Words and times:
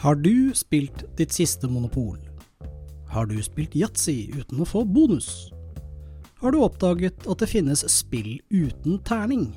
Har 0.00 0.14
du 0.14 0.54
spilt 0.56 1.02
ditt 1.18 1.34
siste 1.36 1.68
monopol? 1.68 2.16
Har 3.12 3.26
du 3.28 3.34
spilt 3.44 3.74
yatzy 3.76 4.30
uten 4.32 4.62
å 4.62 4.66
få 4.68 4.80
bonus? 4.88 5.50
Har 6.40 6.54
du 6.54 6.62
oppdaget 6.64 7.26
at 7.28 7.42
det 7.42 7.48
finnes 7.50 7.82
spill 7.92 8.38
uten 8.48 8.96
terning? 9.04 9.50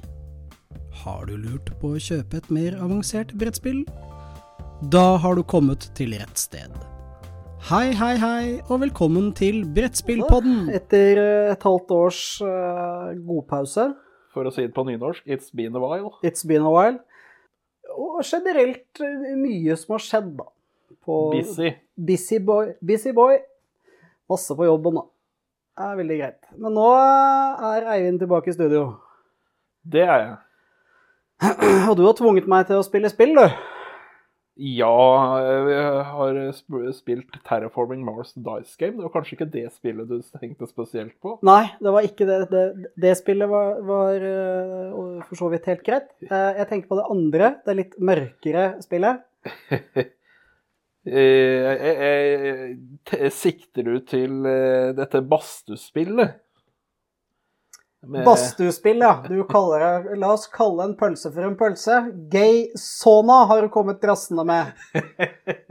Har 1.05 1.29
du 1.29 1.37
lurt 1.39 1.71
på 1.79 1.93
å 1.95 2.01
kjøpe 2.09 2.41
et 2.41 2.49
mer 2.51 2.75
avansert 2.75 3.31
brettspill? 3.39 3.85
Da 4.91 5.15
har 5.23 5.39
du 5.39 5.45
kommet 5.47 5.87
til 5.95 6.11
rett 6.19 6.43
sted. 6.43 6.75
Hei, 7.69 7.93
hei, 7.95 8.17
hei, 8.19 8.43
og 8.67 8.83
velkommen 8.83 9.31
til 9.39 9.63
Brettspillpodden. 9.63 10.67
Etter 10.75 11.23
eh, 11.23 11.53
et 11.53 11.63
halvt 11.63 11.95
års 11.95 12.19
uh, 12.43 13.15
godpause, 13.15 13.93
For 14.35 14.43
å 14.43 14.51
si 14.51 14.67
det 14.67 14.75
på 14.75 14.83
nynorsk, 14.91 15.23
it's 15.23 15.55
been 15.55 15.71
a 15.77 15.79
while. 15.79 16.17
it's 16.19 16.43
been 16.43 16.67
a 16.67 16.75
while, 16.75 16.99
og 17.93 18.21
generelt 18.25 19.01
eh, 19.03 19.33
mye 19.39 19.77
som 19.79 19.95
har 19.97 20.05
skjedd, 20.05 20.29
da. 20.39 20.47
På 21.03 21.17
Busy. 21.33 21.73
Busy 21.95 22.39
boy. 22.43 22.73
Busy 22.81 23.11
boy. 23.15 23.39
Masse 24.31 24.55
på 24.55 24.67
jobben, 24.67 25.01
da. 25.01 25.05
Det 25.73 25.89
er 25.89 25.99
veldig 25.99 26.17
greit. 26.21 26.39
Men 26.61 26.75
nå 26.77 26.87
eh, 26.95 27.67
er 27.73 27.91
Eivind 27.95 28.21
tilbake 28.23 28.51
i 28.51 28.55
studio. 28.55 28.87
Det 29.83 30.05
er 30.05 30.25
jeg. 30.25 30.35
Og 31.89 31.97
du 31.99 32.05
har 32.07 32.15
tvunget 32.17 32.47
meg 32.49 32.67
til 32.69 32.79
å 32.79 32.85
spille 32.85 33.11
spill, 33.11 33.35
du. 33.35 33.72
Ja, 34.53 35.39
jeg 35.65 36.01
har 36.05 36.37
spilt 36.93 37.37
Terraforming 37.47 38.03
Mars 38.05 38.35
Dice 38.37 38.77
Game. 38.77 38.99
Det 38.99 39.07
var 39.07 39.13
kanskje 39.15 39.33
ikke 39.37 39.49
det 39.49 39.63
spillet 39.73 40.11
du 40.11 40.19
tenkte 40.37 40.67
spesielt 40.69 41.15
på? 41.23 41.39
Nei, 41.41 41.71
det 41.81 41.93
var 41.95 42.05
ikke 42.05 42.27
det. 42.29 42.37
Det, 42.51 42.65
det 43.01 43.15
spillet 43.17 43.49
var, 43.49 43.79
var 43.87 44.27
eh, 44.29 45.23
for 45.25 45.39
så 45.39 45.49
vidt 45.49 45.65
helt 45.71 45.81
greit. 45.87 46.11
Eh, 46.29 46.51
jeg 46.59 46.69
tenker 46.69 46.91
på 46.91 46.99
det 47.01 47.07
andre, 47.15 47.49
det 47.65 47.77
litt 47.79 47.97
mørkere 47.97 48.67
spillet. 48.85 49.23
Eh, 51.03 52.77
Sikter 53.35 53.83
du 53.83 53.97
til 54.07 54.45
eh, 54.47 54.93
dette 54.95 55.19
badstuespillet? 55.27 56.37
Med- 58.03 58.25
Badstuespill, 58.25 58.99
ja. 58.99 59.23
Det, 59.29 60.15
la 60.19 60.31
oss 60.33 60.47
kalle 60.51 60.83
en 60.89 60.95
pølse 60.99 61.31
for 61.31 61.45
en 61.47 61.55
pølse. 61.59 61.99
Gay 62.31 62.65
sauna 62.79 63.45
har 63.47 63.61
du 63.63 63.69
kommet 63.71 64.01
drassende 64.03 64.43
med. 64.43 64.73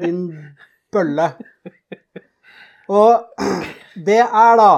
Din 0.00 0.22
bølle. 0.92 1.28
Og 2.88 3.28
det 4.06 4.22
er 4.24 4.56
da 4.60 4.70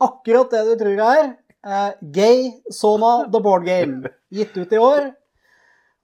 akkurat 0.00 0.50
det 0.56 0.64
du 0.70 0.74
tror 0.80 0.96
det 0.96 1.10
er. 1.20 1.30
Eh, 1.60 1.90
gay 2.16 2.50
sauna 2.72 3.26
the 3.30 3.40
board 3.44 3.64
game. 3.68 4.08
Gitt 4.32 4.56
ut 4.56 4.72
i 4.72 4.80
år. 4.80 5.10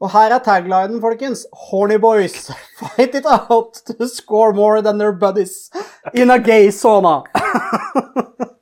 Og 0.01 0.11
her 0.13 0.35
er 0.37 0.43
taglinen, 0.45 1.01
folkens. 1.01 1.47
Horny 1.71 1.97
boys, 1.97 2.51
fight 2.81 3.15
it 3.17 3.25
out 3.25 3.81
to 3.89 4.07
score 4.13 4.53
more 4.53 4.83
than 4.83 4.99
their 4.99 5.13
buddies 5.13 5.71
in 6.13 6.31
a 6.31 6.39
gay 6.39 6.69
sauna. 6.69 7.23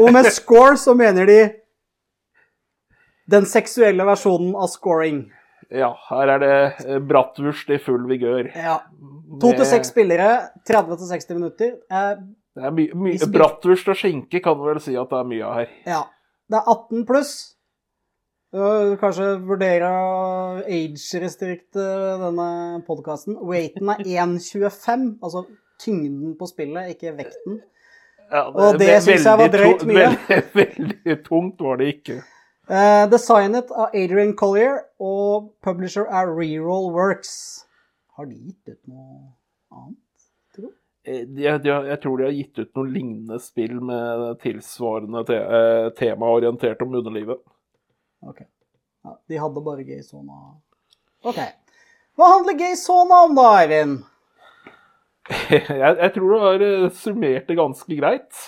Og 0.00 0.12
med 0.14 0.28
score 0.32 0.76
så 0.80 0.94
mener 0.98 1.26
de 1.26 1.38
den 3.32 3.46
seksuelle 3.48 4.04
versjonen 4.06 4.52
av 4.58 4.68
scoring. 4.70 5.24
Ja, 5.72 5.92
her 6.10 6.28
er 6.34 6.42
det 6.42 6.54
eh, 6.84 6.98
bratwurst 7.08 7.70
i 7.72 7.78
full 7.80 8.04
vigør. 8.10 8.50
Ja. 8.52 8.80
To 9.40 9.52
til 9.56 9.64
seks 9.68 9.88
spillere, 9.94 10.28
30 10.68 10.98
til 11.00 11.08
60 11.14 11.30
minutter. 11.38 11.70
Eh, 11.90 12.10
Det 12.52 12.66
er 12.68 12.74
my, 12.76 12.84
my, 12.92 13.14
Vi 13.16 13.30
bratwurst 13.32 13.88
og 13.88 13.96
skinke 13.96 14.42
kan 14.44 14.58
du 14.58 14.66
vel 14.66 14.80
si 14.84 14.92
at 15.00 15.08
det 15.08 15.18
er 15.22 15.28
mye 15.30 15.46
av 15.48 15.54
her. 15.62 15.70
ja. 15.88 16.02
Det 16.52 16.58
er 16.58 16.66
18 16.68 17.06
pluss. 17.08 17.30
Du 18.52 18.96
kanskje 19.00 19.28
vurdere 19.40 19.88
å 19.88 20.58
age-restrikte 20.66 21.84
denne 22.20 22.48
podkasten. 22.84 23.38
Weighten 23.48 23.88
er 23.94 24.02
1,25. 24.04 25.06
Altså 25.24 25.46
tyngden 25.80 26.34
på 26.36 26.48
spillet, 26.50 26.90
ikke 26.92 27.14
vekten. 27.16 27.62
Ja, 28.32 28.46
Og 28.48 28.78
det 28.80 29.02
synes 29.04 29.24
jeg 29.28 29.38
var 29.38 29.50
drøyt 29.52 29.82
mye. 29.88 30.06
Veldig, 30.08 30.44
veldig 30.62 31.16
tungt 31.26 31.60
var 31.60 31.76
det 31.82 31.88
ikke. 31.98 32.20
Uh, 32.70 33.04
designet 33.12 33.72
av 33.74 33.90
Adrian 33.98 34.32
Collier, 34.38 34.78
og 35.02 35.50
publisher 35.66 36.06
er 36.08 36.30
Reroll 36.32 36.86
Works. 36.94 37.34
Har 38.16 38.28
de 38.30 38.38
gitt 38.38 38.72
ut 38.72 38.78
noe 38.88 39.32
annet? 39.74 39.98
tror 40.54 40.70
du? 40.70 40.72
Jeg, 41.42 41.58
har- 41.66 41.88
jeg 41.90 42.00
tror 42.04 42.16
de 42.20 42.24
har 42.28 42.36
gitt 42.36 42.58
ut 42.62 42.70
noen 42.78 42.92
lignende 42.94 43.38
spill 43.42 43.74
med 43.82 44.38
tilsvarende 44.44 45.24
te, 45.28 45.36
eh, 45.42 45.88
tema 45.98 46.28
orientert 46.30 46.80
om 46.86 46.94
underlivet. 47.00 47.40
Ok. 48.22 48.44
Ja, 49.04 49.16
de 49.28 49.40
hadde 49.42 49.64
bare 49.66 49.82
Gay 49.84 50.00
Sona. 50.06 50.38
Ok. 51.26 51.40
Hva 52.16 52.28
handler 52.36 52.54
Gay 52.60 52.76
Sona 52.78 53.24
om 53.26 53.34
da, 53.34 53.48
Eivind? 53.64 54.04
jeg, 55.50 55.92
jeg 55.98 56.12
tror 56.16 56.32
du 56.32 56.42
har 56.42 56.64
eh, 56.66 56.88
summert 56.98 57.48
det 57.48 57.58
ganske 57.58 57.98
greit. 57.98 58.40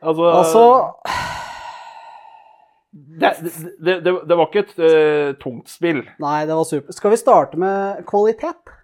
Altså, 0.00 0.30
Altså 0.30 0.62
det, 3.20 3.32
det, 3.78 3.98
det, 4.04 4.14
det 4.28 4.38
var 4.38 4.48
ikke 4.48 4.64
et 4.64 4.78
uh, 4.80 5.34
tungt 5.42 5.68
spill. 5.72 6.02
Nei, 6.22 6.38
det 6.48 6.56
var 6.56 6.68
super. 6.68 6.96
Skal 6.96 7.12
vi 7.12 7.20
starte 7.20 7.60
med 7.60 8.02
kvalitet? 8.08 8.74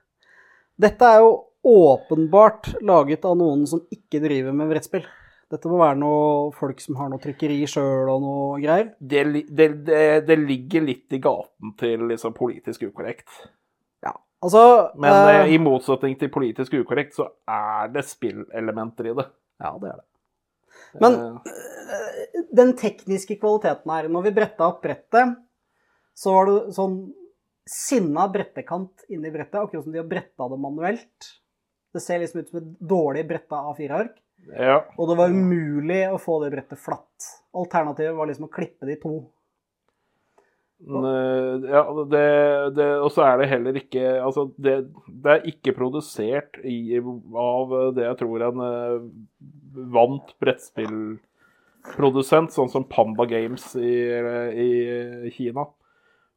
Dette 0.83 1.09
er 1.09 1.25
jo 1.25 1.33
åpenbart 1.63 2.73
laget 2.83 3.25
av 3.29 3.37
noen 3.39 3.67
som 3.71 3.85
ikke 3.95 4.21
driver 4.25 4.57
med 4.57 4.73
brettspill. 4.73 5.05
Dette 5.53 5.69
må 5.69 5.79
være 5.83 6.01
noe 6.01 6.53
folk 6.57 6.81
som 6.81 6.97
har 6.97 7.11
noe 7.13 7.21
trykkeri 7.21 7.61
sjøl 7.69 8.09
og 8.09 8.23
noe 8.25 8.61
greier. 8.63 8.95
Det, 8.99 9.25
det, 9.53 9.69
det, 9.85 10.05
det 10.27 10.39
ligger 10.41 10.87
litt 10.87 11.13
i 11.13 11.21
gaten 11.23 11.75
til 11.81 12.07
liksom 12.09 12.33
politisk 12.37 12.87
ukorrekt. 12.89 13.29
Altså 14.43 14.63
Men 14.99 15.13
eh, 15.15 15.35
eh, 15.41 15.55
i 15.55 15.59
motsetning 15.63 16.17
til 16.19 16.33
politisk 16.35 16.75
ukorrekt, 16.81 17.15
så 17.19 17.29
er 17.49 17.93
det 17.95 18.03
spillelementer 18.09 19.13
i 19.13 19.17
det. 19.21 19.29
Ja, 19.63 19.77
det 19.79 19.93
er 19.93 20.01
det. 20.01 20.09
Men 21.01 21.19
Eh, 21.93 22.43
den 22.51 22.75
tekniske 22.79 23.37
kvaliteten 23.41 23.93
her 23.93 24.09
Når 24.13 24.29
vi 24.29 24.37
bretta 24.37 24.69
opp 24.71 24.83
brettet, 24.85 25.37
så 26.15 26.35
var 26.37 26.49
det 26.49 26.75
sånn 26.77 26.97
sinna 27.69 28.27
brettekant 28.33 29.05
inni 29.13 29.31
brettet, 29.33 29.61
akkurat 29.61 29.87
som 29.87 29.95
de 29.95 30.01
har 30.01 30.09
bretta 30.09 30.49
det 30.51 30.59
manuelt. 30.61 31.29
Det 31.95 32.03
ser 32.03 32.21
liksom 32.21 32.43
ut 32.43 32.51
som 32.51 32.59
et 32.59 32.73
dårlig 32.91 33.23
bretta 33.29 33.61
A4-ark. 33.71 34.17
ja. 34.59 34.81
Og 34.99 35.09
det 35.09 35.17
var 35.21 35.31
umulig 35.31 36.01
å 36.11 36.19
få 36.21 36.41
det 36.43 36.51
brettet 36.57 36.81
flatt. 36.81 37.29
Alternativet 37.55 38.17
var 38.19 38.29
liksom 38.29 38.49
å 38.49 38.53
klippe 38.53 38.89
de 38.89 38.97
to. 39.01 39.15
Eh, 40.83 41.63
ja, 41.71 41.87
det, 42.11 42.27
det, 42.75 42.87
og 42.99 43.07
så 43.15 43.23
er 43.23 43.39
det 43.39 43.53
heller 43.53 43.77
ikke 43.79 44.03
Altså, 44.19 44.51
det, 44.59 44.91
det 45.07 45.31
er 45.31 45.47
ikke 45.53 45.77
produsert 45.77 46.59
i, 46.67 46.99
av 46.99 47.95
det 47.95 48.03
jeg 48.09 48.19
tror 48.25 48.43
en 48.49 48.59
eh, 48.67 48.99
vant 49.95 50.35
brettspillprodusent, 50.43 52.51
sånn 52.53 52.69
som 52.73 52.89
Pamba 52.91 53.25
Games 53.31 53.77
i, 53.79 53.95
i 54.59 55.31
Kina. 55.37 55.65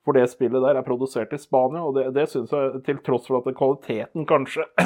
For 0.06 0.14
det 0.14 0.28
spillet 0.30 0.62
der 0.62 0.78
er 0.78 0.86
produsert 0.86 1.34
i 1.34 1.42
Spania, 1.42 1.82
og 1.82 1.98
det, 1.98 2.14
det 2.16 2.28
syns 2.30 2.52
jeg, 2.54 2.84
til 2.86 2.98
tross 3.06 3.28
for 3.28 3.38
at 3.42 3.58
kvaliteten 3.58 4.26
kanskje 4.30 4.64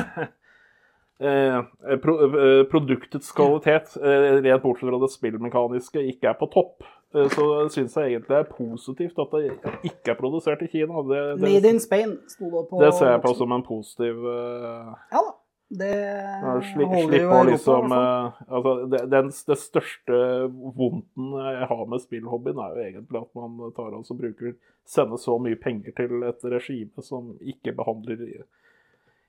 eh, 1.19 1.59
pro, 1.99 2.13
eh, 2.23 2.63
Produktets 2.71 3.31
kvalitet, 3.35 3.99
eh, 3.99 4.39
rent 4.39 4.63
bortsett 4.63 4.87
fra 4.87 4.99
det 5.03 5.11
spillmekaniske, 5.11 5.99
ikke 6.13 6.31
er 6.31 6.39
på 6.39 6.47
topp, 6.55 6.87
eh, 6.87 6.98
så 7.09 7.45
syns 7.73 7.95
jeg 7.97 8.13
egentlig 8.13 8.29
det 8.29 8.37
er 8.37 8.49
positivt 8.53 9.19
at 9.23 9.31
det 9.33 9.73
ikke 9.89 10.13
er 10.13 10.17
produsert 10.19 10.61
i 10.61 10.69
Kina. 10.69 11.01
Det, 11.09 11.21
Made 11.41 11.69
in 11.73 11.81
Spain 11.81 12.17
sto 12.29 12.51
det 12.53 12.65
på 12.69 12.81
det 12.83 12.93
ser 12.99 13.15
jeg 13.15 13.21
på 13.23 13.33
som 13.39 13.55
en 13.55 13.65
positiv 13.65 14.25
uh, 14.25 14.93
Ja 15.09 15.23
da. 15.25 15.35
Det 15.69 15.89
ja, 15.93 16.53
sli, 16.65 16.85
holder 16.89 17.19
jo 17.21 17.41
liksom 17.45 17.91
eh, 17.93 18.37
altså, 18.47 18.71
det, 18.89 19.03
den, 19.13 19.27
det 19.29 19.57
største 19.61 20.21
vondten 20.49 21.35
jeg 21.37 21.67
har 21.69 21.83
med 21.91 22.01
spillhobbyen, 22.01 22.57
er 22.63 22.73
jo 22.73 22.85
egentlig 22.87 23.19
at 23.21 23.37
man 23.37 23.75
tar 23.77 23.93
og 23.93 24.09
bruker 24.17 24.55
sender 24.89 25.21
så 25.21 25.37
mye 25.37 25.59
penger 25.61 25.93
til 25.99 26.25
et 26.25 26.47
regime 26.55 27.05
som 27.05 27.35
ikke 27.37 27.75
behandler 27.77 28.25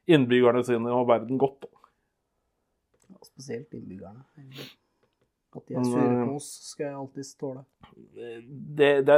innbyggerne 0.08 0.64
sine 0.64 0.96
og 0.96 1.10
verden 1.12 1.37
godt. 1.38 1.69
da. 1.69 3.20
Spesielt 3.20 3.76
innbyggerne. 3.76 4.25
egentlig. 4.38 4.70
At 5.50 5.64
de 5.67 5.75
er 5.75 5.82
sure 5.82 6.05
eh, 6.06 6.20
på 6.29 6.37
oss, 6.38 6.49
skal 6.70 6.87
jeg 6.87 6.94
alltid 7.00 7.31
tåle. 7.41 7.64
Det, 8.79 8.91
det, 9.08 9.17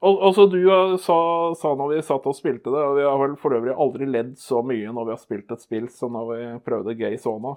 også 0.00 0.46
du 0.48 0.58
eh, 0.62 0.94
sa, 1.04 1.18
sa 1.60 1.74
når 1.76 1.92
vi 1.92 2.00
satt 2.06 2.30
og 2.30 2.38
spilte 2.38 2.72
det, 2.72 2.80
og 2.80 2.96
vi 2.96 3.04
har 3.04 3.20
vel 3.20 3.36
for 3.40 3.56
øvrig 3.58 3.76
aldri 3.76 4.08
ledd 4.08 4.32
så 4.40 4.62
mye 4.64 4.94
når 4.94 5.10
vi 5.10 5.14
har 5.16 5.20
spilt 5.20 5.52
et 5.52 5.64
spill 5.64 5.90
som 5.92 6.16
når 6.16 6.30
vi 6.32 6.40
prøvde 6.64 6.96
Gay 6.96 7.20
Sona. 7.20 7.56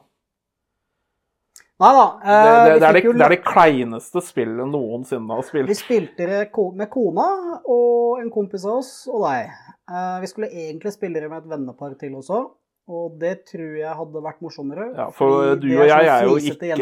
Nei 1.77 1.93
da. 1.93 2.05
Eh, 2.25 2.43
det, 2.43 2.51
det, 2.51 2.79
det, 2.81 2.87
er 2.87 2.95
det, 2.97 3.01
jo 3.05 3.13
det 3.13 3.25
er 3.27 3.33
det 3.35 3.43
kleineste 3.45 4.21
spillet 4.25 4.69
noensinne 4.71 5.37
har 5.37 5.67
Vi 5.69 5.77
spilte 5.77 6.25
det 6.25 6.43
med 6.73 6.89
kona 6.89 7.27
og 7.63 8.21
en 8.23 8.31
kompis 8.33 8.65
av 8.65 8.79
oss 8.79 8.93
og 9.11 9.27
deg. 9.27 9.51
Eh, 9.87 10.15
Vi 10.23 10.31
skulle 10.31 10.49
egentlig 10.49 10.95
spille 10.95 11.21
det 11.21 11.29
med 11.29 11.43
et 11.45 11.51
vennepar 11.53 11.93
til 12.01 12.17
også, 12.17 12.47
og 12.87 13.17
det 13.19 13.45
tror 13.49 13.73
jeg 13.81 13.93
hadde 13.99 14.21
vært 14.23 14.41
morsommere. 14.41 14.89
Ja, 14.95 15.09
for 15.11 15.55
du 15.59 15.67
og 15.75 15.85
jeg 15.87 15.91
sånn 15.91 16.11
er 16.13 16.27
jo 16.27 16.37
ikke, 16.39 16.81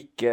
ikke 0.00 0.32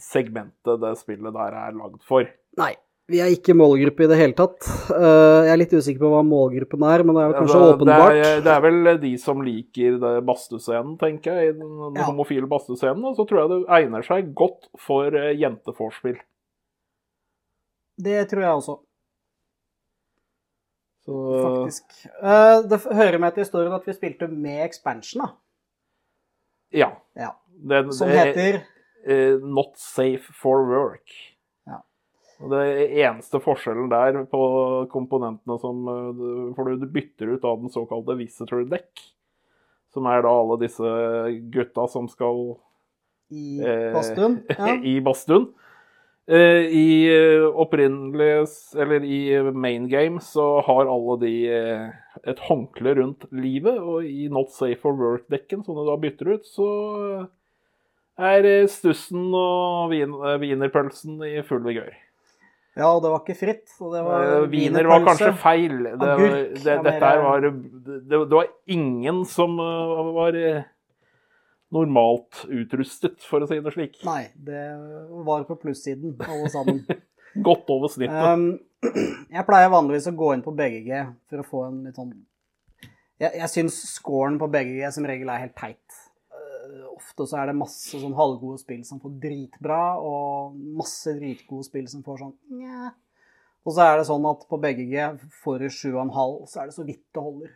segmentet 0.00 0.80
det 0.82 0.94
spillet 1.00 1.32
der 1.36 1.56
er 1.66 1.76
lagd 1.78 2.02
for. 2.06 2.28
Nei. 2.60 2.74
Vi 3.04 3.18
er 3.20 3.28
ikke 3.34 3.52
målgruppe 3.52 4.06
i 4.06 4.08
det 4.08 4.16
hele 4.16 4.32
tatt. 4.32 4.64
Eh, 4.88 5.40
jeg 5.44 5.50
er 5.52 5.58
litt 5.60 5.72
usikker 5.76 6.00
på 6.00 6.08
hva 6.14 6.22
målgruppen 6.24 6.84
er, 6.88 7.02
men 7.04 7.12
det 7.18 7.20
er 7.20 7.26
vel 7.28 7.36
kanskje 7.42 7.58
det- 7.60 7.72
åpenbart. 7.74 8.14
Det 8.16 8.28
er, 8.30 8.38
det 8.46 8.52
er 8.54 8.62
vel 8.64 8.98
de 9.02 9.10
som 9.20 9.42
liker 9.44 9.98
badstuescenen, 10.24 10.94
tenker 10.98 11.36
jeg. 11.36 11.58
Den, 11.58 11.74
den 11.92 12.00
Ja. 12.00 12.06
homofile 12.08 12.48
badstuescenen. 12.48 13.04
Og 13.04 13.18
så 13.18 13.26
tror 13.28 13.42
jeg 13.42 13.50
det 13.52 13.58
egner 13.76 14.02
seg 14.08 14.32
godt 14.34 14.70
for 14.80 15.10
jenteforspill. 15.12 16.16
Det 18.00 18.24
tror 18.30 18.40
jeg 18.40 18.56
også, 18.62 18.78
Så 21.04 21.16
faktisk. 21.44 21.96
Eh, 22.22 22.58
det 22.70 22.78
hører 22.96 23.18
med 23.20 23.34
til 23.36 23.44
historien 23.44 23.74
at 23.76 23.86
vi 23.88 23.94
spilte 23.96 24.28
med 24.30 24.64
expansion, 24.64 25.24
da. 25.26 25.32
ja. 26.72 26.90
Ja. 27.18 27.30
Den, 27.54 27.92
Som 27.94 28.08
heter 28.10 28.62
eh, 29.06 29.36
Not 29.40 29.76
safe 29.78 30.32
for 30.34 30.64
work. 30.66 31.12
Ja. 31.68 31.78
Det 32.50 32.62
eneste 33.04 33.38
forskjellen 33.40 33.86
der 33.92 34.24
på 34.26 34.40
komponentene 34.90 35.58
som 35.62 35.84
eh, 35.88 36.24
For 36.56 36.72
du 36.74 36.86
bytter 36.90 37.36
ut 37.36 37.44
av 37.46 37.60
den 37.62 37.70
såkalte 37.72 38.16
visitor 38.18 38.64
deck, 38.68 38.90
som 39.94 40.08
er 40.10 40.24
da 40.26 40.32
alle 40.34 40.58
disse 40.64 40.88
gutta 41.54 41.86
som 41.92 42.08
skal 42.10 42.56
i 43.30 43.60
Eh, 43.62 43.92
badstuen. 43.94 44.40
Ja. 44.58 44.74
I. 46.28 46.32
Eh, 46.34 46.66
I 46.72 46.86
eh, 47.12 47.44
opprinnelig 47.52 48.42
s- 48.48 48.74
Eller 48.78 49.04
i 49.04 49.52
main 49.52 49.88
game 49.88 50.20
så 50.20 50.62
har 50.64 50.86
alle 50.86 51.18
de 51.20 51.32
eh, 51.48 51.90
et 52.26 52.38
håndkle 52.38 52.94
rundt 52.96 53.26
livet, 53.32 53.78
og 53.78 54.04
i 54.04 54.28
Not 54.28 54.50
Safe 54.50 54.78
for 54.80 54.92
Work-dekken, 54.96 55.64
som 55.66 55.74
du 55.76 55.84
da 55.84 55.96
bytter 56.00 56.34
ut, 56.34 56.44
så 56.46 57.28
er 58.18 58.44
eh, 58.46 58.66
stussen 58.70 59.32
og 59.34 59.90
vin, 59.90 60.12
eh, 60.14 60.38
wienerpølsen 60.40 61.20
i 61.26 61.42
full 61.42 61.60
vigør. 61.66 61.92
ja, 62.76 62.88
og 62.90 63.02
det 63.04 63.10
var 63.12 63.20
ikke 63.22 63.36
fritt. 63.38 63.66
Så 63.70 63.92
det 63.92 64.02
var 64.04 64.22
Eh, 64.24 64.48
Wiener 64.50 64.84
var 64.88 65.00
kanskje 65.06 65.32
feil. 65.38 65.76
Det, 65.84 65.98
var- 66.00 66.16
Agurk 66.18 66.84
det, 66.84 66.92
her 67.02 67.20
var 67.22 67.40
det, 67.40 68.08
det 68.10 68.30
var 68.30 68.46
ingen 68.66 69.24
som 69.24 69.58
eh, 69.60 70.12
var 70.14 70.34
eh, 70.34 70.62
normalt 71.74 72.44
utrustet, 72.48 73.22
for 73.26 73.44
å 73.44 73.48
si 73.50 73.58
det 73.62 73.72
slik. 73.74 73.98
Nei, 74.06 74.28
det 74.46 74.62
var 75.26 75.46
på 75.48 75.58
plussiden, 75.60 76.14
alle 76.22 76.50
sammen. 76.52 76.84
Godt 77.48 77.70
over 77.74 77.90
snittet. 77.90 78.14
Um, 78.14 78.46
jeg 79.34 79.46
pleier 79.48 79.72
vanligvis 79.72 80.06
å 80.10 80.14
gå 80.16 80.30
inn 80.34 80.44
på 80.44 80.54
BGG 80.54 80.90
for 81.30 81.42
å 81.42 81.46
få 81.48 81.62
en 81.66 81.80
litt 81.88 81.98
sånn 81.98 82.12
Jeg, 83.18 83.32
jeg 83.40 83.48
syns 83.50 83.78
scoren 83.96 84.36
på 84.38 84.46
BGG 84.52 84.84
som 84.94 85.06
regel 85.08 85.32
er 85.32 85.46
helt 85.46 85.56
teit. 85.58 85.98
Uh, 86.30 86.92
ofte 86.92 87.26
så 87.26 87.40
er 87.40 87.50
det 87.50 87.56
masse 87.58 87.98
sånn 87.98 88.14
halvgode 88.18 88.62
spill 88.62 88.84
som 88.86 89.02
får 89.02 89.16
dritbra, 89.24 89.82
og 89.98 90.54
masse 90.78 91.16
dritgode 91.18 91.66
spill 91.66 91.90
som 91.90 92.06
får 92.06 92.22
sånn 92.22 92.36
nja. 92.60 92.92
Og 93.64 93.72
så 93.72 93.86
er 93.86 93.98
det 93.98 94.08
sånn 94.10 94.26
at 94.28 94.46
på 94.46 94.60
BGG 94.60 94.96
får 95.42 95.62
du 95.64 95.70
7,5, 95.72 96.40
så 96.50 96.60
er 96.60 96.68
det 96.68 96.76
så 96.76 96.86
vidt 96.86 97.06
det 97.16 97.22
holder. 97.24 97.52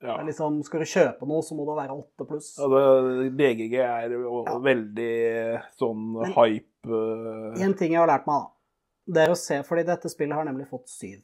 Ja. 0.00 0.14
Det 0.16 0.22
er 0.22 0.28
liksom, 0.30 0.62
skal 0.64 0.80
du 0.80 0.88
kjøpe 0.88 1.26
noe, 1.28 1.42
så 1.44 1.54
må 1.58 1.66
det 1.68 1.74
være 1.76 1.96
8 1.98 2.24
pluss. 2.28 2.46
Ja, 2.56 2.68
det, 2.72 3.30
BGG 3.36 3.74
er 3.84 4.14
jo 4.14 4.44
Ja. 4.46 4.54
veldig 4.64 5.62
sånn 5.76 6.06
Men- 6.22 6.32
hype 6.32 6.88
eh, 6.88 7.64
En 7.66 7.74
ting 7.74 7.92
jeg 7.92 8.00
har 8.00 8.08
lært 8.08 8.26
meg, 8.26 8.46
da, 8.46 9.12
det 9.12 9.26
er 9.26 9.32
å 9.34 9.36
se 9.36 9.58
Fordi 9.62 9.84
dette 9.84 10.08
spillet 10.08 10.34
har 10.34 10.44
nemlig 10.48 10.68
fått 10.70 10.88
7. 10.88 11.20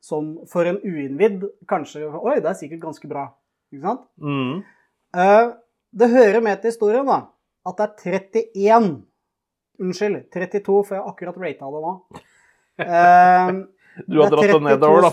Som 0.00 0.38
for 0.48 0.64
en 0.64 0.78
uinnvidd 0.80 1.42
kanskje 1.68 2.06
Oi, 2.08 2.36
det 2.40 2.46
er 2.48 2.54
sikkert 2.56 2.80
ganske 2.80 3.08
bra. 3.10 3.26
Ikke 3.72 3.82
sant? 3.82 4.06
mm. 4.22 4.64
Eh, 5.16 5.52
det 5.98 6.08
hører 6.10 6.40
med 6.42 6.60
til 6.62 6.70
historien, 6.70 7.04
da, 7.06 7.26
at 7.66 7.76
det 7.76 7.88
er 7.88 8.20
31 8.54 9.04
Unnskyld, 9.80 10.30
32, 10.32 10.84
for 10.86 10.94
jeg 10.96 11.02
har 11.04 11.12
akkurat 11.12 11.36
rata 11.36 11.68
det 11.74 11.82
nå. 11.84 11.92
Eh, 12.78 13.52
Du 14.06 14.20
har 14.22 14.30
dratt 14.30 14.46
det 14.52 14.62
nedover, 14.62 15.02
da. 15.02 15.10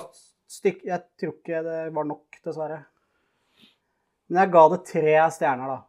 Stykk, 0.55 0.85
jeg 0.87 1.03
tror 1.19 1.33
ikke 1.35 1.63
det 1.65 1.79
var 1.95 2.07
nok, 2.07 2.39
dessverre. 2.45 2.79
Men 4.29 4.41
jeg 4.41 4.53
ga 4.53 4.63
det 4.71 4.81
tre 4.87 5.15
stjerner, 5.35 5.73
da. 5.73 5.81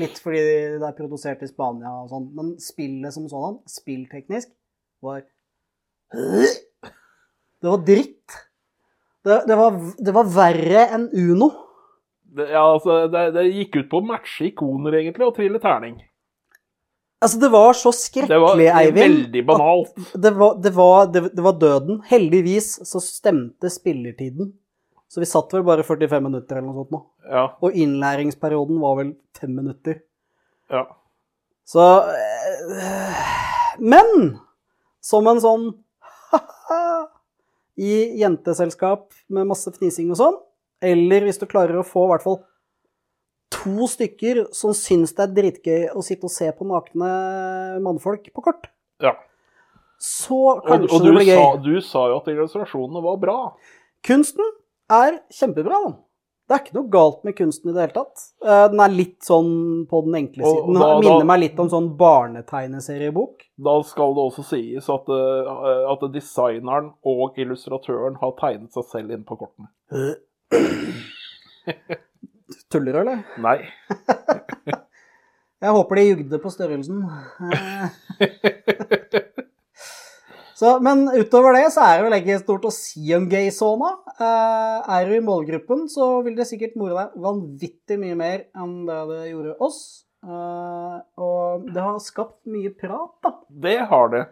Litt 0.00 0.20
fordi 0.22 0.40
det 0.78 0.86
er 0.86 0.96
produsert 0.96 1.42
i 1.44 1.48
Spania 1.50 1.92
og 2.04 2.12
sånn. 2.12 2.28
Men 2.36 2.52
spillet 2.62 3.14
som 3.16 3.26
sådan, 3.30 3.58
spillteknisk, 3.68 4.52
var 5.04 5.24
Det 7.60 7.68
var 7.68 7.82
dritt. 7.86 8.38
Det, 9.26 9.42
det, 9.46 9.56
var, 9.58 9.74
det 10.00 10.14
var 10.16 10.30
verre 10.32 10.86
enn 10.96 11.10
Uno. 11.12 11.50
Det, 12.30 12.46
ja, 12.54 12.62
altså, 12.62 13.02
det 13.10 13.44
gikk 13.50 13.82
ut 13.82 13.90
på 13.90 14.00
å 14.00 14.06
matche 14.06 14.48
ikoner, 14.48 14.96
egentlig, 15.00 15.26
og 15.26 15.34
trille 15.36 15.60
terning. 15.60 15.98
Altså, 17.20 17.36
det 17.42 17.50
var 17.52 17.74
så 17.76 17.90
Det 17.92 18.38
var 18.40 18.54
skrekkelig, 18.56 18.68
Eivind. 18.80 19.00
veldig 19.02 19.42
banalt. 19.46 19.90
Det 20.14 20.30
var, 20.38 20.54
det, 20.64 20.70
var, 20.72 21.06
det, 21.12 21.20
det 21.36 21.42
var 21.44 21.52
døden. 21.60 21.98
Heldigvis 22.08 22.70
så 22.88 23.00
stemte 23.04 23.68
spillertiden. 23.70 24.54
Så 25.10 25.20
vi 25.20 25.26
satt 25.28 25.52
vel 25.52 25.64
bare 25.66 25.82
45 25.84 26.22
minutter 26.22 26.56
eller 26.56 26.70
noe 26.70 26.80
sånt 26.84 26.94
nå. 26.94 27.00
Ja, 27.28 27.42
Og 27.60 27.76
innlæringsperioden 27.76 28.78
var 28.80 28.96
vel 29.02 29.12
fem 29.36 29.52
minutter. 29.58 30.00
ja. 30.70 30.86
Så 31.70 31.82
eh, 32.10 33.76
Men 33.78 34.40
som 35.04 35.28
en 35.30 35.38
sånn 35.42 35.68
i 37.80 37.92
jenteselskap 38.20 39.12
med 39.32 39.46
masse 39.48 39.70
fnising 39.76 40.10
og 40.10 40.18
sånn, 40.18 40.38
eller 40.82 41.24
hvis 41.28 41.38
du 41.40 41.46
klarer 41.46 41.78
å 41.80 41.86
få 41.86 42.06
i 42.06 42.10
hvert 42.14 42.24
fall 42.24 42.40
to 43.62 43.86
stykker 43.90 44.46
som 44.56 44.72
syns 44.76 45.12
det 45.16 45.24
er 45.26 45.34
dritgøy 45.38 45.88
å 45.94 46.02
sitte 46.04 46.24
og 46.28 46.34
se 46.34 46.50
på 46.56 46.66
nakne 46.68 47.10
mannfolk 47.84 48.28
på 48.34 48.42
kort, 48.44 48.68
ja. 49.02 49.14
så 50.00 50.60
kanskje 50.66 50.90
og 50.90 51.00
og 51.00 51.06
det 51.08 51.14
blir 51.18 51.34
sa, 51.34 51.48
Og 51.54 51.64
du 51.64 51.80
sa 51.80 52.04
jo 52.08 52.20
at 52.20 52.30
illustrasjonene 52.32 53.02
var 53.04 53.16
bra. 53.22 53.38
Kunsten 54.06 54.46
er 54.90 55.20
kjempebra. 55.30 55.80
da. 55.86 55.92
Det 56.50 56.56
er 56.56 56.62
ikke 56.64 56.74
noe 56.80 56.90
galt 56.90 57.20
med 57.22 57.36
kunsten 57.38 57.70
i 57.70 57.72
det 57.76 57.82
hele 57.84 57.94
tatt. 57.94 58.22
Eh, 58.42 58.68
Den 58.72 58.80
er 58.82 58.88
litt 58.90 59.20
sånn 59.22 59.86
på 59.86 60.00
den 60.02 60.16
enkle 60.18 60.42
Og 60.42 60.56
siden. 60.56 60.74
da- 60.74 60.88
Den 60.88 61.00
minner 61.04 61.18
da- 61.20 61.24
meg 61.30 61.40
litt 61.44 61.60
om 61.60 61.68
sånn 61.70 61.96
barnetegneseriebok. 61.96 63.44
Da 63.62 63.82
skal 63.82 64.14
det 64.14 64.24
også 64.24 64.44
sies 64.48 64.88
at, 64.90 65.06
eh, 65.08 65.92
at 65.92 66.00
designeren 66.12 66.92
og 67.04 67.36
illustratøren 67.38 68.16
har 68.18 68.32
tegnet 68.32 68.72
seg 68.72 68.84
selv 68.90 69.12
inn 69.12 69.22
på 69.22 69.38
kortene. 69.38 69.68
Tuller 72.70 72.94
du, 72.94 73.00
eller? 73.02 73.22
Nei. 73.42 73.58
Jeg 75.60 75.74
håper 75.76 75.98
de 75.98 76.04
jugde 76.06 76.38
på 76.40 76.52
størrelsen. 76.54 77.02
Eh. 77.50 77.86
Så, 80.60 80.74
men 80.84 81.06
utover 81.08 81.56
det 81.56 81.70
så 81.72 81.86
er 81.86 81.94
det 81.96 82.04
vel 82.04 82.14
ikke 82.18 82.34
stort 82.42 82.66
å 82.68 82.72
si 82.74 83.14
om 83.16 83.24
gay-sona. 83.30 83.94
Eh, 84.12 84.90
er 84.92 85.06
du 85.08 85.14
i 85.16 85.22
målgruppen, 85.24 85.86
så 85.88 86.18
vil 86.26 86.34
det 86.36 86.44
sikkert 86.50 86.76
more 86.76 86.98
deg 86.98 87.22
vanvittig 87.24 87.96
mye 88.02 88.18
mer 88.18 88.42
enn 88.52 88.74
det 88.84 88.98
det 89.08 89.22
gjorde 89.30 89.54
oss. 89.64 89.80
Eh, 90.20 90.98
og 91.24 91.64
det 91.72 91.80
har 91.80 91.96
skapt 92.04 92.42
mye 92.52 92.74
prat, 92.76 93.14
da. 93.24 93.32
Det 93.48 93.78
har 93.88 94.12
det. 94.12 94.22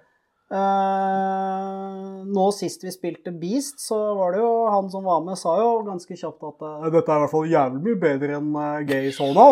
Eh, 0.48 2.24
nå 2.24 2.44
sist 2.56 2.84
vi 2.84 2.92
spilte 2.92 3.32
Beast, 3.36 3.82
så 3.84 3.96
var 4.16 4.32
det 4.32 4.38
jo 4.40 4.52
han 4.72 4.86
som 4.90 5.04
var 5.04 5.20
med, 5.24 5.36
sa 5.36 5.58
jo 5.60 5.82
ganske 5.84 6.16
kjapt 6.16 6.46
at 6.48 6.64
eh, 6.64 6.86
dette 6.94 7.12
er 7.12 7.18
i 7.18 7.24
hvert 7.24 7.34
fall 7.34 7.50
jævlig 7.50 7.82
mye 7.84 7.98
bedre 8.00 8.38
enn 8.38 8.56
uh, 8.56 8.78
gay 8.88 9.10
sona. 9.12 9.44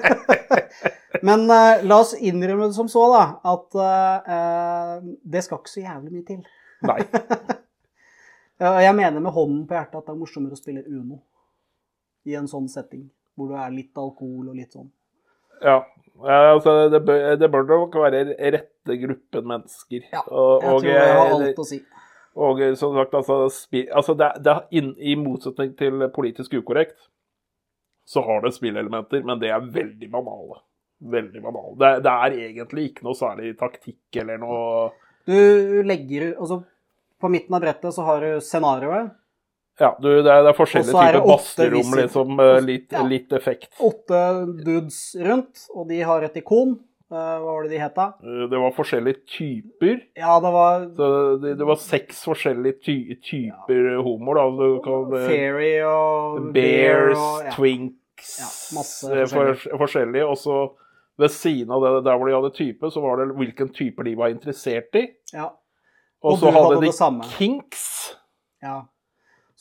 Men 1.26 1.46
eh, 1.48 1.86
la 1.88 2.00
oss 2.02 2.12
innrømme 2.12 2.68
det 2.68 2.76
som 2.76 2.90
så, 2.92 3.06
da, 3.14 3.24
at 3.54 5.16
det 5.24 5.44
skal 5.46 5.62
ikke 5.62 5.72
så 5.72 5.86
jævlig 5.86 6.12
mye 6.18 6.28
til. 6.28 6.44
Nei. 6.88 7.00
Jeg 8.60 8.92
mener 8.92 9.22
med 9.24 9.32
hånden 9.32 9.64
på 9.64 9.72
hjertet 9.72 9.96
at 9.96 10.04
det 10.04 10.12
er 10.12 10.20
morsommere 10.20 10.52
å 10.52 10.60
spille 10.60 10.84
Uno 10.84 11.22
i 12.28 12.36
en 12.36 12.48
sånn 12.48 12.68
setting, 12.68 13.06
hvor 13.32 13.48
du 13.48 13.56
er 13.56 13.72
litt 13.72 13.96
alkohol 13.96 14.50
og 14.52 14.58
litt 14.58 14.76
sånn. 14.76 14.90
Ja. 15.64 15.78
Ja, 16.26 16.52
altså, 16.54 16.88
det, 16.92 17.00
bør, 17.06 17.36
det 17.40 17.48
bør 17.52 17.66
nok 17.68 17.96
være 18.02 18.24
rette 18.56 18.96
gruppen 19.04 19.48
mennesker. 19.48 20.06
Ja, 20.12 20.22
og, 20.26 20.62
Jeg 20.62 20.72
og, 20.72 20.80
tror 20.82 20.90
jeg 20.90 21.14
har 21.16 21.22
eh, 21.26 21.34
alt 21.36 21.62
å 21.62 21.66
si. 21.68 21.80
Og 22.40 22.62
eh, 22.62 22.74
som 22.78 22.96
sagt, 22.96 23.14
altså, 23.18 23.38
spi, 23.54 23.84
altså 23.88 24.16
det, 24.18 24.32
det 24.44 24.56
in, 24.78 24.92
I 24.98 25.16
motsetning 25.18 25.72
til 25.78 26.06
politisk 26.14 26.58
ukorrekt, 26.60 26.98
så 28.10 28.24
har 28.26 28.42
det 28.44 28.54
spillelementer, 28.56 29.22
men 29.26 29.40
det 29.42 29.52
er 29.54 29.70
veldig 29.70 30.10
banale. 30.10 30.60
Veldig 31.00 31.42
banale. 31.44 31.76
Det, 31.80 31.92
det 32.04 32.16
er 32.24 32.36
egentlig 32.48 32.90
ikke 32.90 33.06
noe 33.06 33.16
særlig 33.16 33.54
taktikk 33.60 34.20
eller 34.20 34.40
noe 34.42 34.90
Du 35.24 35.80
legger 35.86 36.34
Altså, 36.34 36.60
på 37.20 37.30
midten 37.32 37.56
av 37.56 37.62
brettet 37.64 37.94
så 37.96 38.04
har 38.04 38.24
du 38.24 38.44
scenarioet. 38.44 39.14
Ja, 39.80 39.94
du, 40.00 40.08
det, 40.22 40.28
er, 40.28 40.42
det 40.44 40.50
er 40.52 40.56
forskjellige 40.58 40.92
er 41.00 41.16
typer 41.16 41.26
basterom, 41.26 41.94
liksom. 41.96 42.40
eh, 42.44 42.60
Litt, 42.66 42.92
Ja. 42.92 43.02
litt 43.08 43.32
effekt. 43.32 43.70
Åtte 43.80 44.20
dudes 44.64 45.00
rundt, 45.24 45.66
og 45.74 45.88
de 45.88 46.00
har 46.04 46.22
et 46.26 46.36
ikon. 46.36 46.74
Eh, 47.10 47.16
hva 47.16 47.40
var 47.42 47.64
det 47.64 47.70
de 47.72 47.78
het 47.82 47.94
da? 47.96 48.04
Eh, 48.22 48.44
Det 48.52 48.58
var 48.60 48.70
forskjellige 48.76 49.22
typer. 49.26 50.02
Ja, 50.20 50.36
det 50.44 50.52
var 50.54 50.84
Så 50.94 51.08
det, 51.42 51.56
det 51.58 51.66
var 51.66 51.76
seks 51.82 52.20
forskjellige 52.28 52.76
ty, 52.84 52.98
typer 53.24 53.96
homoer, 54.04 54.38
da. 54.38 54.68
Kan, 54.84 55.16
Fairy 55.26 55.72
og 55.82 56.52
Bears, 56.54 57.16
og 57.18 57.44
ja. 57.48 57.50
Twinks 57.56 58.36
Ja, 58.38 58.50
masse 58.76 59.08
forskjellige. 59.08 59.56
for, 59.64 59.78
forskjellige. 59.86 60.26
Og 60.28 60.36
så 60.38 60.60
ved 61.18 61.28
siden 61.34 61.72
av 61.72 61.82
det 61.82 62.04
der 62.06 62.16
hvor 62.20 62.28
de 62.28 62.36
hadde 62.36 62.52
type, 62.56 62.90
så 62.92 63.00
var 63.02 63.16
det 63.24 63.34
hvilken 63.36 63.72
type 63.74 64.04
de 64.04 64.14
var 64.16 64.28
interessert 64.28 64.94
i. 64.94 65.08
ja. 65.34 65.48
Og 66.22 66.32
Og 66.34 66.38
så 66.38 66.50
hadde 66.52 66.76
hadde 66.76 66.84
de 66.84 67.28
kinks. 67.38 67.82
Ja. 68.62 68.82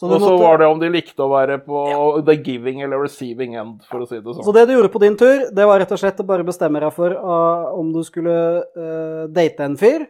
Og 0.08 0.14
så 0.14 0.20
måtte- 0.20 0.40
var 0.40 0.58
det 0.58 0.68
om 0.68 0.80
de 0.80 0.90
likte 0.90 1.20
å 1.20 1.30
være 1.30 1.58
på 1.66 2.26
the 2.26 2.36
giving 2.38 2.82
eller 2.82 3.02
receiving 3.04 3.56
end, 3.56 3.82
for 3.84 4.00
å 4.00 4.08
si 4.08 4.16
det 4.16 4.24
sånn. 4.24 4.46
så 4.46 4.54
det 4.54 4.68
du 4.68 4.74
gjorde 4.78 4.94
på 4.94 5.02
din 5.02 5.18
tur, 5.18 5.50
det 5.52 5.66
var 5.66 5.80
rett 5.80 5.92
og 5.92 6.00
slett 6.00 6.20
å 6.20 6.26
bare 6.26 6.46
bestemme 6.48 6.80
deg 6.80 6.94
for 6.94 7.12
uh, 7.12 7.74
om 7.78 7.92
du 7.92 8.00
skulle 8.04 8.64
uh, 8.64 9.28
date 9.28 9.60
en 9.60 9.76
fyr, 9.76 10.08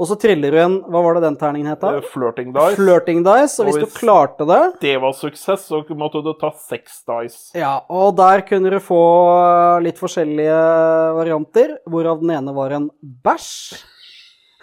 og 0.00 0.08
så 0.08 0.16
triller 0.18 0.50
du 0.50 0.58
en 0.58 0.80
Hva 0.88 1.02
var 1.04 1.14
det 1.14 1.22
den 1.22 1.36
terningen 1.36 1.68
het? 1.68 1.80
da? 1.80 1.98
Eh, 1.98 2.00
Flirting 2.00 2.52
dice. 2.54 2.76
Flirting 2.76 3.22
dice. 3.22 3.60
Og 3.60 3.68
hvis 3.68 3.76
Og 3.76 3.84
du 3.84 3.98
klarte 4.00 4.46
det 4.48 4.80
Det 4.80 4.96
var 5.00 5.12
suksess, 5.12 5.68
så 5.68 5.84
måtte 5.94 6.24
du 6.24 6.32
ta 6.40 6.50
seks 6.50 7.04
dice. 7.04 7.52
Ja, 7.54 7.82
og 7.90 8.16
der 8.16 8.40
kunne 8.40 8.70
du 8.70 8.80
få 8.80 9.82
litt 9.84 10.00
forskjellige 10.00 10.56
varianter, 11.14 11.78
hvorav 11.86 12.20
den 12.24 12.30
ene 12.30 12.54
var 12.54 12.70
en 12.72 12.90
bæsj. 13.04 13.84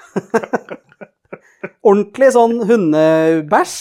Ordentlig 1.86 2.31
sånn 2.36 2.57
hundebæsj. 2.67 3.75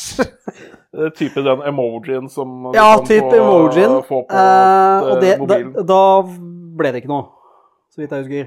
Eh, 0.98 1.08
Type 1.18 1.42
den 1.44 1.64
emojien 1.68 2.28
som 2.32 2.68
du 2.70 2.76
kan 2.76 3.02
få, 3.04 3.16
emojien. 3.36 3.96
få 4.06 4.20
på 4.24 4.36
Eh, 4.38 5.02
og 5.02 5.10
eh, 5.16 5.20
det, 5.24 5.32
mobilen. 5.42 5.72
da 5.86 5.98
ble 6.78 6.92
det 6.94 7.02
ikke 7.02 7.10
noe, 7.10 7.26
så 7.92 8.00
vidt 8.00 8.14
jeg 8.14 8.24
husker. 8.24 8.46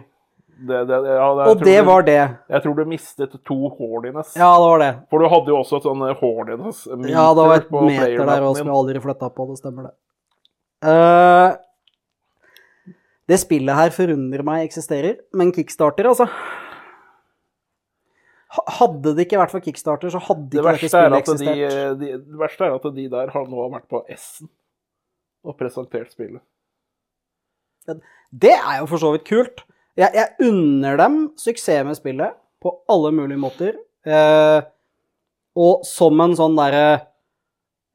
Det, 0.62 0.80
det, 0.90 0.98
ja, 1.10 1.28
det, 1.38 1.46
Og 1.50 1.62
det 1.66 1.76
du, 1.80 1.86
var 1.88 2.04
det. 2.06 2.18
Jeg 2.54 2.64
tror 2.64 2.76
du 2.78 2.82
mistet 2.86 3.32
to 3.46 3.58
horniness. 3.80 4.36
Ja, 4.38 4.50
det 4.62 4.68
var 4.70 4.82
det. 4.82 4.90
For 5.10 5.24
du 5.24 5.30
hadde 5.32 5.50
jo 5.54 5.60
også 5.62 5.80
et 5.80 5.88
sånn 5.90 6.04
horniness-meter 6.20 7.14
Ja, 7.14 7.28
det 7.34 7.46
var 7.50 7.56
et 7.64 7.72
meter 7.74 8.26
der 8.30 8.46
og 8.46 8.58
som 8.60 8.68
jeg 8.70 8.76
aldri 8.78 9.02
flytta 9.02 9.30
på. 9.34 9.48
Det 9.50 9.58
stemmer, 9.62 9.90
det. 9.90 9.96
Uh, 10.86 11.58
det 13.30 13.40
spillet 13.42 13.78
her 13.78 13.94
forundrer 13.96 14.46
meg 14.46 14.66
eksisterer, 14.68 15.18
men 15.34 15.54
kickstarter, 15.56 16.10
altså 16.10 16.28
Hadde 18.52 19.14
det 19.16 19.28
ikke 19.28 19.40
vært 19.40 19.54
for 19.54 19.64
kickstarter, 19.64 20.12
så 20.12 20.20
hadde 20.20 20.50
Det 20.52 20.60
ikke 20.60 20.72
dette 20.74 20.90
spillet 20.92 21.20
eksistert. 21.22 21.56
de, 21.56 21.66
eksistert. 21.66 22.00
de, 22.02 22.10
det 22.28 22.40
verste 22.42 22.66
er 22.68 22.74
at 22.76 22.88
de 22.98 23.06
der 23.14 23.32
har 23.32 23.46
nå 23.48 23.68
vært 23.72 23.88
på 23.92 24.02
S-en 24.12 24.50
og 25.48 25.56
presentert 25.58 26.12
spillet. 26.12 26.44
Det 28.32 28.54
er 28.54 28.82
jo 28.82 28.90
for 28.92 29.02
så 29.02 29.14
vidt 29.16 29.26
kult. 29.30 29.64
Jeg, 30.00 30.12
jeg 30.16 30.50
unner 30.52 31.00
dem 31.00 31.16
suksess 31.40 31.86
med 31.88 31.98
spillet 31.98 32.36
på 32.62 32.74
alle 32.92 33.12
mulige 33.16 33.42
måter. 33.42 33.80
Eh, 34.06 34.60
og 35.60 35.84
som 35.88 36.22
en 36.24 36.36
sånn 36.38 36.56
derre 36.58 36.86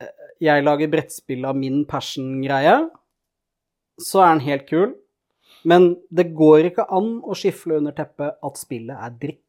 eh, 0.03 0.11
Jeg 0.45 0.65
lager 0.67 0.91
brettspill 0.93 1.47
av 1.49 1.57
min 1.57 1.85
passion-greie, 1.89 2.77
så 4.03 4.25
er 4.25 4.35
den 4.35 4.47
helt 4.49 4.67
kul. 4.69 4.93
Men 5.67 5.95
det 6.15 6.29
går 6.37 6.69
ikke 6.71 6.85
an 6.95 7.17
å 7.25 7.35
skifle 7.39 7.79
under 7.81 7.95
teppet 7.97 8.37
at 8.45 8.61
spillet 8.61 8.99
er 8.99 9.15
dritt. 9.23 9.46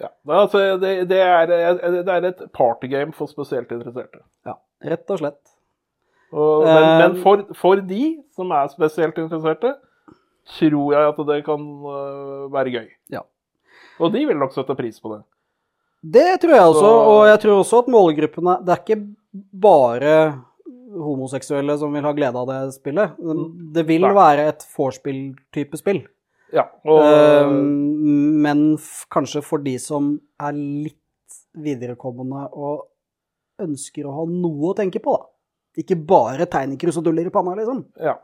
Ja. 0.00 0.08
Altså, 0.30 0.76
det, 0.78 1.08
det, 1.10 1.18
er, 1.20 1.46
det 1.50 2.08
er 2.14 2.26
et 2.28 2.42
partygame 2.54 3.12
for 3.16 3.26
spesielt 3.30 3.70
interesserte. 3.74 4.20
Ja, 4.46 4.54
rett 4.92 5.10
og 5.10 5.18
slett. 5.22 5.40
Og, 6.32 6.64
men 6.66 6.84
Eh, 6.84 6.98
men 7.00 7.16
for, 7.22 7.42
for 7.56 7.80
de 7.88 8.18
som 8.36 8.50
er 8.52 8.68
spesielt 8.68 9.16
interesserte, 9.18 9.74
tror 10.58 10.92
jeg 10.94 11.08
at 11.12 11.18
det 11.28 11.38
kan 11.46 11.64
være 12.52 12.72
gøy. 12.76 12.88
Ja. 13.12 13.24
Og 13.98 14.12
de 14.14 14.22
vil 14.28 14.38
nok 14.38 14.52
sette 14.54 14.76
pris 14.78 15.00
på 15.02 15.14
det. 15.16 15.22
Det 16.14 16.28
tror 16.40 16.54
jeg 16.54 16.62
også, 16.68 16.80
Så- 16.80 17.06
og 17.10 17.22
jeg 17.26 17.40
tror 17.42 17.56
også 17.58 17.78
at 17.82 17.88
målgruppene 17.90 18.52
Det 18.64 18.70
er 18.70 18.82
ikke 18.84 19.14
bare 19.60 20.12
homoseksuelle 20.94 21.74
som 21.78 21.92
vil 21.92 22.02
ha 22.06 22.12
glede 22.12 22.38
av 22.38 22.46
det 22.48 22.60
spillet. 22.76 23.16
Det 23.74 23.84
vil 23.88 24.02
Nei. 24.06 24.12
være 24.14 24.46
et 24.52 24.64
vorspiel-type 24.76 25.76
spill. 25.76 26.06
Ja, 26.54 26.64
og 26.88 27.02
Eh, 27.04 27.50
men 28.44 28.62
kanskje 29.12 29.42
for 29.44 29.58
de 29.64 29.74
som 29.82 30.14
er 30.40 30.54
litt 30.56 30.96
viderekommende 31.58 32.46
og 32.54 32.86
ønsker 33.60 34.06
å 34.06 34.14
ha 34.20 34.24
noe 34.30 34.70
å 34.70 34.76
tenke 34.78 35.02
på, 35.02 35.16
da. 35.18 35.26
Ikke 35.82 35.98
bare 36.08 36.46
tegnekrus 36.50 36.96
og 36.98 37.04
duller 37.06 37.26
i 37.28 37.34
panna, 37.34 37.54
liksom. 37.58 37.84
ja. 38.00 38.16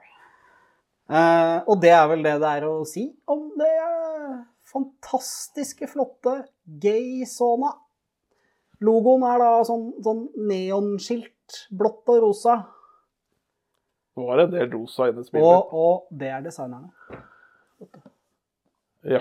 Eh, 1.05 1.59
og 1.69 1.83
det 1.83 1.91
er 1.93 2.07
vel 2.09 2.23
det 2.25 2.39
det 2.41 2.51
er 2.57 2.65
å 2.65 2.79
si 2.89 3.03
om 3.29 3.51
det 3.61 3.73
fantastiske, 4.73 5.87
flotte 5.91 6.47
Gay-sona. 6.81 7.75
Logoen 8.85 9.27
er 9.29 9.43
da 9.43 9.51
sånn, 9.69 9.91
sånn 10.03 10.25
neonskilt, 10.49 11.67
blått 11.71 12.09
og 12.09 12.23
rosa. 12.25 12.57
Nå 14.17 14.31
er 14.31 14.41
det 14.41 14.47
en 14.49 14.57
del 14.57 14.73
rosa 14.79 15.11
inne 15.11 15.23
i 15.23 15.29
spillet. 15.29 15.45
Og, 15.45 15.77
og 15.77 16.19
det 16.19 16.33
er 16.33 16.43
designerne. 16.47 16.91
Ja. 19.05 19.21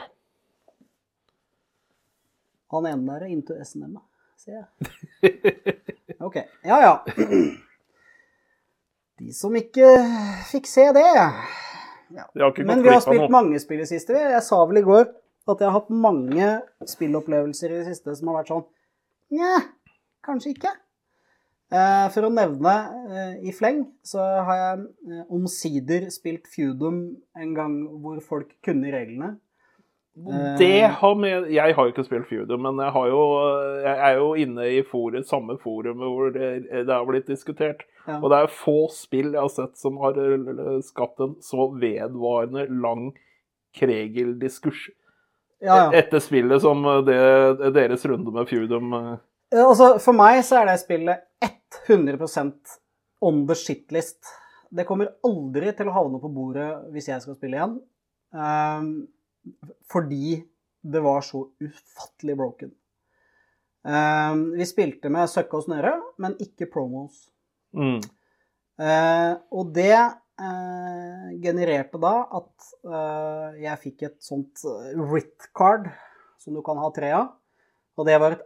Han 2.73 2.87
ene 2.89 3.05
der 3.11 3.27
er 3.27 3.33
into 3.33 3.57
SNM, 3.61 3.99
ser 4.41 4.63
jeg. 4.63 5.33
Ok. 6.23 6.37
Ja, 6.63 6.77
ja. 6.79 6.93
De 9.19 9.33
som 9.35 9.55
ikke 9.59 9.89
fikk 10.47 10.69
se 10.71 10.85
det 10.95 11.03
ja. 11.03 11.27
Men 12.63 12.83
vi 12.83 12.91
har 12.93 13.01
spilt 13.03 13.31
mange 13.33 13.59
spill 13.59 13.81
i 13.81 13.83
det 13.83 13.89
siste. 13.91 14.15
Jeg 14.15 14.43
sa 14.45 14.61
vel 14.69 14.79
i 14.79 14.85
går 14.85 15.03
at 15.03 15.59
jeg 15.59 15.67
har 15.67 15.75
hatt 15.75 15.91
mange 15.91 16.47
spillopplevelser 16.87 17.73
i 17.73 17.81
det 17.81 17.89
siste 17.91 18.15
som 18.15 18.31
har 18.31 18.41
vært 18.41 18.53
sånn 18.53 18.65
Nja, 19.33 19.57
kanskje 20.23 20.53
ikke. 20.53 20.71
Eh, 21.73 22.07
for 22.13 22.27
å 22.27 22.33
nevne 22.33 22.73
eh, 23.09 23.37
i 23.49 23.53
fleng, 23.55 23.79
så 24.05 24.21
har 24.45 24.59
jeg 24.59 24.83
eh, 25.09 25.23
omsider 25.33 26.05
spilt 26.13 26.45
Feudum 26.51 26.99
en 27.33 27.55
gang 27.57 27.79
hvor 28.03 28.19
folk 28.21 28.51
kunne 28.65 28.91
reglene. 28.93 29.31
Det 30.59 30.81
har 30.99 31.15
med 31.17 31.47
Jeg 31.49 31.73
har 31.73 31.87
jo 31.87 31.89
ikke 31.89 32.05
spilt 32.05 32.27
Feudum, 32.29 32.61
men 32.61 32.77
jeg, 32.83 32.93
har 32.93 33.07
jo, 33.09 33.21
jeg 33.81 33.97
er 33.97 34.19
jo 34.19 34.27
inne 34.37 34.67
i 34.69 34.83
forum, 34.85 35.23
samme 35.25 35.55
forum 35.63 36.03
hvor 36.05 36.29
det, 36.35 36.49
det 36.69 36.93
har 36.93 37.07
blitt 37.09 37.31
diskutert. 37.31 37.81
Ja. 38.05 38.19
Og 38.19 38.29
det 38.29 38.41
er 38.43 38.51
få 38.53 38.77
spill 38.93 39.31
jeg 39.33 39.41
har 39.41 39.49
sett 39.49 39.79
som 39.79 39.97
har 40.03 40.19
eh, 40.21 40.75
skapt 40.85 41.23
en 41.23 41.33
så 41.41 41.71
vedvarende 41.81 42.67
lang 42.69 43.07
Kregel-diskurs 43.73 44.89
ja, 45.63 45.77
ja. 45.77 45.85
etter 45.97 46.21
spillet 46.21 46.61
som 46.61 46.83
det, 47.07 47.17
deres 47.73 48.05
runde 48.05 48.33
med 48.35 48.49
Feudum. 48.49 48.93
eh. 48.93 49.13
Eh, 49.55 49.65
Altså, 49.65 49.95
for 50.03 50.17
meg 50.17 50.43
så 50.45 50.61
er 50.61 50.69
det 50.69 50.79
spillet 50.83 51.25
100 51.87 52.19
on 53.23 53.45
the 53.47 53.55
shitlist. 53.55 54.19
Det 54.73 54.85
kommer 54.85 55.13
aldri 55.25 55.71
til 55.77 55.89
å 55.89 55.95
havne 55.95 56.21
på 56.21 56.31
bordet 56.33 56.69
hvis 56.93 57.09
jeg 57.09 57.21
skal 57.23 57.37
spille 57.37 57.59
igjen. 57.59 57.75
Ehm, 58.33 58.93
fordi 59.91 60.39
det 60.83 61.01
var 61.03 61.21
så 61.25 61.45
ufattelig 61.63 62.35
broken. 62.39 62.73
Ehm, 63.87 64.43
vi 64.55 64.67
spilte 64.67 65.11
med 65.11 65.31
søkke 65.31 65.59
og 65.59 65.65
snøre, 65.67 65.93
men 66.23 66.35
ikke 66.43 66.69
promos. 66.71 67.27
Mm. 67.75 68.01
Uh, 68.73 69.33
og 69.53 69.69
det 69.75 69.93
uh, 69.93 71.27
genererte 71.43 71.99
da 72.01 72.13
at 72.39 72.69
uh, 72.89 73.53
jeg 73.61 73.81
fikk 73.83 74.05
et 74.07 74.15
sånt 74.25 74.63
eh, 74.65 74.97
RIT-card 74.97 75.91
som 76.41 76.57
du 76.57 76.63
kan 76.65 76.81
ha 76.81 76.89
tre 76.95 77.11
av. 77.13 77.35
Og 77.97 78.07
det 78.09 78.17
var 78.21 78.37
et 78.37 78.45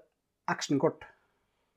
actionkort. 0.52 1.06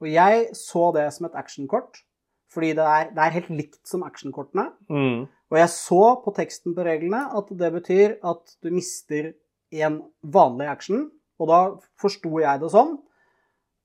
Og 0.02 0.08
jeg 0.10 0.48
så 0.58 0.88
det 0.96 1.06
som 1.14 1.28
et 1.28 1.36
actionkort, 1.38 2.02
fordi 2.50 2.72
det 2.74 2.86
er, 2.86 3.12
det 3.14 3.22
er 3.22 3.36
helt 3.36 3.52
likt 3.54 3.80
som 3.86 4.02
actionkortene. 4.06 4.66
Mm. 4.90 5.28
Og 5.50 5.58
jeg 5.58 5.70
så 5.74 6.02
på 6.22 6.32
teksten 6.36 6.74
på 6.76 6.86
reglene 6.86 7.24
at 7.36 7.48
det 7.58 7.70
betyr 7.74 8.18
at 8.26 8.56
du 8.62 8.70
mister 8.74 9.32
en 9.74 10.00
vanlig 10.22 10.68
action. 10.70 11.08
Og 11.40 11.50
da 11.50 11.60
forsto 12.00 12.30
jeg 12.42 12.62
det 12.62 12.70
sånn 12.72 12.98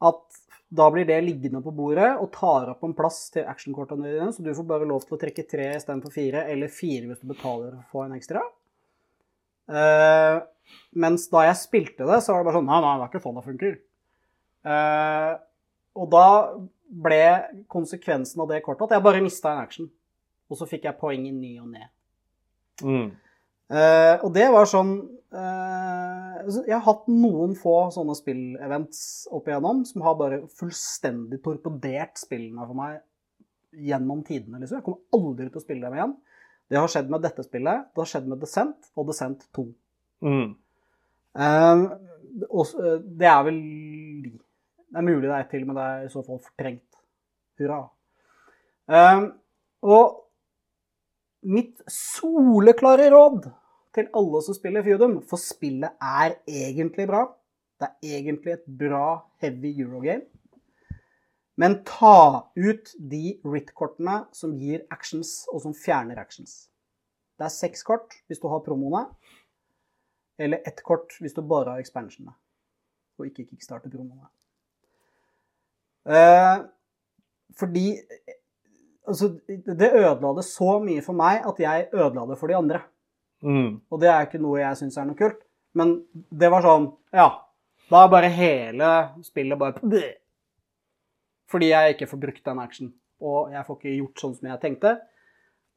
at 0.06 0.42
da 0.76 0.90
blir 0.92 1.08
det 1.08 1.22
liggende 1.24 1.62
på 1.64 1.72
bordet 1.76 2.10
og 2.20 2.32
tar 2.36 2.72
opp 2.74 2.84
en 2.84 2.96
plass 2.98 3.30
til 3.34 3.48
actionkortene 3.48 4.10
dine, 4.10 4.32
så 4.34 4.44
du 4.44 4.52
får 4.54 4.68
bare 4.68 4.88
lov 4.90 5.06
til 5.06 5.16
å 5.16 5.22
trekke 5.22 5.46
tre 5.48 5.70
istedenfor 5.78 6.12
fire, 6.14 6.44
eller 6.52 6.74
fire 6.74 7.08
hvis 7.08 7.22
du 7.22 7.30
betaler 7.30 7.72
for 7.72 7.80
å 7.80 7.90
få 7.94 8.06
en 8.06 8.16
ekstra. 8.18 8.42
Uh, 9.70 10.42
mens 10.98 11.30
da 11.32 11.46
jeg 11.48 11.62
spilte 11.62 12.06
det, 12.06 12.20
så 12.22 12.34
var 12.34 12.44
det 12.44 12.50
bare 12.50 12.60
sånn 12.60 12.68
Nei, 12.70 12.82
nei, 12.84 12.96
det 12.98 13.06
er 13.06 13.14
ikke 13.14 13.24
sånn 13.24 13.38
det 13.38 13.46
funker. 13.46 13.78
Uh, 14.66 15.32
og 15.96 16.10
da 16.12 16.28
ble 17.06 17.22
konsekvensen 17.72 18.44
av 18.44 18.52
det 18.52 18.62
kortet 18.66 18.90
at 18.90 18.98
jeg 18.98 19.06
bare 19.06 19.24
mista 19.24 19.54
en 19.54 19.64
action. 19.64 19.90
Og 20.52 20.60
så 20.60 20.68
fikk 20.70 20.86
jeg 20.88 21.00
poeng 21.00 21.26
i 21.28 21.34
ny 21.34 21.56
og 21.62 21.70
ne. 21.74 21.88
Mm. 22.84 23.08
Uh, 23.66 24.22
og 24.22 24.30
det 24.36 24.46
var 24.54 24.68
sånn 24.70 24.92
uh, 25.34 26.34
Jeg 26.46 26.74
har 26.76 26.84
hatt 26.86 27.08
noen 27.10 27.56
få 27.58 27.88
sånne 27.96 28.14
spillevents 28.14 29.00
opp 29.34 29.48
igjennom 29.50 29.80
som 29.90 30.04
har 30.06 30.18
bare 30.20 30.44
fullstendig 30.54 31.40
torpedert 31.42 32.22
spillene 32.22 32.68
for 32.68 32.78
meg 32.78 33.00
gjennom 33.76 34.22
tidene. 34.28 34.62
liksom. 34.62 34.78
Jeg 34.78 34.86
kommer 34.86 35.18
aldri 35.18 35.48
til 35.50 35.60
å 35.60 35.64
spille 35.64 35.88
dem 35.88 35.98
igjen. 35.98 36.14
Det 36.70 36.78
har 36.78 36.92
skjedd 36.94 37.10
med 37.14 37.26
dette 37.26 37.46
spillet, 37.46 37.88
det 37.90 38.02
har 38.02 38.12
skjedd 38.12 38.30
med 38.30 38.40
Descent 38.42 38.92
og 38.96 39.10
Descent 39.10 39.42
2. 39.58 39.66
Mm. 40.26 40.54
Uh, 41.36 41.82
og, 42.52 42.78
det 43.18 43.28
er 43.32 43.42
vel. 43.50 43.60
Det 44.86 45.02
er 45.02 45.08
mulig 45.10 45.26
det 45.26 45.36
er 45.40 45.50
til, 45.50 45.66
men 45.66 45.78
det 45.78 45.88
er 45.90 46.06
i 46.06 46.14
så 46.14 46.22
fall 46.24 46.40
fortrengt. 46.46 47.02
Hurra. 47.60 47.82
Og 49.86 50.25
mitt 51.46 51.82
soleklare 51.92 53.10
råd 53.14 53.50
til 53.96 54.10
alle 54.18 54.42
som 54.44 54.58
spiller 54.58 54.84
Feudum, 54.86 55.20
for 55.24 55.40
spillet 55.42 55.96
er 56.04 56.38
egentlig 56.48 57.08
bra. 57.10 57.26
Det 57.80 57.90
er 57.92 58.18
egentlig 58.20 58.56
et 58.56 58.66
bra 58.80 59.08
heavy 59.44 59.72
eurogame. 59.84 60.26
Men 61.56 61.78
ta 61.88 62.52
ut 62.58 62.92
de 63.00 63.38
RIT-kortene 63.48 64.26
som 64.36 64.56
gir 64.60 64.84
actions, 64.92 65.46
og 65.54 65.62
som 65.64 65.76
fjerner 65.76 66.20
actions. 66.20 66.66
Det 67.40 67.48
er 67.48 67.54
seks 67.54 67.84
kort 67.88 68.18
hvis 68.28 68.42
du 68.44 68.50
har 68.52 68.64
promoene, 68.64 69.06
eller 70.40 70.64
ett 70.68 70.82
kort 70.84 71.16
hvis 71.22 71.36
du 71.36 71.42
bare 71.48 71.76
har 71.76 71.84
expansionene, 71.84 72.36
og 73.20 73.30
ikke 73.30 73.48
kickstarter 73.48 73.92
promoene. 73.92 74.28
Eh, 76.06 76.66
fordi 77.56 77.86
altså, 79.08 79.32
det 79.48 79.92
ødela 79.92 80.34
det 80.38 80.46
så 80.48 80.78
mye 80.84 81.04
for 81.06 81.18
meg 81.18 81.46
at 81.48 81.62
jeg 81.62 81.88
ødela 81.94 82.26
det 82.30 82.38
for 82.40 82.52
de 82.52 82.58
andre. 82.58 82.82
Mm. 83.46 83.82
Og 83.92 84.02
det 84.02 84.10
er 84.10 84.28
ikke 84.28 84.42
noe 84.42 84.62
jeg 84.62 84.80
syns 84.80 84.98
er 84.98 85.10
noe 85.10 85.20
kult. 85.20 85.42
Men 85.76 85.98
det 86.14 86.52
var 86.54 86.66
sånn 86.66 86.92
Ja. 87.14 87.30
Da 87.86 88.02
er 88.02 88.10
bare 88.10 88.30
hele 88.34 88.92
spillet 89.22 89.60
bare. 89.62 89.82
Fordi 91.52 91.68
jeg 91.70 91.94
ikke 91.94 92.08
får 92.10 92.22
brukt 92.24 92.48
den 92.48 92.62
action. 92.64 92.94
Og 93.22 93.52
jeg 93.54 93.66
får 93.68 93.78
ikke 93.78 93.98
gjort 94.00 94.24
sånn 94.24 94.34
som 94.40 94.50
jeg 94.50 94.62
tenkte. 94.64 94.96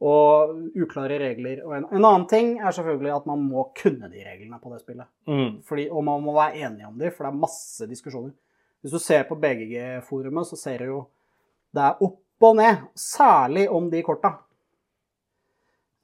Og 0.09 0.55
uklare 0.79 1.19
regler. 1.21 1.61
Og 1.67 1.75
en, 1.77 1.89
en 1.91 2.07
annen 2.07 2.25
ting 2.31 2.55
er 2.63 2.73
selvfølgelig 2.73 3.13
at 3.13 3.29
man 3.29 3.43
må 3.45 3.67
kunne 3.77 4.09
de 4.09 4.25
reglene 4.25 4.61
på 4.63 4.73
det 4.73 4.81
spillet. 4.81 5.11
Mm. 5.29 5.61
Fordi, 5.69 5.89
og 5.91 6.07
man 6.07 6.25
må 6.25 6.33
være 6.39 6.63
enige 6.65 6.89
om 6.89 6.97
de, 6.97 7.13
for 7.13 7.27
det 7.27 7.35
er 7.35 7.43
masse 7.45 7.91
diskusjoner. 7.91 8.33
Hvis 8.81 8.95
du 8.95 9.03
ser 9.03 9.27
på 9.29 9.37
BGG-forumet, 9.43 10.49
så 10.49 10.57
ser 10.57 10.85
du 10.85 10.93
jo 10.93 10.99
det 11.75 11.85
er 11.85 12.03
opp 12.07 12.23
og 12.42 12.57
ned. 12.57 12.85
Særlig 12.95 13.68
om 13.71 13.90
de 13.90 14.02
korta. 14.07 14.35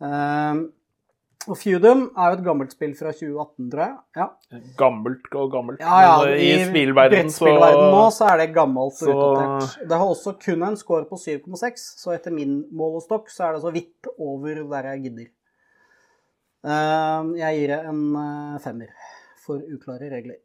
Ehm, 0.04 0.64
og 1.44 1.58
Feudum 1.60 2.06
er 2.16 2.30
jo 2.32 2.38
et 2.38 2.44
gammelt 2.46 2.72
spill 2.72 2.94
fra 2.96 3.12
2018, 3.12 3.66
tror 3.70 3.82
jeg. 3.84 3.96
Ja, 4.16 4.26
Gammelt 4.78 5.34
og 5.36 5.50
gammelt. 5.52 5.80
ja, 5.80 5.98
ja 6.00 6.14
Men, 6.24 6.34
eh, 6.34 6.40
I 6.40 6.64
spillverden 6.70 7.30
så 7.30 7.50
nå 7.92 8.04
så 8.16 8.28
er 8.32 8.36
det 8.38 8.54
gammelt 8.54 8.86
og 8.86 8.92
så- 8.92 9.12
utdatert. 9.12 9.88
Det 9.88 9.98
har 9.98 10.06
også 10.06 10.32
kun 10.40 10.62
en 10.62 10.76
score 10.76 11.04
på 11.04 11.16
7,6, 11.20 11.84
så 12.00 12.14
etter 12.14 12.32
min 12.32 12.64
målestokk 12.72 13.28
så 13.30 13.48
er 13.48 13.52
det 13.52 13.62
så 13.62 13.72
vidt 13.72 14.08
over 14.18 14.54
der 14.70 14.90
jeg 14.94 15.02
gidder. 15.02 15.28
Ehm, 16.64 17.36
jeg 17.36 17.58
gir 17.60 17.68
det 17.76 17.80
en 17.86 18.16
eh, 18.16 18.58
femmer 18.64 18.88
for 19.44 19.60
uklare 19.60 20.10
regler. 20.10 20.36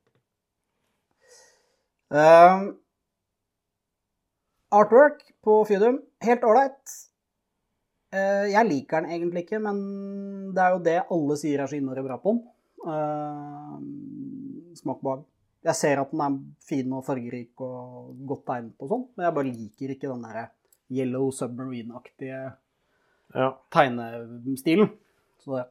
Artwork 4.70 5.24
på 5.42 5.64
Feudum, 5.66 5.98
helt 6.22 6.44
ålreit. 6.46 6.92
Eh, 8.14 8.52
jeg 8.52 8.68
liker 8.68 9.02
den 9.02 9.16
egentlig 9.16 9.46
ikke, 9.48 9.60
men 9.64 9.80
det 10.54 10.62
er 10.62 10.76
jo 10.76 10.82
det 10.86 10.98
alle 11.16 11.38
sier 11.42 11.64
er 11.64 11.72
så 11.72 11.78
innmari 11.78 12.04
bra 12.06 12.20
på 12.22 12.36
den. 12.36 12.44
Eh, 12.86 14.76
smak 14.78 15.02
bak. 15.06 15.26
Jeg 15.66 15.76
ser 15.76 16.04
at 16.04 16.14
den 16.14 16.22
er 16.24 16.38
fin 16.70 16.94
og 16.96 17.02
fargerik 17.08 17.66
og 17.66 18.14
godt 18.30 18.46
tegnet 18.48 18.86
og 18.86 18.94
sånn, 18.94 19.08
men 19.18 19.26
jeg 19.26 19.38
bare 19.40 19.50
liker 19.50 19.96
ikke 19.96 20.12
den 20.12 20.24
der 20.28 20.52
Yellow 21.00 21.34
Submarine-aktige 21.36 22.40
ja. 23.34 23.50
tegnestilen. 23.74 24.94
Så 25.42 25.58
det. 25.58 25.66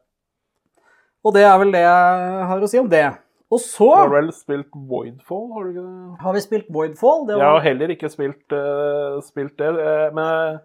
Og 1.23 1.35
det 1.35 1.47
er 1.47 1.57
vel 1.59 1.71
det 1.71 1.85
jeg 1.87 2.45
har 2.51 2.67
å 2.67 2.69
si 2.71 2.79
om 2.83 2.91
det. 2.91 3.07
Og 3.49 3.61
så 3.63 3.85
Du 3.89 3.97
har 3.97 4.11
vel 4.13 4.31
spilt 4.35 4.75
Voidfall, 4.89 5.47
har 5.55 5.63
du 5.63 5.69
ikke 5.73 5.85
det? 5.85 6.17
har 6.21 6.33
vi 6.33 6.41
spilt 6.45 6.67
Voidfall. 6.73 7.23
Det 7.27 7.37
Jeg 7.37 7.53
har 7.55 7.63
heller 7.65 7.93
ikke 7.95 8.09
spilt, 8.13 8.45
uh, 8.53 9.21
spilt 9.25 9.55
det, 9.57 9.71
eh, 9.73 10.09
men 10.13 10.59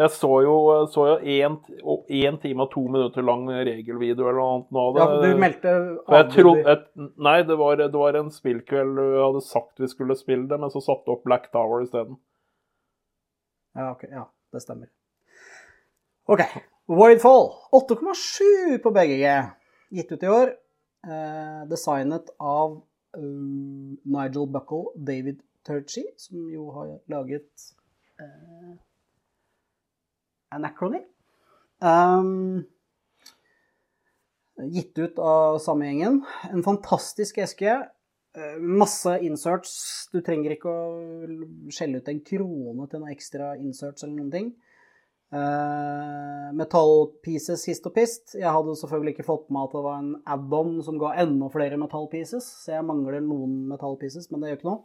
jeg 0.00 0.12
så 0.14 0.30
jo, 0.46 0.54
så 0.88 1.04
jo 1.10 1.16
en, 1.20 2.38
time 2.40 2.64
og 2.64 2.70
to 2.72 2.86
minutter 2.88 3.26
lang 3.26 3.42
regelvideo 3.50 4.30
eller 4.30 4.38
noe 4.38 4.54
annet 4.54 4.70
nå. 4.72 4.84
ja, 4.96 5.08
du 5.20 5.42
meldte 5.42 5.74
jeg 5.74 6.28
trodde, 6.32 6.62
jeg, 6.64 7.08
nei, 7.20 7.36
det 7.44 7.58
var, 7.60 7.82
det 7.82 8.00
var 8.00 8.16
en 8.16 8.30
spillkveld 8.32 8.96
du 8.96 9.18
hadde 9.18 9.42
sagt 9.44 9.82
vi 9.82 9.90
skulle 9.90 10.16
spille 10.16 10.48
det, 10.48 10.60
men 10.62 10.72
så 10.72 10.80
satte 10.84 11.12
opp 11.12 11.26
Black 11.28 11.50
Tower 11.52 11.84
isteden. 11.84 12.16
Ja, 13.76 13.90
ok. 13.92 14.06
Ja, 14.08 14.24
det 14.54 14.64
stemmer. 14.64 14.88
OK. 16.30 16.42
Voidfall. 16.90 17.50
8,7 17.76 18.80
på 18.82 18.90
BGG. 18.94 19.26
Gitt 19.90 20.12
ut 20.12 20.22
i 20.22 20.32
år. 20.32 20.56
Eh, 21.00 21.62
designet 21.68 22.28
av 22.36 22.82
eh, 23.16 23.22
Nigel 24.02 24.46
Buckle, 24.46 24.92
David 24.96 25.40
Turchi, 25.66 26.04
som 26.16 26.44
jo 26.52 26.66
har 26.74 26.98
laget 27.08 27.70
eh, 28.20 28.74
Anachrony. 30.52 31.00
Um, 31.80 32.66
gitt 34.60 34.98
ut 34.98 35.18
av 35.18 35.58
samme 35.64 35.88
gjengen. 35.88 36.20
En 36.50 36.64
fantastisk 36.66 37.40
eske. 37.40 37.78
Eh, 38.36 38.58
Masse 38.60 39.16
inserts. 39.24 39.72
Du 40.12 40.20
trenger 40.20 40.54
ikke 40.54 40.68
å 40.68 41.70
skjelle 41.72 42.02
ut 42.02 42.10
en 42.12 42.20
krone 42.26 42.90
til 42.90 43.02
noe 43.02 43.14
ekstra 43.14 43.54
inserts 43.56 44.04
eller 44.04 44.18
noen 44.18 44.34
ting. 44.34 44.52
Uh, 45.30 46.50
metallpieces 46.58 47.62
hist 47.70 47.84
og 47.86 47.94
pist. 47.94 48.34
Jeg 48.34 48.50
hadde 48.50 48.74
selvfølgelig 48.80 49.14
ikke 49.14 49.28
fått 49.28 49.46
med 49.54 49.68
at 49.68 49.76
det 49.76 49.82
var 49.84 50.00
en 50.00 50.14
add-on 50.34 50.80
som 50.82 50.98
ga 50.98 51.12
enda 51.22 51.46
flere 51.54 51.78
metallpieces, 51.78 52.48
så 52.64 52.74
jeg 52.74 52.86
mangler 52.88 53.22
noen 53.22 53.60
metallpieces, 53.70 54.26
men 54.30 54.42
det 54.42 54.50
gjør 54.50 54.58
ikke 54.58 54.70
noe. 54.72 54.82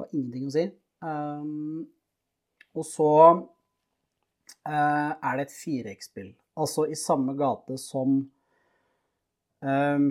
Har 0.00 0.14
ingenting 0.16 0.48
å 0.48 0.54
si. 0.54 0.64
Um, 1.04 1.84
og 2.76 2.88
så 2.88 3.12
uh, 3.36 5.12
er 5.12 5.36
det 5.36 5.46
et 5.46 5.56
4X-spill. 5.56 6.32
Altså 6.56 6.88
i 6.88 6.96
samme 6.96 7.36
gate 7.36 7.76
som 7.80 8.18
um, 9.60 10.10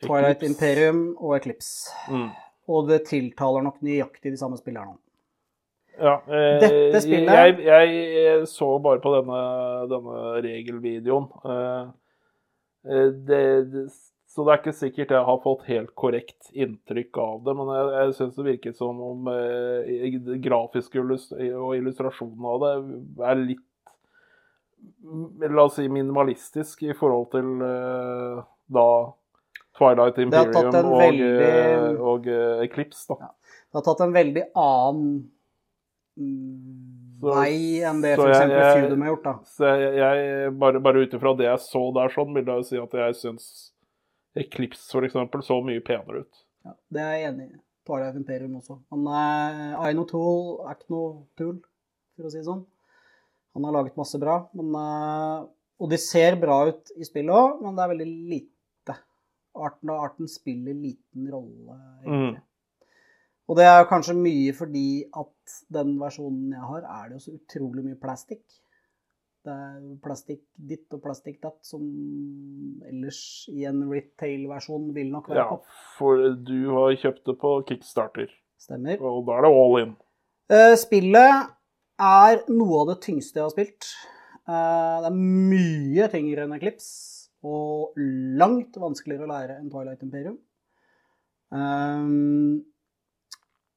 Twilight. 0.00 0.44
Imperium 0.48 1.10
og 1.16 1.36
Eclipse. 1.36 1.92
Mm. 2.08 2.30
Og 2.72 2.88
det 2.88 3.04
tiltaler 3.08 3.64
nok 3.68 3.84
nøyaktig 3.84 4.32
de 4.32 4.40
samme 4.40 4.56
spillerne. 4.60 4.96
Ja, 5.98 6.16
eh, 6.28 6.58
Dette 6.60 7.00
spillet- 7.00 7.62
Jeg, 7.64 8.00
jeg 8.04 8.48
så 8.50 8.68
bare 8.84 9.00
på 9.00 9.12
denne, 9.14 9.38
denne 9.88 10.42
regelvideoen. 10.44 11.28
Eh, 11.44 11.86
eh, 12.90 13.08
det, 13.30 13.42
det, 13.72 13.84
så 14.28 14.44
det 14.44 14.52
er 14.52 14.60
ikke 14.60 14.74
sikkert 14.76 15.14
jeg 15.16 15.24
har 15.24 15.38
fått 15.40 15.62
helt 15.70 15.94
korrekt 15.96 16.50
inntrykk 16.52 17.16
av 17.22 17.38
det, 17.46 17.54
men 17.56 17.70
jeg, 17.72 17.86
jeg 17.96 18.16
syns 18.18 18.34
det 18.36 18.44
virket 18.50 18.76
som 18.76 18.98
om 19.00 19.30
eh, 19.32 20.10
det 20.26 20.40
grafiske 20.44 21.00
og 21.00 21.70
illustrasjonen 21.78 22.50
av 22.52 22.66
det 22.66 23.30
er 23.30 23.40
litt 23.46 23.62
La 25.40 25.64
oss 25.64 25.78
si 25.78 25.86
minimalistisk 25.90 26.82
i 26.86 26.92
forhold 26.94 27.30
til 27.32 27.48
eh, 27.64 28.42
da 28.76 28.84
Twilight 29.78 30.18
Imperium 30.22 30.52
og, 30.92 31.00
veldig- 31.00 31.30
og, 31.96 32.04
og 32.12 32.28
eh, 32.32 32.60
Eclipse, 32.66 33.06
da. 33.10 33.30
Det 33.66 33.80
har 33.80 33.84
tatt 33.88 34.04
en 34.06 34.14
veldig 34.14 34.44
annen 34.56 35.08
Så- 36.16 37.34
vei 37.36 37.82
enn 37.84 38.02
det 38.04 38.14
f.eks. 38.16 38.42
Feudum 38.76 39.04
har 39.04 39.12
gjort. 39.14 39.24
da. 39.24 39.34
Så 39.52 39.70
jeg, 39.70 39.94
jeg 40.00 40.52
bare, 40.58 40.80
bare 40.80 41.04
ut 41.04 41.16
ifra 41.16 41.32
det 41.36 41.48
jeg 41.48 41.62
så 41.64 41.82
der, 41.96 42.12
sånn, 42.14 42.34
vil 42.36 42.50
jeg 42.52 42.68
si 42.70 42.80
at 42.80 42.98
jeg 43.02 43.18
syns 43.22 43.46
Eclipse 44.36 45.00
eksempel 45.00 45.40
så 45.44 45.62
mye 45.64 45.80
penere 45.80 46.26
ut. 46.26 46.42
Ja, 46.66 46.74
det 46.92 47.00
er 47.00 47.12
jeg 47.16 47.28
enig 47.30 47.46
i. 47.46 47.60
Twilight 47.86 48.16
Imperium 48.18 48.56
også. 48.58 48.80
Men 48.92 49.06
uh, 49.08 49.84
Aino 49.86 50.04
Tool 50.04 50.66
er 50.66 50.74
ikke 50.74 50.92
noe 50.92 51.12
tull, 51.38 51.60
for 52.16 52.26
å 52.28 52.32
si 52.32 52.40
det 52.42 52.48
sånn. 52.48 52.64
Han 53.56 53.64
har 53.64 53.76
laget 53.78 53.96
masse 53.96 54.18
bra. 54.20 54.34
Men, 54.58 54.74
eh, 54.76 55.46
og 55.80 55.88
de 55.88 55.96
ser 56.00 56.36
bra 56.40 56.58
ut 56.68 56.90
i 57.00 57.06
spillet 57.08 57.32
òg, 57.32 57.62
men 57.64 57.78
det 57.78 57.84
er 57.84 57.92
veldig 57.94 58.08
lite. 58.32 58.96
Arten 59.56 59.92
og 59.94 60.02
arten 60.04 60.28
spiller 60.28 60.76
liten 60.76 61.30
rolle, 61.32 61.78
egentlig. 62.04 62.34
Mm. 62.34 62.45
Og 63.46 63.58
det 63.58 63.66
er 63.68 63.76
jo 63.80 63.88
kanskje 63.90 64.16
mye 64.18 64.52
fordi 64.56 64.86
at 65.14 65.58
den 65.72 65.92
versjonen 66.00 66.54
jeg 66.56 66.64
har, 66.70 66.86
er 66.86 67.08
det 67.10 67.18
jo 67.18 67.24
så 67.26 67.34
utrolig 67.36 67.84
mye 67.86 67.98
plastikk. 68.02 68.42
Det 69.46 69.54
er 69.54 69.82
plastikk 70.02 70.40
ditt 70.58 70.90
og 70.96 71.04
plastikk 71.04 71.36
datt, 71.44 71.60
som 71.62 71.84
ellers 72.88 73.20
i 73.52 73.62
en 73.70 73.84
retail-versjon 73.86 74.88
vil 74.96 75.12
nok 75.12 75.28
være 75.30 75.44
på. 75.52 75.60
Ja, 75.60 75.84
for 76.00 76.24
du 76.48 76.56
har 76.74 76.96
kjøpt 76.98 77.22
det 77.30 77.36
på 77.44 77.52
Kickstarter, 77.68 78.32
Stemmer. 78.58 78.98
og 78.98 79.22
da 79.28 79.36
er 79.38 79.46
det 79.46 79.52
all 79.60 79.78
in. 79.84 79.94
Eh, 80.50 80.74
spillet 80.82 81.52
er 82.02 82.42
noe 82.50 82.80
av 82.82 82.90
det 82.90 82.98
tyngste 83.06 83.38
jeg 83.38 83.46
har 83.46 83.54
spilt. 83.54 83.92
Eh, 84.50 84.96
det 85.04 85.12
er 85.12 85.20
mye 85.22 86.10
tyngre 86.10 86.48
enn 86.48 86.58
Eclipse, 86.58 87.30
og 87.46 87.94
langt 88.42 88.74
vanskeligere 88.82 89.28
å 89.28 89.30
lære 89.30 89.60
enn 89.60 89.70
Twilight 89.70 90.02
Imperium. 90.02 90.40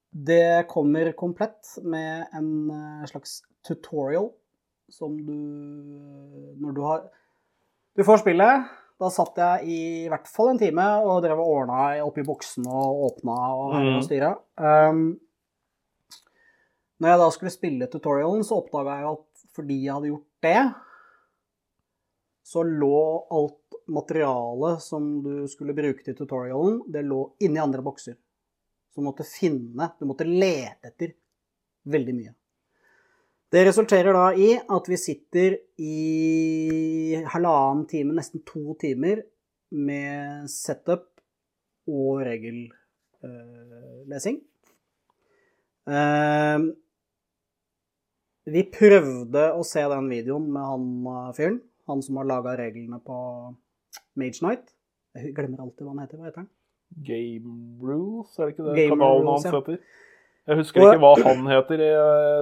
Det 0.09 0.67
kommer 0.67 1.11
komplett 1.11 1.75
med 1.85 2.27
en 2.33 2.69
eh, 2.73 3.05
slags 3.11 3.41
tutorial 3.67 4.31
som 4.89 5.17
du 5.25 5.35
Når 6.57 6.71
du 6.73 6.81
har 6.81 7.03
Du 7.93 8.03
får 8.03 8.23
spillet. 8.23 8.69
Da 8.99 9.07
satt 9.13 9.37
jeg 9.39 9.69
i 9.71 9.81
hvert 10.11 10.27
fall 10.27 10.51
en 10.51 10.59
time 10.59 10.85
og 11.05 11.21
drev 11.23 11.39
og 11.39 11.51
ordna 11.53 11.83
oppi 12.03 12.23
boksene 12.27 12.67
og 12.67 13.03
åpna 13.05 13.35
og 13.55 13.75
mm. 13.77 13.89
og 13.93 14.03
styra. 14.03 14.31
Um, 14.59 15.03
når 16.99 17.13
jeg 17.13 17.21
da 17.21 17.29
skulle 17.31 17.53
spille 17.53 17.87
tutorialen, 17.87 18.43
så 18.43 18.57
oppdaga 18.59 18.97
jeg 18.99 19.13
at 19.13 19.45
fordi 19.55 19.77
jeg 19.85 19.93
hadde 19.95 20.11
gjort 20.11 20.27
det, 20.43 20.59
så 22.49 22.63
lå 22.67 22.99
alt 23.39 23.79
materialet 23.89 24.83
som 24.83 25.07
du 25.23 25.47
skulle 25.49 25.75
bruke 25.77 26.03
til 26.03 26.17
tutorialen, 26.17 26.81
det 26.91 27.05
lå 27.07 27.21
inni 27.45 27.61
andre 27.63 27.83
bokser. 27.85 28.17
Du 28.95 29.03
måtte 29.05 29.25
finne, 29.27 29.91
du 29.99 30.07
måtte 30.09 30.27
lete 30.27 30.91
etter 30.91 31.13
veldig 31.89 32.15
mye. 32.17 32.33
Det 33.49 33.63
resulterer 33.65 34.13
da 34.13 34.27
i 34.37 34.51
at 34.59 34.89
vi 34.91 34.97
sitter 34.99 35.55
i 35.81 37.17
halvannen 37.33 37.87
time, 37.89 38.13
nesten 38.17 38.43
to 38.45 38.75
timer, 38.81 39.23
med 39.69 40.49
setup 40.49 41.07
og 41.89 42.21
regellesing. 42.25 42.69
Eh, 45.89 46.59
vi 48.49 48.63
prøvde 48.73 49.43
å 49.53 49.65
se 49.67 49.83
den 49.93 50.09
videoen 50.09 50.47
med 50.53 50.65
han 50.65 50.85
eh, 51.13 51.33
fyren. 51.37 51.59
Han 51.89 52.05
som 52.05 52.21
har 52.21 52.29
laga 52.29 52.53
reglene 52.57 53.01
på 53.01 53.17
Mage 54.19 54.45
Night. 54.45 54.73
Jeg 55.17 55.33
glemmer 55.37 55.65
alltid 55.65 55.85
hva 55.85 55.95
han 55.95 56.03
heter. 56.03 56.21
Hva 56.21 56.29
heter 56.29 56.43
han? 56.43 56.51
Game 57.05 57.77
Rules, 57.81 58.31
er 58.39 58.45
det 58.49 58.55
ikke 58.55 58.65
det 58.69 58.75
Game 58.75 58.89
kanalen 58.95 59.25
Rules, 59.27 59.43
hans 59.45 59.55
heter? 59.55 59.79
Jeg 60.49 60.57
husker 60.57 60.81
Og- 60.81 60.87
ikke 60.95 61.01
hva 61.03 61.11
han 61.23 61.45
heter. 61.45 61.81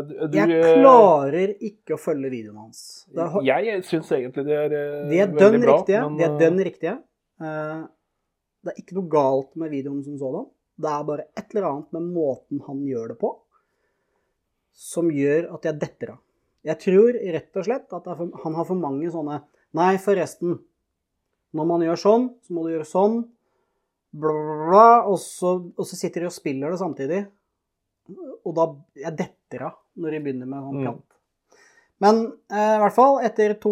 Du, 0.08 0.38
Jeg 0.38 0.50
eh, 0.56 0.76
klarer 0.80 1.50
ikke 1.60 1.98
å 1.98 2.00
følge 2.00 2.30
videoen 2.32 2.58
hans. 2.58 3.08
Er, 3.12 3.42
Jeg 3.44 3.84
syns 3.84 4.12
egentlig 4.16 4.46
de 4.48 4.54
er 4.56 4.72
eh, 4.78 5.10
de 5.10 5.20
er 5.20 5.28
veldig 5.28 5.62
bra. 5.66 5.76
riktige. 5.82 6.02
men, 6.06 6.18
De 6.18 6.24
er 6.24 6.32
eh, 6.32 6.40
dønn 6.40 6.64
riktige. 6.64 6.96
Det 8.64 8.72
er 8.74 8.80
ikke 8.82 8.96
noe 8.98 9.10
galt 9.12 9.56
med 9.56 9.72
videoen 9.72 10.04
som 10.06 10.16
sådan. 10.18 10.48
Det 10.80 10.90
er 10.94 11.04
bare 11.04 11.26
et 11.36 11.54
eller 11.56 11.68
annet 11.68 11.92
med 11.98 12.08
måten 12.14 12.62
han 12.68 12.80
gjør 12.86 13.08
det 13.10 13.20
på, 13.20 13.34
som 14.78 15.10
gjør 15.12 15.52
at 15.56 15.64
jeg 15.68 15.80
detter 15.82 16.12
av. 16.16 16.20
Jeg 16.68 16.80
tror 16.84 17.14
rett 17.34 17.56
og 17.60 17.66
slett 17.68 17.94
at 17.94 18.04
for, 18.18 18.32
han 18.44 18.54
har 18.58 18.66
for 18.68 18.76
mange 18.76 19.10
sånne 19.14 19.42
Nei, 19.78 19.98
forresten. 20.02 20.60
Når 21.54 21.66
man 21.68 21.82
gjør 21.84 22.00
sånn, 22.00 22.24
så 22.42 22.54
må 22.56 22.64
du 22.66 22.72
gjøre 22.72 22.88
sånn. 22.88 23.18
Bla, 24.14 24.32
bla, 24.32 24.56
bla, 24.70 24.86
og, 25.12 25.18
så, 25.20 25.58
og 25.78 25.86
så 25.86 25.98
sitter 26.00 26.24
de 26.24 26.30
og 26.30 26.34
spiller 26.36 26.72
det 26.72 26.80
samtidig. 26.80 27.20
Og 28.48 28.54
da 28.56 28.66
Jeg 29.04 29.18
detter 29.20 29.66
av 29.68 29.76
når 30.00 30.12
de 30.16 30.20
begynner 30.24 30.48
med 30.48 30.64
sånn 30.64 30.78
Mm. 30.80 30.86
prat. 30.88 31.04
Men 32.00 32.20
eh, 32.54 32.76
i 32.78 32.80
hvert 32.84 32.94
fall, 32.94 33.16
etter 33.26 33.56
to 33.60 33.72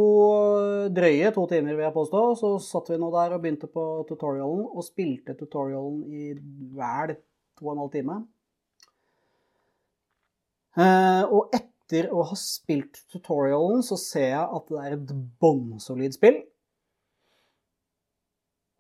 drøye 0.90 1.30
to 1.36 1.44
timer, 1.48 1.76
vil 1.78 1.86
jeg 1.86 1.94
påstå, 1.94 2.22
så 2.40 2.50
satt 2.60 2.90
vi 2.90 2.98
nå 2.98 3.12
der 3.14 3.36
og 3.36 3.42
begynte 3.44 3.70
på 3.70 3.84
tutorialen, 4.10 4.64
og 4.66 4.84
spilte 4.84 5.36
tutorialen 5.38 6.00
i 6.10 6.32
vel 6.74 7.14
to 7.56 7.68
og 7.68 7.76
en 7.76 7.84
halv 7.84 7.92
time. 7.94 8.16
Eh, 10.76 11.24
og 11.30 11.54
etter 11.56 12.10
å 12.12 12.26
ha 12.28 12.36
spilt 12.40 13.04
tutorialen, 13.14 13.84
så 13.86 13.96
ser 14.02 14.28
jeg 14.34 14.50
at 14.58 14.68
det 14.74 14.82
er 14.82 14.98
et 14.98 15.14
bånnsolid 15.40 16.18
spill. 16.18 16.42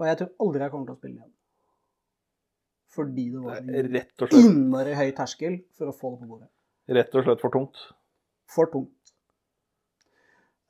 Og 0.02 0.10
jeg 0.10 0.18
tror 0.20 0.34
aldri 0.44 0.66
jeg 0.66 0.74
kommer 0.74 0.90
til 0.90 0.96
å 0.98 1.00
spille 1.00 1.16
det 1.16 1.22
igjen. 1.22 1.32
Fordi 2.96 3.28
det 3.34 3.44
var 3.44 3.60
er 3.60 3.90
en 3.90 4.40
innmari 4.40 4.96
høy 4.96 5.10
terskel 5.18 5.60
for 5.76 5.92
å 5.92 5.96
få 5.96 6.14
det 6.16 6.22
på 6.24 6.30
bordet. 6.34 6.50
rett 6.96 7.16
og 7.18 7.26
slett 7.26 7.42
for 7.44 7.52
tungt. 7.54 7.82
For 8.56 8.70
tungt. 8.72 9.14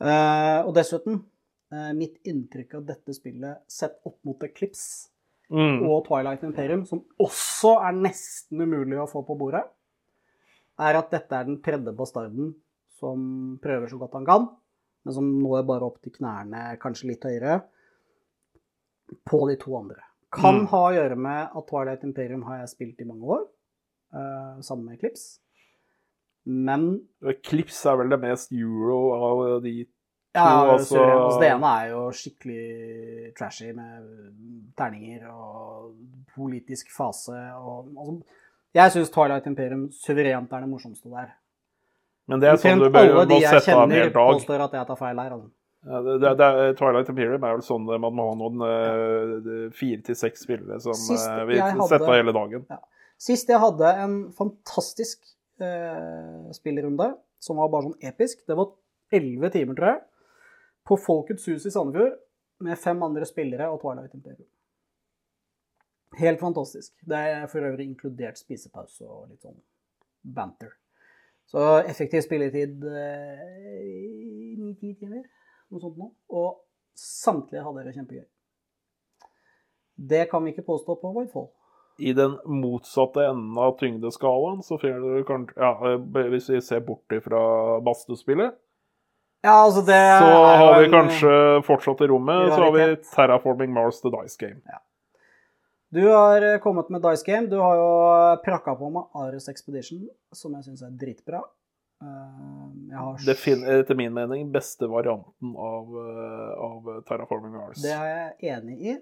Eh, 0.01 0.61
og 0.65 0.73
dessuten, 0.75 1.21
eh, 1.71 1.91
mitt 1.93 2.17
inntrykk 2.27 2.79
av 2.79 2.85
dette 2.87 3.13
spillet 3.15 3.61
sett 3.71 3.99
opp 4.05 4.17
mot 4.27 4.41
Eclipse 4.43 5.09
Mm. 5.51 5.83
og 5.85 6.07
Twilight 6.07 6.41
Imperium, 6.43 6.85
som 6.89 7.03
også 7.21 7.75
er 7.85 7.93
nesten 7.93 8.61
umulig 8.63 8.97
å 8.97 9.09
få 9.09 9.21
på 9.27 9.37
bordet, 9.37 9.61
er 10.79 10.97
at 10.97 11.11
dette 11.11 11.37
er 11.37 11.45
den 11.45 11.59
tredje 11.61 11.93
bastarden 11.95 12.55
som 12.97 13.59
prøver 13.61 13.91
så 13.91 13.99
godt 14.01 14.17
han 14.17 14.25
kan, 14.25 14.47
men 15.05 15.13
som 15.13 15.27
når 15.43 15.67
bare 15.67 15.85
opp 15.85 16.01
til 16.01 16.15
knærne, 16.17 16.79
kanskje 16.81 17.11
litt 17.11 17.27
høyere, 17.27 17.59
på 19.23 19.47
de 19.51 19.55
to 19.61 19.75
andre. 19.77 20.01
Kan 20.35 20.59
Mm. 20.61 20.67
ha 20.67 20.81
å 20.89 20.93
gjøre 20.93 21.15
med 21.17 21.49
at 21.55 21.67
Twilight 21.67 22.03
Imperium 22.03 22.43
har 22.43 22.57
jeg 22.59 22.69
spilt 22.69 23.01
i 23.01 23.05
mange 23.05 23.23
år, 23.23 23.43
uh, 24.13 24.61
sammen 24.61 24.85
med 24.85 24.97
Eclipse. 24.99 25.39
Men 26.45 27.01
Clips 27.43 27.85
er 27.85 27.95
vel 27.97 28.09
det 28.09 28.19
mest 28.21 28.51
euro 28.53 28.97
av 29.13 29.63
de 29.63 29.87
Ja, 30.35 30.65
altså- 30.75 30.99
altså, 30.99 31.39
det 31.39 31.49
ene 31.53 31.63
er 31.63 31.89
jo 31.89 32.11
skikkelig 32.11 33.35
trashy 33.37 33.73
med 33.73 34.03
terninger 34.77 35.23
og 35.31 35.95
politisk 36.35 36.91
fase 36.91 37.31
og 37.55 37.87
altså, 37.95 38.23
Jeg 38.75 38.91
syns 38.91 39.09
Twilight 39.09 39.47
Imperium 39.47 39.89
suverent 39.89 40.51
er 40.51 40.59
det 40.59 40.69
morsomste 40.69 41.09
der. 41.09 41.31
Men 42.27 42.41
det 42.41 42.49
er 42.49 42.57
sånn 42.57 42.79
du 42.79 42.89
bør 42.89 43.25
må 43.25 43.39
sette 43.39 43.69
av 43.73 43.83
en 43.83 43.89
kjenner, 43.89 44.03
hel 44.03 44.11
dag. 44.11 44.35
påstår 44.35 44.59
at 44.65 44.71
jeg 44.73 44.87
tar 44.87 44.95
feil 44.97 45.15
her. 45.17 45.31
Altså. 45.31 45.49
Ja, 45.85 46.01
det, 46.01 46.15
det, 46.19 46.33
det 46.39 46.77
Twilight 46.79 47.09
Imperium 47.11 47.43
er 47.45 47.57
vel 47.59 47.63
sånn 47.65 47.85
man 47.85 48.13
må 48.17 48.23
ha 48.31 48.37
noen 48.39 48.63
eh, 48.65 49.65
fire 49.75 50.01
til 50.07 50.17
seks 50.17 50.45
spillere 50.47 50.79
som 50.81 50.97
Sist 50.97 51.29
eh, 51.29 51.43
vil 51.45 51.83
sette 51.91 52.09
hele 52.09 52.33
dagen. 52.33 52.65
Sist 53.21 53.51
jeg 53.53 53.61
hadde 53.61 53.91
en 54.01 54.15
fantastisk 54.35 55.21
eh, 55.61 56.49
spillrunde, 56.57 57.11
som 57.37 57.61
var 57.61 57.69
bare 57.73 57.91
sånn 57.91 58.09
episk, 58.09 58.41
det 58.49 58.57
var 58.57 58.73
elleve 59.13 59.51
timer, 59.53 59.77
tror 59.77 59.91
jeg, 59.91 60.01
på 60.89 60.97
Folkets 61.03 61.45
hus 61.51 61.69
i 61.69 61.73
Sandefjord, 61.75 62.17
med 62.65 62.81
fem 62.81 63.05
andre 63.05 63.29
spillere 63.29 63.69
og 63.69 63.77
Twilight 63.83 64.17
Imperium. 64.17 64.49
Helt 66.17 66.41
fantastisk. 66.41 66.95
Det 67.05 67.21
er 67.35 67.47
for 67.51 67.67
øvrig 67.67 67.85
inkludert 67.91 68.39
spisepause 68.39 69.05
og 69.05 69.29
litt 69.29 69.45
sånn 69.45 69.57
banter. 70.33 70.73
Så 71.51 71.61
effektiv 71.85 72.23
spilletid 72.25 72.81
ni-ti 74.57 74.95
timer, 74.97 75.27
noe 75.75 75.83
sånt 75.83 75.99
noe. 75.99 76.11
Og 76.31 76.57
samtlige 76.99 77.63
hadde 77.65 77.85
det 77.85 77.95
kjempegøy. 77.97 78.25
Det 79.95 80.25
kan 80.31 80.43
vi 80.43 80.51
ikke 80.51 80.65
påstå 80.67 80.97
på 80.99 81.13
Voidfall. 81.15 81.47
I 82.03 82.11
den 82.11 82.35
motsatte 82.51 83.23
enden 83.23 83.55
av 83.61 83.77
tyngdeskalaen, 83.79 84.59
så 84.67 84.75
finner 84.81 84.99
du 84.99 85.23
kanskje 85.27 85.61
ja, 85.61 85.93
eh, 85.93 86.25
Hvis 86.33 86.49
vi 86.51 86.59
ser 86.61 86.81
bort 86.83 87.13
fra 87.23 87.43
badstuespillet, 87.85 88.57
Ja, 89.45 89.61
altså 89.61 89.81
det 89.85 90.01
så 90.19 90.29
har 90.57 90.79
vi 90.81 90.89
kanskje 90.89 91.31
fortsatt 91.67 92.01
i 92.01 92.07
rommet, 92.09 92.49
så 92.49 92.63
har 92.63 92.71
vi. 92.73 92.85
Terraforming 93.13 93.73
Mars 93.73 94.01
The 94.01 94.09
Dice 94.09 94.39
Game. 94.41 94.61
Du 95.93 96.01
har 96.07 96.41
eh, 96.41 96.57
kommet 96.59 96.89
med 96.89 97.01
Dice 97.01 97.23
Game. 97.27 97.47
Du 97.47 97.59
har 97.61 97.75
jo 97.77 97.89
prakka 98.45 98.73
på 98.75 98.89
med 98.89 99.03
Ares 99.13 99.47
Expedition, 99.47 100.07
som 100.33 100.55
jeg 100.57 100.65
syns 100.65 100.81
er 100.81 100.95
dritbra. 100.97 101.43
Eh, 102.05 102.91
Jeg 102.91 102.97
har 103.01 103.17
Det 103.25 103.35
finner, 103.37 103.79
etter 103.81 103.97
min 103.99 104.13
mening 104.13 104.51
beste 104.53 104.87
varianten 104.87 105.55
av, 105.57 105.89
eh, 106.01 106.51
av 106.67 106.91
Terraforming 107.07 107.51
Mars. 107.57 107.81
Det 107.81 107.91
er 107.91 108.11
jeg 108.41 108.53
enig 108.57 108.77
i. 108.93 108.97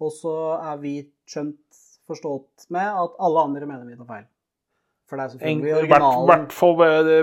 Og 0.00 0.10
så 0.14 0.32
er 0.62 0.76
vi 0.82 0.96
skjønt 1.26 1.78
forstått 2.08 2.68
med 2.70 2.86
at 2.86 3.16
alle 3.20 3.40
andre 3.48 3.66
mener 3.66 3.86
vi 3.88 3.96
tar 3.96 4.06
feil. 4.08 4.26
For 5.08 5.16
det 5.16 5.24
er 5.24 5.32
selvfølgelig 5.38 5.70
I 5.70 5.88
hvert, 5.88 6.02
originalen. 6.04 6.50
fall 6.52 6.74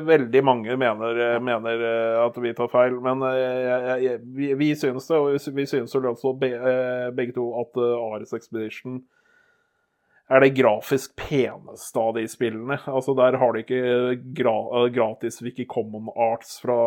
veldig 0.07 0.41
mange 0.43 0.75
mener, 0.81 1.19
mener 1.39 1.83
eh, 1.85 2.25
at 2.25 2.37
vi 2.41 2.53
tar 2.57 2.67
feil, 2.73 2.95
men 3.05 3.21
eh, 3.21 3.37
jeg, 3.37 4.03
jeg, 4.07 4.21
vi, 4.39 4.47
vi 4.57 4.69
synes 4.75 5.05
det, 5.07 5.17
og 5.21 5.27
vi 5.35 5.37
sy- 5.43 5.53
vi 5.53 5.65
synes 5.69 5.93
vel 5.93 6.07
også 6.09 6.33
be, 6.41 6.49
eh, 6.57 7.11
begge 7.13 7.35
to 7.37 7.45
at 7.61 7.77
eh, 7.77 8.07
Ares 8.07 8.33
Expedition 8.33 9.03
er 10.25 10.41
det 10.41 10.55
grafisk 10.57 11.13
peneste 11.19 12.01
av 12.01 12.15
de 12.17 12.23
spillene. 12.29 12.79
Altså 12.89 13.13
Der 13.17 13.37
har 13.37 13.53
de 13.53 13.61
ikke 13.61 13.81
gra, 14.37 14.55
eh, 14.79 14.87
gratis 14.93 15.41
Wiki 15.41 15.65
Common 15.69 16.09
Arts 16.15 16.57
fra, 16.63 16.77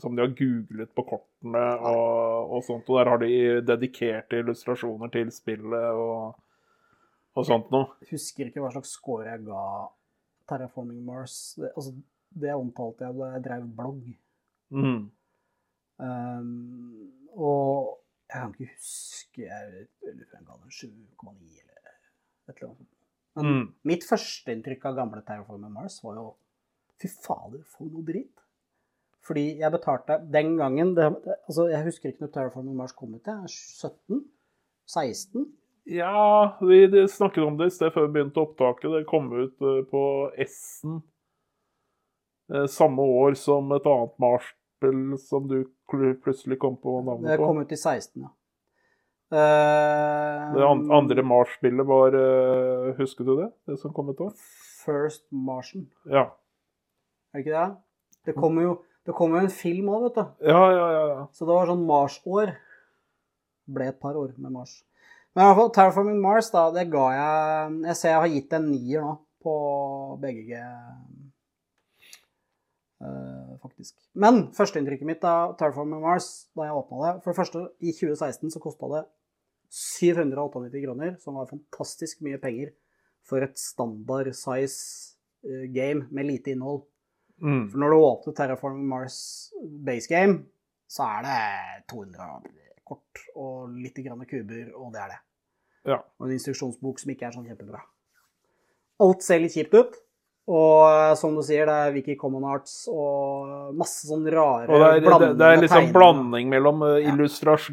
som 0.00 0.16
de 0.16 0.24
har 0.24 0.32
googlet 0.38 0.94
på 0.96 1.04
kortene 1.10 1.64
og, 1.76 2.54
og 2.56 2.64
sånt. 2.64 2.88
Og 2.88 3.00
der 3.00 3.12
har 3.12 3.20
de 3.20 3.32
dedikerte 3.66 4.40
illustrasjoner 4.40 5.12
til 5.12 5.32
spillet 5.34 6.00
og, 6.00 6.40
og 7.36 7.48
sånt 7.48 7.68
noe. 7.74 7.92
Husker 8.08 8.48
ikke 8.48 8.64
hva 8.64 8.72
slags 8.72 8.96
score 8.96 9.28
jeg 9.28 9.44
ga 9.50 9.64
Terraforming 10.48 11.04
Mars. 11.04 11.58
Det, 11.60 11.74
altså, 11.76 11.92
det 12.40 12.56
omtalte 12.56 13.04
jeg 13.04 13.20
da 13.20 13.32
jeg 13.34 13.44
drev 13.50 13.68
blogg. 13.76 14.12
Mm. 14.70 15.10
Um, 16.00 17.10
og 17.36 17.98
jeg 18.30 18.38
kan 18.38 18.52
ikke 18.54 18.72
huske 18.72 19.42
Jeg 19.42 19.64
lurer 20.00 20.28
på 20.30 20.36
om 20.38 20.38
jeg 20.38 20.46
ga 20.46 20.54
den 20.62 20.70
7,9 20.70 21.58
eller 21.60 21.69
et 22.50 22.60
eller 22.60 22.72
annet. 22.74 22.90
Men 23.38 23.46
Mm. 23.46 23.66
mitt 23.86 24.02
førsteinntrykk 24.04 24.84
av 24.90 24.96
gamle 24.98 25.22
Terraforming 25.24 25.72
Mars 25.72 26.00
var 26.04 26.16
jo 26.18 26.28
Fy 27.00 27.08
fader, 27.08 27.62
for 27.64 27.86
noe 27.88 28.02
drit. 28.04 28.42
Fordi 29.24 29.58
jeg 29.60 29.72
betalte 29.72 30.18
den 30.30 30.56
gangen 30.58 30.94
det, 30.94 31.06
Altså, 31.48 31.70
jeg 31.70 31.84
husker 31.86 32.10
ikke 32.10 32.26
når 32.26 32.32
Terraforming 32.34 32.76
Mars 32.76 32.92
kom 32.92 33.14
ut. 33.14 33.24
Jeg. 33.24 33.48
17? 33.48 34.24
16? 34.86 35.46
Ja, 35.86 36.58
vi 36.60 36.84
snakket 37.08 37.44
om 37.46 37.56
det 37.56 37.70
i 37.70 37.74
sted 37.74 37.92
før 37.94 38.06
vi 38.06 38.12
begynte 38.18 38.42
opptaket. 38.42 38.90
Det 38.92 39.06
kom 39.08 39.30
ut 39.32 39.62
eh, 39.64 39.80
på 39.90 40.02
S-en 40.44 41.02
eh, 42.52 42.66
samme 42.66 43.00
år 43.02 43.34
som 43.38 43.72
et 43.72 43.86
annet 43.88 44.18
Mars-spill 44.20 45.16
som 45.18 45.48
du 45.48 45.62
plutselig 45.90 46.58
kom 46.60 46.76
på 46.76 46.98
navnet 47.06 47.30
Det 47.32 47.38
kom 47.40 47.62
ut 47.62 47.72
i 47.72 47.76
16, 47.80 48.22
ja. 48.22 48.28
Uh, 49.30 50.50
Det 50.56 50.66
andre 50.66 51.22
Mars-spillet 51.22 51.86
var 51.86 52.16
uh, 52.18 52.90
Husker 52.98 53.24
du 53.28 53.36
det? 53.38 53.52
Det 53.70 53.76
som 53.78 53.92
kom 53.94 54.10
et 54.10 54.18
år? 54.24 54.32
First 54.80 55.26
Martian, 55.30 55.86
Ja. 56.08 56.24
er 57.30 57.38
det 57.38 57.44
ikke 57.44 57.54
det? 57.54 57.76
Det 58.26 58.34
kommer 58.34 58.62
jo, 58.62 58.72
kom 59.14 59.36
jo 59.36 59.42
en 59.44 59.52
film 59.52 59.88
òg, 59.92 60.08
vet 60.08 60.18
du. 60.18 60.48
Ja, 60.50 60.64
ja, 60.74 60.86
ja. 60.96 61.04
ja. 61.12 61.20
Så 61.32 61.46
det 61.46 61.54
var 61.54 61.70
sånn 61.70 61.86
Mars-år. 61.86 62.56
ble 63.70 63.86
et 63.86 64.00
par 64.02 64.16
år 64.18 64.32
med 64.36 64.50
Mars. 64.50 64.80
Men 65.30 65.44
i 65.44 65.46
hvert 65.46 65.60
fall 65.60 65.70
Terraforming 65.76 66.18
Mars, 66.20 66.50
da, 66.50 66.64
det 66.74 66.88
ga 66.90 67.04
jeg 67.14 67.76
Jeg 67.86 67.96
ser 68.00 68.10
jeg 68.10 68.20
har 68.24 68.32
gitt 68.34 68.56
en 68.58 68.66
nier 68.72 69.04
nå 69.04 69.12
på 69.44 69.52
BGG, 70.20 70.50
uh, 73.04 73.54
faktisk. 73.62 73.94
Men 74.14 74.48
førsteinntrykket 74.56 75.06
mitt 75.06 75.24
av 75.24 75.54
Terraforming 75.60 76.02
Mars 76.02 76.48
da 76.58 76.66
jeg 76.66 76.76
åpna 76.82 76.98
det 77.04 77.12
For 77.22 77.30
det 77.30 77.38
første, 77.38 77.62
i 77.80 77.94
2016 77.94 78.50
så 78.56 78.60
kosta 78.66 78.90
det 78.96 79.04
798 79.70 80.82
kroner, 80.84 81.16
som 81.22 81.38
var 81.38 81.50
fantastisk 81.50 82.24
mye 82.26 82.40
penger 82.42 82.72
for 83.26 83.44
et 83.44 83.58
standard 83.60 84.32
size 84.34 84.80
eh, 85.46 85.66
game 85.70 86.08
med 86.10 86.26
lite 86.26 86.54
innhold. 86.54 86.82
Mm. 87.40 87.70
For 87.70 87.80
når 87.80 87.92
du 87.92 87.98
åpner 87.98 88.36
Terraform 88.36 88.82
Mars 88.90 89.20
base 89.86 90.10
game, 90.10 90.42
så 90.90 91.06
er 91.06 91.26
det 91.26 91.86
200 91.92 92.26
kort 92.90 93.24
og 93.38 93.70
litt 93.78 93.98
grann 94.02 94.26
kuber, 94.26 94.72
og 94.74 94.90
det 94.94 95.04
er 95.04 95.14
det. 95.14 95.20
Ja. 95.92 96.00
Og 96.18 96.26
en 96.26 96.34
instruksjonsbok 96.34 97.00
som 97.00 97.12
ikke 97.14 97.28
er 97.28 97.36
sånn 97.36 97.46
kjempebra. 97.48 97.80
Alt 99.00 99.24
ser 99.24 99.40
litt 99.40 99.54
kjipt 99.54 99.76
ut. 99.78 99.94
Og 100.50 100.86
eh, 100.90 101.14
som 101.20 101.36
du 101.38 101.42
sier, 101.46 101.68
det 101.68 101.74
er 101.78 101.92
Wiki 101.94 102.16
Common 102.18 102.46
Arts 102.50 102.82
og 102.90 103.70
masse 103.78 104.08
sånn 104.08 104.24
rare 104.34 104.66
Og 104.66 104.82
det 104.82 104.86
er, 104.88 104.96
det, 104.98 105.06
blandende 105.06 105.38
det 105.38 105.48
er 105.50 105.60
liksom 105.62 105.76
tegninger. 105.76 105.98
blanding 105.98 106.48
mellom 106.50 106.82
eh, 106.88 107.10
illustras- 107.12 107.68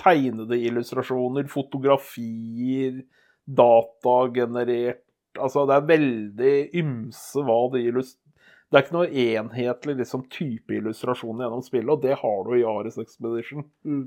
tegnede 0.00 0.60
illustrasjoner, 0.70 1.48
fotografier, 1.52 3.02
datagenerert 3.46 5.02
Altså, 5.36 5.66
det 5.68 5.74
er 5.76 5.88
veldig 5.90 6.52
ymse 6.80 7.42
hva 7.44 7.58
det 7.74 7.82
illustrerer. 7.90 8.22
Det 8.66 8.78
er 8.78 8.84
ikke 8.86 8.94
noe 8.96 9.10
enhetlig 9.22 9.94
liksom, 10.00 10.22
type 10.32 10.74
illustrasjon 10.74 11.42
gjennom 11.44 11.60
spillet, 11.62 11.90
og 11.92 12.00
det 12.02 12.16
har 12.22 12.38
du 12.46 12.54
i 12.56 12.64
Ares 12.66 12.96
Expedition. 12.98 13.66
Mm. 13.84 14.06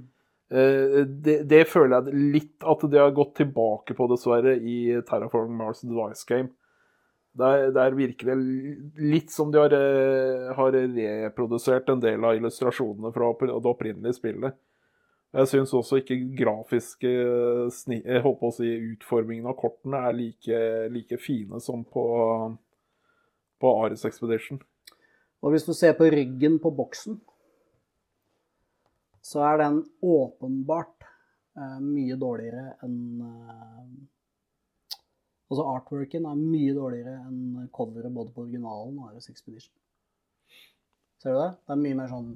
Eh, 0.49 0.97
det, 1.05 1.35
det 1.47 1.61
føler 1.69 2.09
jeg 2.09 2.23
litt 2.33 2.65
at 2.65 2.81
de 2.91 2.99
har 2.99 3.13
gått 3.15 3.35
tilbake 3.43 3.93
på, 3.95 4.09
dessverre, 4.11 4.57
i 4.57 4.97
Terraform 5.07 5.53
Mars 5.61 5.85
Device 5.85 6.25
Game. 6.27 6.49
Der, 7.37 7.69
der 7.71 7.93
virker 7.93 8.31
det 8.31 8.37
litt 8.97 9.29
som 9.31 9.51
de 9.53 9.59
har, 9.61 9.73
eh, 9.75 10.49
har 10.57 10.73
reprodusert 10.73 11.89
en 11.93 12.01
del 12.01 12.25
av 12.25 12.39
illustrasjonene 12.39 13.13
fra 13.13 13.29
det 13.45 13.69
opprinnelige 13.69 14.17
spillet. 14.17 14.57
Jeg 15.29 15.49
syns 15.51 15.75
også 15.77 15.99
ikke 16.01 16.17
grafiske 16.39 17.09
jeg 17.09 18.21
håper 18.23 18.47
å 18.47 18.55
si, 18.55 18.69
utformingen 18.95 19.45
av 19.51 19.59
kortene 19.59 20.01
er 20.07 20.15
like, 20.17 20.61
like 20.89 21.19
fine 21.21 21.61
som 21.61 21.83
på, 21.85 22.05
på 23.61 23.73
Ares 23.83 24.07
Expedition. 24.09 24.57
Og 25.45 25.53
hvis 25.53 25.67
du 25.69 25.75
ser 25.77 25.93
på 25.99 26.09
ryggen 26.09 26.57
på 26.59 26.71
boksen, 26.75 27.19
så 29.21 29.43
er 29.51 29.61
den 29.61 29.83
åpenbart 30.01 31.05
eh, 31.05 31.77
mye 31.83 32.17
dårligere 32.19 32.73
enn 32.87 33.21
eh, 33.21 33.91
Altså 35.49 35.63
artworken 35.65 36.25
er 36.29 36.37
mye 36.37 36.73
dårligere 36.77 37.15
enn 37.25 37.67
coveret 37.73 38.13
både 38.13 38.29
på 38.35 38.43
originalen 38.45 38.99
og 39.01 39.13
R.S. 39.15 39.29
Expedition. 39.31 39.73
Ser 41.19 41.33
du 41.33 41.39
det? 41.41 41.49
Det 41.65 41.73
er 41.73 41.79
mye 41.81 41.97
mer 41.97 42.11
sånn 42.11 42.27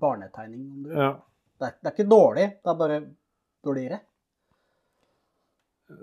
barnetegning. 0.00 0.64
om 0.70 0.82
du 0.84 0.88
vil. 0.90 0.98
Ja. 0.98 1.12
Det, 1.60 1.66
er, 1.68 1.76
det 1.80 1.90
er 1.90 1.94
ikke 1.94 2.08
dårlig, 2.10 2.46
det 2.64 2.72
er 2.72 2.78
bare 2.80 2.98
dårligere. 3.64 4.00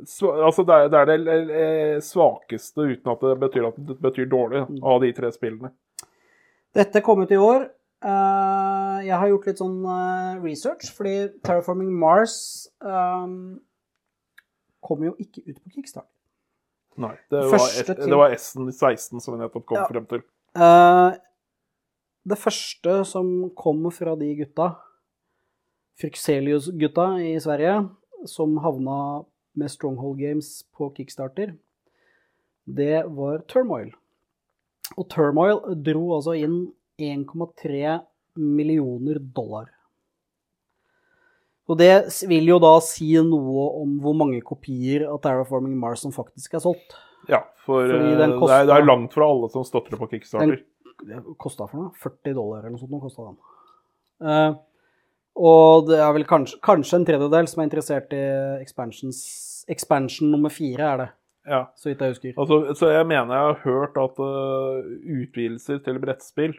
Så, 0.06 0.32
altså 0.44 0.64
det, 0.68 0.76
er, 0.76 0.90
det 0.92 1.04
er 1.32 1.46
det 1.48 2.04
svakeste, 2.04 2.84
uten 2.92 3.12
at 3.14 3.22
det 3.24 3.36
betyr 3.40 3.68
at 3.70 3.78
det 3.88 3.96
betyr 4.04 4.28
dårlig, 4.32 4.66
Mm. 4.68 4.82
av 4.84 5.00
de 5.02 5.12
tre 5.16 5.30
spillene. 5.32 5.72
Dette 6.76 7.02
kom 7.06 7.22
ut 7.24 7.32
i 7.32 7.40
år. 7.40 7.70
Eh, 8.04 8.98
jeg 9.08 9.16
har 9.18 9.30
gjort 9.32 9.48
litt 9.48 9.62
sånn 9.62 9.78
eh, 9.88 10.42
research, 10.44 10.90
fordi 10.94 11.14
Terraforming 11.42 11.94
Mars 11.98 12.36
um, 12.84 13.58
kom 14.88 15.04
jo 15.06 15.14
ikke 15.22 15.44
ut 15.46 15.60
på 15.62 15.76
Kickstart. 15.76 16.10
Nei, 16.98 17.14
det 17.30 17.44
var, 17.52 17.62
S-en 17.62 18.16
var 18.18 18.34
S16 18.34 19.22
som 19.22 19.36
vi 19.36 19.42
nettopp 19.44 19.68
kom 19.70 19.78
Ja. 19.78 19.86
frem 19.90 20.08
til. 20.10 20.24
Uh, 20.58 21.14
det 22.26 22.40
første 22.42 23.06
som 23.06 23.52
kom 23.56 23.86
fra 23.94 24.16
de 24.18 24.32
gutta, 24.40 24.72
Fryxelius-gutta 26.02 27.06
i 27.22 27.38
Sverige, 27.42 27.90
som 28.26 28.58
havna 28.62 29.26
med 29.58 29.72
Stronghold 29.72 30.18
Games 30.20 30.64
på 30.76 30.90
Kickstarter, 30.96 31.56
det 32.68 33.06
var 33.08 33.46
Turmoil. 33.48 33.94
Og 34.98 35.08
Turmoil 35.10 35.62
dro 35.84 36.18
altså 36.18 36.36
inn 36.38 36.74
1,3 37.00 38.02
millioner 38.38 39.20
dollar. 39.20 39.70
Og 41.68 41.76
det 41.82 41.92
vil 42.30 42.48
jo 42.48 42.60
da 42.64 42.78
si 42.80 43.10
noe 43.20 43.66
om 43.82 43.98
hvor 44.00 44.16
mange 44.16 44.40
kopier 44.46 45.04
av 45.12 45.20
Terraforming 45.24 45.76
Mars 45.82 46.06
som 46.06 46.14
faktisk 46.16 46.54
er 46.56 46.64
solgt. 46.64 46.96
Ja, 47.28 47.42
for 47.66 47.84
Fordi 47.84 48.14
eh, 48.14 48.16
det, 48.16 48.24
er, 48.30 48.36
koster- 48.40 48.70
det 48.70 48.76
er 48.78 48.86
langt 48.88 49.12
fra 49.18 49.28
alle 49.28 49.50
som 49.52 49.66
støtter 49.68 49.92
det 49.96 50.00
på 50.00 50.08
Kickstarter. 50.14 50.62
det 51.04 51.20
kosta 51.38 51.68
for 51.68 51.82
noe? 51.82 51.92
40 52.00 52.34
dollar 52.38 52.62
eller 52.64 52.78
noe 52.78 52.80
sånt. 52.80 53.02
Kosta 53.04 53.26
den. 53.28 53.38
Uh, 54.24 54.56
og 55.38 55.90
det 55.92 56.00
er 56.02 56.14
vel 56.16 56.24
kanskje, 56.26 56.58
kanskje 56.66 56.98
en 57.02 57.06
tredjedel 57.06 57.50
som 57.52 57.62
er 57.62 57.68
interessert 57.68 58.16
i 58.16 58.24
expansion 58.64 60.32
nummer 60.32 60.50
fire, 60.50 60.88
er 60.94 60.98
det, 61.04 61.10
Ja. 61.52 61.60
så 61.76 61.90
vidt 61.92 62.00
jeg 62.02 62.16
husker. 62.16 62.34
Altså, 62.42 62.74
så 62.80 62.90
jeg 62.96 63.06
mener 63.12 63.36
jeg 63.36 63.44
har 63.44 63.60
hørt 63.68 63.98
at 64.02 64.18
uh, 64.24 64.88
utvidelser 65.20 65.84
til 65.84 66.00
brettspill 66.00 66.56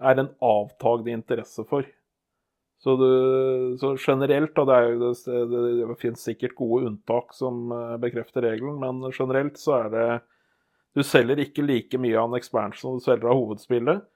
er 0.00 0.18
en 0.24 0.32
avtagende 0.42 1.12
interesse 1.20 1.64
for. 1.68 1.84
Så, 2.78 2.94
du, 2.96 3.76
så 3.80 3.96
generelt, 3.98 4.54
da, 4.54 4.64
det, 4.68 4.82
jo, 4.86 4.98
det, 5.10 5.38
det, 5.50 5.62
det 5.80 5.96
finnes 5.98 6.22
sikkert 6.22 6.54
gode 6.58 6.86
unntak 6.92 7.34
som 7.34 7.72
eh, 7.74 7.96
bekrefter 7.98 8.44
regelen, 8.46 8.78
men 8.78 9.10
generelt 9.10 9.58
så 9.58 9.80
er 9.80 9.88
det 9.94 10.04
Du 10.94 11.02
selger 11.04 11.38
ikke 11.42 11.62
like 11.66 11.98
mye 12.00 12.16
av 12.18 12.30
en 12.30 12.38
expansion 12.38 12.96
som 12.96 12.98
du 12.98 13.04
selger 13.04 13.28
av 13.30 13.36
hovedspillet. 13.38 14.06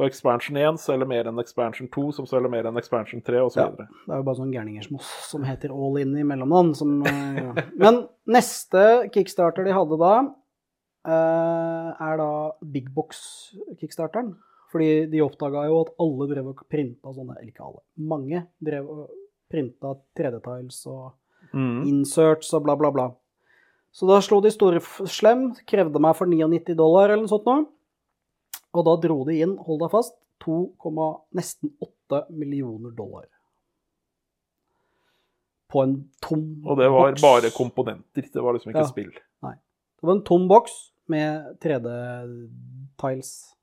Og 0.00 0.06
expansion 0.06 0.56
1 0.56 0.78
selger 0.80 1.08
mer 1.08 1.28
enn 1.28 1.40
expansion 1.42 1.88
2, 1.92 2.04
som 2.16 2.28
selger 2.28 2.52
mer 2.52 2.68
enn 2.68 2.78
expansion 2.80 3.20
3, 3.24 3.40
osv. 3.44 3.60
Ja. 3.60 3.88
Det 3.88 4.12
er 4.14 4.22
jo 4.22 4.26
bare 4.28 4.38
sånne 4.38 4.54
gærninger 4.56 4.86
som 4.86 5.00
oss 5.00 5.10
som 5.28 5.44
heter 5.44 5.74
All 5.74 5.98
In 6.00 6.14
i 6.16 6.24
mellomnavn. 6.24 6.70
Som, 6.78 6.94
ja. 7.04 7.66
Men 7.82 8.06
neste 8.24 8.86
kickstarter 9.12 9.66
de 9.68 9.74
hadde 9.76 9.98
da, 10.00 10.14
eh, 11.12 12.06
er 12.08 12.22
da 12.22 12.30
Big 12.64 12.88
Box-kickstarteren. 12.94 14.32
Fordi 14.72 15.10
de 15.12 15.20
oppdaga 15.20 15.66
jo 15.68 15.80
at 15.84 15.90
alle 16.00 16.26
drev 16.30 16.46
og 16.48 16.62
printa 16.72 17.12
sånne 17.12 17.34
Eller 17.36 17.50
ikke 17.52 17.64
alle. 17.66 17.82
Mange 17.98 18.46
drev 18.64 18.88
og 18.88 19.10
printa 19.52 19.94
3D-tiles 20.16 20.86
og 20.88 21.12
Mm. 21.52 21.82
inserts 21.90 22.52
og 22.54 22.62
bla, 22.64 22.74
bla, 22.76 22.90
bla. 22.90 23.10
Så 23.92 24.06
da 24.08 24.20
slo 24.24 24.40
de 24.40 24.48
store 24.50 24.80
slem, 25.10 25.50
krevde 25.68 26.00
meg 26.00 26.14
for 26.16 26.24
99 26.30 26.74
dollar 26.78 27.10
eller 27.10 27.26
noe 27.26 27.28
sånt 27.28 27.44
nå. 27.44 27.66
Og 28.72 28.84
da 28.86 28.94
dro 29.06 29.18
de 29.28 29.34
inn, 29.42 29.56
hold 29.58 29.80
deg 29.82 29.90
fast, 29.92 30.14
2, 30.40 30.72
nesten 31.34 31.74
8 31.82 32.22
millioner 32.30 32.90
dollar. 32.96 33.26
På 35.68 35.82
en 35.84 36.08
tom 36.22 36.40
boks. 36.62 36.70
Og 36.70 36.78
det 36.78 36.88
var 36.90 37.10
boks. 37.12 37.22
bare 37.22 37.50
komponenter, 37.52 38.22
det 38.32 38.42
var 38.42 38.52
liksom 38.54 38.72
ikke 38.72 38.86
Ja. 38.86 38.88
spill. 38.88 39.12
Det 39.12 40.06
var 40.08 40.14
en 40.16 40.24
tom 40.24 40.48
boks 40.48 40.92
med 41.08 41.58
3D-tiles. 41.60 43.54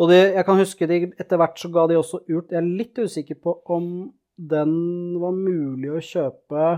Og 0.00 0.08
det, 0.08 0.20
jeg 0.32 0.46
kan 0.48 0.60
huske 0.60 0.88
de, 0.88 1.00
etter 1.20 1.40
hvert 1.40 1.60
så 1.60 1.68
ga 1.72 1.84
de 1.90 1.98
også 2.00 2.22
ut 2.30 2.52
Jeg 2.52 2.56
er 2.56 2.68
litt 2.68 2.96
usikker 2.96 3.36
på 3.36 3.58
om 3.68 3.90
den 4.40 4.72
var 5.20 5.34
mulig 5.36 5.90
å 5.92 6.00
kjøpe 6.00 6.68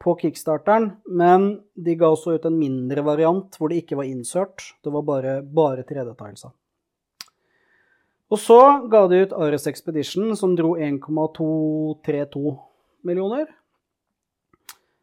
på 0.00 0.14
kickstarteren, 0.20 0.90
men 1.08 1.46
de 1.76 1.94
ga 2.00 2.08
også 2.12 2.34
ut 2.36 2.46
en 2.48 2.56
mindre 2.56 3.04
variant 3.04 3.56
hvor 3.56 3.72
det 3.72 3.82
ikke 3.82 3.98
var 4.00 4.08
insert. 4.08 4.64
Det 4.84 4.92
var 4.92 5.04
bare, 5.08 5.34
bare 5.44 5.84
3D-tegnelser. 5.88 6.52
Og 8.30 8.38
så 8.38 8.58
ga 8.92 9.02
de 9.10 9.24
ut 9.24 9.32
Ares 9.36 9.66
Expedition, 9.68 10.30
som 10.36 10.54
dro 10.56 10.76
1,232 10.76 12.52
millioner. 13.08 13.48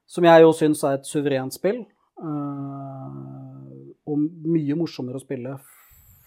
Som 0.08 0.26
jeg 0.30 0.46
jo 0.46 0.54
syns 0.56 0.86
er 0.88 0.98
et 0.98 1.10
suverent 1.10 1.54
spill. 1.54 1.82
eh, 2.22 3.90
og 4.08 4.22
mye 4.48 4.78
morsommere 4.80 5.20
å 5.20 5.26
spille 5.26 5.58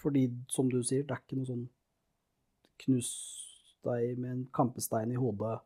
fordi, 0.01 0.27
som 0.51 0.69
du 0.71 0.81
sier, 0.83 1.05
det 1.05 1.15
er 1.15 1.21
ikke 1.23 1.39
noe 1.39 1.49
sånn 1.49 1.67
knus 2.81 3.11
deg 3.85 4.17
med 4.17 4.31
en 4.31 4.41
kampestein 4.53 5.13
i 5.13 5.19
hodet. 5.19 5.59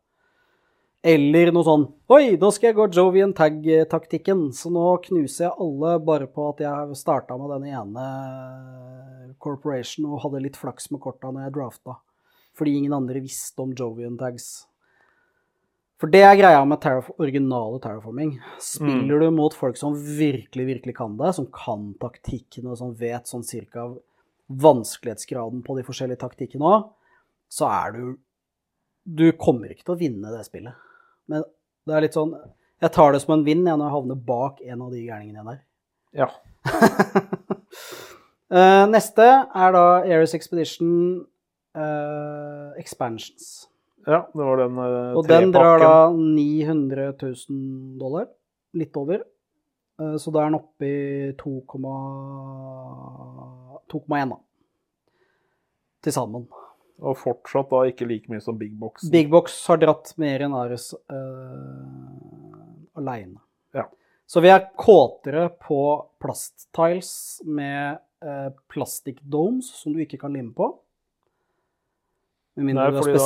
Eller 1.06 1.52
noe 1.54 1.66
sånn 1.68 1.84
Oi, 2.16 2.34
nå 2.42 2.50
skal 2.54 2.72
jeg 2.72 2.78
gå 2.80 2.86
Jovian 2.98 3.34
Tag-taktikken, 3.38 4.48
så 4.58 4.72
nå 4.74 4.86
knuser 5.06 5.48
jeg 5.48 5.58
alle 5.62 5.98
bare 6.02 6.30
på 6.32 6.48
at 6.50 6.64
jeg 6.66 6.98
starta 6.98 7.38
med 7.38 7.52
den 7.54 7.68
ene 7.76 8.06
corporation 9.42 10.08
og 10.10 10.24
hadde 10.24 10.42
litt 10.48 10.58
flaks 10.58 10.90
med 10.94 11.04
korta 11.04 11.30
når 11.30 11.48
jeg 11.48 11.56
drafta. 11.60 12.00
Fordi 12.56 12.78
ingen 12.80 12.96
andre 12.96 13.22
visste 13.22 13.62
om 13.62 13.76
Jovian 13.78 14.18
Tags. 14.18 14.66
For 16.02 16.12
det 16.12 16.24
er 16.28 16.40
greia 16.40 16.64
med 16.68 16.82
terraf 16.84 17.08
originale 17.22 17.78
terraforming. 17.84 18.34
Spiller 18.60 19.22
du 19.22 19.30
mot 19.36 19.54
folk 19.56 19.78
som 19.80 19.96
virkelig, 19.96 20.66
virkelig 20.68 20.96
kan 20.98 21.14
det, 21.20 21.32
som 21.38 21.48
kan 21.54 21.94
taktikkene, 22.02 22.74
og 22.74 22.80
som 22.82 22.96
vet 23.00 23.30
sånn 23.30 23.46
cirka 23.48 23.88
vanskelighetsgraden 24.50 25.64
på 25.66 25.78
de 25.78 25.86
forskjellige 25.88 26.22
taktikkene 26.22 26.70
òg, 26.70 26.88
så 27.52 27.70
er 27.72 27.96
du 27.96 28.04
du 29.06 29.30
kommer 29.38 29.70
ikke 29.70 29.86
til 29.86 29.94
å 29.94 30.00
vinne 30.00 30.32
det 30.34 30.42
spillet. 30.48 30.74
Men 31.30 31.46
det 31.86 31.94
er 31.94 32.06
litt 32.06 32.18
sånn 32.18 32.34
Jeg 32.82 32.92
tar 32.94 33.14
det 33.14 33.22
som 33.22 33.36
en 33.36 33.46
vinn 33.46 33.62
når 33.64 33.84
jeg 33.86 33.94
havner 33.94 34.18
bak 34.28 34.58
en 34.66 34.82
av 34.82 34.90
de 34.94 35.04
gærningene 35.06 35.46
der. 35.52 35.62
Ja. 36.24 36.30
Eh, 38.46 38.84
neste 38.88 39.26
er 39.26 39.72
da 39.74 39.82
Ares 40.06 40.36
Expedition 40.38 40.90
uh, 41.76 42.78
Expansions. 42.78 43.66
ja, 44.06 44.20
det 44.22 44.46
var 44.46 44.62
den 44.62 44.78
uh, 44.78 45.18
Og 45.18 45.26
den 45.28 45.50
drar 45.52 45.82
da 45.82 46.12
900 46.14 47.16
000 47.24 47.98
dollar. 48.00 48.30
Litt 48.78 48.96
over. 49.02 49.26
Uh, 49.98 50.14
så 50.22 50.30
da 50.30 50.44
er 50.44 50.54
den 50.54 50.60
oppe 50.60 50.86
i 50.86 51.34
2,1, 53.92 54.34
da. 54.34 54.40
Til 56.06 56.16
sammen. 56.16 56.46
Og 57.04 57.18
fortsatt 57.20 57.72
da 57.74 57.82
ikke 57.90 58.08
like 58.08 58.32
mye 58.32 58.44
som 58.44 58.58
Big 58.60 58.76
Box. 58.80 59.10
Big 59.12 59.30
Box 59.32 59.58
har 59.68 59.82
dratt 59.82 60.14
mer 60.22 60.46
enn 60.46 60.56
Ares 60.56 60.92
uh, 61.12 62.62
aleine. 62.96 63.42
Ja. 63.76 63.90
Så 64.28 64.42
vi 64.46 64.52
er 64.54 64.70
kåtere 64.80 65.50
på 65.62 65.80
plasttiles 66.24 67.12
med 67.46 68.00
uh, 68.24 68.50
plastikkdomes 68.72 69.74
som 69.82 69.96
du 69.96 70.02
ikke 70.06 70.22
kan 70.22 70.34
lime 70.36 70.54
på. 70.56 70.72
Med 72.56 72.70
mindre 72.70 72.86
Nei, 72.86 72.92
du 72.94 73.02
har 73.02 73.04
fordi 73.04 73.18
da- 73.20 73.26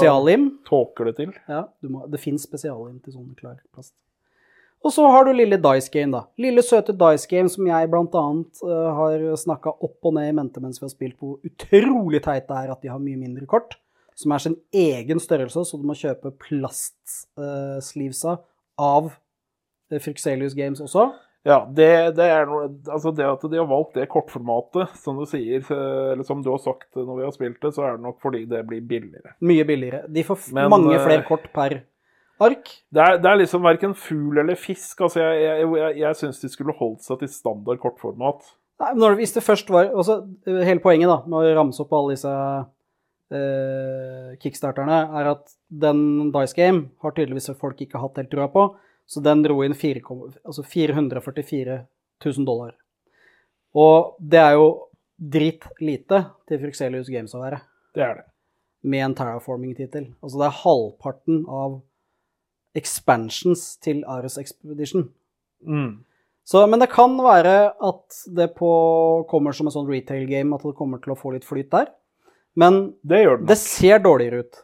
Tåker 0.65 1.06
det 1.12 1.15
til. 1.19 1.34
Ja, 1.48 1.67
du 1.82 1.89
må, 1.93 2.08
det 2.10 2.19
fins 2.22 2.48
spesiallim 2.50 2.98
til 3.06 3.13
sånn 3.13 3.36
klar 3.38 3.60
plast. 3.69 3.93
Og 4.86 4.94
så 4.96 5.04
har 5.12 5.26
du 5.28 5.34
lille 5.36 5.58
Dice 5.60 5.92
Game, 5.92 6.13
da. 6.15 6.22
Lille, 6.39 6.63
søte 6.63 6.96
Dice 6.96 7.28
Game 7.30 7.52
som 7.52 7.68
jeg 7.68 7.92
blant 7.92 8.15
annet 8.15 8.62
eh, 8.63 8.89
har 9.00 9.26
snakka 9.42 9.74
opp 9.76 10.00
og 10.08 10.15
ned 10.15 10.30
i 10.32 10.36
mente 10.38 10.63
mens 10.63 10.80
vi 10.80 10.88
har 10.88 10.94
spilt, 10.94 11.18
hvor 11.20 11.39
utrolig 11.46 12.22
teit 12.24 12.48
det 12.48 12.58
er 12.62 12.72
at 12.72 12.82
de 12.84 12.92
har 12.92 13.02
mye 13.04 13.20
mindre 13.20 13.46
kort. 13.50 13.76
Som 14.20 14.32
er 14.36 14.44
sin 14.44 14.58
egen 14.76 15.20
størrelse, 15.24 15.63
så 15.63 15.78
du 15.80 15.86
må 15.88 15.96
kjøpe 15.96 16.34
plastsleevesa 16.44 18.38
av 18.80 19.12
Fruxelius 19.89 20.04
Frixelius 20.04 20.54
Games 20.54 20.82
også. 20.84 21.10
Ja, 21.48 21.63
det, 21.72 21.88
det 22.18 22.26
er 22.28 22.50
noe 22.50 22.65
Altså, 22.92 23.13
det 23.15 23.24
at 23.24 23.44
de 23.48 23.58
har 23.58 23.68
valgt 23.70 23.96
det 23.96 24.10
kortformatet, 24.12 24.92
som 25.00 25.18
du 25.20 25.26
sier, 25.30 25.63
eh, 25.63 26.12
eller 26.13 26.26
som 26.28 26.44
du 26.44 26.52
har 26.52 26.60
sagt 26.62 27.00
når 27.00 27.15
vi 27.15 27.26
har 27.26 27.36
spilt 27.36 27.62
det, 27.63 27.72
så 27.76 27.86
er 27.88 27.96
det 27.96 28.06
nok 28.06 28.20
fordi 28.24 28.44
det 28.50 28.65
blir 28.68 28.84
billigere. 28.86 29.34
Mye 29.39 29.65
billigere. 29.68 30.04
De 30.12 30.26
får 30.28 30.50
Men, 30.56 30.70
mange 30.74 30.98
eh, 30.98 31.06
flere 31.06 31.26
kort 31.28 31.48
per 31.56 31.80
ark. 32.45 32.69
Det 32.93 33.02
er, 33.04 33.17
det 33.21 33.30
er 33.32 33.39
liksom 33.41 33.63
verken 33.65 33.93
fugl 33.97 34.39
eller 34.41 34.56
fisk. 34.60 35.02
Altså, 35.06 35.19
jeg, 35.21 35.41
jeg, 35.43 35.67
jeg, 35.82 35.97
jeg 36.04 36.19
syns 36.21 36.41
de 36.43 36.49
skulle 36.54 36.75
holdt 36.80 37.04
seg 37.06 37.19
til 37.21 37.32
standard 37.34 37.80
kortformat. 37.84 38.43
Nei, 38.80 38.93
men 38.95 39.17
hvis 39.19 39.34
det 39.36 39.43
først 39.43 39.69
var 39.75 39.89
også, 39.91 40.21
Hele 40.47 40.80
poenget 40.80 41.12
da, 41.12 41.17
med 41.28 41.41
å 41.41 41.56
ramse 41.58 41.82
opp 41.84 41.91
alle 41.97 42.13
disse 42.15 42.32
eh, 43.36 44.36
kickstarterne, 44.41 44.99
er 45.19 45.32
at 45.34 45.52
den 45.69 46.32
Dice 46.34 46.56
Game 46.58 46.86
har 47.04 47.15
tydeligvis 47.15 47.52
folk 47.60 47.82
ikke 47.84 48.02
hatt 48.02 48.19
helt 48.21 48.32
trua 48.32 48.47
på, 48.54 48.65
så 49.10 49.23
den 49.25 49.41
dro 49.45 49.60
inn 49.65 49.75
4, 49.78 50.04
altså 50.45 50.63
444 50.63 51.80
000 52.25 52.47
dollar. 52.47 52.75
Og 53.78 54.15
det 54.19 54.39
er 54.41 54.56
jo 54.58 54.67
dritt 55.19 55.65
lite 55.84 56.23
til 56.47 56.62
Fruxelius 56.62 57.10
Games 57.12 57.34
å 57.36 57.41
være, 57.43 57.60
Det 57.93 58.04
er 58.06 58.15
det. 58.21 58.25
med 58.84 59.04
en 59.10 59.15
terraforming-tittel. 59.17 60.13
Altså 60.23 60.39
det 60.39 60.47
er 60.47 60.60
halvparten 60.63 61.41
av 61.52 61.82
expansions 62.75 63.77
til 63.82 64.03
Ares 64.08 64.38
Expedition. 64.38 65.10
Mm. 65.65 66.03
Så, 66.49 66.63
men 66.69 66.79
det 66.82 66.89
kan 66.89 67.13
være 67.21 67.73
at 67.86 68.19
det 68.36 68.51
på, 68.58 68.69
kommer 69.29 69.53
som 69.53 69.67
en 69.69 69.73
sånn 69.75 69.89
retail 69.89 70.25
game, 70.29 70.55
at 70.55 70.63
det 70.65 70.75
kommer 70.77 71.01
til 71.03 71.13
å 71.13 71.17
få 71.19 71.34
litt 71.36 71.45
flyt 71.45 71.69
der. 71.71 71.91
Men 72.58 72.95
Det 73.05 73.23
den. 73.25 73.45
det 73.45 73.58
ser 73.62 73.99
dårligere 73.99 74.39
ut. 74.45 74.63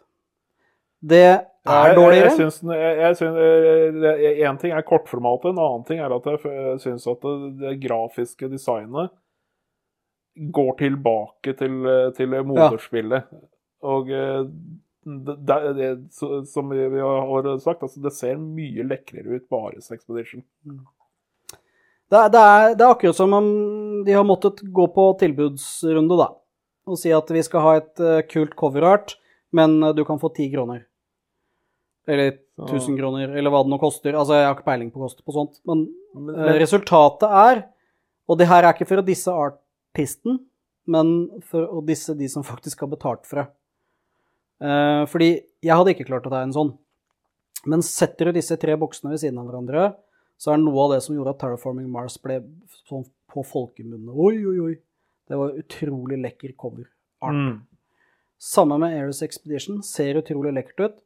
Det 1.05 1.21
er 1.21 1.43
Jeg- 1.65 1.95
dårligere. 1.95 2.29
Jeg, 2.29 2.37
jeg 2.37 2.71
jeg, 2.73 2.97
jeg 2.99 3.15
syns, 3.17 3.37
eh, 3.37 4.47
en 4.49 4.57
ting 4.57 4.71
er 4.71 4.81
kortformatet, 4.81 5.51
en 5.51 5.59
annen 5.59 5.85
ting 5.85 5.99
er 5.99 6.13
at 6.15 6.25
jeg 6.25 6.79
syns 6.81 7.05
at 7.07 7.21
det, 7.21 7.59
det 7.59 7.81
grafiske 7.89 8.49
designet 8.49 9.09
går 10.51 10.73
tilbake 10.77 11.53
til, 11.57 11.85
eh, 11.85 12.09
til 12.17 12.27
moderspillet. 12.43 13.23
Og 13.83 14.09
eh, 14.09 14.43
det, 15.05 15.35
det, 15.45 15.57
det, 15.77 15.89
som 16.49 16.69
vi 16.73 16.99
har 16.99 17.57
sagt, 17.61 17.83
altså 17.85 18.01
det 18.01 18.11
ser 18.17 18.39
mye 18.41 18.83
lekrere 18.89 19.37
ut 19.37 19.45
på 19.49 19.59
Ares 19.67 19.91
Expedition. 19.93 20.41
Det, 20.65 22.17
er, 22.17 22.29
det, 22.33 22.41
er, 22.41 22.73
det 22.77 22.85
er 22.85 22.93
akkurat 22.93 23.17
som 23.17 23.33
om 23.33 23.47
de 24.05 24.13
har 24.13 24.25
måttet 24.25 24.61
gå 24.73 24.87
på 24.93 25.05
tilbudsrunde, 25.21 26.17
da. 26.19 26.31
Og 26.85 26.97
si 27.01 27.09
at 27.13 27.29
vi 27.33 27.41
skal 27.45 27.63
ha 27.65 27.75
et 27.79 28.01
eh, 28.01 28.19
kult 28.29 28.53
coverart, 28.57 29.15
men 29.55 29.77
eh, 29.83 29.93
du 29.97 30.03
kan 30.05 30.19
få 30.21 30.29
ti 30.35 30.49
kroner. 30.53 30.83
Eller 32.07 32.35
Så- 32.55 32.69
1000 32.77 32.97
kroner, 32.99 33.33
eller 33.35 33.49
hva 33.51 33.63
det 33.65 33.71
nå 33.73 33.79
koster. 33.81 34.13
Altså, 34.13 34.37
jeg 34.37 34.45
har 34.47 34.53
ikke 34.55 34.67
peiling 34.69 34.91
på 34.93 35.01
kost 35.01 35.23
på 35.25 35.33
sånt. 35.33 35.57
Men 35.65 35.87
Men, 36.15 36.35
Eh, 36.45 36.59
Resultatet 36.61 37.25
er, 37.29 37.63
og 38.29 38.37
det 38.39 38.47
her 38.47 38.63
er 38.63 38.73
ikke 38.73 38.87
for 38.87 39.01
å 39.01 39.05
disse 39.05 39.27
artisten, 39.33 40.37
men 40.87 41.09
for 41.43 41.65
å 41.67 41.81
disse 41.85 42.13
de 42.15 42.29
som 42.31 42.43
faktisk 42.45 42.79
har 42.85 42.87
betalt 42.93 43.25
for 43.25 43.41
det. 43.41 43.47
Eh, 44.63 45.03
fordi 45.11 45.29
jeg 45.65 45.75
hadde 45.75 45.93
ikke 45.95 46.07
klart 46.07 46.27
å 46.27 46.33
ta 46.33 46.41
en 46.45 46.55
sånn. 46.55 46.73
Men 47.65 47.81
setter 47.85 48.29
du 48.29 48.37
disse 48.37 48.57
tre 48.61 48.75
boksene 48.79 49.11
ved 49.13 49.23
siden 49.23 49.39
av 49.41 49.49
hverandre, 49.49 49.85
så 50.37 50.53
er 50.53 50.61
noe 50.61 50.83
av 50.83 50.95
det 50.95 51.01
som 51.05 51.15
gjorde 51.15 51.33
at 51.33 51.39
Terraforming 51.41 51.87
Mars 51.91 52.17
ble 52.21 52.41
sånn 52.85 53.05
på 53.31 53.43
folkemunne. 53.47 54.11
Oi, 54.11 54.35
oi, 54.45 54.57
oi. 54.69 54.75
Det 55.25 55.39
var 55.39 55.55
utrolig 55.57 56.19
lekker 56.21 56.53
cover. 56.59 56.85
Art. 57.25 57.33
mm. 57.33 57.55
Samme 58.45 58.77
med 58.77 58.93
Ares 58.99 59.23
Expedition. 59.25 59.79
Ser 59.83 60.19
utrolig 60.19 60.53
lekkert 60.53 60.83
ut. 60.83 60.99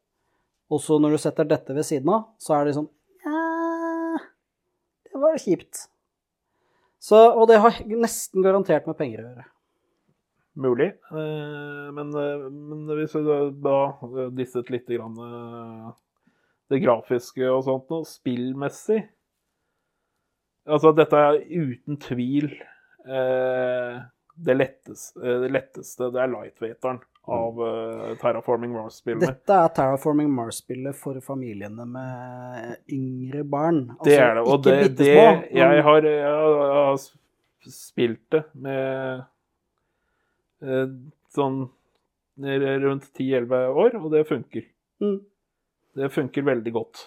Og 0.73 0.81
så 0.83 0.97
når 1.01 1.15
du 1.15 1.21
setter 1.21 1.47
dette 1.47 1.73
ved 1.73 1.88
siden 1.88 2.12
av, 2.13 2.27
så 2.41 2.57
er 2.57 2.67
det 2.67 2.75
sånn 2.77 2.89
Ja, 3.23 4.19
det 5.07 5.21
var 5.21 5.39
kjipt. 5.41 5.85
Så, 6.99 7.15
og 7.15 7.47
det 7.47 7.62
har 7.63 7.77
nesten 7.88 8.43
garantert 8.43 8.89
med 8.89 8.97
penger 8.99 9.23
å 9.23 9.29
gjøre. 9.29 9.47
Mulig. 10.55 10.89
Eh, 11.12 11.91
Men, 11.93 12.09
eh, 12.15 12.49
men 12.49 12.85
hvis 12.97 13.13
vi 13.15 13.23
da- 13.23 13.51
da 13.51 14.29
disset 14.29 14.69
litt 14.69 14.88
grann, 14.88 15.15
eh, 15.17 15.91
det 16.69 16.81
grafiske 16.83 17.45
og 17.49 17.63
sånt 17.63 17.89
noe, 17.89 18.03
spillmessig 18.05 19.07
Altså, 20.67 20.91
dette 20.93 21.13
er 21.17 21.39
uten 21.49 21.97
tvil 21.97 22.51
eh, 23.07 24.01
det, 24.38 24.55
letteste, 24.55 25.17
eh, 25.23 25.39
det 25.41 25.49
letteste. 25.51 26.12
Det 26.13 26.21
er 26.21 26.27
lightweighteren 26.29 26.99
av 27.29 27.57
uh, 27.62 28.15
Terraforming 28.21 28.71
Mars-spillene. 28.73 29.21
Dette 29.25 29.49
er 29.53 29.69
Terraforming 29.73 30.29
Mars-spillet 30.33 30.95
for 30.97 31.17
familiene 31.21 31.85
med 31.89 32.77
yngre 32.89 33.43
barn. 33.49 33.83
Det 34.03 34.17
er 34.19 34.35
det. 34.39 34.43
Og 34.45 34.59
Altså, 34.59 34.69
det, 34.69 34.95
det 34.97 35.09
jeg, 35.15 35.83
har, 35.83 36.01
jeg 36.01 36.23
har 36.27 36.97
spilt 37.69 38.29
det 38.31 38.43
med 38.53 39.19
eh, 39.19 39.25
sånn 41.36 41.62
rundt 42.39 43.08
10-11 43.15 43.74
år, 43.76 43.95
og 44.00 44.12
det 44.13 44.26
funker. 44.30 44.65
Mm. 45.04 45.17
Det 46.00 46.10
funker 46.13 46.45
veldig 46.48 46.74
godt. 46.76 47.02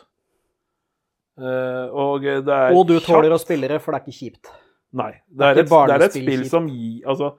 Eh, 1.41 1.87
og 1.97 2.21
det 2.25 2.53
er 2.53 2.75
Og 2.77 2.87
du 2.88 2.99
tåler 3.01 3.31
kjapt. 3.31 3.38
å 3.38 3.41
spille 3.41 3.69
det, 3.71 3.79
for 3.81 3.93
det 3.95 4.01
er 4.01 4.05
ikke 4.07 4.19
kjipt. 4.19 4.51
Nei. 4.93 5.12
Det 5.29 5.38
Det 5.38 5.47
er 5.47 5.57
er, 5.57 5.62
et, 5.62 5.69
det 5.71 5.95
er 5.95 6.05
et 6.05 6.17
spill 6.19 6.43
som 6.51 6.67
gir 6.69 7.07
Altså, 7.09 7.31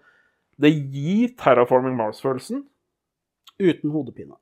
det 0.60 0.72
gir 0.74 1.36
Terraforming 1.38 1.96
Mars-følelsen. 1.98 2.64
Uten 3.62 3.92
hodepine. 3.94 4.34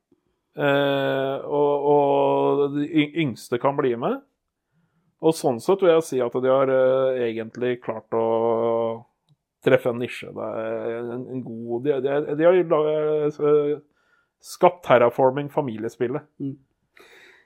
Eh, 0.56 1.38
og, 1.48 1.88
og 1.92 2.76
de 2.78 2.88
yngste 3.24 3.60
kan 3.60 3.76
bli 3.76 3.96
med. 4.00 4.22
Og 5.22 5.36
sånn 5.38 5.60
sett 5.62 5.84
vil 5.84 5.92
jeg 5.94 6.04
si 6.08 6.20
at 6.24 6.34
de 6.34 6.50
har 6.50 6.72
eh, 6.72 7.20
egentlig 7.30 7.82
klart 7.84 8.12
å 8.18 9.06
treffe 9.66 9.92
en 9.92 10.02
nisje. 10.02 10.32
Det 10.34 10.50
er 10.58 10.98
en, 11.00 11.24
en 11.36 11.46
god 11.46 11.86
De, 11.86 11.98
de, 12.06 12.36
de 12.40 12.48
har 12.48 12.60
eh, 12.62 13.80
skapt 14.42 14.84
terraforming 14.88 15.50
familiespillet. 15.54 16.26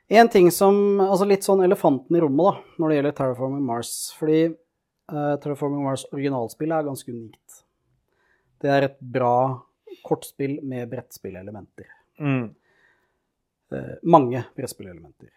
En 0.07 0.29
ting 0.29 0.51
som 0.53 1.01
Altså 1.01 1.27
litt 1.27 1.45
sånn 1.45 1.63
elefanten 1.65 2.17
i 2.17 2.21
rommet, 2.23 2.45
da, 2.45 2.75
når 2.79 2.91
det 2.91 2.97
gjelder 2.99 3.15
Terraforming 3.19 3.63
Mars. 3.65 3.93
Fordi 4.19 4.41
uh, 4.49 5.35
Terraforming 5.41 5.85
Mars 5.85 6.05
originalspillet 6.11 6.77
er 6.77 6.89
ganske 6.89 7.15
unikt. 7.15 7.63
Det 8.61 8.71
er 8.71 8.87
et 8.87 8.99
bra 8.99 9.37
kortspill 10.05 10.59
med 10.65 10.91
brettspillelementer. 10.91 11.89
Mm. 12.21 12.45
Uh, 13.73 13.95
mange 14.05 14.45
brettspillelementer. 14.57 15.33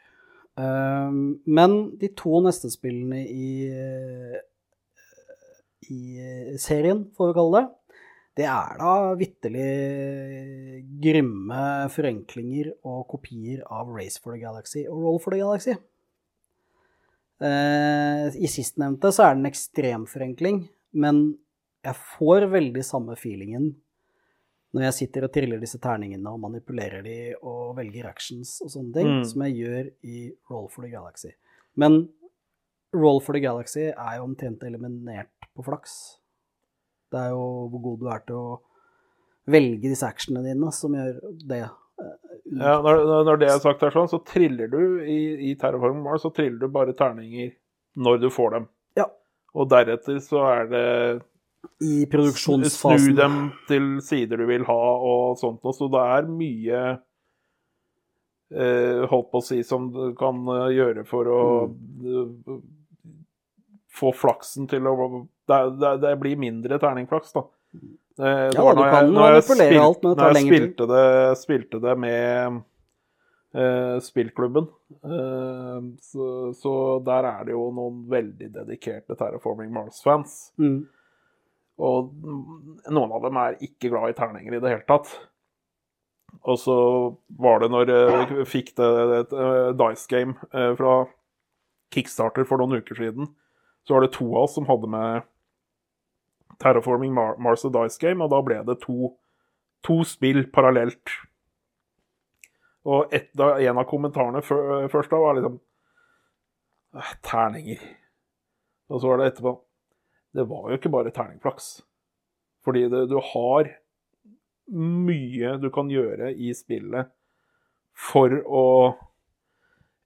Uh, 0.58 1.10
men 1.48 1.78
de 1.98 2.12
to 2.18 2.42
neste 2.44 2.70
spillene 2.72 3.24
i, 3.24 3.50
i 5.86 6.56
serien, 6.58 7.04
får 7.16 7.30
vi 7.30 7.36
kalle 7.38 7.60
det, 7.60 7.68
det 8.38 8.46
er 8.46 8.76
da 8.78 8.92
vitterlig 9.18 9.68
grimme 11.02 11.62
forenklinger 11.90 12.72
og 12.86 13.06
kopier 13.10 13.64
av 13.66 13.90
Race 13.94 14.20
for 14.22 14.34
the 14.34 14.42
Galaxy 14.42 14.84
og 14.86 15.00
Roll 15.02 15.18
for 15.22 15.34
the 15.34 15.40
Galaxy. 15.42 15.74
Eh, 17.38 18.28
I 18.42 18.48
sistnevnte 18.50 19.10
så 19.14 19.26
er 19.28 19.34
det 19.36 19.42
en 19.44 19.50
ekstrem 19.50 20.06
forenkling, 20.10 20.64
men 20.98 21.20
jeg 21.86 21.94
får 22.18 22.48
veldig 22.50 22.82
samme 22.86 23.14
feelingen 23.18 23.72
når 24.74 24.82
jeg 24.88 24.96
sitter 24.98 25.24
og 25.24 25.32
triller 25.32 25.60
disse 25.62 25.78
terningene 25.80 26.28
og 26.28 26.42
manipulerer 26.42 27.00
de 27.06 27.14
og 27.40 27.76
velger 27.78 28.08
actions 28.10 28.58
og 28.62 28.68
sånne 28.74 28.92
ting, 28.98 29.08
Mm. 29.08 29.24
som 29.24 29.42
jeg 29.46 29.54
gjør 29.62 29.90
i 30.04 30.18
Roll 30.50 30.68
for 30.68 30.82
the 30.84 30.90
Galaxy. 30.92 31.30
Men 31.74 32.08
Roll 32.96 33.20
for 33.20 33.36
the 33.36 33.40
Galaxy 33.44 33.88
er 33.90 34.14
jo 34.16 34.24
omtrent 34.24 34.62
eliminert 34.64 35.28
på 35.56 35.64
flaks. 35.66 35.92
Det 37.12 37.20
er 37.20 37.34
jo 37.34 37.42
hvor 37.72 37.82
god 37.84 37.98
du 38.00 38.08
er 38.12 38.22
til 38.28 38.38
å 38.38 38.56
velge 39.48 39.88
disse 39.90 40.08
actionene 40.08 40.44
dine, 40.50 40.70
som 40.76 40.96
gjør 40.96 41.18
det. 41.48 41.62
eh, 41.64 42.16
Ja, 42.58 42.78
når, 42.84 43.02
når 43.28 43.40
det 43.42 43.48
er 43.52 43.60
sagt, 43.64 43.82
er 43.84 43.92
sånn, 43.94 44.08
så 44.08 44.20
triller 44.24 44.68
du 44.72 44.80
i, 45.04 45.18
i 45.50 45.54
Terraform 45.60 46.02
Mars 46.04 46.24
så 46.24 46.30
triller 46.32 46.60
du 46.64 46.68
bare 46.72 46.94
terninger 46.96 47.50
når 47.96 48.20
du 48.24 48.28
får 48.32 48.54
dem. 48.56 48.68
Ja. 48.96 49.08
Og 49.56 49.68
deretter 49.72 50.20
så 50.24 50.44
er 50.48 50.68
det 50.72 50.86
I 51.84 52.06
produksjonsfasen. 52.12 53.04
Snu 53.04 53.16
dem 53.18 53.38
til 53.68 53.88
sider 54.04 54.40
du 54.40 54.46
vil 54.48 54.64
ha 54.68 54.78
og 55.10 55.36
sånt 55.40 55.60
noe. 55.64 55.74
Så 55.76 55.88
det 55.92 56.04
er 56.16 56.28
mye 56.30 56.82
eh, 58.52 59.04
holdt 59.10 59.30
på 59.32 59.40
å 59.42 59.44
si 59.44 59.60
som 59.66 59.88
du 59.92 60.12
kan 60.18 60.40
eh, 60.54 60.68
gjøre 60.76 61.04
for 61.08 61.28
å 61.32 61.40
eh, 61.68 62.60
få 63.98 64.12
flaksen 64.14 64.68
til 64.70 64.86
å 64.88 64.94
det, 65.48 65.58
det, 65.82 65.92
det 66.06 66.14
blir 66.20 66.38
mindre 66.40 66.78
terningflaks, 66.82 67.32
da. 67.34 67.42
Eh, 68.18 68.48
det 68.50 68.56
Ja, 68.56 68.64
var 68.64 68.74
du 68.74 68.80
når 68.82 68.90
jeg- 68.92 69.12
når 69.14 69.34
jeg 69.36 69.44
spilte- 69.48 69.84
alt, 69.84 70.02
det 70.02 70.16
tar 70.18 70.32
når 70.32 70.38
jeg 70.38 70.48
spilte 70.48 70.86
det, 70.92 71.06
spilte 71.42 71.80
det 71.84 71.94
med 71.98 72.60
uh, 73.54 73.96
spillklubben. 74.04 74.68
Uh, 75.04 75.80
så, 76.04 76.28
så 76.58 76.72
der 77.06 77.28
er 77.30 77.44
det 77.48 77.54
jo 77.56 77.68
noen 77.74 78.02
veldig 78.12 78.50
dedikerte 78.54 79.16
Terraforming 79.16 79.72
Mars-fans. 79.72 80.52
Mm. 80.60 80.86
Og 81.78 82.10
noen 82.90 83.12
av 83.14 83.22
dem 83.22 83.36
er 83.38 83.58
ikke 83.62 83.90
glad 83.92 84.10
i 84.10 84.16
terninger 84.18 84.56
i 84.56 84.60
det 84.62 84.72
hele 84.72 84.86
tatt. 84.88 85.12
Og 86.44 86.58
så 86.60 86.74
var 87.40 87.62
det 87.62 87.70
når 87.72 87.88
jeg 87.92 88.46
fikk 88.50 88.74
det 88.78 88.88
et 89.22 89.32
eh, 89.32 89.70
Dice 89.78 90.08
Game 90.10 90.34
eh, 90.52 90.72
fra 90.78 91.06
Kickstarter 91.94 92.44
for 92.48 92.60
noen 92.60 92.82
uker 92.82 92.98
siden, 92.98 93.30
så 93.88 93.94
var 93.94 94.04
det 94.04 94.12
to 94.12 94.26
av 94.34 94.42
oss 94.42 94.54
som 94.58 94.66
hadde 94.68 94.88
med 94.92 95.22
Terraforming 96.60 97.14
Mar 97.16 97.38
Mars 97.40 97.64
og 97.64 97.72
Dice 97.72 97.96
Game, 98.02 98.20
og 98.20 98.28
da 98.28 98.42
ble 98.44 98.58
det 98.68 98.74
to, 98.82 99.14
to 99.86 100.02
spill 100.04 100.42
parallelt. 100.52 101.14
Og 102.84 103.14
et, 103.16 103.30
da, 103.32 103.54
en 103.64 103.80
av 103.80 103.88
kommentarene 103.88 104.44
først 104.44 105.08
da 105.08 105.22
var 105.22 105.38
liksom 105.38 105.56
«Eh, 106.98 107.14
Terninger. 107.24 107.80
Og 108.92 109.00
så 109.00 109.08
var 109.10 109.20
det 109.20 109.32
etterpå 109.32 109.54
Det 110.36 110.44
var 110.52 110.68
jo 110.68 110.76
ikke 110.76 110.92
bare 110.92 111.12
terningflaks. 111.16 111.70
Fordi 112.64 112.84
det, 112.92 113.06
du 113.08 113.16
har 113.32 113.72
mye 114.76 115.56
du 115.62 115.70
kan 115.72 115.88
gjøre 115.88 116.34
i 116.36 116.52
spillet 116.52 117.08
for 117.96 118.36
å 118.44 118.66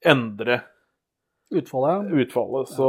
endre 0.07 0.61
Utfallet. 1.53 2.09
ja. 2.09 2.22
utfallet. 2.24 2.72
Så 2.72 2.88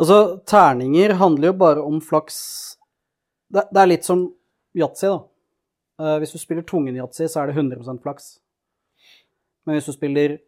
Altså, 0.00 0.40
terninger 0.48 1.12
handler 1.20 1.50
jo 1.50 1.56
bare 1.60 1.82
om 1.84 1.98
flaks 2.00 2.36
Det, 3.52 3.66
det 3.68 3.82
er 3.82 3.90
litt 3.90 4.06
som 4.06 4.28
yatzy, 4.78 5.10
da. 5.10 5.18
Uh, 6.00 6.16
hvis 6.22 6.32
du 6.32 6.38
spiller 6.40 6.64
tungen 6.64 6.96
yatzy, 6.96 7.26
så 7.28 7.42
er 7.42 7.50
det 7.50 7.58
100% 7.58 7.98
flaks. 8.00 8.36
Men 9.66 9.76
hvis 9.76 9.90
du 9.90 9.92
spiller 9.92 10.38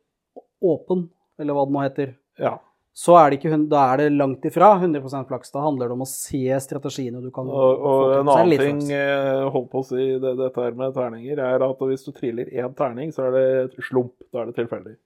åpen, 0.62 1.08
eller 1.42 1.58
hva 1.58 1.66
det 1.66 1.74
nå 1.74 1.82
heter, 1.82 2.14
ja. 2.40 2.54
så 2.94 3.18
er 3.18 3.32
det, 3.32 3.40
ikke, 3.40 3.58
da 3.68 3.82
er 3.90 4.04
det 4.04 4.08
langt 4.14 4.46
ifra 4.48 4.70
100 4.78 5.26
flaks. 5.28 5.52
Da 5.52 5.66
handler 5.66 5.90
det 5.90 5.98
om 5.98 6.06
å 6.06 6.08
se 6.08 6.60
strategiene 6.64 7.20
du 7.20 7.28
kan 7.34 7.50
Og, 7.50 7.84
og 7.90 8.14
en 8.20 8.32
annen 8.32 8.62
ting, 8.62 8.82
eh, 8.94 9.42
holdt 9.52 9.72
på 9.74 9.82
å 9.82 9.88
si, 9.90 10.06
det, 10.22 10.36
dette 10.38 10.64
her 10.64 10.78
med 10.78 10.94
terninger, 10.96 11.42
er 11.42 11.66
at 11.66 11.86
hvis 11.90 12.06
du 12.06 12.12
triller 12.16 12.48
én 12.48 12.78
terning, 12.78 13.12
så 13.12 13.26
er 13.28 13.36
det 13.36 13.84
slump. 13.90 14.14
Da 14.30 14.46
er 14.46 14.52
det 14.52 14.60
tilfeldig. 14.62 14.96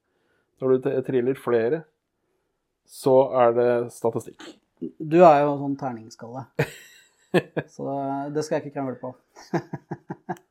Når 0.61 0.73
du 0.73 0.89
triller 1.07 1.39
flere, 1.39 1.83
så 2.87 3.17
er 3.45 3.57
det 3.57 3.71
statistikk. 3.93 4.43
Du 4.81 5.21
er 5.25 5.43
jo 5.45 5.57
sånn 5.61 5.79
terningskalle. 5.81 6.47
Så 7.75 7.85
det 8.33 8.45
skal 8.45 8.57
jeg 8.57 8.67
ikke 8.67 8.77
krangle 8.79 8.99
på. 9.01 9.15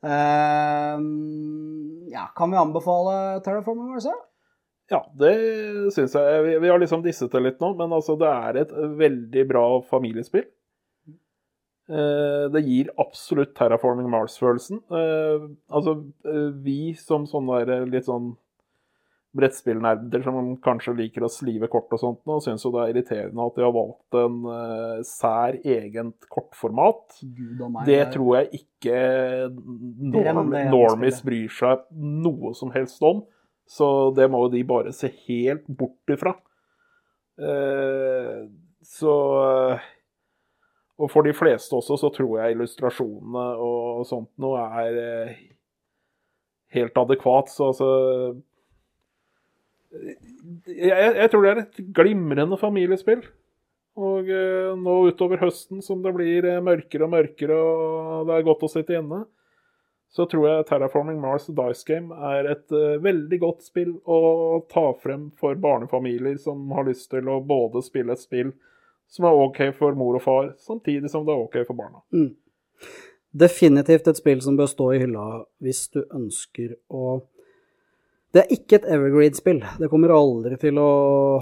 Ehm, 0.00 2.06
ja, 2.08 2.22
kan 2.32 2.48
vi 2.48 2.56
anbefale 2.56 3.42
Terraforming 3.44 3.90
Mars? 3.92 4.06
ja? 4.90 5.00
Det 5.12 5.32
syns 5.94 6.14
jeg. 6.16 6.44
Vi, 6.46 6.54
vi 6.64 6.70
har 6.72 6.80
liksom 6.80 7.04
disset 7.04 7.32
det 7.34 7.42
litt 7.44 7.60
nå, 7.60 7.74
men 7.78 7.92
altså, 7.92 8.16
det 8.20 8.30
er 8.30 8.62
et 8.62 8.72
veldig 9.00 9.44
bra 9.50 9.64
familiespill. 9.90 10.46
Eh, 11.90 12.46
det 12.54 12.62
gir 12.66 12.92
absolutt 13.02 13.52
Terraforming 13.58 14.08
Mars-følelsen. 14.10 14.80
Eh, 14.94 15.48
altså, 15.68 15.96
eh, 16.24 16.50
vi 16.64 16.94
som 16.98 17.26
sånne 17.28 17.82
litt 17.90 18.06
sånn 18.06 18.32
brettspillnerder 19.36 20.24
som 20.26 20.56
kanskje 20.64 20.96
liker 20.98 21.22
å 21.22 21.30
slive 21.30 21.68
kort 21.70 21.92
og 21.94 22.00
sånt, 22.02 22.20
og 22.26 22.42
syns 22.42 22.64
jo 22.66 22.72
det 22.74 22.82
er 22.82 22.94
irriterende 22.94 23.44
at 23.46 23.58
de 23.58 23.62
har 23.62 23.74
valgt 23.76 24.16
en 24.18 24.38
uh, 24.48 25.02
sær 25.06 25.58
egent 25.62 26.26
kortformat. 26.32 27.20
Meg. 27.22 27.84
Det 27.86 27.98
er- 28.00 28.10
tror 28.10 28.40
jeg 28.40 28.62
ikke 28.64 28.96
normis 29.54 30.70
norm, 30.72 31.06
bryr 31.28 31.54
seg 31.54 31.84
noe 31.94 32.54
som 32.58 32.72
helst 32.74 33.02
om. 33.06 33.22
Så 33.70 34.10
det 34.16 34.26
må 34.30 34.42
jo 34.46 34.54
de 34.56 34.64
bare 34.66 34.90
se 34.92 35.12
helt 35.28 35.68
bort 35.68 36.10
ifra. 36.10 36.34
Uh, 37.38 38.48
så 38.84 39.12
eh, 39.70 39.84
Og 40.98 41.08
for 41.08 41.24
de 41.24 41.32
fleste 41.32 41.72
også, 41.72 41.96
så 41.96 42.10
tror 42.12 42.40
jeg 42.40 42.56
illustrasjonene 42.56 43.44
og 43.62 44.02
sånt 44.08 44.28
noe 44.42 44.58
er 44.82 44.98
uh, 44.98 45.38
helt 46.74 46.98
adekvat. 46.98 47.48
Så 47.48 47.70
altså 47.70 47.88
jeg, 49.90 51.12
jeg 51.16 51.30
tror 51.32 51.44
det 51.44 51.50
er 51.50 51.62
et 51.64 51.82
glimrende 51.96 52.58
familiespill. 52.60 53.24
Og 54.00 54.30
eh, 54.30 54.70
nå 54.78 54.96
utover 55.10 55.42
høsten 55.42 55.82
som 55.82 56.00
det 56.04 56.14
blir 56.14 56.46
eh, 56.46 56.62
mørkere 56.62 57.06
og 57.08 57.12
mørkere 57.12 57.58
og 57.58 58.28
det 58.28 58.36
er 58.36 58.46
godt 58.46 58.64
å 58.64 58.70
sitte 58.70 58.96
inne, 58.96 59.24
så 60.10 60.26
tror 60.30 60.46
jeg 60.48 60.66
Terraforming 60.66 61.20
Mars 61.22 61.46
Dice 61.46 61.86
Game 61.86 62.14
er 62.30 62.48
et 62.54 62.74
eh, 62.74 63.00
veldig 63.02 63.40
godt 63.42 63.66
spill 63.66 63.96
å 64.06 64.62
ta 64.70 64.88
frem 65.02 65.28
for 65.38 65.58
barnefamilier 65.58 66.38
som 66.42 66.70
har 66.74 66.86
lyst 66.88 67.10
til 67.12 67.28
å 67.30 67.40
både 67.46 67.82
spille 67.86 68.14
et 68.14 68.22
spill 68.22 68.54
som 69.10 69.26
er 69.26 69.42
OK 69.42 69.60
for 69.78 69.98
mor 69.98 70.20
og 70.20 70.22
far, 70.22 70.52
samtidig 70.62 71.10
som 71.10 71.26
det 71.26 71.34
er 71.34 71.42
OK 71.42 71.56
for 71.66 71.78
barna. 71.78 72.02
Mm. 72.14 72.30
Definitivt 73.42 74.06
et 74.10 74.18
spill 74.18 74.42
som 74.42 74.56
bør 74.58 74.70
stå 74.70 74.86
i 74.94 75.00
hylla 75.02 75.26
hvis 75.62 75.84
du 75.94 76.00
ønsker 76.04 76.76
å 76.90 77.20
Det 78.30 78.44
er 78.44 78.52
ikke 78.54 78.78
et 78.78 78.86
evergreen-spill. 78.94 79.58
Det 79.80 79.88
kommer 79.90 80.12
aldri 80.14 80.54
til 80.62 80.78
å 80.78 80.90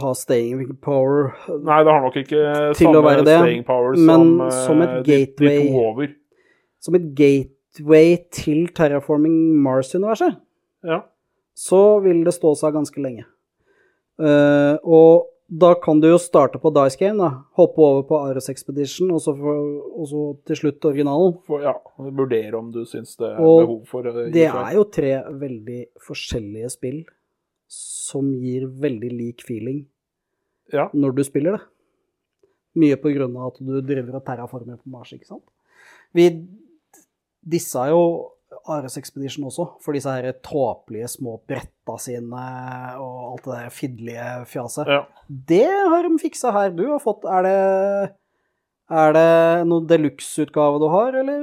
ha 0.01 0.14
staying 0.16 0.78
power. 0.84 1.34
Nei, 1.53 1.82
det 1.84 1.93
har 1.93 2.01
nok 2.01 2.16
ikke 2.16 2.45
samme 2.78 3.12
det, 3.20 3.36
staying 3.43 3.64
power 3.66 3.99
som, 3.99 4.30
eh, 4.47 4.61
som 4.64 4.84
et 4.86 4.95
de, 5.05 5.18
de 5.28 5.53
to 5.68 5.82
over. 5.82 6.14
Som 6.80 6.97
et 6.97 7.11
gateway 7.18 8.16
til 8.32 8.70
terraforming 8.72 9.36
Mars-universet. 9.61 10.41
Ja. 10.86 11.03
så 11.59 11.99
vil 12.05 12.22
det 12.22 12.36
stå 12.36 12.53
seg 12.55 12.76
ganske 12.76 13.03
lenge. 13.03 13.24
Uh, 14.18 14.78
og 14.82 15.26
da 15.49 15.71
kan 15.81 16.01
du 16.01 16.09
jo 16.11 16.19
starte 16.21 16.59
på 16.61 16.71
Dice 16.77 16.99
Game, 17.01 17.17
da. 17.17 17.43
Hoppe 17.57 17.81
over 17.81 18.03
på 18.09 18.19
Ares 18.21 18.51
Expedition, 18.53 19.11
og 19.17 19.23
så, 19.25 19.33
for, 19.37 19.63
og 19.97 20.09
så 20.11 20.25
til 20.51 20.59
slutt 20.61 20.85
originalen. 20.91 21.39
For, 21.47 21.63
ja, 21.65 21.73
vurdere 21.97 22.59
om 22.59 22.69
du 22.75 22.83
syns 22.89 23.15
det 23.17 23.31
er 23.31 23.41
Og 23.41 23.63
behov 23.63 23.79
for 23.89 24.05
det. 24.05 24.27
Det 24.35 24.45
er 24.51 24.75
jo 24.77 24.85
tre 24.93 25.15
veldig 25.41 25.81
forskjellige 26.05 26.73
spill 26.77 27.01
som 27.73 28.29
gir 28.41 28.67
veldig 28.69 29.11
lik 29.13 29.43
feeling 29.45 29.83
Ja. 30.73 30.89
når 30.93 31.17
du 31.17 31.25
spiller 31.25 31.57
det. 31.57 31.65
Mye 32.79 32.97
på 33.01 33.11
grunn 33.17 33.37
av 33.37 33.55
at 33.55 33.61
du 33.65 33.81
driver 33.81 34.21
og 34.21 34.25
terraformer 34.29 34.77
på 34.77 34.93
Mars, 34.93 35.13
ikke 35.17 35.27
sant. 35.29 35.45
Vi 36.13 36.29
dissa 37.49 37.89
jo 37.89 38.03
Ares 38.67 38.97
Expedition 38.99 39.45
også, 39.49 39.67
for 39.85 39.93
disse 39.97 40.11
her 40.11 40.33
tåpelige 40.45 41.09
små 41.09 41.37
bretta 41.49 41.97
sine 41.99 42.45
og 42.99 43.33
alt 43.33 43.45
det 43.45 43.55
der 43.55 43.71
fiddelige 43.71 44.29
fjaset. 44.51 44.87
Ja. 44.89 45.03
Det 45.29 45.67
har 45.93 46.03
de 46.09 46.19
fiksa 46.19 46.53
her. 46.53 46.71
Du 46.71 46.87
har 46.91 46.99
fått 47.03 47.25
Er 47.25 47.43
det 47.47 48.15
Er 48.91 49.13
det 49.13 49.67
noen 49.69 49.87
deluxe-utgave 49.87 50.79
du 50.81 50.89
har, 50.89 51.13
eller? 51.21 51.43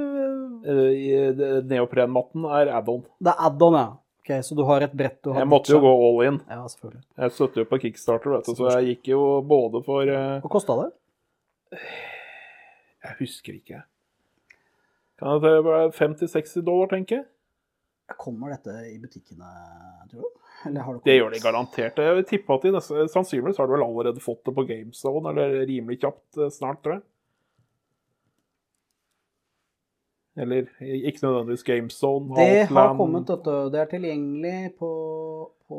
Eh, 0.66 1.32
det- 1.38 1.64
Neoprenmatten 1.70 2.44
er 2.50 2.72
add-on. 2.74 3.04
Det 3.22 3.30
er 3.32 3.44
add-on, 3.46 3.74
ja. 3.78 3.86
Ok, 4.26 4.32
Så 4.42 4.56
du 4.56 4.64
har 4.66 4.80
et 4.82 4.92
brett 4.92 5.22
du 5.22 5.30
har 5.30 5.38
Jeg 5.44 5.48
måtte 5.48 5.70
jo 5.70 5.78
gå 5.78 5.92
all 6.08 6.26
in. 6.26 6.40
Ja, 6.50 6.64
selvfølgelig. 6.66 7.04
Jeg 7.18 7.30
støtter 7.32 7.60
jo 7.62 7.64
på 7.70 7.78
Kickstarter, 7.80 8.30
vet 8.34 8.44
du, 8.46 8.54
så 8.58 8.70
jeg 8.80 8.96
gikk 8.96 9.08
jo 9.14 9.40
både 9.46 9.84
for 9.86 10.02
eh, 10.02 10.40
Hva 10.42 10.50
kosta 10.50 10.74
det? 10.82 10.92
Jeg 13.06 13.14
husker 13.20 13.52
ikke. 13.54 13.82
Kan 15.16 15.40
det 15.40 15.52
være 15.64 15.90
50-60 15.96 16.64
dollar, 16.66 16.90
tenker 16.92 17.22
jeg? 17.22 17.26
Kommer 18.20 18.52
dette 18.52 18.74
i 18.92 18.98
butikkene, 19.02 19.48
tror 20.10 20.26
du? 20.26 20.42
Eller 20.68 20.84
har 20.84 20.94
du 20.94 21.00
Det 21.04 21.16
gjør 21.16 21.32
de 21.32 21.40
garantert. 21.42 21.98
Jeg 21.98 22.16
vil 22.18 22.26
tippe 22.28 22.54
at 22.54 22.64
de 22.64 22.72
neste, 22.74 23.06
Sannsynligvis 23.12 23.58
har 23.60 23.68
de 23.68 23.74
vel 23.76 23.84
allerede 23.86 24.22
fått 24.22 24.44
det 24.46 24.54
på 24.56 24.64
GameZone, 24.68 25.32
eller 25.32 25.66
rimelig 25.68 26.00
kjapt 26.04 26.38
eh, 26.38 26.52
snart, 26.52 26.82
tror 26.84 26.98
jeg. 26.98 27.06
Eller 30.36 30.68
ikke 30.84 31.24
nødvendigvis 31.24 31.64
GameZone. 31.64 32.36
Det 32.36 32.66
har 32.68 32.96
kommet, 32.96 33.26
dette. 33.30 33.56
Det 33.72 33.80
er 33.80 33.92
tilgjengelig 33.94 34.74
på, 34.78 34.92
på 35.68 35.78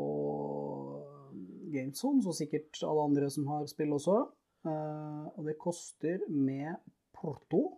GameZone, 1.72 2.24
så 2.26 2.34
sikkert 2.34 2.82
alle 2.82 3.06
andre 3.06 3.30
som 3.30 3.46
har 3.52 3.68
spill 3.70 3.94
også. 3.94 4.24
Eh, 4.66 5.26
og 5.38 5.46
det 5.46 5.60
koster 5.62 6.26
med 6.26 6.74
porto 7.14 7.68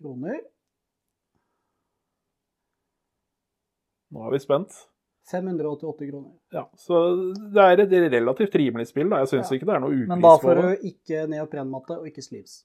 kroner 0.00 0.40
Nå 4.10 4.24
er 4.26 4.32
vi 4.34 4.40
spent. 4.42 4.72
588 5.30 6.06
kroner. 6.10 6.30
Ja, 6.50 6.64
så 6.74 6.96
det 7.54 7.62
er 7.62 7.82
et 7.84 7.92
relativt 8.10 8.54
rimelig 8.58 8.88
spill. 8.90 9.10
Da. 9.12 9.20
Jeg 9.22 9.28
syns 9.30 9.50
Ja. 9.52 9.56
ikke 9.60 9.68
det 9.68 9.74
er 9.76 9.82
noe 9.84 9.92
upris 9.94 10.08
Men 10.10 10.24
da 10.24 10.32
får 10.42 10.58
du 10.58 10.88
ikke 10.90 11.20
neoprenmatte 11.30 11.98
og 12.00 12.08
ikke 12.10 12.24
sleeves. 12.26 12.56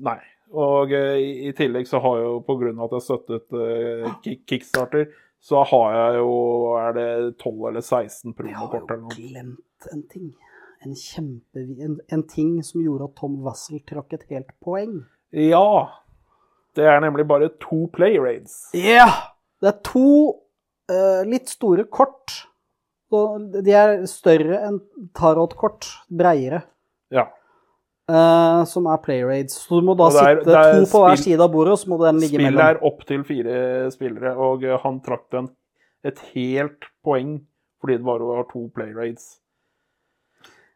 Nei. 0.00 0.16
Og 0.50 0.88
uh, 0.94 1.18
i, 1.20 1.50
i 1.50 1.52
tillegg 1.52 1.86
så 1.86 2.00
har 2.00 2.16
jeg 2.16 2.24
jo, 2.30 2.38
på 2.46 2.56
grunn 2.62 2.78
av 2.80 2.86
at 2.88 2.96
jeg 2.96 3.04
støttet 3.10 3.52
uh, 3.52 4.14
Kick- 4.24 4.46
Kickstarter, 4.48 5.10
så 5.40 5.60
har 5.68 5.92
jeg 5.98 6.16
jo 6.22 6.32
Er 6.80 6.92
det 6.96 7.36
12 7.40 7.68
eller 7.68 7.80
16 7.84 8.34
Jeg 8.48 8.56
har 8.56 8.74
jo 8.80 9.08
glemt 9.12 9.86
en 9.92 10.02
ting. 10.08 10.32
En 10.84 10.94
kjempe... 10.96 11.60
En, 11.84 12.00
en 12.08 12.22
ting 12.28 12.56
som 12.64 12.80
gjorde 12.80 13.04
at 13.10 13.16
Tom 13.20 13.36
Wassel 13.44 13.80
trakk 13.84 14.12
et 14.16 14.24
helt 14.32 14.52
poeng. 14.64 15.02
Ja. 15.36 15.90
Det 16.76 16.84
er 16.86 17.00
nemlig 17.02 17.26
bare 17.28 17.48
to 17.60 17.86
play 17.94 18.18
raids. 18.22 18.68
Ja! 18.76 19.08
Det 19.60 19.68
er 19.74 19.78
to 19.84 20.04
uh, 20.90 21.22
litt 21.28 21.50
store 21.50 21.84
kort. 21.92 22.36
De 23.10 23.72
er 23.74 24.04
større 24.06 24.60
enn 24.68 24.78
tarotkort. 25.18 25.88
Breiere. 26.08 26.62
Ja. 27.10 27.26
Uh, 28.10 28.62
som 28.66 28.86
er 28.90 28.98
play 29.02 29.20
raids. 29.26 29.58
Så 29.66 29.80
du 29.80 29.86
må 29.86 29.96
da 29.98 30.08
Og 30.08 30.14
er- 30.18 30.38
sitte 30.40 30.46
det 30.48 30.56
er 30.58 30.78
to 30.80 30.86
på 30.90 31.02
hver 31.04 31.20
side 31.20 31.40
av 31.44 31.50
bordet, 31.52 31.72
og 31.74 31.78
så 31.82 31.90
må 31.92 31.98
den 32.04 32.18
ligge 32.22 32.38
Spillet 32.38 32.54
mellom. 32.54 32.66
er 32.70 32.86
opp 32.90 33.04
til 33.06 33.24
fire 33.26 33.90
spillere, 33.94 34.32
og 34.38 34.64
eh, 34.64 34.78
han 34.82 35.00
trakk 35.06 35.26
den 35.34 35.50
et 36.06 36.18
helt 36.34 36.86
poeng 37.04 37.40
fordi 37.80 37.96
det 37.98 38.04
bare 38.04 38.26
var 38.28 38.44
to 38.52 38.66
play 38.74 38.90
raids. 38.94 39.38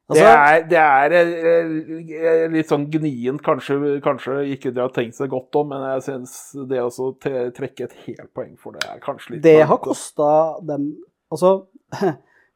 Det 0.05 0.21
Altså, 0.21 0.33
er, 0.37 0.65
det 0.69 0.81
er 0.81 1.13
eh, 1.17 1.71
eh, 2.13 2.43
litt 2.53 2.69
sånn 2.69 2.83
gnient, 2.93 3.41
kanskje, 3.45 3.79
kanskje 4.05 4.35
ikke 4.53 4.73
de 4.77 4.83
har 4.83 4.91
tenkt 4.93 5.17
seg 5.17 5.31
godt 5.33 5.57
om, 5.57 5.71
men 5.73 5.81
jeg 5.95 6.03
syns 6.05 6.35
det 6.69 6.83
å 6.85 7.09
trekke 7.23 7.87
et 7.87 7.95
helt 8.05 8.29
poeng 8.37 8.53
for 8.61 8.77
det 8.77 8.85
er 8.85 9.01
kanskje 9.01 9.33
litt 9.33 9.47
det 9.47 9.63
har 9.65 9.81
kosta 9.81 10.29
dem 10.69 10.91
Altså, 11.33 11.55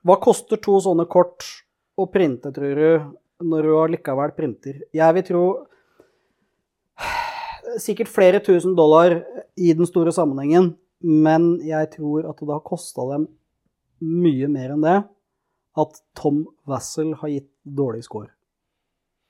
hva 0.07 0.19
koster 0.23 0.61
to 0.61 0.77
sånne 0.85 1.09
kort 1.11 1.47
å 1.99 2.05
printe, 2.13 2.53
tror 2.55 2.77
du, 2.79 3.09
når 3.49 3.65
du 3.65 3.73
allikevel 3.81 4.35
printer? 4.37 4.77
Jeg 4.95 5.17
vil 5.17 5.25
tro 5.27 5.45
sikkert 7.89 8.13
flere 8.13 8.45
tusen 8.45 8.77
dollar 8.79 9.17
i 9.57 9.73
den 9.73 9.89
store 9.89 10.13
sammenhengen, 10.15 10.75
men 11.01 11.55
jeg 11.65 11.95
tror 11.97 12.29
at 12.29 12.45
det 12.45 12.53
har 12.53 12.67
kosta 12.67 13.09
dem 13.15 13.31
mye 14.05 14.53
mer 14.53 14.77
enn 14.77 14.85
det 14.85 14.99
at 15.79 16.01
Tom 16.19 16.45
Wassel 16.69 17.15
har 17.21 17.29
gitt 17.33 17.51
dårlig 17.65 18.05
score. 18.07 18.29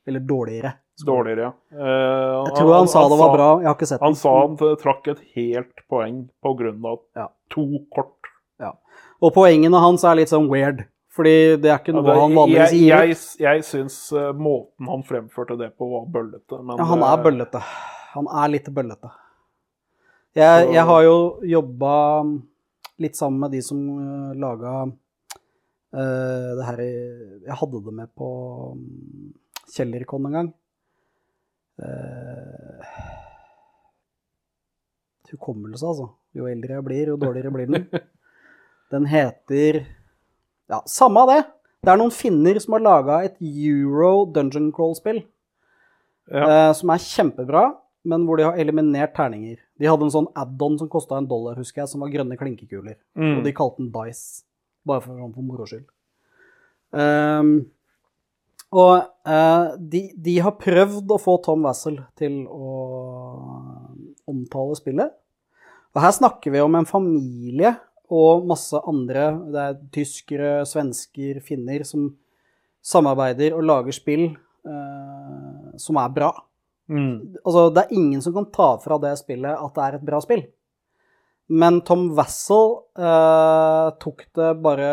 Eller 0.09 0.21
dårligere. 0.25 0.73
Dårligere, 1.05 1.51
ja. 1.51 1.53
Eh, 1.79 2.37
Jeg 2.49 2.55
tror 2.59 2.73
han, 2.75 2.89
sa 2.91 3.05
det 3.09 3.19
var 3.21 3.35
bra. 3.37 3.49
Jeg 3.61 3.69
har 3.69 3.75
ikke 3.77 3.87
sett 3.91 4.01
Han 4.03 4.15
den. 4.17 4.19
sa 4.19 4.33
han 4.41 4.57
trakk 4.83 5.09
et 5.13 5.21
helt 5.37 5.83
poeng 5.91 6.23
på 6.43 6.55
grunn 6.59 6.85
av 6.89 6.99
Ja. 7.15 7.29
to 7.55 7.67
kort. 7.95 8.15
Og 9.21 9.33
poengene 9.35 9.75
hans 9.83 10.05
er 10.07 10.15
litt 10.15 10.31
sånn 10.31 10.49
weird. 10.51 10.85
Fordi 11.11 11.57
det 11.59 11.71
er 11.73 11.79
ikke 11.81 11.93
noe 11.97 12.05
Altså, 12.07 12.21
han 12.23 12.35
vanligvis 12.37 12.75
gir 12.77 12.95
ut. 12.95 13.09
jeg, 13.09 13.17
jeg 13.43 13.63
syns 13.67 13.97
uh, 14.15 14.29
måten 14.39 14.87
han 14.87 15.03
fremførte 15.03 15.57
det 15.59 15.73
på, 15.77 15.89
var 15.91 16.05
bøllete. 16.15 16.59
Men 16.63 16.79
Ja, 16.79 16.85
han 16.87 17.03
er 17.03 17.23
bøllete. 17.25 17.63
Han 18.15 18.29
er 18.31 18.53
litt 18.53 18.69
bøllete. 18.75 19.11
Jeg, 20.39 20.69
jeg 20.77 20.85
har 20.87 21.03
jo 21.03 21.17
jobba 21.43 21.95
litt 23.03 23.17
sammen 23.19 23.41
med 23.41 23.51
de 23.57 23.63
som 23.67 23.81
uh, 23.99 24.35
laga 24.39 24.77
det 25.93 26.65
her 26.67 26.81
Jeg 26.83 27.57
hadde 27.61 27.81
det 27.85 27.95
med 27.97 28.11
på 28.19 28.27
um, 28.77 28.83
Kjellerkon 29.73 30.27
en 30.29 30.37
gang. 30.37 30.51
Uh, 31.79 32.85
hukommelse, 35.33 35.85
altså. 35.87 36.09
Jo 36.37 36.49
eldre 36.49 36.79
jeg 36.79 36.87
blir, 36.87 37.13
jo 37.13 37.21
dårligere 37.21 37.53
blir 37.55 37.71
den. 37.73 37.89
Den 38.93 39.09
heter 39.09 39.85
Ja, 40.69 40.83
samme 40.89 41.25
av 41.25 41.33
det. 41.33 41.43
Det 41.85 41.93
er 41.93 42.01
noen 42.01 42.13
finner 42.13 42.59
som 42.61 42.75
har 42.77 42.85
laga 42.85 43.19
et 43.25 43.37
euro 43.41 44.27
dungeon 44.35 44.73
crawl-spill. 44.75 45.23
Ja. 46.29 46.45
Uh, 46.45 46.73
som 46.77 46.91
er 46.93 47.05
kjempebra, 47.05 47.63
men 48.09 48.25
hvor 48.29 48.41
de 48.41 48.45
har 48.45 48.59
eliminert 48.61 49.15
terninger. 49.17 49.61
De 49.81 49.89
hadde 49.89 50.09
en 50.09 50.13
sånn 50.13 50.29
add-on 50.37 50.77
som 50.81 50.91
kosta 50.93 51.17
en 51.17 51.29
dollar, 51.29 51.57
husker 51.61 51.85
jeg, 51.85 51.93
som 51.93 52.05
var 52.05 52.13
grønne 52.13 52.37
klinkekuler. 52.41 52.99
Mm. 53.17 53.39
Og 53.39 53.47
de 53.47 53.55
kalte 53.57 53.81
den 53.81 53.93
Dice, 53.95 54.43
bare 54.89 55.05
for, 55.05 55.19
sånn 55.19 55.35
for 55.35 55.47
moro 55.47 55.67
skyld. 55.69 55.87
Um, 56.91 57.53
og 58.69 58.95
uh, 59.29 59.77
de, 59.81 60.09
de 60.17 60.37
har 60.45 60.59
prøvd 60.61 61.13
å 61.15 61.21
få 61.21 61.39
Tom 61.45 61.65
Wassel 61.69 62.01
til 62.19 62.43
å 62.49 62.73
omtale 64.29 64.77
spillet. 64.77 65.15
Og 65.97 66.03
her 66.05 66.13
snakker 66.15 66.53
vi 66.53 66.61
om 66.61 66.77
en 66.77 66.89
familie 66.89 67.73
og 68.13 68.45
masse 68.49 68.77
andre, 68.89 69.31
det 69.53 69.63
er 69.63 69.81
tyskere, 69.93 70.53
svensker, 70.69 71.41
finner, 71.45 71.85
som 71.85 72.11
samarbeider 72.85 73.57
og 73.57 73.67
lager 73.69 73.97
spill 73.97 74.29
uh, 74.33 75.73
som 75.81 76.01
er 76.01 76.13
bra. 76.15 76.31
Mm. 76.89 77.41
Altså, 77.45 77.67
det 77.73 77.85
er 77.85 77.97
ingen 77.97 78.23
som 78.25 78.37
kan 78.37 78.49
ta 78.53 78.71
fra 78.81 78.97
det 79.03 79.13
spillet 79.21 79.53
at 79.53 79.75
det 79.77 79.85
er 79.85 79.99
et 79.99 80.07
bra 80.09 80.21
spill. 80.25 80.45
Men 81.49 81.81
Tom 81.81 82.11
Wassel 82.17 82.75
eh, 82.99 83.87
tok 84.03 84.27
det 84.37 84.49
bare 84.61 84.89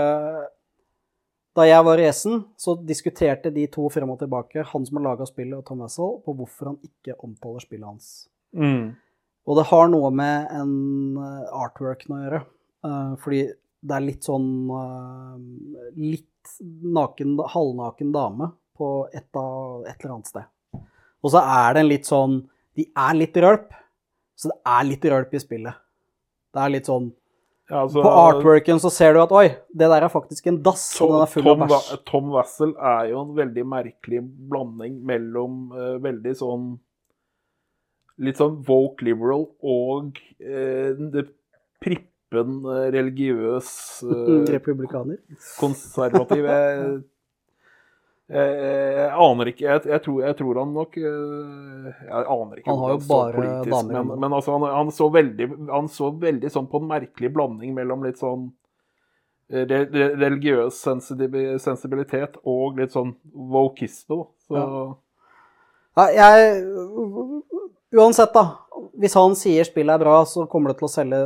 Da 1.56 1.66
jeg 1.68 1.84
var 1.88 2.00
i 2.00 2.08
Essen, 2.08 2.46
så 2.60 2.78
diskuterte 2.80 3.52
de 3.52 3.66
to 3.72 3.90
frem 3.92 4.12
og 4.12 4.20
tilbake, 4.20 4.64
han 4.64 4.88
som 4.88 5.00
har 5.00 5.06
laga 5.10 5.28
spillet, 5.28 5.58
og 5.60 5.68
Tom 5.68 5.84
Wassel, 5.84 6.18
på 6.24 6.36
hvorfor 6.36 6.72
han 6.74 6.80
ikke 6.84 7.16
omtaler 7.24 7.64
spillet 7.64 7.88
hans. 7.88 8.10
Mm. 8.56 8.96
Og 9.46 9.60
det 9.60 9.68
har 9.70 9.88
noe 9.92 10.10
med 10.16 10.50
en 10.56 10.74
artwork 11.20 11.62
artworken 11.62 12.16
å 12.16 12.20
gjøre. 12.24 12.42
Eh, 12.86 13.14
fordi 13.22 13.44
det 13.86 13.96
er 13.96 14.06
litt 14.06 14.26
sånn 14.26 14.50
eh, 14.74 15.38
Litt 16.02 16.58
naken, 16.96 17.38
halvnaken 17.50 18.12
dame 18.14 18.52
på 18.78 18.90
et, 19.14 19.30
av, 19.40 19.86
et 19.88 19.96
eller 20.02 20.18
annet 20.18 20.30
sted. 20.30 20.84
Og 21.26 21.34
så 21.34 21.42
er 21.42 21.74
det 21.74 21.82
en 21.82 21.90
litt 21.90 22.10
sånn 22.10 22.36
De 22.78 22.86
er 22.92 23.18
litt 23.18 23.38
rølp, 23.42 23.72
så 24.36 24.52
det 24.52 24.58
er 24.76 24.88
litt 24.90 25.08
rølp 25.14 25.34
i 25.34 25.42
spillet. 25.42 25.85
Det 26.56 26.64
er 26.64 26.74
litt 26.74 26.90
sånn 26.90 27.10
Ja, 27.70 27.82
altså, 27.82 28.04
På 28.06 28.12
artworken 28.22 28.80
så 28.82 28.92
ser 28.94 29.16
du 29.16 29.22
at 29.24 29.34
oi, 29.36 29.48
det 29.74 29.90
der 29.92 30.06
er 30.06 30.12
faktisk 30.14 30.48
en 30.52 30.62
dass, 30.64 30.86
og 31.02 31.16
den 31.16 31.24
er 31.26 31.32
full 31.32 31.48
Tom, 31.48 31.64
av 31.66 31.72
bæsj. 31.74 32.02
Tom 32.08 32.28
Wassel 32.36 32.76
er 32.78 33.10
jo 33.12 33.24
en 33.24 33.32
veldig 33.40 33.66
merkelig 33.72 34.22
blanding 34.52 35.00
mellom 35.10 35.64
uh, 35.76 35.96
veldig 36.04 36.36
sånn 36.42 36.74
Litt 38.24 38.38
sånn 38.40 38.62
woke 38.64 39.04
liberal 39.04 39.42
og 39.60 40.22
uh, 40.40 41.18
prippen 41.84 42.54
uh, 42.64 42.86
religiøs 42.96 43.74
Republikaner. 44.56 45.18
konservativ. 45.60 46.48
Jeg, 48.26 48.54
jeg, 48.58 48.94
jeg 48.98 49.10
aner 49.22 49.50
ikke 49.52 49.66
jeg, 49.68 49.82
jeg, 49.86 50.02
tror, 50.02 50.22
jeg 50.26 50.36
tror 50.40 50.58
han 50.58 50.72
nok 50.74 50.96
eh, 50.98 51.90
Jeg 52.08 52.24
aner 52.34 52.58
ikke 52.58 52.72
Han 52.72 52.80
har 52.82 52.94
jo 52.96 53.02
bare 53.06 53.36
politisk, 53.36 53.74
damer, 53.76 54.00
men, 54.00 54.22
men 54.24 54.34
altså, 54.34 54.56
han, 54.56 54.66
han, 54.74 54.90
så 54.98 55.10
veldig, 55.14 55.48
han 55.70 55.90
så 55.94 56.10
veldig 56.24 56.50
sånn 56.56 56.70
på 56.72 56.82
en 56.82 56.88
merkelig 56.90 57.30
blanding 57.36 57.76
mellom 57.78 58.08
litt 58.08 58.18
sånn 58.18 58.48
eh, 59.54 59.68
re, 59.70 59.84
re, 59.94 60.08
religiøs 60.24 60.82
sensibilitet 61.62 62.42
og 62.42 62.82
litt 62.82 62.98
sånn 62.98 63.14
wokisme. 63.30 64.18
da. 64.18 64.28
Så, 64.50 64.66
Ja, 66.02 66.08
jeg 66.18 66.66
Uansett, 67.96 68.34
da. 68.34 68.58
Hvis 69.00 69.14
han 69.16 69.36
sier 69.40 69.68
spillet 69.68 69.94
er 69.94 70.02
bra, 70.02 70.18
så 70.28 70.44
kommer 70.52 70.74
det 70.74 70.80
til 70.82 70.88
å 70.90 70.92
selge 70.92 71.20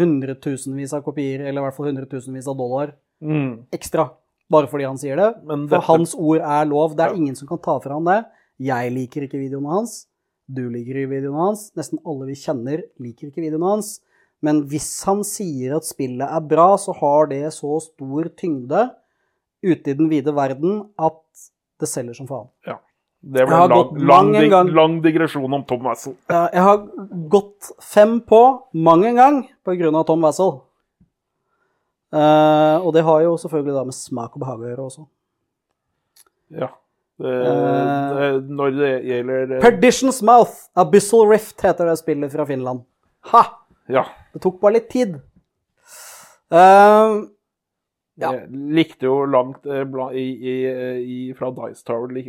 hundretusenvis 0.00 0.92
av 0.96 1.04
kopier, 1.06 1.46
eller 1.46 1.62
i 1.62 1.64
hvert 1.64 1.76
fall 1.76 1.88
hundretusenvis 1.88 2.48
av 2.50 2.58
dollar 2.58 2.92
mm, 3.24 3.70
ekstra. 3.72 4.10
Bare 4.50 4.66
fordi 4.66 4.84
han 4.88 4.98
sier 4.98 5.16
det. 5.16 5.28
men 5.46 5.68
For 5.68 5.76
dette, 5.78 5.86
hans 5.86 6.14
ord 6.18 6.40
er 6.40 6.64
lov. 6.66 6.96
Det 6.96 7.04
er 7.06 7.10
Ja. 7.14 7.16
ingen 7.16 7.36
som 7.36 7.46
kan 7.48 7.58
ta 7.58 7.78
fra 7.78 7.94
han 7.94 8.04
det. 8.04 8.24
Jeg 8.58 8.92
liker 8.92 9.22
ikke 9.28 9.38
videoene 9.38 9.70
hans. 9.70 10.06
Du 10.52 10.68
liker 10.68 10.94
ikke 10.98 11.10
videoene 11.14 11.38
hans. 11.46 11.70
Nesten 11.76 11.98
alle 12.04 12.26
vi 12.26 12.34
kjenner, 12.34 12.82
liker 12.98 13.28
ikke 13.30 13.42
videoene 13.46 13.70
hans. 13.70 14.00
Men 14.42 14.64
hvis 14.66 15.04
han 15.04 15.22
sier 15.22 15.76
at 15.76 15.84
spillet 15.84 16.26
er 16.26 16.40
bra, 16.40 16.74
så 16.76 16.94
har 16.98 17.26
det 17.28 17.44
så 17.52 17.78
stor 17.80 18.24
tyngde 18.36 18.90
ute 19.62 19.88
i 19.88 19.94
den 19.94 20.08
vide 20.08 20.32
verden 20.34 20.88
at 20.98 21.20
det 21.78 21.88
selger 21.88 22.14
som 22.16 22.26
faen. 22.26 22.48
det 23.22 23.46
ble 23.46 23.54
en 23.54 23.68
lang, 23.68 23.98
lang, 24.08 24.32
dig- 24.32 24.48
gang. 24.50 24.66
lang 24.74 25.00
digresjon 25.02 25.52
om 25.52 25.62
Tom 25.64 25.82
Wassel. 25.84 26.14
Jeg 26.30 26.62
har 26.62 26.78
gått 27.28 27.70
fem 27.82 28.20
på 28.22 28.62
mang 28.72 29.04
en 29.04 29.14
gang 29.16 29.48
på 29.64 29.76
grunn 29.78 29.94
av 29.94 30.06
Tom 30.06 30.22
Wassel. 30.22 30.62
Eh, 32.12 32.76
og 32.82 32.92
det 32.96 33.04
har 33.06 33.20
jo 33.22 33.36
selvfølgelig 33.38 33.74
da 33.76 33.84
med 33.86 33.94
smak 33.94 34.34
og 34.34 34.42
behag 34.42 34.62
å 34.64 34.70
gjøre 34.72 34.86
også. 34.90 35.06
Ja. 36.60 36.70
Det, 37.20 37.30
Eh. 37.30 38.14
det, 38.16 38.28
når 38.48 38.70
det 38.78 38.92
gjelder 39.04 39.50
eh, 39.58 39.60
Perdition's 39.62 40.22
Mouth, 40.24 40.54
Abyssal 40.80 41.26
Rift 41.28 41.60
heter 41.60 41.86
det 41.90 41.98
spillet 42.00 42.32
fra 42.32 42.46
Finland. 42.48 42.80
Ha! 43.34 43.42
Ja. 43.92 44.06
Det 44.32 44.40
tok 44.42 44.56
bare 44.62 44.78
litt 44.78 44.88
tid. 44.92 45.18
Uh, 46.50 47.28
Ja. 48.20 48.34
Jeg 48.36 48.50
likte 48.76 49.06
jo 49.06 49.22
langt 49.24 49.64
i, 49.64 49.78
i, 50.20 50.54
i, 51.00 51.18
Fra 51.38 51.48
Dice 51.56 51.80
Tower 51.88 52.10
lik, 52.12 52.26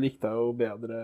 likte 0.00 0.30
jeg 0.30 0.38
jo 0.38 0.46
bedre 0.56 1.00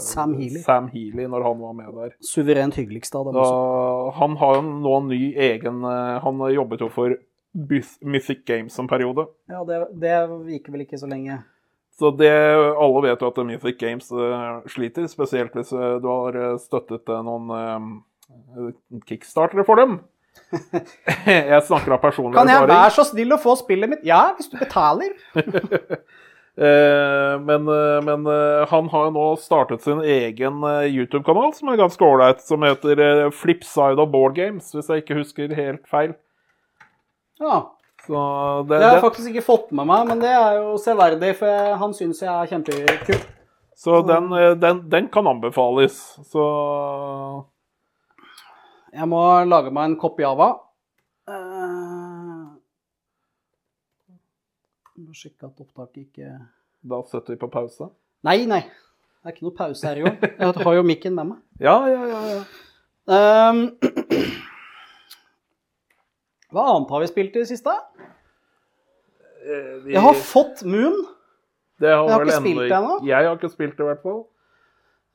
Sam 0.00 0.32
Healy. 0.38 0.62
Sam 0.64 0.86
Healy 0.88 1.26
når 1.28 1.44
han 1.44 1.58
var 1.60 1.74
med 1.76 1.90
der. 1.98 2.14
suverent 2.24 2.78
hyggeligst 2.80 3.12
av 3.18 3.26
dem 3.28 3.34
Da, 3.36 3.42
også. 3.44 4.14
han 4.22 4.36
har 4.40 4.54
jo 4.56 4.62
nå 4.86 4.94
ny 5.10 5.20
egen 5.36 5.82
Han 5.84 6.40
jobbet 6.54 6.80
jo 6.80 6.88
for 6.94 7.12
Mythic 7.54 8.44
Games 8.48 8.78
en 8.78 8.88
periode. 8.90 9.28
Ja, 9.50 9.62
det, 9.68 9.84
det 10.02 10.14
gikk 10.56 10.72
vel 10.74 10.82
ikke 10.84 10.98
så 10.98 11.06
lenge. 11.10 11.38
Så 11.94 12.10
det, 12.18 12.32
alle 12.74 13.02
vet 13.04 13.20
jo 13.22 13.28
at 13.30 13.38
Mythic 13.46 13.78
Games 13.78 14.10
eh, 14.10 14.56
sliter, 14.72 15.06
spesielt 15.10 15.54
hvis 15.54 15.70
eh, 15.76 15.94
du 16.02 16.08
har 16.10 16.34
eh, 16.40 16.56
støttet 16.58 17.12
noen 17.22 18.02
kickstartere 19.06 19.62
for 19.66 19.78
dem. 19.78 20.00
jeg 21.30 21.62
snakker 21.68 21.94
av 21.94 22.02
personlig 22.02 22.34
Kan 22.34 22.50
jeg 22.50 22.58
erfaring. 22.58 22.74
være 22.74 22.94
så 22.96 23.04
snill 23.06 23.36
å 23.36 23.38
få 23.38 23.54
spillet 23.60 23.92
mitt? 23.92 24.02
Ja, 24.06 24.24
hvis 24.34 24.50
du 24.50 24.58
betaler. 24.58 25.14
Men 26.54 27.64
men 27.66 28.26
han 28.70 28.88
har 28.92 29.06
jo 29.08 29.12
nå 29.16 29.22
startet 29.42 29.82
sin 29.82 29.98
egen 29.98 30.60
YouTube-kanal, 30.86 31.50
som 31.56 31.72
er 31.72 31.80
ganske 31.80 32.06
ålreit, 32.06 32.44
som 32.46 32.62
heter 32.62 33.02
Flipside 33.34 33.98
of 33.98 34.12
Board 34.12 34.36
Games, 34.38 34.68
hvis 34.70 34.86
jeg 34.86 35.02
ikke 35.02 35.16
husker 35.18 35.56
helt 35.58 35.82
feil. 35.90 36.12
Ja, 37.40 37.56
det, 38.06 38.68
Det 38.68 38.84
har 38.84 38.98
jeg 38.98 39.04
faktisk 39.04 39.30
ikke 39.32 39.46
fått 39.46 39.70
med 39.72 39.88
meg, 39.88 40.06
men 40.10 40.20
det 40.22 40.30
er 40.30 40.58
jo 40.60 40.74
severdig, 40.80 41.32
for 41.38 41.48
jeg, 41.50 41.76
han 41.80 41.94
syns 41.96 42.20
jeg 42.22 42.30
er 42.30 42.50
kjempekul. 42.50 43.22
så 43.84 44.02
den, 44.06 44.28
eh, 44.38 44.52
den, 44.60 44.82
den 44.92 45.08
kan 45.12 45.26
anbefales. 45.26 45.96
Så 46.30 46.44
Jeg 48.94 49.08
må 49.10 49.22
lage 49.48 49.72
meg 49.74 49.90
en 49.90 49.96
kopp 49.98 50.20
Java. 50.22 50.52
Uh, 51.24 52.52
sjekke 55.14 55.48
at 55.48 55.62
opptaket 55.62 56.04
ikke 56.04 56.28
da 56.84 57.00
setter 57.08 57.32
vi 57.32 57.40
på 57.40 57.48
pause. 57.48 57.88
Nei, 58.28 58.44
nei. 58.48 58.60
Det 59.24 59.30
er 59.30 59.36
ikke 59.36 59.46
noe 59.46 59.56
pause 59.56 59.88
her 59.88 60.02
jo. 60.02 60.10
Jeg 60.20 60.64
har 60.66 60.74
jo 60.76 60.84
mikken 60.84 61.14
med 61.16 61.30
meg. 61.30 61.38
Ja, 61.64 61.78
ja, 61.88 62.02
ja. 62.10 62.20
ja. 62.28 62.40
Ehm, 63.14 63.62
hva 66.54 66.64
annet 66.74 66.92
har 66.94 67.02
vi 67.04 67.10
spilt 67.10 67.34
i 67.36 67.42
det 67.42 67.48
siste? 67.50 67.74
Eh, 69.44 69.74
vi- 69.84 69.92
Jeg 69.92 70.00
har 70.02 70.14
fått 70.14 70.62
Moon. 70.64 71.06
det 71.80 71.90
har 71.90 72.06
jeg 72.08 72.12
har 72.14 72.24
ikke 72.24 72.40
spilt 72.40 72.68
det 72.68 72.78
ennå. 72.78 72.94
Jeg 73.04 73.26
har 73.26 73.36
ikke 73.36 73.50
spilt 73.52 73.76
det, 73.76 73.80
i 73.84 73.88
hvert 73.90 74.02
fall. 74.02 74.24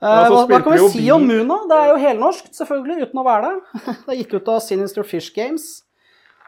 Eh, 0.02 0.30
hva, 0.32 0.46
hva 0.48 0.64
kan 0.64 0.72
vi 0.74 0.90
si 0.90 1.10
om 1.12 1.26
Moon, 1.28 1.48
da? 1.48 1.58
Det 1.68 1.78
er 1.78 1.88
jo 1.90 1.98
helnorsk, 2.08 2.52
selvfølgelig, 2.56 3.02
uten 3.10 3.20
å 3.20 3.26
være 3.26 3.50
det. 3.50 3.84
Det 4.06 4.14
er 4.14 4.20
gitt 4.24 4.34
ut 4.38 4.48
av 4.54 4.60
Sinister 4.62 5.04
Fish 5.04 5.34
Games. 5.36 5.84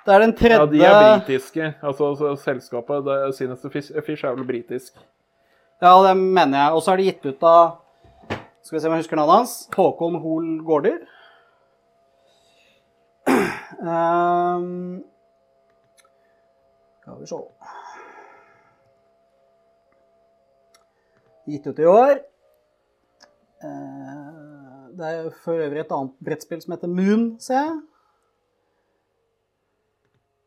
Det 0.06 0.14
er 0.16 0.20
den 0.24 0.34
tredje 0.34 0.60
Ja, 0.60 0.66
de 0.66 0.82
er 0.84 1.20
britiske. 1.20 1.76
Altså, 1.84 2.16
så 2.18 2.32
selskapet 2.42 3.04
det, 3.06 3.18
Sinister 3.36 3.70
Fish, 3.70 3.92
Fish 4.06 4.24
er 4.24 4.36
vel 4.36 4.46
britisk. 4.48 4.94
Ja, 5.82 5.92
det 6.08 6.16
mener 6.18 6.58
jeg. 6.58 6.74
Og 6.78 6.82
så 6.82 6.94
er 6.94 6.98
det 6.98 7.06
gitt 7.06 7.26
ut 7.36 7.44
av 7.44 7.78
Skal 8.64 8.78
vi 8.78 8.82
se 8.82 8.88
om 8.88 8.94
jeg 8.94 9.02
husker 9.04 9.18
navnet 9.18 9.36
hans. 9.42 9.54
Håkon 9.74 10.20
Hoel 10.22 10.62
Gaarder. 10.66 11.00
Um, 13.82 15.04
skal 17.02 17.20
vi 17.20 17.28
se 17.28 17.40
Gitt 21.46 21.68
ut 21.68 21.80
i 21.80 21.86
år. 21.86 22.12
Eh, 23.64 24.28
det 24.98 25.08
er 25.08 25.30
for 25.44 25.58
øvrig 25.58 25.82
et 25.82 25.96
annet 25.96 26.14
brettspill 26.22 26.62
som 26.62 26.76
heter 26.76 26.92
Moon, 26.92 27.24
ser 27.42 27.58
jeg. 27.58 27.80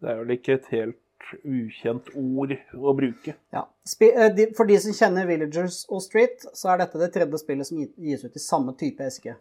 Det 0.00 0.12
er 0.12 0.20
vel 0.20 0.36
ikke 0.36 0.54
et 0.58 0.70
helt 0.70 1.28
ukjent 1.42 2.10
ord 2.14 2.54
å 2.76 2.94
bruke. 2.96 3.34
Ja. 3.54 3.64
Eh, 3.98 4.30
de, 4.36 4.48
for 4.56 4.70
de 4.70 4.78
som 4.82 4.94
kjenner 4.94 5.26
Villagers 5.28 5.82
og 5.88 6.04
Street, 6.04 6.46
så 6.54 6.70
er 6.72 6.84
dette 6.84 7.00
det 7.02 7.10
tredje 7.14 7.42
spillet 7.42 7.68
som 7.68 7.82
gis 7.82 8.24
ut 8.24 8.38
i 8.38 8.42
samme 8.42 8.76
type 8.78 9.02
eske. 9.06 9.34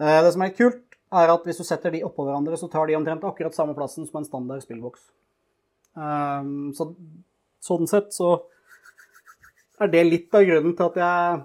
Eh, 0.00 0.20
det 0.24 0.32
som 0.34 0.44
er 0.46 0.54
kult, 0.56 0.87
er 1.12 1.30
at 1.32 1.44
hvis 1.48 1.60
du 1.60 1.64
setter 1.64 1.94
de 1.94 2.02
oppå 2.04 2.24
hverandre, 2.26 2.56
så 2.60 2.68
tar 2.70 2.88
de 2.88 2.96
omtrent 2.98 3.24
akkurat 3.24 3.54
samme 3.56 3.74
plassen 3.76 4.06
som 4.08 4.20
en 4.20 4.26
standard 4.28 4.62
spillboks. 4.64 5.00
Um, 5.98 6.68
så 6.76 6.90
sånn 7.64 7.88
sett 7.90 8.12
så 8.14 8.34
er 9.80 9.90
det 9.92 10.04
litt 10.06 10.34
av 10.34 10.44
grunnen 10.46 10.74
til 10.76 10.90
at 10.90 10.98
jeg 11.00 11.40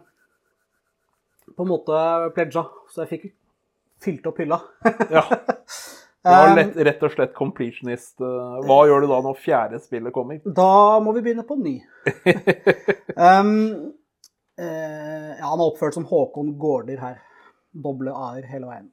på 1.54 1.66
en 1.66 1.70
måte 1.70 1.98
pledga, 2.36 2.64
så 2.92 3.04
jeg 3.04 3.12
fikk 3.14 3.26
fylt 4.04 4.30
opp 4.30 4.40
hylla. 4.44 4.62
Ja. 5.14 5.26
Du 6.24 6.30
var 6.32 6.54
Um, 6.54 6.56
lett, 6.56 6.78
rett 6.88 7.02
og 7.04 7.12
slett 7.12 7.34
completionist. 7.36 8.22
eh, 8.24 8.60
Hva 8.64 8.78
gjør 8.88 9.04
du 9.04 9.10
da 9.12 9.18
når 9.26 9.42
fjerde 9.44 9.76
spillet 9.84 10.14
kommer? 10.16 10.38
Da 10.56 11.02
må 11.04 11.12
vi 11.18 11.20
begynne 11.26 11.44
på 11.44 11.58
ny. 11.60 11.74
um, 13.20 13.92
eh, 14.56 15.34
ja, 15.36 15.50
han 15.50 15.60
er 15.60 15.66
oppført 15.66 15.98
som 15.98 16.06
Håkon 16.08 16.54
Gaarder 16.62 17.02
her. 17.04 17.18
Doble 17.76 18.16
a-er 18.16 18.48
hele 18.48 18.70
veien. 18.72 18.88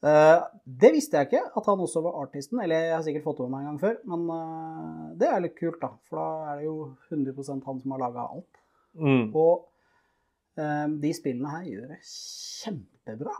Eh, 0.00 0.42
det 0.64 0.94
visste 0.94 1.20
jeg 1.20 1.28
ikke, 1.28 1.42
at 1.60 1.66
han 1.68 1.82
også 1.84 2.02
var 2.04 2.20
artisten. 2.22 2.60
Eller 2.62 2.86
jeg 2.86 2.94
har 2.96 3.04
sikkert 3.06 3.26
fått 3.26 3.40
det 3.40 3.48
med 3.48 3.54
meg 3.54 3.64
en 3.64 3.70
gang 3.70 3.80
før. 3.82 3.98
Men 4.12 4.26
eh, 4.36 5.02
det 5.20 5.28
er 5.28 5.44
litt 5.44 5.58
kult, 5.58 5.80
da. 5.82 5.92
For 6.08 6.20
da 6.20 6.52
er 6.52 6.60
det 6.60 6.68
jo 6.68 6.76
100 7.10 7.66
han 7.68 7.82
som 7.82 7.96
har 7.96 8.04
laga 8.04 8.26
alt. 8.26 8.62
Mm. 8.96 9.26
Og 9.36 9.66
eh, 10.60 10.86
de 11.04 11.12
spillene 11.16 11.54
her 11.56 11.68
gjør 11.68 11.92
det 11.94 12.00
kjempebra. 12.08 13.36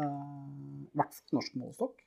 I 0.00 0.96
hvert 0.96 1.12
fall 1.12 1.36
norsk 1.36 1.56
målestokk. 1.60 1.98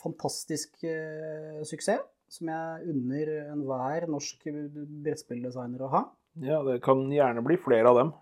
Fantastisk 0.00 0.78
suksess, 1.68 2.06
som 2.32 2.48
jeg 2.54 2.94
unner 2.94 3.32
enhver 3.50 4.06
norsk 4.08 4.48
brettspilldesigner 4.48 5.84
å 5.84 5.90
ha. 5.92 6.02
Ja, 6.40 6.62
det 6.64 6.78
kan 6.86 7.04
gjerne 7.12 7.44
bli 7.44 7.58
flere 7.60 7.92
av 7.92 8.00
dem. 8.00 8.14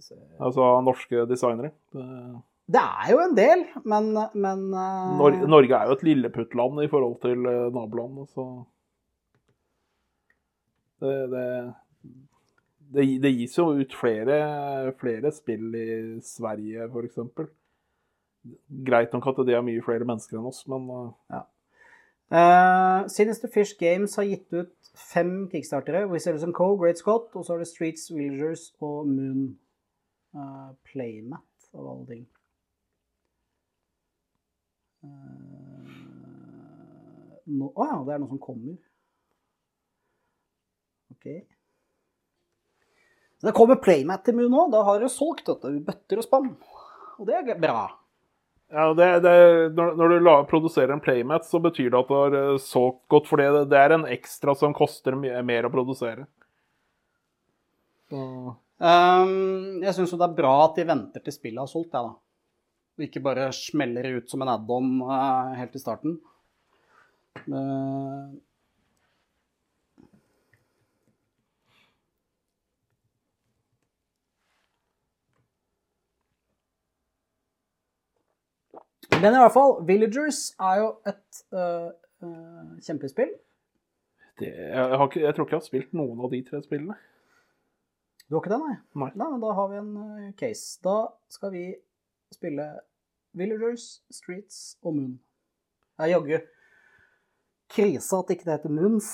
Se. 0.00 0.16
Altså 0.40 0.68
norske 0.84 1.26
designere. 1.28 1.72
Det- 1.92 2.82
er 2.82 3.10
jo 3.10 3.18
en 3.20 3.36
del, 3.36 3.64
men, 3.84 4.12
men 4.34 4.66
eh, 4.72 5.16
Nor 5.18 5.36
Norge 5.50 5.76
er 5.76 5.90
jo 5.90 5.96
et 5.98 6.04
lilleputtland 6.06 6.84
i 6.84 6.88
forhold 6.88 7.20
til 7.20 7.46
eh, 7.46 7.70
naboland, 7.74 8.22
så 8.32 8.46
det, 11.02 11.16
det, 11.32 11.74
det, 12.94 13.06
det 13.22 13.34
gis 13.34 13.58
jo 13.58 13.72
ut 13.74 13.94
flere, 13.98 14.92
flere 15.00 15.32
spill 15.34 15.74
i 15.74 15.88
Sverige, 16.22 16.86
f.eks. 16.86 17.18
Greit 18.86 19.12
nok 19.14 19.26
at 19.32 19.42
det 19.46 19.56
er 19.56 19.66
mye 19.66 19.82
flere 19.82 20.06
mennesker 20.06 20.38
enn 20.38 20.46
oss, 20.50 20.62
men 20.70 20.86
ja. 21.32 21.42
Uh, 22.32 23.04
Sinister 23.12 23.50
Fish 23.52 23.76
Games 23.76 24.14
har 24.16 24.24
gitt 24.24 24.54
ut 24.56 24.72
fem 24.96 25.50
kickstartere. 25.52 26.06
Wizards 26.08 26.44
Co., 26.56 26.76
Great 26.80 26.98
Scott, 26.98 27.28
og 27.36 27.44
så 27.44 27.52
har 27.52 27.60
det 27.60 27.68
Streets, 27.68 28.06
Villagers 28.14 28.70
og 28.80 29.10
Moon 29.10 29.58
eh, 30.34 30.70
Playmat, 30.90 31.68
av 31.72 31.88
alle 31.88 32.06
ting. 32.10 32.24
Uh, 35.02 35.88
no, 37.50 37.72
Å 37.74 37.88
ja, 37.88 37.96
det 38.06 38.14
er 38.14 38.20
noe 38.22 38.30
som 38.30 38.42
kommer. 38.42 38.76
OK. 41.14 41.26
Så 43.40 43.48
det 43.48 43.56
kommer 43.56 43.80
Playmat 43.82 44.22
til 44.22 44.38
Moon 44.38 44.52
nå. 44.54 44.68
Da 44.70 44.84
har 44.86 45.02
du 45.02 45.08
solgt 45.10 45.48
dette 45.50 45.72
i 45.74 45.82
bøtter 45.82 46.22
og 46.22 46.26
spann. 46.28 46.52
Og 47.18 47.26
det 47.26 47.40
er 47.40 47.58
bra. 47.58 47.88
ja, 48.70 48.86
det, 48.94 49.08
det, 49.24 49.32
når, 49.76 49.96
når 49.98 50.12
du 50.12 50.20
la, 50.22 50.36
produserer 50.48 50.94
en 50.94 51.02
playmat, 51.02 51.44
så 51.46 51.58
betyr 51.62 51.90
det 51.90 51.98
at 51.98 52.08
du 52.08 52.14
har 52.16 52.36
eh, 52.38 52.60
solgt 52.62 53.02
godt, 53.12 53.26
for 53.28 53.42
det, 53.42 53.66
det 53.70 53.78
er 53.78 53.96
en 53.96 54.06
ekstra 54.08 54.54
som 54.58 54.74
koster 54.74 55.18
mye 55.18 55.42
mer 55.46 55.68
å 55.68 55.72
produsere. 55.74 56.24
Så, 58.08 58.22
jeg 58.82 59.94
syns 59.94 60.12
jo 60.12 60.18
det 60.18 60.26
er 60.26 60.38
bra 60.38 60.52
at 60.64 60.78
de 60.78 60.86
venter 60.88 61.22
til 61.22 61.34
spillet 61.34 61.62
har 61.62 61.70
solgt, 61.70 61.94
jeg, 61.94 62.02
da. 62.02 62.16
Og 62.98 63.04
ikke 63.06 63.22
bare 63.24 63.52
smeller 63.56 64.18
ut 64.18 64.30
som 64.30 64.42
en 64.44 64.52
add-on 64.52 64.88
eh, 65.06 65.52
helt 65.60 65.76
i 65.78 65.80
starten. 65.80 66.18
Uh, 67.46 68.34
men 79.22 79.32
i 79.32 79.40
hvert 79.40 79.54
fall, 79.54 79.78
Villagers 79.88 80.42
er 80.60 80.82
jo 80.82 80.90
et 81.08 81.40
eh, 81.54 81.88
eh, 82.26 82.74
kjempespill. 82.82 83.32
det, 84.40 84.50
jeg, 84.50 84.98
har 84.98 85.16
jeg 85.16 85.34
tror 85.34 85.46
ikke 85.46 85.54
jeg 85.56 85.60
har 85.60 85.66
spilt 85.68 85.96
noen 85.96 86.20
av 86.20 86.34
de 86.34 86.42
tre 86.48 86.60
spillene. 86.64 86.98
Du 88.32 88.38
har 88.38 88.46
ikke 88.46 88.54
det, 88.54 88.62
nei? 88.64 88.76
Nei. 88.96 89.10
Men 89.20 89.42
da 89.44 89.52
har 89.52 89.66
vi 89.68 89.76
en 89.76 89.92
eh, 90.00 90.32
case. 90.40 90.78
Da 90.80 90.96
skal 91.28 91.52
vi 91.52 91.66
spille 92.32 92.64
Villagers, 93.36 93.98
Streets 94.08 94.78
og 94.80 94.96
Moon. 94.96 95.18
Det 95.98 96.06
er 96.06 96.14
jaggu 96.14 96.38
krise 97.72 98.16
at 98.16 98.30
ikke 98.32 98.46
det 98.48 98.58
heter 98.58 98.72
Moons. 98.72 99.12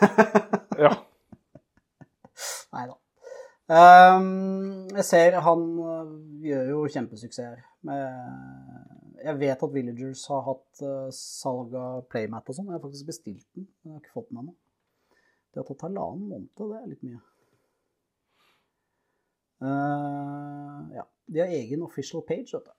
Ja. 0.76 0.90
Nei 2.74 2.82
da. 2.90 2.94
Um, 3.72 4.90
jeg 4.92 5.04
ser 5.08 5.38
han 5.40 5.62
øh, 5.80 6.10
gjør 6.44 6.66
jo 6.68 6.80
kjempesuksess. 6.92 7.62
Med, 7.88 8.02
jeg 9.22 9.40
vet 9.40 9.64
at 9.64 9.72
Villagers 9.72 10.26
har 10.28 10.42
hatt 10.50 10.82
uh, 10.84 11.06
salg 11.16 11.72
av 11.80 12.02
playmat 12.12 12.52
og 12.52 12.58
sånn. 12.58 12.68
Jeg 12.68 12.76
har 12.76 12.84
faktisk 12.84 13.08
bestilt 13.08 13.46
den, 13.56 13.64
men 13.64 13.94
jeg 13.94 13.96
har 13.96 14.04
ikke 14.04 14.18
fått 14.18 14.28
den 14.28 14.42
ennå. 14.42 14.54
Det 15.48 15.62
har 15.62 15.68
tatt 15.70 15.86
halvannen 15.88 16.28
måned, 16.34 16.52
det 16.60 16.68
er 16.82 16.92
litt 16.92 17.08
mye. 17.08 17.22
Eh, 19.62 20.96
ja. 20.96 21.06
De 21.26 21.40
har 21.40 21.48
egen 21.48 21.82
official 21.82 22.22
page, 22.22 22.52
vet 22.52 22.66
du. 22.66 22.72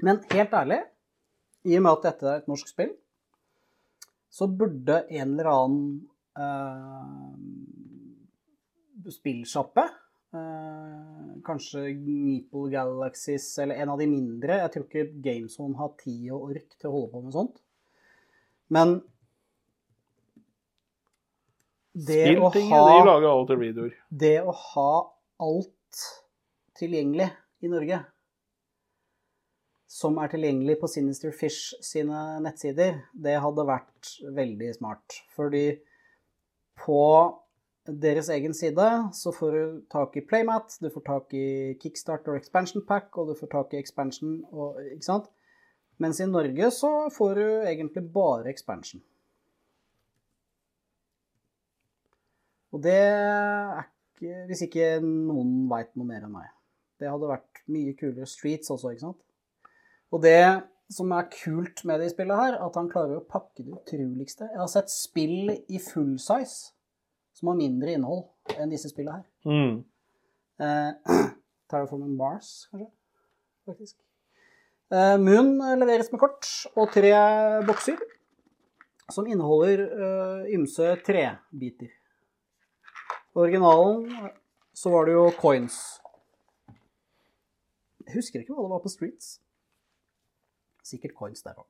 Men 0.00 0.20
helt 0.30 0.52
ærlig, 0.56 0.80
i 1.68 1.76
og 1.76 1.82
med 1.84 1.92
at 1.92 2.04
dette 2.06 2.28
er 2.28 2.40
et 2.40 2.48
norsk 2.48 2.68
spill, 2.70 2.92
så 4.30 4.46
burde 4.48 5.02
en 5.10 5.32
eller 5.34 5.48
annen 5.50 5.82
uh, 6.38 7.34
spillsjappe 9.10 9.82
uh, 9.82 11.34
Kanskje 11.44 11.82
Meeple 11.98 12.70
Galaxies 12.72 13.50
eller 13.60 13.82
en 13.82 13.92
av 13.92 13.98
de 14.00 14.06
mindre. 14.08 14.62
Jeg 14.62 14.72
tror 14.72 14.86
ikke 14.86 15.20
GameZone 15.26 15.76
har 15.82 15.92
tid 16.00 16.30
og 16.30 16.54
ork 16.54 16.78
til 16.78 16.88
å 16.88 16.94
holde 16.94 17.12
på 17.12 17.24
med 17.26 17.36
sånt. 17.36 17.56
Men 18.72 19.00
det 21.94 22.38
å 22.38 22.48
ha 22.48 22.54
de 22.54 23.02
lager 23.08 23.28
av 23.28 23.42
og 23.42 23.50
til 23.50 23.60
videoer. 23.60 23.94
det 24.10 24.38
å 24.46 24.54
ha 24.54 24.92
alt 25.42 26.02
tilgjengelig 26.78 27.30
i 27.64 27.70
Norge, 27.72 27.98
som 29.90 30.16
er 30.22 30.30
tilgjengelig 30.32 30.78
på 30.80 30.88
Sinister 30.88 31.34
Fish 31.34 31.74
sine 31.84 32.38
nettsider, 32.44 33.02
det 33.12 33.40
hadde 33.42 33.66
vært 33.66 34.12
veldig 34.36 34.70
smart. 34.76 35.18
Fordi 35.34 35.64
på 36.80 37.00
deres 37.90 38.30
egen 38.30 38.54
side 38.54 38.86
så 39.16 39.32
får 39.34 39.56
du 39.56 39.82
tak 39.90 40.16
i 40.16 40.22
Playmat, 40.24 40.78
du 40.80 40.88
får 40.94 41.04
tak 41.08 41.34
i 41.34 41.74
Kickstarter 41.82 42.38
Expansion 42.38 42.86
Pack, 42.86 43.10
og 43.18 43.32
du 43.32 43.34
får 43.34 43.50
tak 43.56 43.74
i 43.74 43.82
Expansion 43.82 44.40
og 44.52 44.78
Ikke 44.92 45.08
sant? 45.08 45.30
Mens 46.00 46.20
i 46.22 46.28
Norge 46.30 46.70
så 46.72 47.10
får 47.12 47.34
du 47.36 47.46
egentlig 47.68 48.06
bare 48.14 48.48
Expansion. 48.48 49.02
Og 52.74 52.82
det 52.84 52.98
er 52.98 53.80
ikke 53.84 54.44
Hvis 54.50 54.60
ikke 54.66 54.88
noen 55.00 55.62
veit 55.70 55.94
noe 55.96 56.04
mer 56.04 56.26
enn 56.26 56.34
meg. 56.34 56.48
Det 57.00 57.08
hadde 57.08 57.30
vært 57.30 57.62
mye 57.72 57.94
kulere 57.96 58.26
Streets 58.28 58.68
også, 58.68 58.90
ikke 58.92 59.06
sant? 59.06 59.22
Og 60.12 60.20
det 60.20 60.42
som 60.92 61.12
er 61.14 61.30
kult 61.32 61.80
med 61.88 62.02
det 62.02 62.10
i 62.10 62.12
spillet 62.12 62.36
her, 62.36 62.58
at 62.60 62.76
han 62.76 62.90
klarer 62.90 63.20
å 63.20 63.24
pakke 63.24 63.62
det 63.62 63.72
utroligste. 63.78 64.48
Jeg 64.50 64.60
har 64.60 64.68
sett 64.68 64.92
spill 64.92 65.54
i 65.54 65.80
full 65.80 66.18
size 66.20 66.74
som 67.38 67.48
har 67.48 67.58
mindre 67.60 67.94
innhold 67.94 68.58
enn 68.58 68.72
disse 68.72 68.90
spillene 68.90 69.22
her. 69.22 69.26
Mm. 69.48 69.76
Eh, 70.60 71.20
Terraforming 71.70 72.16
Mars, 72.18 72.66
kanskje? 72.72 72.90
Faktisk. 73.70 73.96
Eh, 74.90 75.16
Moon 75.22 75.54
leveres 75.78 76.10
med 76.10 76.20
kort 76.20 76.48
og 76.74 76.90
tre 76.92 77.14
bokser 77.68 78.00
som 79.10 79.28
inneholder 79.30 79.86
eh, 79.86 80.52
ymse 80.58 80.90
trebiter. 81.06 81.94
Originalen 83.38 84.30
så 84.74 84.90
var 84.90 85.06
det 85.06 85.14
jo 85.14 85.24
coins. 85.38 85.76
Jeg 88.06 88.16
husker 88.16 88.42
ikke 88.42 88.56
hva 88.56 88.64
det 88.66 88.72
var 88.72 88.82
på 88.82 88.90
Streets. 88.90 89.36
Sikkert 90.86 91.14
coins 91.14 91.44
der 91.46 91.58
òg. 91.60 91.68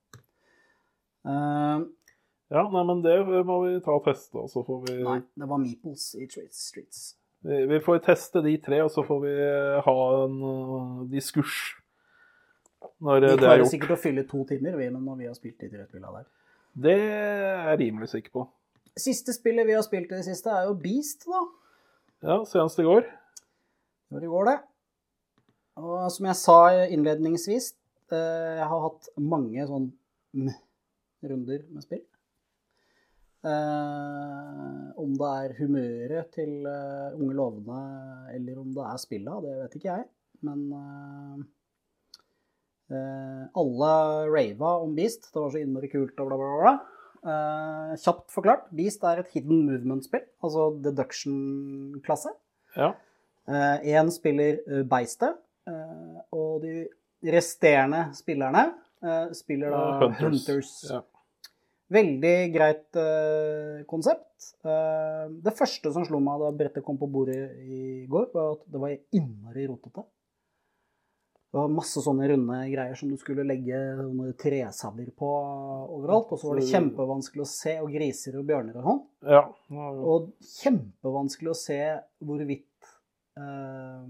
Ja, 2.50 2.62
nei, 2.72 2.82
men 2.88 3.02
det 3.04 3.16
må 3.46 3.60
vi 3.66 3.74
ta 3.84 3.92
og 3.94 4.06
teste, 4.08 4.40
og 4.40 4.48
så 4.50 4.62
får 4.66 4.80
vi 4.88 4.94
nei, 5.04 5.18
det 5.38 5.48
var 5.50 5.60
Meeples 5.62 6.06
i 6.18 6.26
Streets. 6.30 7.02
Vi 7.46 7.60
vi 7.70 7.78
får 7.84 8.00
teste 8.04 8.42
de 8.44 8.56
tre, 8.60 8.80
og 8.84 8.90
så 8.92 9.04
får 9.06 9.20
vi 9.22 9.34
ha 9.86 9.94
en 10.24 10.40
uh, 10.44 11.04
diskurs 11.12 11.76
når 13.00 13.20
Vi 13.20 13.20
det 13.26 13.30
er 13.32 13.38
klarer 13.40 13.62
gjort. 13.62 13.70
sikkert 13.72 13.94
å 13.94 14.00
fylle 14.00 14.24
to 14.28 14.42
timer 14.48 14.76
vi, 14.80 14.88
men 14.92 15.04
når 15.04 15.16
vi 15.20 15.28
har 15.28 15.36
spilt 15.36 15.60
de 15.60 15.68
tre 15.72 15.86
villa 15.92 16.10
der. 16.16 16.26
Det 16.72 16.96
er 16.96 17.70
jeg 17.70 17.78
rimelig 17.84 18.08
sikker 18.12 18.34
på. 18.34 18.44
Siste 18.98 19.34
spillet 19.36 19.68
vi 19.68 19.76
har 19.76 19.84
spilt 19.86 20.10
i 20.10 20.18
det 20.18 20.26
siste, 20.26 20.50
er 20.50 20.66
jo 20.66 20.78
Beast, 20.80 21.26
da. 21.28 21.44
Ja, 22.26 22.42
senest 22.48 22.80
i 22.82 22.84
går. 22.84 23.06
Det 24.10 24.26
i 24.26 24.30
går, 24.30 24.48
det. 24.50 24.58
Og 25.80 26.10
som 26.12 26.26
jeg 26.28 26.36
sa 26.36 26.58
innledningsvis, 26.90 27.72
eh, 28.12 28.56
jeg 28.58 28.66
har 28.72 28.82
hatt 28.84 29.10
mange 29.16 29.66
sånn 29.68 29.86
runder 31.30 31.62
med 31.70 31.86
spill. 31.86 32.02
Eh, 33.40 34.82
om 35.00 35.14
det 35.16 35.30
er 35.44 35.56
humøret 35.62 36.34
til 36.36 36.66
eh, 36.68 37.16
unge 37.16 37.38
lovende, 37.38 37.80
eller 38.34 38.60
om 38.60 38.74
det 38.76 38.90
er 38.90 39.00
spillet, 39.00 39.46
det 39.46 39.56
vet 39.62 39.80
ikke 39.80 39.94
jeg. 39.94 40.08
Men 40.44 40.68
alle 43.54 43.88
rava 44.26 44.70
om 44.82 44.96
Beast. 44.96 45.28
Det 45.30 45.38
var 45.38 45.52
så 45.54 45.60
innmari 45.60 45.86
kult 45.92 46.18
og 46.18 46.26
bla, 46.26 46.38
bla, 46.40 46.54
bla. 46.58 46.99
Eh, 47.20 47.92
kjapt 48.00 48.30
forklart, 48.32 48.68
Beast 48.72 49.02
er 49.04 49.20
et 49.20 49.30
hidden 49.34 49.66
movement-spill, 49.68 50.24
altså 50.40 50.70
deduction-klasse. 50.86 52.32
Ja. 52.76 52.94
Én 53.50 54.10
spiller 54.14 54.60
uh, 54.68 54.82
Beistet, 54.86 55.36
eh, 55.66 56.18
og 56.36 56.60
de 56.62 56.84
resterende 57.34 58.04
spillerne 58.14 58.68
eh, 59.02 59.32
spiller 59.34 59.72
da 59.74 59.80
Uh, 59.80 60.04
Hunters. 60.04 60.20
Hunters. 60.22 60.74
Ja. 60.90 61.00
Veldig 61.90 62.36
greit 62.54 62.96
eh, 63.02 63.80
konsept. 63.90 64.52
Eh, 64.62 65.24
det 65.42 65.56
første 65.58 65.90
som 65.90 66.04
slo 66.06 66.20
meg 66.22 66.38
da 66.44 66.52
brettet 66.54 66.84
kom 66.86 67.00
på 67.00 67.08
bordet 67.10 67.40
i 67.66 68.06
går, 68.06 68.28
var 68.32 68.52
at 68.54 68.62
det 68.70 68.82
var 68.84 68.94
innmari 69.18 69.66
rotete. 69.66 70.04
Det 71.50 71.58
var 71.58 71.68
masse 71.74 71.98
sånne 72.04 72.28
runde 72.30 72.56
greier 72.70 72.94
som 72.94 73.08
du 73.10 73.16
skulle 73.18 73.42
legge 73.42 73.74
sånne 73.98 74.28
tresabler 74.38 75.08
på 75.18 75.30
overalt. 75.96 76.30
Og 76.30 76.38
så 76.38 76.46
var 76.52 76.60
det 76.60 76.68
kjempevanskelig 76.70 77.42
å 77.42 77.48
se, 77.50 77.72
og 77.82 77.90
griser 77.90 78.36
og 78.38 78.46
bjørner 78.46 78.76
og 78.78 78.84
sånn. 78.86 79.00
ja. 79.32 79.40
Nå- 79.74 80.04
Og 80.14 80.28
kjempevanskelig 80.60 81.50
å 81.50 81.56
se 81.58 81.80
hvorvidt 82.22 82.92
eh, 83.36 84.04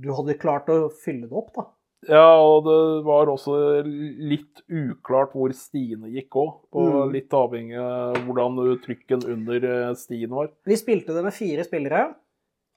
du 0.00 0.08
hadde 0.16 0.38
klart 0.40 0.70
å 0.72 0.88
fylle 1.02 1.28
det 1.28 1.36
opp, 1.36 1.52
da. 1.58 1.66
Ja, 2.08 2.40
og 2.40 2.64
det 2.64 3.04
var 3.04 3.28
også 3.28 3.52
litt 3.84 4.62
uklart 4.72 5.34
hvor 5.36 5.52
stiene 5.52 6.08
gikk 6.08 6.32
òg. 6.40 6.54
Mm. 6.72 7.10
Litt 7.12 7.34
avhengig 7.36 7.76
av 7.76 8.16
hvordan 8.24 8.56
trykken 8.80 9.26
under 9.28 9.66
eh, 9.68 9.90
stien 10.00 10.32
var. 10.32 10.48
Vi 10.64 10.78
spilte 10.80 11.12
det 11.12 11.26
med 11.26 11.36
fire 11.36 11.66
spillere, 11.68 12.06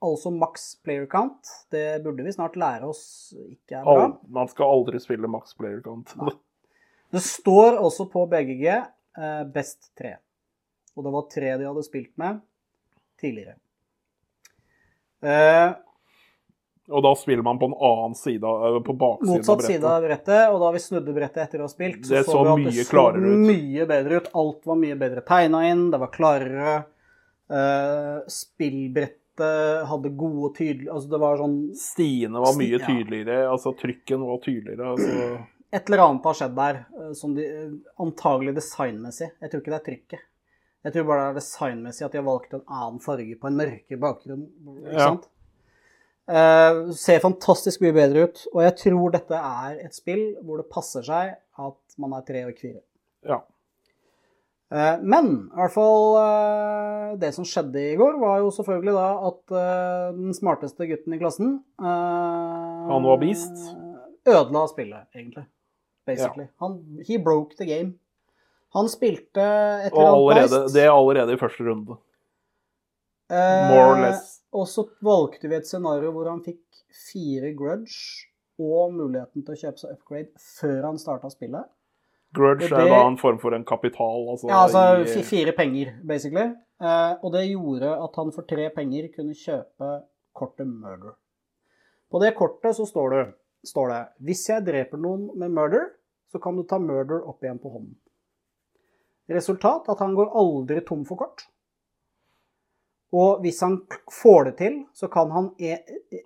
altså 0.03 0.31
maks 0.35 0.65
player 0.83 1.05
count. 1.11 1.49
Det 1.71 2.03
burde 2.03 2.25
vi 2.25 2.33
snart 2.35 2.57
lære 2.59 2.87
oss 2.89 3.03
ikke 3.39 3.79
er 3.79 3.85
bra. 3.87 4.07
Man 4.35 4.49
skal 4.51 4.71
aldri 4.75 4.99
spille 5.03 5.29
maks 5.31 5.55
player 5.59 5.79
count. 5.85 6.11
Nei. 6.19 6.33
Det 7.13 7.21
står 7.21 7.77
også 7.79 8.07
på 8.11 8.25
BGG 8.31 8.65
eh, 8.73 9.43
best 9.53 9.91
tre. 9.99 10.15
Og 10.97 11.05
det 11.05 11.13
var 11.13 11.27
tre 11.31 11.55
de 11.61 11.67
hadde 11.69 11.83
spilt 11.85 12.11
med 12.21 12.41
tidligere. 13.21 13.55
Eh, 15.23 15.71
Og 16.91 16.99
da 17.05 17.13
spiller 17.15 17.45
man 17.47 17.59
på 17.61 17.69
en 17.69 17.75
annen 17.79 18.15
side, 18.19 18.43
på 18.83 18.93
baksiden 18.99 19.37
Motsatt 19.37 19.53
av 19.53 19.61
brettet. 19.61 19.69
side 19.71 19.87
av 19.93 20.01
brettet, 20.03 20.41
og 20.51 20.57
da 20.65 20.71
vi 20.75 20.81
snudde 20.83 21.13
brettet 21.15 21.43
etter 21.45 21.61
å 21.63 21.67
ha 21.69 21.71
spilt, 21.71 22.01
så, 22.03 22.19
så, 22.25 22.31
så 22.33 22.41
vi 22.57 22.65
at 22.67 22.73
det 22.75 22.83
så 22.89 23.05
mye 23.23 23.85
bedre 23.87 24.19
ut. 24.19 24.27
Alt 24.41 24.67
var 24.67 24.81
mye 24.81 24.97
bedre 24.99 25.23
tegna 25.29 25.61
inn, 25.69 25.85
det 25.93 26.01
var 26.01 26.11
klarere. 26.11 26.73
Eh, 27.53 28.17
spillbrettet 28.27 29.21
hadde 29.41 30.09
gode 30.17 30.53
tydelige 30.57 30.91
Altså 30.93 31.09
det 31.09 31.19
var 31.19 31.37
sånn 31.37 31.55
Stiene 31.75 32.39
var 32.43 32.53
mye 32.59 32.77
Ja. 32.79 32.85
tydeligere, 32.85 33.49
altså 33.49 33.73
trykken 33.77 34.21
var 34.27 34.37
tydeligere. 34.43 34.91
Altså. 34.93 35.47
Et 35.73 35.89
eller 35.89 36.03
annet 36.05 36.23
har 36.23 36.33
skjedd 36.33 36.55
der, 36.55 36.85
eh, 36.99 37.13
som 37.13 37.33
de, 37.33 37.43
eh, 37.45 37.71
antagelig 37.99 38.53
designmessig. 38.55 39.31
Jeg 39.41 39.49
tror 39.49 39.61
ikke 39.61 39.71
det 39.73 39.79
er 39.81 39.87
trykket. 39.91 40.19
Jeg 40.85 40.93
tror 40.93 41.03
bare 41.07 41.21
det 41.23 41.29
er 41.31 41.39
designmessig 41.39 42.05
at 42.05 42.11
de 42.11 42.17
har 42.17 42.25
valgt 42.27 42.53
en 42.53 42.61
annen 42.67 42.99
farge 42.99 43.39
på 43.39 43.47
en 43.47 43.57
mørkere 43.57 43.99
bakgrunn. 43.99 44.49
Ikke 44.83 44.93
Ja. 44.93 44.99
sant? 44.99 45.27
Uh, 46.25 46.91
ser 46.95 47.19
fantastisk 47.19 47.81
mye 47.81 47.91
bedre 47.91 48.23
ut, 48.29 48.47
og 48.53 48.61
jeg 48.63 48.75
tror 48.77 49.11
dette 49.11 49.31
er 49.35 49.79
et 49.83 49.93
spill 49.93 50.35
hvor 50.41 50.57
det 50.61 50.69
passer 50.71 51.01
seg 51.03 51.35
at 51.59 51.97
man 51.99 52.13
er 52.13 52.21
tre 52.21 52.45
og 52.45 52.53
kvire 52.55 52.79
fire. 52.79 52.81
Ja. 53.27 53.41
Eh, 54.71 54.99
Men 55.01 55.29
i 55.51 55.57
hvert 55.59 55.73
fall 55.75 56.15
eh, 56.21 57.09
det 57.21 57.33
som 57.35 57.45
skjedde 57.47 57.81
i 57.91 57.97
går, 57.99 58.15
var 58.21 58.39
jo 58.41 58.51
selvfølgelig 58.55 58.95
da 58.95 59.07
at 59.29 59.55
eh, 59.59 60.05
den 60.19 60.37
smarteste 60.37 60.87
gutten 60.89 61.15
i 61.15 61.19
klassen 61.21 61.57
Han 61.81 63.09
var 63.09 63.19
beast? 63.21 63.53
Ødela 64.23 64.63
spillet, 64.71 65.09
egentlig. 65.15 65.45
Basically. 66.07 66.47
Han, 66.63 66.79
he 67.07 67.17
broke 67.19 67.57
the 67.59 67.67
game. 67.67 67.93
Han 68.73 68.89
spilte 68.89 69.43
et 69.43 69.93
eller 69.93 70.39
annet 70.39 70.73
det 70.73 70.83
er 70.87 70.91
allerede 70.91 71.35
i 71.35 71.39
første 71.39 71.63
runde. 71.67 71.99
More 73.29 73.85
or 73.91 73.99
less. 74.01 74.39
Og 74.53 74.67
så 74.69 74.85
valgte 75.03 75.49
vi 75.49 75.57
et 75.57 75.67
scenario 75.69 76.11
hvor 76.13 76.27
han 76.29 76.41
fikk 76.45 76.61
fire 76.93 77.53
grudge 77.57 78.27
og 78.61 78.93
muligheten 78.93 79.45
til 79.45 79.55
å 79.55 79.59
kjøpe 79.59 79.81
seg 79.81 79.95
upgrade 79.95 80.43
før 80.59 80.89
han 80.89 80.99
starta 81.01 81.31
spillet. 81.33 81.69
Grudge 82.33 82.67
det, 82.69 82.71
er 82.79 82.89
da 82.89 83.01
en 83.07 83.17
form 83.21 83.37
for 83.39 83.53
en 83.53 83.63
kapital, 83.65 84.27
altså. 84.33 84.47
Ja, 84.49 84.63
altså 84.63 85.19
i- 85.19 85.23
fire 85.27 85.51
penger, 85.57 85.93
basically. 86.07 86.47
Eh, 86.81 87.13
og 87.23 87.31
det 87.33 87.43
gjorde 87.51 87.91
at 88.03 88.15
han 88.15 88.31
for 88.35 88.41
tre 88.49 88.69
penger 88.75 89.07
kunne 89.15 89.35
kjøpe 89.37 89.89
kortet 90.35 90.67
Murder. 90.67 91.13
På 92.11 92.19
det 92.21 92.33
kortet 92.35 92.75
så 92.75 92.85
står 92.89 93.09
det, 93.15 93.23
står 93.65 93.87
det 93.89 94.01
Hvis 94.25 94.47
jeg 94.49 94.65
dreper 94.65 94.97
noen 94.97 95.29
med 95.39 95.49
murder, 95.51 95.91
så 96.31 96.41
kan 96.41 96.55
du 96.57 96.63
ta 96.63 96.77
murder 96.79 97.21
opp 97.29 97.41
igjen 97.43 97.59
på 97.61 97.71
hånden. 97.71 97.95
Resultat 99.29 99.87
at 99.89 99.99
han 100.03 100.15
går 100.17 100.33
aldri 100.35 100.81
tom 100.85 101.05
for 101.05 101.15
kort. 101.21 101.45
Og 103.13 103.43
hvis 103.43 103.59
han 103.61 103.75
får 104.09 104.45
det 104.47 104.53
til, 104.57 104.77
så 104.97 105.07
kan 105.13 105.29
han 105.31 105.51
e 105.61 105.75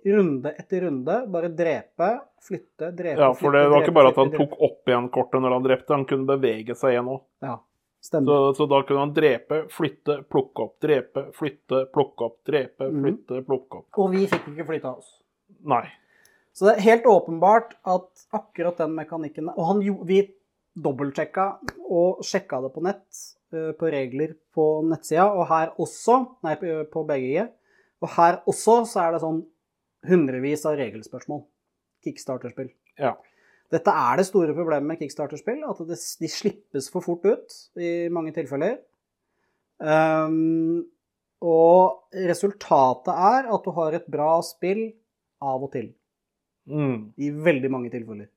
runde 0.08 0.54
etter 0.56 0.86
runde 0.86 1.16
bare 1.28 1.50
drepe, 1.52 2.08
flytte, 2.46 2.88
drepe, 2.96 3.20
Ja, 3.20 3.32
for 3.36 3.52
det 3.52 3.60
flytte, 3.66 3.72
var 3.74 3.84
ikke 3.84 3.96
bare 3.98 4.12
at 4.14 4.20
han 4.22 4.30
tok 4.32 4.54
opp 4.64 4.88
igjen 4.88 5.08
kortet 5.12 5.42
når 5.44 5.56
han 5.58 5.66
drepte, 5.66 5.92
han 5.98 6.06
kunne 6.08 6.28
bevege 6.30 6.76
seg 6.78 6.94
igjen 6.94 7.10
òg. 7.12 7.20
Ja, 7.44 7.58
stemmer. 8.08 8.32
Så, 8.32 8.56
så 8.62 8.68
da 8.72 8.80
kunne 8.88 9.04
han 9.04 9.12
drepe, 9.16 9.60
flytte, 9.74 10.16
plukke 10.32 10.64
opp, 10.64 10.74
drepe, 10.80 11.26
flytte, 11.36 11.82
plukke 11.92 12.24
opp, 12.30 12.38
drepe, 12.48 12.88
Mhm. 12.88 13.02
flytte, 13.04 13.42
plukke 13.44 13.82
opp. 13.82 13.88
Og 14.00 14.10
vi 14.16 14.24
fikk 14.32 14.48
ikke 14.54 14.68
flytta 14.72 14.94
oss. 14.96 15.12
Nei. 15.68 15.84
Så 16.56 16.66
det 16.70 16.78
er 16.78 16.86
helt 16.88 17.04
åpenbart 17.06 17.76
at 17.86 18.24
akkurat 18.34 18.80
den 18.80 18.96
mekanikken 18.96 19.48
Og 19.52 19.66
han, 19.68 19.84
vi 20.08 20.22
dobbeltsjekka 20.78 21.44
og 21.90 22.24
sjekka 22.26 22.62
det 22.64 22.72
på 22.74 22.82
nett, 22.82 23.20
på 23.50 23.90
regler 23.92 24.34
på 24.54 24.64
nettsida, 24.88 25.24
og 25.32 25.46
her 25.48 25.70
også 25.80 26.18
Nei, 26.44 26.54
på- 26.60 26.84
på 26.92 27.04
BGG. 27.08 27.48
Og 28.02 28.08
her 28.14 28.42
også 28.46 28.86
så 28.86 29.00
er 29.06 29.12
det 29.12 29.22
sånn 29.22 29.40
hundrevis 30.06 30.64
av 30.68 30.76
regelspørsmål. 30.78 31.44
Kickstarter-spill. 32.04 32.68
Ja. 32.98 33.16
Dette 33.70 33.90
er 33.90 34.16
det 34.16 34.26
store 34.26 34.54
problemet 34.54 34.86
med 34.86 34.98
kickstarter-spill, 35.00 35.64
at 35.68 35.78
det, 35.88 35.98
de 36.20 36.28
slippes 36.28 36.86
for 36.92 37.00
fort 37.04 37.24
ut 37.26 37.56
i 37.76 38.08
mange 38.08 38.32
tilfeller. 38.36 38.78
Um, 39.78 40.86
og 41.44 42.08
resultatet 42.12 43.12
er 43.14 43.46
at 43.52 43.64
du 43.66 43.70
har 43.76 43.94
et 43.94 44.06
bra 44.10 44.38
spill 44.46 44.88
av 45.42 45.62
og 45.62 45.72
til. 45.74 45.92
Mm. 46.68 47.12
I 47.18 47.30
veldig 47.30 47.70
mange 47.70 47.90
tilfeller. 47.92 48.28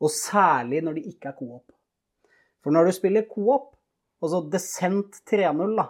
Og 0.00 0.10
særlig 0.14 0.80
når 0.86 0.94
de 1.00 1.08
ikke 1.10 1.28
er 1.32 1.36
co-op. 1.38 1.72
For 2.62 2.70
når 2.74 2.88
du 2.88 2.92
spiller 2.96 3.26
co-op, 3.28 3.74
altså 4.24 4.42
Descent 4.52 5.20
3.0, 5.30 5.74
da 5.78 5.86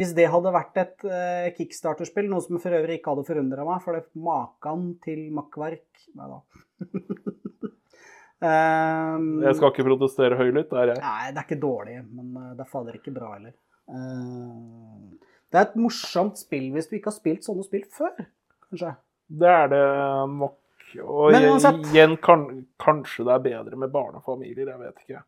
Hvis 0.00 0.14
det 0.16 0.28
hadde 0.32 0.54
vært 0.54 0.80
et 0.82 1.06
eh, 1.06 1.48
kickstarterspill, 1.56 2.28
noe 2.30 2.44
som 2.44 2.60
for 2.62 2.74
øvrig 2.78 2.98
ikke 2.98 3.14
hadde 3.14 3.26
forundra 3.28 3.66
meg, 3.68 3.82
for 3.84 3.96
det 3.96 4.04
er 4.04 4.24
maken 4.28 4.86
til 5.04 5.26
makkverk 5.36 6.06
Nei 6.18 6.30
da. 6.30 6.40
um, 8.48 9.28
Jeg 9.44 9.58
skal 9.58 9.70
ikke 9.70 9.88
protestere 9.90 10.38
høylytt, 10.40 10.70
det 10.72 10.80
er 10.80 10.94
jeg. 10.94 11.02
Nei, 11.04 11.28
det 11.30 11.40
er 11.40 11.46
ikke 11.46 11.62
dårlig, 11.62 12.00
men 12.08 12.32
eh, 12.40 12.54
det 12.58 12.66
er 12.66 12.72
fader 12.72 12.98
ikke 12.98 13.14
bra 13.14 13.34
heller. 13.36 13.54
Uh, 13.92 15.12
det 15.52 15.60
er 15.60 15.68
et 15.68 15.78
morsomt 15.80 16.40
spill 16.40 16.70
hvis 16.74 16.88
du 16.88 16.96
ikke 16.96 17.10
har 17.10 17.18
spilt 17.18 17.46
sånne 17.46 17.64
spill 17.66 17.84
før, 17.92 18.26
kanskje. 18.68 18.94
Det 19.32 19.48
er 19.48 19.70
det 19.72 19.84
nok. 20.32 20.58
Og 21.00 21.32
igjen, 21.32 22.16
kan, 22.20 22.42
kanskje 22.80 23.24
det 23.24 23.34
er 23.34 23.44
bedre 23.46 23.78
med 23.80 23.92
barnefamilier, 23.92 24.66
jeg 24.68 24.80
vet 24.80 25.04
ikke. 25.04 25.22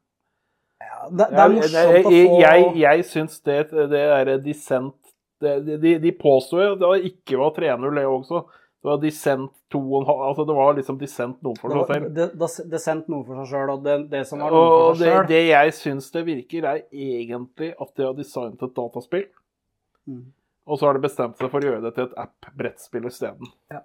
Ja, 0.84 0.98
det, 1.10 1.26
det 1.30 1.40
er 1.44 1.54
morsomt 1.54 1.72
jeg, 1.78 2.04
å 2.04 2.10
få 2.10 2.40
jeg, 2.44 2.68
jeg 2.82 3.06
syns 3.10 3.40
det, 3.46 3.58
det 3.92 4.02
er 4.18 4.34
dissent 4.44 4.94
det- 5.44 5.80
De, 5.82 5.94
de 6.00 6.12
påsto 6.16 6.60
jo 6.62 6.74
at 6.76 6.82
det 6.84 7.12
ikke 7.12 7.40
var 7.40 7.50
3-0, 7.56 7.94
det 7.98 8.04
også. 8.08 8.44
Det 8.84 8.90
var 8.90 8.98
dissent 9.00 9.50
2,5 9.72 10.08
Altså 10.28 10.44
det 10.48 10.54
var 10.56 10.74
liksom 10.76 10.98
dissent 11.00 11.38
noe 11.42 11.56
for 11.56 11.72
seg 11.72 11.86
selv. 11.88 12.08
det, 12.14 12.26
det, 12.36 12.48
det 12.70 12.80
noe 13.08 13.24
for 13.24 13.40
seg 13.40 13.48
sjøl, 13.54 13.70
og 13.74 13.84
det, 13.86 13.94
det 14.12 14.20
som 14.28 14.42
var 14.44 14.52
noe 14.52 14.60
Og 14.60 14.74
for 14.90 14.98
seg 15.00 15.08
sjøl 15.14 15.28
det 15.30 15.42
jeg 15.48 15.74
syns 15.78 16.10
det 16.12 16.24
virker, 16.28 16.66
er 16.68 16.82
egentlig 16.92 17.70
at 17.80 17.94
de 17.96 18.04
har 18.04 18.14
designet 18.18 18.62
et 18.68 18.74
dataspill, 18.76 19.26
Mm. 20.04 20.20
og 20.68 20.76
så 20.78 20.84
har 20.90 20.98
de 20.98 21.00
bestemt 21.00 21.38
seg 21.40 21.48
for 21.48 21.64
å 21.64 21.64
gjøre 21.64 21.80
det 21.86 21.94
til 21.96 22.04
et 22.10 22.16
app-brettspill 22.20 23.06
isteden. 23.08 23.48
Ja. 23.72 23.78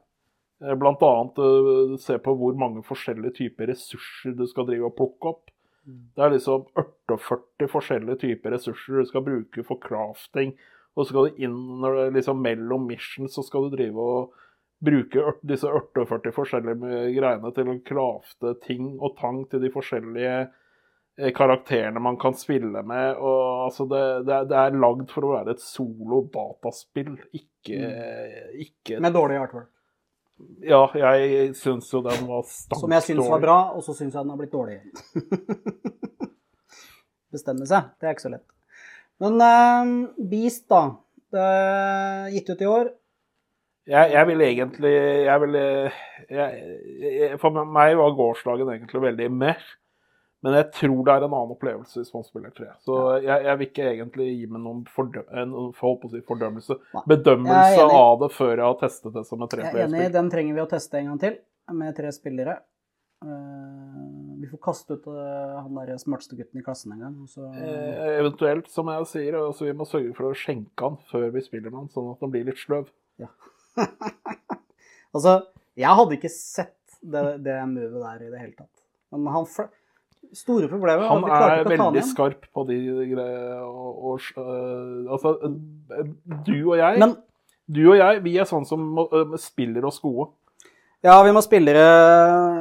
Eh, 0.61 0.73
Blant 0.75 0.99
annet 1.07 1.39
eh, 1.39 1.93
se 2.03 2.17
på 2.19 2.33
hvor 2.35 2.57
mange 2.59 2.83
forskjellige 2.83 3.37
typer 3.37 3.71
ressurser 3.71 4.35
du 4.35 4.43
skal 4.51 4.67
drive 4.67 4.89
og 4.89 4.97
plukke 4.97 5.31
opp. 5.31 5.45
Mm. 5.89 6.01
Det 6.15 6.25
er 6.25 6.35
liksom 6.35 6.67
48 6.77 7.69
forskjellige 7.71 8.21
typer 8.25 8.53
ressurser 8.55 9.01
du 9.01 9.09
skal 9.09 9.25
bruke 9.25 9.65
for 9.65 9.81
crafting. 9.81 10.53
Og 10.95 11.05
så 11.05 11.13
skal 11.13 11.29
du 11.29 11.41
inn 11.45 11.57
når 11.81 11.97
det 11.97 12.05
liksom 12.19 12.41
mellom 12.43 12.87
missions, 12.89 13.33
så 13.35 13.45
skal 13.45 13.67
du 13.67 13.77
drive 13.77 14.05
og 14.05 14.37
bruke 14.83 15.33
disse 15.47 15.67
48 15.67 16.33
forskjellige 16.35 17.01
greiene 17.17 17.51
til 17.55 17.71
å 17.71 17.77
crafte 17.85 18.55
ting 18.63 18.93
og 18.97 19.17
tang 19.19 19.43
til 19.51 19.63
de 19.63 19.71
forskjellige 19.73 20.35
eh, 20.39 21.31
karakterene 21.35 22.03
man 22.03 22.19
kan 22.21 22.37
spille 22.37 22.83
med. 22.83 23.17
Og 23.17 23.65
altså 23.65 23.87
det, 23.91 24.03
det, 24.29 24.37
er, 24.37 24.47
det 24.51 24.61
er 24.61 24.79
lagd 24.85 25.09
for 25.13 25.27
å 25.27 25.33
være 25.37 25.57
et 25.57 25.65
solo 25.65 26.23
dataspill, 26.33 27.17
ikke, 27.35 27.81
ikke 28.67 29.03
med 29.03 29.15
dårlig 29.17 29.41
artwork. 29.41 29.71
Ja, 30.63 30.83
jeg 30.95 31.53
syns 31.57 31.87
jo 31.93 32.01
den 32.03 32.25
var 32.27 32.45
stank 32.47 32.81
Som 32.81 32.93
jeg 32.95 33.05
syns 33.05 33.27
var 33.31 33.41
bra, 33.43 33.57
og 33.75 33.83
så 33.85 33.95
syns 33.95 34.15
jeg 34.15 34.23
den 34.23 34.31
har 34.33 34.39
blitt 34.39 34.53
dårlig. 34.53 34.79
Bestemme 37.33 37.67
seg, 37.69 37.91
det 37.99 38.09
er 38.09 38.15
ikke 38.15 38.27
så 38.27 38.33
lett. 38.33 38.47
Men 39.19 39.37
uh, 39.43 39.91
Beast, 40.31 40.65
da. 40.71 40.83
Det 41.29 41.43
er 41.45 42.31
gitt 42.33 42.49
ut 42.49 42.63
i 42.63 42.69
år. 42.69 42.87
Jeg, 43.89 44.11
jeg 44.13 44.27
vil 44.29 44.41
egentlig 44.45 44.93
jeg 45.25 45.41
vil, 45.41 45.55
jeg, 45.57 46.47
jeg, 47.01 47.37
For 47.41 47.65
meg 47.65 47.95
var 47.97 48.17
gårsdagen 48.17 48.69
egentlig 48.73 49.01
veldig 49.01 49.29
meh. 49.33 49.69
Men 50.45 50.55
jeg 50.55 50.69
tror 50.71 51.01
det 51.03 51.13
er 51.13 51.23
en 51.25 51.33
annen 51.35 51.51
opplevelse 51.51 51.99
hvis 51.99 52.13
man 52.15 52.23
spiller 52.23 52.53
tre. 52.55 52.69
Så 52.85 52.95
jeg, 53.25 53.43
jeg 53.43 53.59
vil 53.59 53.67
ikke 53.67 53.87
egentlig 53.89 54.27
gi 54.37 54.45
meg 54.47 54.61
noen 54.63 54.85
fordø 54.87 55.23
si 56.13 56.21
fordømmelse. 56.29 56.77
Bedømmelse 57.11 57.87
av 57.99 58.21
det 58.23 58.29
før 58.37 58.53
jeg 58.55 58.63
har 58.65 58.77
testet 58.79 59.17
det 59.17 59.25
som 59.27 59.43
et 59.43 59.51
Jeg 59.57 59.59
er 59.59 59.65
enig, 59.65 59.73
treplayerspill. 59.73 60.13
den 60.15 60.29
trenger 60.31 60.55
vi 60.55 60.63
å 60.63 60.69
teste 60.71 61.01
en 61.01 61.09
gang 61.11 61.19
til, 61.25 61.39
med 61.81 61.97
tre 61.97 62.13
spillere. 62.15 62.55
Eh, 63.19 64.05
vi 64.39 64.47
får 64.47 64.61
kaste 64.63 64.95
ut 64.95 65.09
eh, 65.11 65.57
han 65.59 65.75
der 65.75 65.99
smarteste 65.99 66.37
gutten 66.39 66.61
i 66.61 66.63
klassen 66.63 66.95
en 66.95 67.03
gang. 67.03 67.17
Så, 67.27 67.43
Eh, 67.51 68.15
eventuelt, 68.21 68.71
som 68.71 68.87
jeg 68.93 69.09
sier, 69.11 69.35
altså 69.43 69.67
vi 69.67 69.75
må 69.75 69.87
sørge 69.89 70.15
for 70.15 70.29
å 70.29 70.37
skjenke 70.37 70.87
han 70.87 70.95
før 71.11 71.27
vi 71.35 71.43
spiller 71.43 71.73
med 71.73 71.81
han, 71.83 71.91
sånn 71.91 72.13
at 72.13 72.23
han 72.23 72.31
blir 72.31 72.47
litt 72.47 72.61
sløv. 72.63 72.87
altså, 75.15 75.35
jeg 75.75 75.99
hadde 75.99 76.15
ikke 76.15 76.31
sett 76.31 76.77
det, 77.03 77.25
det 77.43 77.59
movet 77.67 77.99
der 78.05 78.23
i 78.23 78.31
det 78.31 78.39
hele 78.39 78.55
tatt. 78.55 78.73
Men 79.11 79.27
han 79.35 79.47
fl- 79.49 79.67
Store 80.33 80.67
problemet 80.69 81.07
Han 81.09 81.23
er 81.25 81.63
veldig 81.65 82.03
skarp 82.05 82.43
på 82.53 82.63
de 82.69 82.75
greiene 83.09 83.61
og, 83.65 84.03
og, 84.11 84.19
øh, 84.37 85.11
Altså, 85.11 85.31
øh, 85.41 86.11
du 86.45 86.71
og 86.71 86.77
jeg 86.77 86.99
Men 86.99 87.15
Du 87.75 87.81
og 87.91 87.97
jeg, 87.97 88.23
vi 88.23 88.35
er 88.37 88.45
sånn 88.49 88.65
som 88.65 88.83
øh, 88.99 89.33
spiller 89.37 89.85
oss 89.85 89.99
gode. 89.99 90.29
ja, 91.03 91.15
vi 91.23 91.31
må 91.31 91.41
spillere 91.41 91.83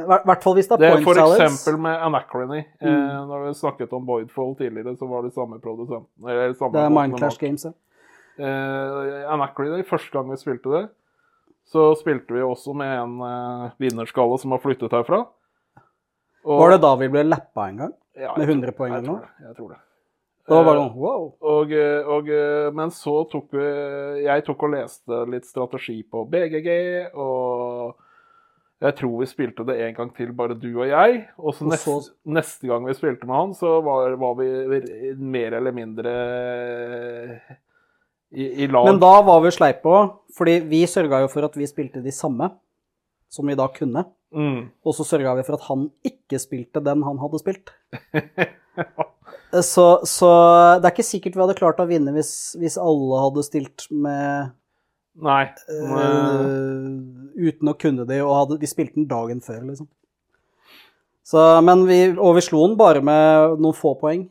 I 0.05 0.25
hvert 0.29 0.43
fall 0.45 0.55
hvis 0.55 0.69
det 0.69 0.77
er 0.77 0.83
Det 0.85 0.89
er 0.89 0.95
point 1.03 1.09
for 1.09 1.43
eksempel 1.45 1.81
med 1.83 1.97
Anachrony. 2.09 2.59
Eh, 2.81 2.89
Mm. 2.89 3.29
når 3.29 3.47
vi 3.49 3.55
snakket 3.55 3.93
om 3.93 4.07
Voidfall 4.07 4.55
tidligere, 4.57 4.97
så 4.97 5.07
var 5.09 5.23
det 5.23 5.33
samme 5.35 5.59
produsenten. 5.61 6.07
Eller 6.29 6.53
samme 6.55 6.73
Det 6.79 6.85
er 6.85 6.89
Mindclash. 6.89 7.41
Games, 7.41 7.65
ja. 7.65 7.73
Eh, 8.39 9.33
Anachrony, 9.33 9.83
første 9.85 10.11
gang 10.13 10.31
vi 10.31 10.37
spilte 10.37 10.71
det, 10.71 10.89
så 11.67 11.95
spilte 12.01 12.33
vi 12.35 12.41
også 12.41 12.73
med 12.73 12.93
en 13.03 13.21
eh, 13.21 13.71
vinnerskalle 13.79 14.39
som 14.39 14.51
har 14.55 14.59
flyttet 14.63 14.93
herfra. 14.95 15.25
Og- 16.49 16.63
Var 16.63 16.71
det 16.73 16.81
da 16.81 16.95
vi 16.97 17.09
ble 17.13 17.23
lappa 17.29 17.69
en 17.69 17.77
gang? 17.85 17.93
Ja, 18.17 18.33
med 18.39 18.49
100 18.49 18.73
tror- 18.73 18.77
poeng 18.79 18.93
eller 18.97 19.05
tror 19.05 19.19
noe? 19.19 19.21
det, 19.39 19.47
Jeg 19.47 19.57
tror 19.59 19.69
det. 19.75 19.79
Da 20.49 20.63
var 20.65 20.75
det 20.75 20.81
Eh, 20.81 20.89
sånn 20.89 20.97
wow. 20.97 21.25
Og, 21.43 21.73
eh, 21.77 22.09
og, 22.17 22.29
eh, 22.33 22.71
men 22.73 22.89
så 22.91 23.15
tok 23.31 23.51
vi 23.53 24.23
Jeg 24.25 24.45
tok 24.47 24.63
og 24.65 24.71
leste 24.73 25.19
litt 25.31 25.45
strategi 25.45 26.03
på 26.11 26.23
BGG, 26.31 27.11
og 27.15 27.95
jeg 28.81 28.95
tror 28.97 29.19
vi 29.21 29.27
spilte 29.27 29.67
det 29.67 29.77
en 29.81 29.95
gang 29.95 30.15
til, 30.17 30.33
bare 30.33 30.55
du 30.59 30.71
og 30.81 30.87
jeg. 30.89 31.29
Og 31.39 31.53
så 31.53 31.67
neste, 31.69 32.11
neste 32.27 32.67
gang 32.67 32.87
vi 32.87 32.95
spilte 32.95 33.27
med 33.27 33.37
han, 33.37 33.53
så 33.53 33.83
var, 33.85 34.17
var 34.17 34.35
vi 34.41 35.15
mer 35.19 35.53
eller 35.59 35.73
mindre 35.73 36.15
i, 38.33 38.65
i 38.65 38.67
lag. 38.69 38.85
Men 38.87 38.99
da 39.03 39.21
var 39.25 39.41
vi 39.45 39.51
sleipe 39.55 39.89
òg, 39.91 40.11
fordi 40.37 40.59
vi 40.69 40.83
sørga 40.87 41.23
jo 41.25 41.29
for 41.33 41.45
at 41.49 41.55
vi 41.59 41.67
spilte 41.67 42.03
de 42.05 42.11
samme 42.15 42.51
som 43.33 43.49
vi 43.49 43.57
da 43.59 43.69
kunne. 43.73 44.07
mm. 44.35 44.61
Og 44.85 44.97
så 44.97 45.07
sørga 45.07 45.37
vi 45.39 45.45
for 45.47 45.59
at 45.59 45.67
han 45.69 45.89
ikke 46.07 46.41
spilte 46.43 46.83
den 46.85 47.05
han 47.07 47.21
hadde 47.23 47.43
spilt. 47.43 47.75
Så, 49.49 49.85
så 50.05 50.29
det 50.77 50.85
er 50.85 50.93
ikke 50.93 51.05
sikkert 51.09 51.37
vi 51.37 51.41
hadde 51.41 51.57
klart 51.57 51.79
å 51.81 51.87
vinne 51.89 52.13
hvis, 52.13 52.53
hvis 52.61 52.77
alle 52.81 53.21
hadde 53.23 53.45
stilt 53.47 53.87
med 53.89 54.53
Nei. 55.25 55.49
Uh, 55.67 57.01
Uten 57.39 57.71
å 57.73 57.75
kunne 57.81 58.05
det, 58.07 58.21
og 58.23 58.35
hadde, 58.37 58.59
de 58.63 58.69
spilte 58.71 59.01
den 59.01 59.09
dagen 59.11 59.41
før, 59.43 59.65
liksom. 59.67 59.89
Så, 61.27 61.43
men 61.65 61.83
vi, 61.89 61.99
og 62.15 62.37
vi 62.39 62.45
slo 62.47 62.63
den 62.65 62.77
bare 62.79 63.03
med 63.05 63.59
noen 63.59 63.77
få 63.77 63.97
poeng. 64.01 64.29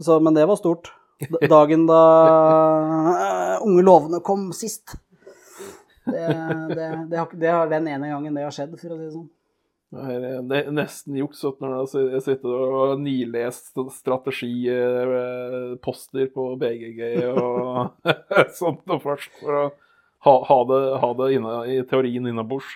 Så, 0.00 0.20
men 0.22 0.36
det 0.36 0.46
var 0.48 0.60
stort. 0.60 0.92
Dagen 1.52 1.84
da 1.88 2.02
uh, 2.30 3.66
Unge 3.66 3.84
lovende 3.84 4.22
kom 4.24 4.48
sist. 4.56 4.94
Det, 6.10 6.26
det, 6.74 6.88
det, 7.10 7.18
har, 7.18 7.28
det 7.42 7.52
har 7.54 7.70
den 7.70 7.86
ene 7.90 8.10
gangen 8.12 8.36
det 8.36 8.46
har 8.46 8.54
skjedd, 8.54 8.72
for 8.78 8.94
å 8.94 8.98
si 8.98 9.04
det 9.04 9.14
sånn. 9.16 9.30
Det 9.90 10.54
er 10.54 10.68
nesten 10.70 11.16
juks 11.18 11.40
at 11.48 11.56
når 11.62 11.70
jeg 11.98 12.20
sitter 12.22 12.50
og 12.62 13.00
nilest 13.02 13.74
strategiposter 13.96 16.26
på 16.30 16.44
BGG 16.60 17.00
og 17.32 17.90
sånt 18.60 18.86
og 18.86 19.02
først, 19.02 19.32
for 19.40 19.50
å 19.58 19.64
ha, 20.20 20.34
ha 20.46 20.58
det, 20.68 20.80
ha 21.02 21.10
det 21.22 21.28
inne, 21.34 21.54
i 21.66 21.82
teorien 21.90 22.26
innabords. 22.30 22.70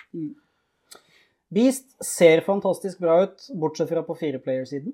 Beast 1.55 1.87
ser 2.03 2.43
fantastisk 2.43 2.99
bra 2.99 3.23
ut, 3.23 3.47
bortsett 3.55 3.87
fra 3.89 4.03
på 4.03 4.15
fireplayer-siden. 4.19 4.91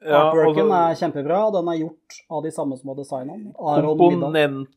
Ja, 0.00 0.30
Artworken 0.30 0.70
altså, 0.70 0.78
er 0.78 0.94
kjempebra, 1.00 1.38
og 1.48 1.52
den 1.58 1.68
er 1.72 1.76
gjort 1.82 2.08
av 2.32 2.42
de 2.44 2.50
samme 2.54 2.74
som 2.78 2.88
har 2.92 2.98
designa 3.00 3.32
den. 3.34 3.50
Komponent, 3.98 4.70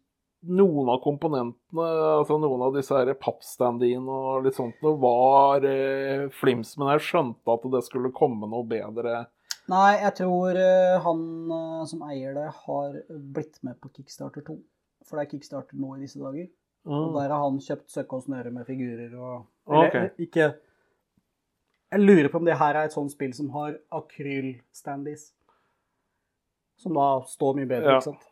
noen 0.43 0.89
av 0.91 0.99
komponentene, 1.03 1.85
altså 2.19 2.35
noen 2.41 2.61
av 2.65 2.73
disse 2.75 3.15
pappstandiene 3.21 4.11
og 4.11 4.43
litt 4.45 4.57
sånt, 4.57 4.81
var 4.81 5.63
eh, 5.67 6.25
flims, 6.35 6.75
men 6.77 6.91
jeg 6.95 7.05
skjønte 7.07 7.53
at 7.55 7.67
det 7.71 7.83
skulle 7.87 8.11
komme 8.15 8.49
noe 8.51 8.65
bedre. 8.67 9.25
Nei, 9.71 9.93
jeg 10.01 10.15
tror 10.19 10.57
eh, 10.59 10.97
han 11.05 11.21
eh, 11.55 11.85
som 11.87 12.01
eier 12.09 12.33
det, 12.35 12.49
har 12.65 12.97
blitt 13.09 13.61
med 13.63 13.79
på 13.79 13.93
Kickstarter 13.95 14.43
2. 14.43 14.57
For 15.07 15.15
det 15.19 15.23
er 15.25 15.31
Kickstarter 15.31 15.79
nå 15.79 15.95
i 15.97 16.01
disse 16.03 16.19
dager. 16.19 16.49
Og 16.83 16.91
Mm. 17.07 17.13
der 17.15 17.29
har 17.31 17.39
han 17.45 17.59
kjøpt 17.63 17.93
søkke 17.93 18.17
og 18.17 18.23
snøre 18.25 18.51
med 18.51 18.65
figurer 18.67 19.13
og 19.15 19.45
Eller 19.71 19.87
okay. 19.87 20.09
ikke 20.19 20.49
Jeg 21.93 22.01
lurer 22.01 22.27
på 22.27 22.41
om 22.41 22.43
det 22.45 22.57
her 22.59 22.75
er 22.75 22.89
et 22.89 22.91
sånt 22.91 23.13
spill 23.13 23.31
som 23.33 23.47
har 23.53 23.77
akrylstandies. 23.95 25.29
Som 26.75 26.97
da 26.97 27.21
står 27.29 27.55
mye 27.55 27.69
bedre, 27.69 27.87
Ja. 27.87 27.99
ikke 28.01 28.09
sant? 28.09 28.25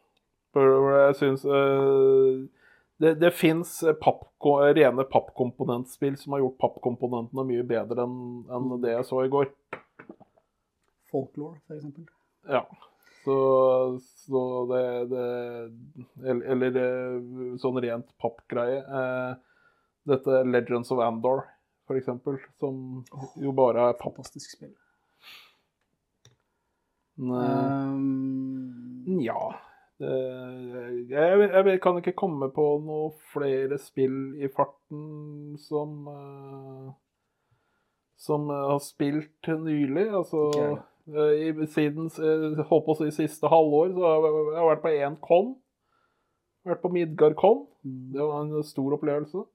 Jeg 0.56 1.16
syns 1.20 1.46
eh, 1.48 2.42
det, 3.02 3.14
det 3.22 3.32
fins 3.34 3.72
rene 4.76 5.06
pappkomponentspill 5.10 6.18
som 6.20 6.36
har 6.36 6.44
gjort 6.44 6.60
pappkomponentene 6.62 7.46
mye 7.48 7.64
bedre 7.68 8.04
enn 8.04 8.18
en 8.52 8.74
det 8.84 8.98
jeg 8.98 9.08
så 9.08 9.24
i 9.26 9.32
går. 9.32 9.48
Folklore, 11.12 11.60
for 11.68 11.78
eksempel. 11.78 12.06
Ja. 12.50 12.66
Så, 13.24 13.38
så 14.26 14.44
det, 14.72 14.84
det 15.12 15.26
Eller, 16.26 16.46
eller 16.56 16.78
eh, 16.82 17.58
sånn 17.62 17.80
rent 17.84 18.12
pappgreie. 18.22 18.82
Eh, 18.82 19.34
dette 20.10 20.44
Legends 20.50 20.90
of 20.94 21.02
Andor, 21.06 21.44
for 21.86 22.00
eksempel, 22.00 22.40
som 22.60 23.04
jo 23.38 23.54
bare 23.54 23.92
er 23.92 24.00
papp. 24.00 24.16
Fantastisk 24.18 24.58
spill. 24.58 24.74
Men, 27.22 27.46
Um, 29.12 29.22
Ja. 30.02 30.84
Jeg, 31.12 31.50
jeg 31.70 31.82
kan 31.84 32.00
ikke 32.00 32.16
komme 32.18 32.48
på 32.56 32.66
noe 32.82 33.12
flere 33.34 33.78
spill 33.82 34.34
i 34.42 34.50
farten 34.50 35.58
som 35.62 36.08
eh, 36.10 36.92
Som 38.22 38.50
jeg 38.54 38.68
har 38.74 38.82
spilt 38.86 39.52
nylig. 39.62 40.08
Altså 40.10 40.48
eh, 41.12 41.48
i, 41.50 41.68
siden 41.74 42.10
eh, 42.18 42.62
holdt 42.70 42.86
på 42.88 42.96
å 42.96 43.00
si 43.02 43.10
siste 43.24 43.50
halvår, 43.52 43.94
så 43.96 44.06
har 44.06 44.28
jeg, 44.28 44.44
jeg 44.52 44.60
har 44.60 44.70
vært 44.74 44.84
på 44.86 44.94
én 44.98 45.18
con. 45.26 45.56
Vært 46.70 46.84
på 46.84 46.92
Midgard 46.94 47.36
con. 47.40 47.64
mm. 47.86 48.12
Det 48.14 48.22
var 48.22 48.44
en 48.46 48.64
stor 48.68 48.98
opplevelse. 49.00 49.46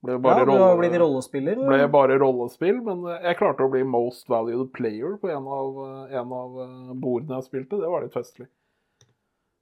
Ble 0.00 0.14
ja, 0.16 0.20
bare 0.24 0.44
du 0.48 0.50
har 0.54 0.60
rolle- 0.62 0.78
blitt 0.80 0.94
rollespiller. 1.00 1.58
ble 1.60 1.86
bare 1.92 2.14
rollespill, 2.20 2.78
men 2.84 3.02
jeg 3.20 3.36
klarte 3.36 3.66
å 3.66 3.72
bli 3.72 3.82
most 3.84 4.28
valued 4.32 4.70
player 4.72 5.18
på 5.20 5.28
en 5.28 5.44
av, 5.44 5.80
en 6.08 6.32
av 6.38 6.54
eh, 6.64 6.94
bordene 7.00 7.36
jeg 7.40 7.48
spilte. 7.50 7.80
Det 7.82 7.90
var 7.92 8.04
litt 8.06 8.16
festlig. 8.16 8.48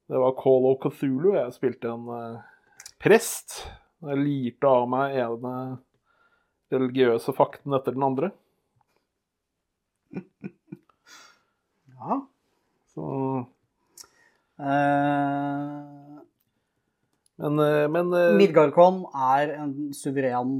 Det 0.09 0.17
var 0.17 0.31
Call 0.41 0.65
of 0.65 0.79
Cthulhu. 0.81 1.35
Jeg 1.35 1.53
spilte 1.53 1.91
en 1.93 2.07
eh, 2.09 2.39
prest. 3.01 3.59
Jeg 4.01 4.17
lirte 4.17 4.69
av 4.69 4.87
meg 4.89 5.19
ene 5.21 5.53
religiøse 6.73 7.33
fakten 7.37 7.75
etter 7.77 7.97
den 7.97 8.07
andre. 8.09 8.31
Ja. 11.99 12.15
Så, 12.93 13.05
uh... 14.63 14.67
men 17.43 17.59
eh, 17.59 17.87
men 17.91 18.13
Midgardcon 18.39 19.01
er 19.11 19.51
en 19.57 19.73
suveren 19.91 20.53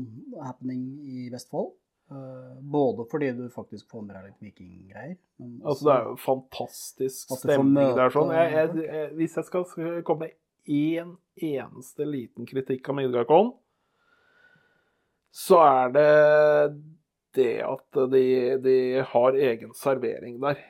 happening 0.43 0.81
i 1.07 1.29
Vestfold. 1.31 1.71
Eh, 2.12 2.62
både 2.62 3.05
fordi 3.12 3.32
du 3.38 3.49
faktisk 3.53 3.89
får 3.91 4.01
med 4.01 4.16
deg 4.16 4.30
litt 4.30 4.45
vikinggreier. 4.47 5.18
altså, 5.64 5.86
det 5.86 5.93
er 5.93 6.07
jo 6.07 6.16
fantastisk 6.24 7.34
stemning 7.38 7.91
der. 7.97 8.14
Sånn. 8.14 8.32
Jeg, 8.34 8.53
jeg, 8.55 8.86
jeg, 8.88 9.10
hvis 9.20 9.38
jeg 9.38 9.49
skal 9.49 9.68
komme 10.07 10.30
med 10.30 10.38
én 10.70 11.12
eneste 11.39 12.07
liten 12.10 12.49
kritikk 12.49 12.89
av 12.89 12.97
Midgardcon, 12.97 13.53
så 15.30 15.62
er 15.62 15.93
det 15.93 16.10
det 17.38 17.53
at 17.62 18.01
de, 18.10 18.26
de 18.64 18.78
har 19.12 19.38
egen 19.38 19.74
servering 19.78 20.39
der. 20.41 20.66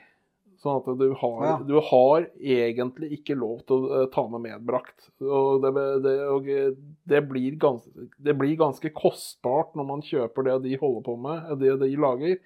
Sånn 0.59 0.81
at 0.81 0.87
du 0.99 1.13
har, 1.15 1.43
Ja. 1.45 1.57
du 1.63 1.77
har 1.79 2.25
egentlig 2.35 3.13
ikke 3.15 3.37
lov 3.39 3.61
til 3.69 3.85
å 3.85 4.01
eh, 4.01 4.07
ta 4.11 4.25
med 4.27 4.43
medbrakt. 4.43 5.09
Og 5.23 5.61
det, 5.63 5.71
det, 6.03 6.15
og 6.27 6.49
det, 7.07 7.21
blir 7.29 7.55
ganske, 7.55 8.07
det 8.19 8.35
blir 8.35 8.57
ganske 8.59 8.91
kostbart 8.91 9.71
når 9.79 9.87
man 9.87 10.03
kjøper 10.03 10.49
det 10.49 10.57
de 10.67 10.79
holder 10.81 11.05
på 11.05 11.15
med, 11.15 11.53
det 11.63 11.77
de 11.79 11.93
lager. 11.95 12.41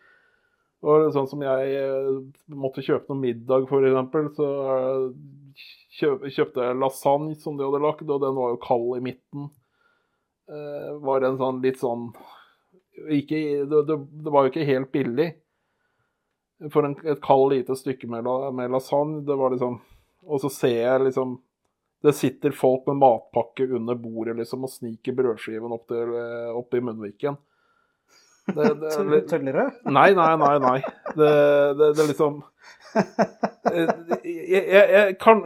Og 0.83 1.09
sånn 1.15 1.29
som 1.31 1.41
jeg 1.41 1.73
eh, 1.79 2.21
måtte 2.53 2.83
kjøpe 2.85 3.09
noe 3.09 3.23
middag, 3.23 3.65
eksempel, 3.65 4.29
så 4.35 4.47
eh, 4.75 6.29
kjøpte 6.29 6.65
jeg 6.67 6.79
lasagne 6.81 7.37
som 7.39 7.57
de 7.57 7.65
hadde 7.65 7.81
lagd, 7.81 8.09
og 8.09 8.21
den 8.21 8.35
var 8.37 8.53
jo 8.53 8.61
kald 8.61 8.89
i 8.99 9.03
midten. 9.09 9.49
Eh, 10.51 10.89
var 11.01 11.23
en 11.23 11.39
sånn 11.39 11.61
litt 11.63 11.79
sånn 11.79 12.11
ikke, 12.93 13.65
det, 13.65 13.79
det, 13.87 13.95
det 14.21 14.33
var 14.33 14.45
jo 14.45 14.51
ikke 14.51 14.67
helt 14.69 14.91
billig. 14.93 15.31
For 16.71 16.87
en, 16.87 16.93
et 17.03 17.21
kaldt 17.23 17.55
lite 17.55 17.75
stykke 17.75 18.07
med, 18.07 18.27
med 18.55 18.71
lasagne, 18.71 19.23
det 19.27 19.35
var 19.39 19.51
liksom 19.55 19.79
Og 20.29 20.39
så 20.43 20.51
ser 20.53 20.77
jeg 20.77 21.07
liksom 21.07 21.37
Det 22.05 22.13
sitter 22.15 22.55
folk 22.55 22.87
med 22.87 23.01
matpakke 23.01 23.67
under 23.67 23.97
bordet 23.99 24.37
liksom 24.37 24.67
og 24.67 24.71
sniker 24.71 25.15
brødskiven 25.17 25.75
opp, 25.75 25.87
til, 25.91 26.13
eh, 26.19 26.49
opp 26.51 26.75
i 26.75 26.81
munnviken. 26.83 27.37
Det, 28.51 28.73
det, 28.81 29.21
Tøllere? 29.31 29.69
Nei, 29.87 30.09
nei, 30.17 30.33
nei. 30.41 30.57
nei. 30.59 30.79
Det, 31.15 31.29
det, 31.79 31.93
det 31.95 32.03
er 32.03 32.11
liksom 32.11 32.41
Eh, 33.73 33.89
jeg, 34.27 34.63
jeg, 34.67 34.87
jeg 34.91 35.13
kan, 35.23 35.39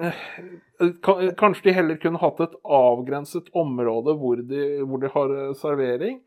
kan, 1.05 1.19
Kanskje 1.37 1.67
de 1.67 1.75
heller 1.77 1.99
kunne 2.01 2.21
hatt 2.21 2.41
et 2.43 2.55
avgrenset 2.63 3.51
område 3.57 4.15
hvor 4.19 4.41
de, 4.41 4.63
hvor 4.83 5.03
de 5.03 5.11
har 5.13 5.33
eh, 5.35 5.51
servering. 5.59 6.17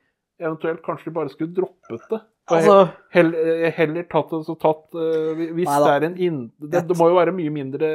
Eventuelt 0.41 0.85
kanskje 0.87 1.11
de 1.11 1.17
bare 1.19 1.33
skulle 1.33 1.55
droppet 1.57 2.07
det. 2.13 2.21
Og 2.51 2.57
Altså, 2.57 2.77
heller, 3.15 3.51
eh, 3.55 3.73
heller 3.77 4.07
tatt 4.11 4.33
så 4.47 4.57
tatt 4.59 4.97
eh, 4.99 5.43
Hvis 5.55 5.69
Neida. 5.69 5.85
det 5.85 5.93
er 5.93 6.07
en 6.09 6.17
inn... 6.19 6.41
Det, 6.59 6.83
det 6.89 6.97
må 6.99 7.07
jo 7.13 7.19
være 7.21 7.35
mye 7.37 7.53
mindre 7.55 7.91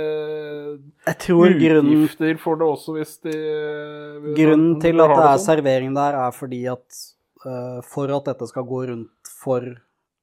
utgifter 1.05 2.39
for 2.39 2.61
det 2.61 2.69
også, 2.69 2.95
hvis 2.95 3.17
de 3.25 3.35
eh, 3.35 4.31
grunnen 4.37 4.79
til 4.83 5.03
at 5.03 5.11
det 5.11 5.19
er 5.19 5.35
sånn. 5.35 5.45
servering 5.49 5.97
der, 5.97 6.17
er 6.23 6.35
fordi 6.35 6.61
at 6.71 7.03
uh, 7.43 7.83
for 7.83 8.11
at 8.15 8.31
dette 8.31 8.47
skal 8.51 8.67
gå 8.67 8.81
rundt 8.93 9.35
for 9.43 9.67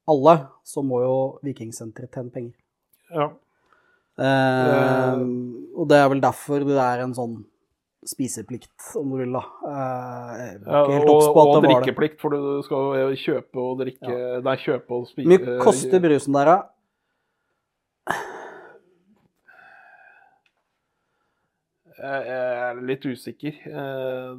alle, 0.08 0.36
så 0.66 0.82
må 0.84 1.02
jo 1.04 1.16
Vikingsenteret 1.46 2.12
tjene 2.16 2.32
penger. 2.34 2.56
Ja. 3.12 3.30
Uh, 4.16 5.22
og 5.76 5.88
det 5.88 6.00
er 6.00 6.10
vel 6.12 6.20
derfor 6.24 6.64
det 6.68 6.80
er 6.80 7.04
en 7.04 7.14
sånn 7.16 7.40
spiseplikt, 8.08 8.72
om 8.98 9.12
du 9.12 9.16
vil, 9.20 9.32
da. 9.36 9.42
Eh, 9.68 10.56
Ja, 10.66 10.80
og, 11.06 11.36
og 11.38 11.62
drikkeplikt, 11.64 12.18
for 12.20 12.34
du 12.34 12.62
skal 12.66 12.80
jo 12.98 13.08
kjøpe 13.22 13.56
og 13.62 13.78
drikke 13.82 14.14
Nei, 14.42 14.56
kjøpe 14.58 14.90
og 14.98 15.06
spise 15.10 15.28
Hvor 15.28 15.38
mye 15.46 15.58
koster 15.62 16.02
brusen 16.02 16.34
der, 16.38 16.50
da? 16.50 16.58
Jeg 22.02 22.22
er 22.34 22.80
litt 22.82 23.04
usikker. 23.06 23.54
Eh, 23.68 24.34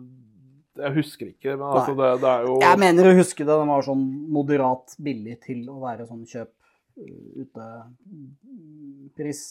Jeg 0.74 0.90
husker 0.96 1.28
ikke, 1.30 1.52
men 1.54 1.68
altså 1.70 1.94
det, 1.94 2.08
det 2.24 2.30
er 2.32 2.42
jo 2.48 2.54
Jeg 2.64 2.78
mener 2.82 3.06
å 3.06 3.12
huske 3.20 3.46
det. 3.46 3.54
Den 3.62 3.70
var 3.70 3.84
sånn 3.86 4.02
moderat 4.34 4.96
billig 5.06 5.36
til 5.46 5.60
å 5.70 5.76
være 5.84 6.08
sånn 6.10 6.24
kjøp 6.26 6.50
uh, 6.50 7.44
ute-pris. 7.44 9.44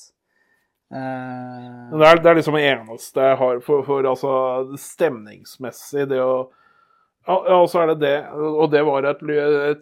Men 0.93 2.01
det 2.01 2.09
er, 2.09 2.19
det 2.21 2.31
er 2.31 2.37
liksom 2.37 2.57
det 2.59 2.67
eneste 2.69 3.29
jeg 3.31 3.39
har 3.41 3.61
for, 3.65 3.85
for 3.87 4.09
altså 4.11 4.33
stemningsmessig, 4.81 6.05
det 6.11 6.21
å 6.21 6.35
ja, 7.23 7.37
og 7.55 7.69
så 7.71 7.85
er 7.85 7.93
det 7.93 8.01
det, 8.03 8.17
og 8.35 8.65
det 8.73 8.81
var 8.83 9.07
et, 9.07 9.21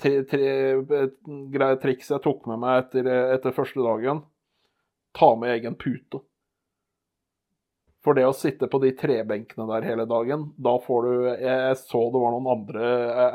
tre, 0.00 0.10
tre, 0.28 0.48
et 0.76 1.14
greit 1.48 1.80
triks 1.80 2.10
jeg 2.12 2.20
tok 2.20 2.44
med 2.50 2.60
meg 2.60 2.82
etter, 2.82 3.06
etter 3.36 3.54
første 3.56 3.80
dagen. 3.80 4.20
Ta 5.16 5.30
med 5.40 5.54
egen 5.54 5.78
pute. 5.80 6.20
For 8.04 8.16
det 8.16 8.26
å 8.28 8.36
sitte 8.36 8.68
på 8.70 8.80
de 8.80 8.92
trebenkene 8.96 9.66
der 9.68 9.88
hele 9.88 10.06
dagen, 10.08 10.50
da 10.56 10.76
får 10.80 11.06
du 11.06 11.12
Jeg 11.30 11.74
så 11.80 12.06
det 12.12 12.22
var 12.22 12.36
noen 12.36 12.52
andre 12.54 12.92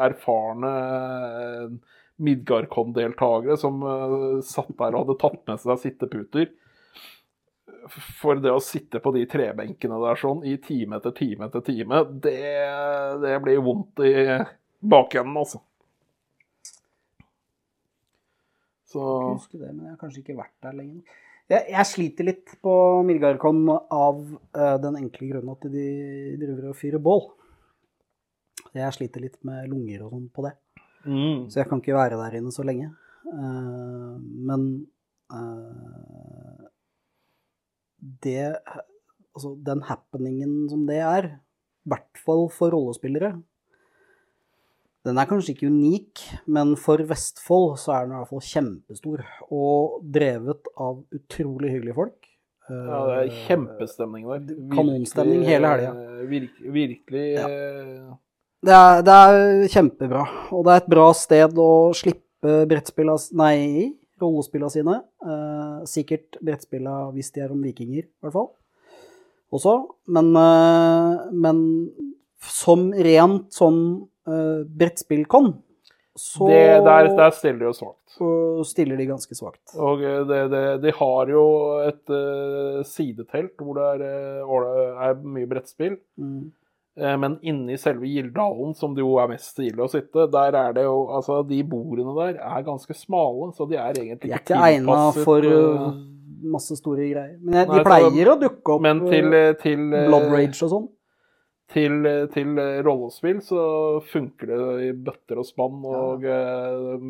erfarne 0.08 0.72
eh, 0.78 1.98
Midgardcon-deltakere 2.26 3.58
som 3.62 3.84
eh, 3.86 4.16
satt 4.46 4.74
der 4.80 4.96
og 4.96 5.04
hadde 5.04 5.18
tatt 5.22 5.42
med 5.50 5.62
seg 5.62 5.82
sitteputer. 5.84 6.50
For 7.92 8.40
det 8.42 8.54
å 8.54 8.62
sitte 8.64 9.02
på 9.04 9.12
de 9.14 9.26
trebenkene 9.30 10.00
der 10.02 10.18
sånn 10.20 10.42
i 10.48 10.56
time 10.64 10.98
etter 10.98 11.14
time 11.16 11.50
etter 11.50 11.62
time, 11.66 12.02
det, 12.24 12.40
det 13.22 13.36
blir 13.44 13.62
vondt 13.66 14.02
i 14.06 14.16
bakenden, 14.86 15.38
altså. 15.38 15.62
Så 18.90 19.04
Jeg 19.04 19.38
husker 19.38 19.62
det, 19.62 19.72
men 19.74 19.86
jeg 19.86 19.94
har 19.94 20.02
kanskje 20.02 20.22
ikke 20.24 20.38
vært 20.40 20.56
der 20.64 20.76
lenger. 20.78 21.22
Jeg, 21.52 21.66
jeg 21.76 21.88
sliter 21.90 22.26
litt 22.26 22.54
på 22.66 22.76
Midgardkon 23.06 23.66
av 23.70 24.22
uh, 24.24 24.78
den 24.82 25.00
enkle 25.04 25.30
grunnen 25.30 25.54
at 25.54 25.68
de 25.70 25.88
driver 26.42 26.72
og 26.72 26.80
fyrer 26.80 27.04
bål. 27.04 27.28
Jeg 28.76 28.96
sliter 28.96 29.24
litt 29.24 29.38
med 29.48 29.70
lunger 29.72 30.06
og 30.06 30.16
sånn 30.16 30.30
på 30.36 30.46
det, 30.48 30.56
mm. 31.06 31.46
så 31.52 31.62
jeg 31.62 31.70
kan 31.70 31.84
ikke 31.84 31.96
være 31.96 32.18
der 32.20 32.40
inne 32.40 32.52
så 32.56 32.66
lenge. 32.66 32.90
Uh, 33.26 34.18
men 34.20 34.66
eh, 35.34 36.55
det 38.26 38.56
Altså, 39.36 39.50
den 39.68 39.82
happeningen 39.84 40.70
som 40.72 40.86
det 40.88 41.02
er, 41.04 41.26
i 41.84 41.90
hvert 41.92 42.22
fall 42.24 42.46
for 42.56 42.72
rollespillere 42.72 43.34
den 45.06 45.20
er 45.22 45.28
kanskje 45.30 45.54
ikke 45.54 45.68
unik, 45.70 46.22
men 46.50 46.72
for 46.82 46.98
Vestfold 47.06 47.76
så 47.78 47.92
er 47.94 48.08
den 48.08 48.16
i 48.16 48.22
hvert 48.24 48.32
fall 48.32 48.42
kjempestor. 48.42 49.22
Og 49.54 50.00
drevet 50.16 50.66
av 50.82 51.04
utrolig 51.14 51.76
hyggelige 51.76 51.98
folk. 52.00 52.30
Ja, 52.66 53.02
det 53.06 53.18
er 53.20 53.36
kjempestemning 53.46 54.26
der. 54.26 54.48
Eh, 54.56 54.64
Kanonstemning 54.74 55.44
hele 55.46 55.70
helga. 55.76 55.92
Virk, 56.32 56.56
virkelig 56.74 57.26
Ja. 57.36 57.46
eh, 57.46 58.16
Det 58.66 58.74
er, 58.74 59.02
det 59.06 59.14
er 59.14 59.68
kjempebra. 59.70 60.24
Og 60.52 60.66
det 60.66 60.74
er 60.74 60.82
et 60.82 60.90
bra 60.90 61.06
sted 61.14 61.54
å 61.62 61.94
slippe 61.94 62.56
brettspilla 62.66 63.14
Nei, 63.38 63.94
rollespilla 64.22 64.70
sine. 64.72 65.00
Eh, 65.26 65.80
sikkert 65.90 66.40
brettspillene 66.44 67.12
hvis 67.16 67.34
de 67.36 67.44
er 67.46 67.54
om 67.54 67.62
vikinger, 67.66 68.08
i 68.08 68.26
hvert 68.26 68.36
fall. 68.36 68.52
Også. 69.56 69.76
Men, 70.16 70.32
eh, 70.40 71.26
men 71.46 71.62
som 72.46 72.92
rent 72.94 73.54
sånn 73.56 73.80
uh, 74.30 74.62
brettspillkon, 74.70 75.54
så 76.16 76.48
det, 76.48 76.60
der, 76.86 77.10
der 77.18 77.34
stiller 77.36 77.60
de 77.60 77.68
jo 77.68 77.74
svakt. 77.76 78.14
stiller 78.70 78.96
de 78.96 79.08
ganske 79.10 79.36
svakt. 79.36 79.74
Og 79.76 80.04
eh, 80.04 80.22
det, 80.30 80.42
det, 80.54 80.62
de 80.86 80.94
har 80.96 81.32
jo 81.32 81.46
et 81.84 82.14
uh, 82.14 82.80
sidetelt 82.88 83.60
hvor 83.60 83.76
det 83.76 83.90
er, 83.98 84.46
uh, 84.48 85.02
er 85.10 85.18
mye 85.20 85.50
brettspill. 85.52 85.98
Mm. 86.16 86.54
Eh, 86.98 87.18
Men 87.20 87.40
inni 87.44 87.76
selve 87.78 88.08
Gildalen, 88.08 88.74
som 88.76 88.94
det 88.96 89.04
jo 89.04 89.18
er 89.20 89.28
mest 89.34 89.52
stilig 89.52 89.82
å 89.84 89.90
sitte, 89.92 90.30
der 90.32 90.56
er 90.56 90.74
det 90.78 90.84
jo 90.88 90.98
Altså, 91.18 91.42
de 91.48 91.62
bordene 91.68 92.14
der 92.16 92.38
er 92.40 92.64
ganske 92.64 92.96
smale, 92.96 93.50
så 93.58 93.68
de 93.68 93.76
er 93.76 93.94
egentlig 94.00 94.32
ikke 94.32 94.46
tilpasset 94.46 94.48
De 94.48 94.60
er 94.62 94.72
ikke 94.72 94.78
egna 94.80 95.26
for 95.26 95.50
uh, 95.52 95.90
masse 96.56 96.78
store 96.80 97.10
greier. 97.12 97.36
Men 97.42 97.58
jeg, 97.60 97.68
Nei, 97.68 97.76
de 97.76 97.82
så- 97.82 97.90
pleier 97.90 98.32
å 98.32 98.38
dukke 98.40 98.76
opp 98.78 98.82
Men 98.86 99.04
til, 99.10 99.38
til, 99.64 99.86
Blood 100.08 100.30
Rage 100.32 100.64
og 100.64 100.72
sånn. 100.76 100.88
til, 101.74 102.00
til 102.32 102.56
rollespill 102.86 103.40
så 103.44 103.62
funker 104.06 104.52
det 104.54 104.88
i 104.88 104.92
bøtter 104.94 105.40
og 105.42 105.48
spann, 105.50 105.80
og 105.90 106.24
eh, 106.24 107.08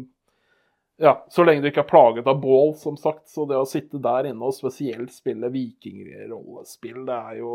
ja, 1.04 1.18
så 1.30 1.44
lenge 1.44 1.62
du 1.62 1.68
ikke 1.68 1.84
er 1.84 1.90
plaget 1.92 2.28
av 2.32 2.38
bål, 2.42 2.74
som 2.80 2.96
sagt. 2.98 3.28
Så 3.28 3.44
det 3.50 3.58
å 3.60 3.68
sitte 3.68 4.00
der 4.02 4.30
inne 4.32 4.48
og 4.48 4.56
spesielt 4.56 5.12
spille 5.12 5.50
vikingrollespill, 5.52 7.02
det 7.06 7.18
er 7.20 7.42
jo 7.42 7.52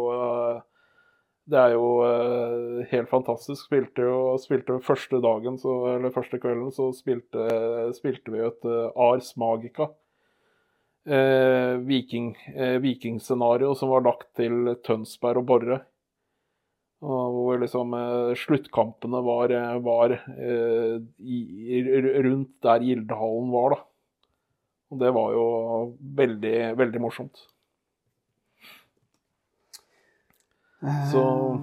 det 1.51 1.59
er 1.59 1.75
jo 1.75 1.87
eh, 2.07 2.85
helt 2.93 3.11
fantastisk. 3.11 3.67
Spilte 3.67 4.07
jo 4.07 4.37
spilte 4.43 4.79
første 4.85 5.21
dagen, 5.23 5.59
så, 5.61 5.77
eller 5.97 6.15
første 6.15 6.39
kvelden, 6.43 6.71
så 6.75 6.91
spilte, 6.97 7.47
spilte 7.97 8.35
vi 8.35 8.45
et 8.47 8.69
eh, 8.69 9.03
Ars 9.09 9.33
Magica. 9.41 9.91
Eh, 11.11 11.79
viking, 11.89 12.35
eh, 12.55 12.77
vikingscenario 12.83 13.73
som 13.75 13.91
var 13.91 14.05
lagt 14.05 14.29
til 14.39 14.75
Tønsberg 14.85 15.43
og 15.43 15.49
Borre. 15.49 15.79
Og 17.01 17.37
hvor 17.37 17.63
liksom 17.63 17.95
eh, 17.97 18.35
sluttkampene 18.37 19.23
var, 19.25 19.55
eh, 19.57 19.79
var 19.81 20.19
i, 21.19 21.81
rundt 22.21 22.53
der 22.63 22.85
Gildehallen 22.85 23.55
var, 23.55 23.75
da. 23.75 23.87
Og 24.91 25.01
det 25.01 25.15
var 25.15 25.33
jo 25.33 25.47
veldig, 26.19 26.57
veldig 26.79 27.03
morsomt. 27.03 27.47
Så 31.13 31.23
Eh, 31.23 31.61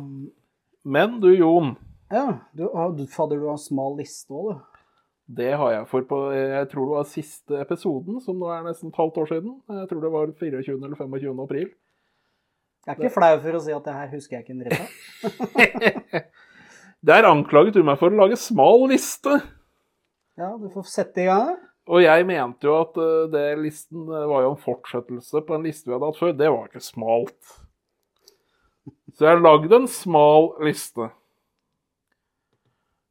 Men 0.84 1.20
du, 1.20 1.32
Jon. 1.36 1.76
Ja, 2.10 2.40
du, 2.54 2.70
ah, 2.72 2.92
du, 2.96 3.04
har 3.04 3.58
smal 3.60 3.98
liste 4.00 4.32
òg, 4.32 4.54
du. 4.54 4.84
Det 5.28 5.50
har 5.60 5.72
jeg 5.74 5.88
for 5.92 6.06
på 6.08 6.18
Jeg 6.32 6.70
tror 6.72 6.86
det 6.86 6.94
var 6.96 7.08
siste 7.12 7.58
episoden, 7.60 8.22
som 8.24 8.38
nå 8.40 8.48
er 8.48 8.64
nesten 8.64 8.94
et 8.94 9.00
halvt 9.02 9.18
år 9.20 9.28
siden. 9.34 9.58
Jeg 9.68 9.90
tror 9.90 10.06
det 10.06 10.12
var 10.14 10.32
24. 10.32 10.78
eller 10.78 10.96
25. 10.96 11.42
april. 11.44 11.68
Jeg 12.88 12.94
er 12.94 13.02
ikke 13.02 13.12
flau 13.18 13.34
for 13.44 13.58
å 13.58 13.62
si 13.66 13.74
at 13.76 13.90
det 13.90 13.96
her 13.98 14.14
husker 14.14 14.38
jeg 14.38 14.46
ikke 14.46 14.56
en 14.56 14.62
dritt 14.64 14.80
av. 14.80 16.30
Der 17.12 17.28
anklaget 17.28 17.76
du 17.76 17.84
meg 17.84 18.00
for 18.00 18.08
å 18.08 18.22
lage 18.22 18.40
smal 18.40 18.88
liste. 18.94 19.36
Ja, 20.40 20.54
du 20.56 20.70
får 20.72 20.88
sette 20.88 21.26
i 21.26 21.28
gang. 21.28 21.58
Og 21.92 22.04
jeg 22.04 22.24
mente 22.28 22.68
jo 22.68 22.78
at 22.80 22.96
eh, 23.00 23.28
det 23.32 23.46
listen 23.60 24.08
eh, 24.08 24.26
var 24.32 24.44
jo 24.46 24.54
en 24.54 24.64
fortsettelse 24.64 25.44
på 25.44 25.56
en 25.56 25.68
liste 25.68 25.88
vi 25.88 25.98
hadde 25.98 26.08
hatt 26.08 26.20
før. 26.20 26.34
Det 26.40 26.50
var 26.56 26.72
ikke 26.72 26.84
smalt. 26.88 27.58
Så 29.16 29.26
jeg 29.26 29.34
har 29.34 29.42
lagd 29.42 29.74
en 29.74 29.88
smal 29.90 30.52
liste. 30.64 31.10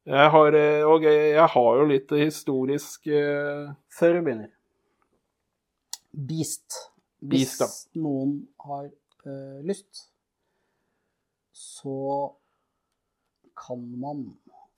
Jeg 0.07 0.29
har, 0.31 0.55
eh, 0.55 0.85
og 0.87 1.03
jeg, 1.03 1.47
har 1.51 1.79
jo 1.81 1.87
litt 1.89 2.11
historisk 2.15 3.09
eh, 3.11 3.73
Før 3.91 4.13
vi 4.15 4.21
begynner. 4.23 4.53
Beast. 6.15 6.77
Hvis 7.19 7.57
Beast, 7.57 7.89
ja. 7.91 8.01
noen 8.05 8.37
har 8.63 8.85
eh, 8.87 9.59
lyst, 9.67 10.05
så 11.51 11.97
kan 13.57 13.83
man 13.99 14.23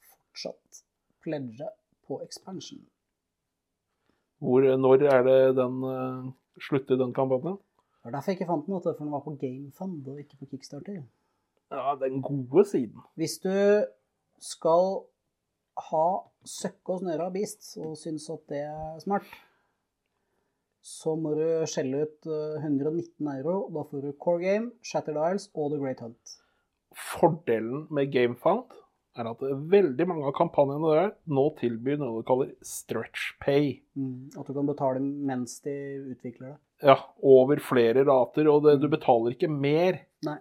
fortsatt 0.10 0.82
pledge 1.22 1.68
på 2.08 2.22
expansion. 2.26 2.82
hvor, 4.39 4.66
Når 4.66 5.04
er 5.14 5.24
det 5.24 5.39
den 5.60 5.84
uh, 5.84 6.32
slutter, 6.64 6.95
den 6.95 7.14
kampanjen? 7.14 7.60
Det 8.00 8.08
var 8.08 8.16
derfor 8.16 8.32
jeg 8.32 8.39
ikke 8.39 8.47
fant 8.47 8.66
den, 8.66 8.76
vet 8.76 8.86
du, 8.86 8.93
for 8.95 9.04
den 9.04 9.12
var 9.12 9.24
på 9.26 9.36
GameFund 9.41 10.08
og 10.08 10.20
ikke 10.22 10.39
på 10.39 10.47
Kickstarter. 10.54 11.02
Ja, 11.70 11.95
den 12.00 12.22
gode 12.24 12.64
siden. 12.66 13.04
Hvis 13.20 13.38
du 13.43 13.52
skal 14.39 14.86
ha 15.89 16.06
søkke 16.47 16.95
og 16.95 17.04
snøre 17.04 17.28
av 17.28 17.36
Beast 17.36 17.74
og 17.78 17.97
syns 18.00 18.30
at 18.32 18.45
det 18.52 18.64
er 18.70 19.00
smart, 19.04 19.28
så 20.80 21.16
må 21.20 21.34
du 21.36 21.45
skjelle 21.68 22.06
ut 22.08 22.30
eh, 22.32 22.64
119 22.64 23.28
euro. 23.36 23.58
Da 23.76 23.84
får 23.89 24.06
du 24.06 24.14
Core 24.16 24.43
Game, 24.45 24.72
Shattered 24.82 25.20
Isles 25.20 25.50
og 25.54 25.74
The 25.74 25.82
Great 25.82 26.00
Hunt. 26.06 26.38
Fordelen 26.95 27.86
med 27.93 28.14
Gamefund 28.16 28.72
er 29.20 29.28
at 29.28 29.43
veldig 29.43 30.08
mange 30.08 30.26
av 30.30 30.36
kampanjene 30.38 30.95
der 30.95 31.12
nå 31.36 31.45
tilbyr 31.59 32.00
noe 32.00 32.21
de 32.21 32.28
kaller 32.30 32.55
stretch 32.66 33.34
pay. 33.43 33.82
Mm. 34.00 34.32
At 34.39 34.47
du 34.47 34.55
kan 34.55 34.70
betale 34.70 35.04
mens 35.04 35.59
de 35.66 35.76
utvikler 36.16 36.54
det. 36.54 36.59
Ja, 36.82 36.96
over 37.22 37.60
flere 37.64 38.06
rater, 38.08 38.47
og 38.47 38.64
det, 38.64 38.78
du 38.80 38.88
betaler 38.92 39.36
ikke 39.36 39.50
mer. 39.51 40.00
Nei. 40.28 40.38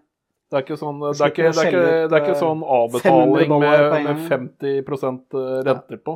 Det 0.48 0.56
er 0.56 0.64
ikke 0.64 0.78
sånn, 0.80 1.00
det 1.02 1.10
er 1.12 1.32
ikke, 1.32 1.48
det 1.50 1.60
er 1.60 1.70
ikke, 1.72 1.88
det 2.08 2.16
er 2.16 2.22
ikke 2.22 2.36
eh, 2.36 2.40
sånn 2.40 2.62
avbetaling 2.64 3.50
med, 3.52 3.82
med 4.06 4.22
50 4.30 5.66
renter 5.66 6.00
på. 6.00 6.14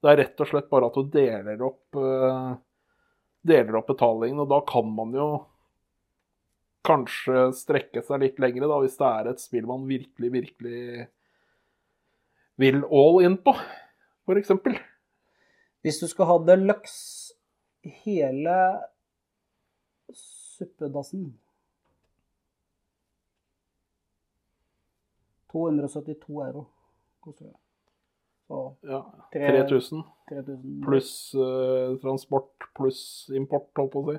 Det 0.00 0.12
er 0.12 0.20
rett 0.22 0.40
og 0.40 0.48
slett 0.48 0.70
bare 0.72 0.88
at 0.88 0.96
du 0.96 1.10
deler 1.12 1.66
opp, 1.66 1.98
eh, 1.98 2.54
deler 3.50 3.78
opp 3.80 3.90
betalingen, 3.90 4.40
og 4.46 4.48
da 4.54 4.62
kan 4.70 4.88
man 4.96 5.12
jo 5.16 5.28
kanskje 6.86 7.50
strekke 7.58 8.00
seg 8.06 8.22
litt 8.22 8.40
lengre, 8.40 8.70
da, 8.70 8.80
hvis 8.80 8.96
det 8.96 9.10
er 9.10 9.30
et 9.32 9.42
spill 9.42 9.68
man 9.68 9.84
virkelig, 9.90 10.32
virkelig 10.38 11.06
vil 12.62 12.80
all 12.86 13.20
in 13.26 13.36
på, 13.44 13.52
eksempel. 14.32 14.78
Hvis 15.84 16.00
du 16.00 16.08
skal 16.10 16.30
ha 16.30 16.36
deluxe 16.48 17.34
hele 18.04 18.56
suppedassen 20.56 21.28
272 25.52 26.42
euro 26.46 26.66
koster 27.20 27.44
det. 27.44 27.56
Så 28.46 28.76
Ja, 28.80 29.02
3000 29.32 30.02
3000 30.28 30.82
pluss 30.84 31.34
uh, 31.34 31.98
transport 31.98 32.68
pluss 32.74 33.30
import, 33.34 33.70
holdt 33.76 33.92
på 33.92 34.02
å 34.02 34.10
si. 34.10 34.18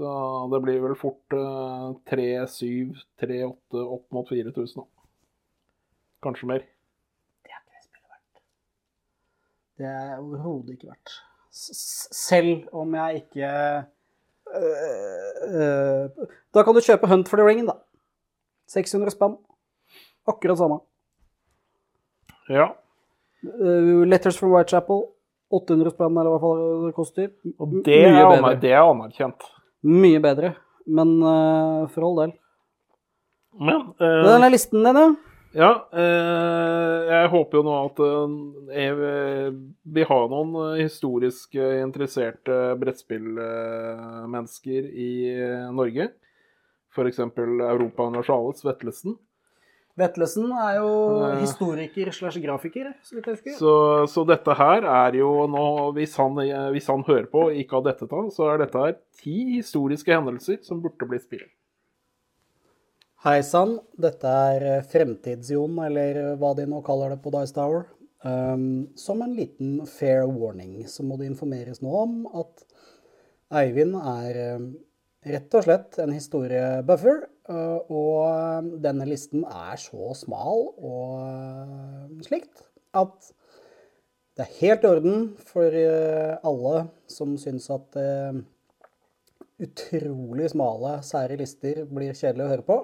Så 0.00 0.10
det 0.52 0.60
blir 0.64 0.82
vel 0.84 0.96
fort 0.98 1.36
uh, 1.36 1.90
3-7, 2.10 2.94
3-8, 3.20 3.80
opp 3.82 4.06
mot 4.14 4.28
4000, 4.28 4.80
da. 4.80 5.08
Kanskje 6.24 6.50
mer. 6.50 6.66
Det 7.44 7.52
er 7.52 7.58
ikke 7.58 7.74
det 7.74 7.84
spillet 7.86 8.12
verdt. 8.14 8.42
Det 9.80 9.90
er 9.90 10.14
overhodet 10.20 10.76
ikke 10.76 10.92
verdt. 10.92 11.16
S 11.50 12.06
selv 12.14 12.68
om 12.76 12.94
jeg 12.94 13.24
ikke 13.24 13.50
Da 16.54 16.64
kan 16.66 16.74
du 16.74 16.82
kjøpe 16.82 17.08
Hunt 17.10 17.30
for 17.30 17.40
the 17.40 17.46
Ring, 17.46 17.62
da. 17.68 17.78
600 18.70 19.14
spann. 19.14 19.36
Akkurat 20.28 20.58
samme. 20.58 20.80
Ja. 22.50 22.72
Uh, 23.46 24.02
Letters 24.06 24.38
from 24.38 24.52
Whitechapel. 24.54 25.06
800 25.50 25.90
spann, 25.94 26.18
eller 26.18 26.38
hva 26.42 26.50
det 26.86 26.92
koster. 26.94 27.30
Og 27.58 27.80
det 27.86 27.96
Mye 28.06 28.20
er, 28.20 28.28
bedre. 28.30 28.52
det 28.62 28.70
er 28.74 28.84
anerkjent. 28.84 29.48
Mye 29.82 30.20
bedre. 30.22 30.54
Men 30.86 31.16
uh, 31.22 31.88
for 31.90 32.06
all 32.06 32.20
del. 32.20 32.36
Men 33.58 33.88
uh... 33.98 34.20
Den 34.28 34.46
er 34.46 34.54
listen 34.54 34.86
din, 34.86 35.00
ja. 35.00 35.08
Ja, 35.50 35.88
eh, 35.90 37.08
jeg 37.10 37.26
håper 37.32 37.58
jo 37.58 37.64
nå 37.66 37.72
at 37.88 37.98
eh, 38.06 38.34
har 40.06 40.28
vil 40.28 40.28
noen 40.30 40.52
eh, 40.62 40.82
historisk 40.84 41.56
interesserte 41.58 42.76
brettspillmennesker 42.78 44.86
i 44.94 45.34
Norge. 45.74 46.06
F.eks. 46.94 47.18
Europa 47.18 48.06
Universalis 48.06 48.62
Vetlesen. 48.66 49.18
Vetlesen 49.98 50.52
er 50.54 50.76
jo 50.78 50.90
historiker 51.42 52.10
slash 52.14 52.38
grafiker, 52.40 52.92
så 53.02 53.16
vidt 53.16 53.26
jeg 53.26 53.34
husker. 53.36 53.52
Så, 53.58 54.06
så 54.10 54.24
dette 54.26 54.54
her 54.56 54.84
er 54.86 55.14
jo 55.18 55.46
nå, 55.50 55.92
hvis 55.98 56.16
han, 56.18 56.32
hvis 56.72 56.88
han 56.90 57.04
hører 57.10 57.26
på 57.30 57.40
og 57.48 57.54
ikke 57.58 57.76
har 57.78 57.84
dette 57.90 58.06
ta, 58.10 58.20
så 58.32 58.42
er 58.52 58.58
dette 58.62 58.78
her 58.86 58.94
ti 59.18 59.58
historiske 59.58 60.14
hendelser 60.14 60.58
som 60.66 60.82
burde 60.82 61.06
bli 61.10 61.18
spill. 61.20 61.46
Hei 63.20 63.42
sann, 63.44 63.74
dette 64.00 64.24
er 64.24 64.62
Fremtidsjon, 64.64 64.86
Fremtids-Jon, 64.88 65.74
eller 65.84 66.16
eh, 66.16 66.28
hva 66.40 66.54
de 66.56 66.64
nå 66.64 66.78
kaller 66.80 67.10
det 67.12 67.18
på 67.20 67.28
Dice 67.34 67.52
Tower. 67.52 67.82
Um, 68.24 68.86
som 68.96 69.20
en 69.20 69.34
liten 69.36 69.74
fair 69.84 70.22
warning 70.24 70.86
så 70.88 71.04
må 71.04 71.18
det 71.20 71.26
informeres 71.28 71.82
nå 71.84 71.92
om 71.98 72.14
at 72.40 72.62
Eivind 73.60 73.98
er 73.98 74.38
eh, 74.40 74.64
rett 75.34 75.56
og 75.58 75.66
slett 75.66 75.98
en 76.00 76.14
historiebuffer, 76.16 77.18
eh, 77.52 77.92
og 77.92 78.14
eh, 78.24 78.70
denne 78.86 79.08
listen 79.10 79.44
er 79.44 79.76
så 79.82 80.14
smal 80.16 80.64
og 80.78 81.18
eh, 81.26 82.14
slikt 82.24 82.62
at 82.96 83.28
det 84.32 84.46
er 84.46 84.56
helt 84.62 84.86
i 84.86 84.90
orden 84.94 85.26
for 85.50 85.76
eh, 85.82 86.38
alle 86.40 86.86
som 87.18 87.36
syns 87.44 87.68
at 87.76 88.00
eh, 88.00 88.40
utrolig 89.68 90.48
smale, 90.54 90.94
sære 91.04 91.36
lister 91.42 91.82
blir 91.84 92.16
kjedelig 92.16 92.46
å 92.46 92.50
høre 92.54 92.66
på. 92.70 92.78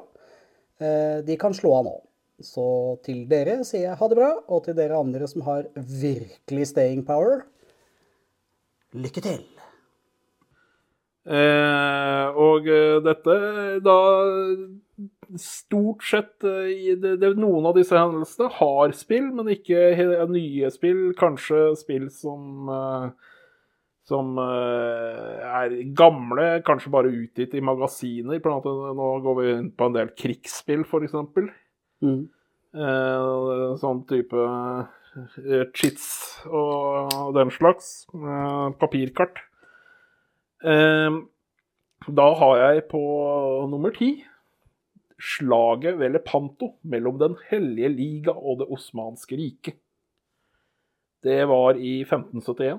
Eh, 0.81 1.25
De 1.27 1.37
kan 1.41 1.55
slå 1.55 1.75
av 1.79 1.85
nå. 1.89 1.97
Så 2.45 2.67
til 3.07 3.25
dere 3.31 3.63
sier 3.65 3.87
jeg 3.87 3.99
ha 4.01 4.09
det 4.13 4.19
bra, 4.19 4.33
og 4.53 4.67
til 4.67 4.77
dere 4.77 4.99
andre 5.01 5.29
som 5.31 5.45
har 5.47 5.71
virkelig 5.75 6.67
staying 6.73 7.05
power, 7.07 7.47
lykke 8.93 9.23
til. 9.25 9.39
Eh, 11.27 12.27
og 12.39 12.69
eh, 12.71 12.99
dette 13.03 13.39
da 13.83 14.01
Stort 15.43 16.05
sett 16.07 16.45
eh, 16.47 16.95
det, 17.03 17.17
det, 17.19 17.33
Noen 17.35 17.67
av 17.67 17.75
disse 17.75 17.97
hendelsene 17.99 18.47
har 18.61 18.93
spill, 18.95 19.33
men 19.35 19.51
ikke 19.51 20.29
nye 20.31 20.71
spill. 20.71 21.09
Kanskje 21.19 21.73
spill 21.81 22.07
som 22.15 22.71
eh, 22.71 23.09
som 24.07 24.37
eh, 24.39 25.47
er 25.47 25.75
gamle, 25.99 26.47
kanskje 26.67 26.93
bare 26.95 27.11
utgitt 27.11 27.57
i 27.59 27.65
magasiner. 27.65 28.39
Nå 28.39 29.09
går 29.25 29.39
vi 29.41 29.49
inn 29.57 29.71
på 29.75 29.89
en 29.89 29.97
del 29.97 30.13
krigsspill, 30.19 30.85
f.eks. 30.87 31.17
Mm. 32.05 32.21
Eh, 32.77 33.73
sånn 33.81 34.05
type 34.11 34.47
chits 35.17 35.81
cheats 35.81 36.07
og 36.47 37.35
den 37.37 37.51
slags. 37.55 38.07
Eh, 38.15 38.69
papirkart. 38.79 39.43
Eh, 40.63 41.19
da 42.07 42.29
har 42.39 42.57
jeg 42.63 42.87
på 42.93 43.03
nummer 43.73 43.95
ti 43.97 44.21
slaget 45.17 45.97
ved 45.99 46.13
Lepanto 46.13 46.75
mellom 46.85 47.19
Den 47.19 47.37
hellige 47.49 47.89
liga 47.89 48.33
og 48.37 48.61
Det 48.61 48.69
osmanske 48.71 49.37
riket. 49.37 49.81
Det 51.25 51.43
var 51.49 51.75
i 51.75 52.05
1571. 52.05 52.79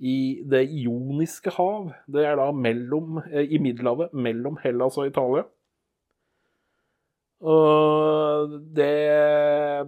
I 0.00 0.42
Det 0.48 0.62
ioniske 0.70 1.52
hav. 1.52 1.90
Det 2.08 2.24
er 2.24 2.36
da 2.40 2.50
mellom, 2.52 3.18
eh, 3.30 3.44
i 3.52 3.58
Middelhavet 3.58 4.14
mellom 4.14 4.56
Hellas 4.62 4.96
og 4.98 5.06
Italia. 5.10 5.44
Og 7.40 8.60
det 8.74 9.86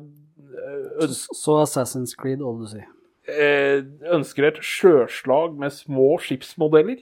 øns- 1.01 1.29
Så 1.35 1.63
Assassin's 1.63 2.15
Creed 2.17 2.41
Odyssey. 2.41 2.83
eh, 3.29 3.83
ønsker 4.13 4.45
et 4.49 4.61
sjøslag 4.61 5.57
med 5.57 5.71
små 5.71 6.19
skipsmodeller. 6.19 6.97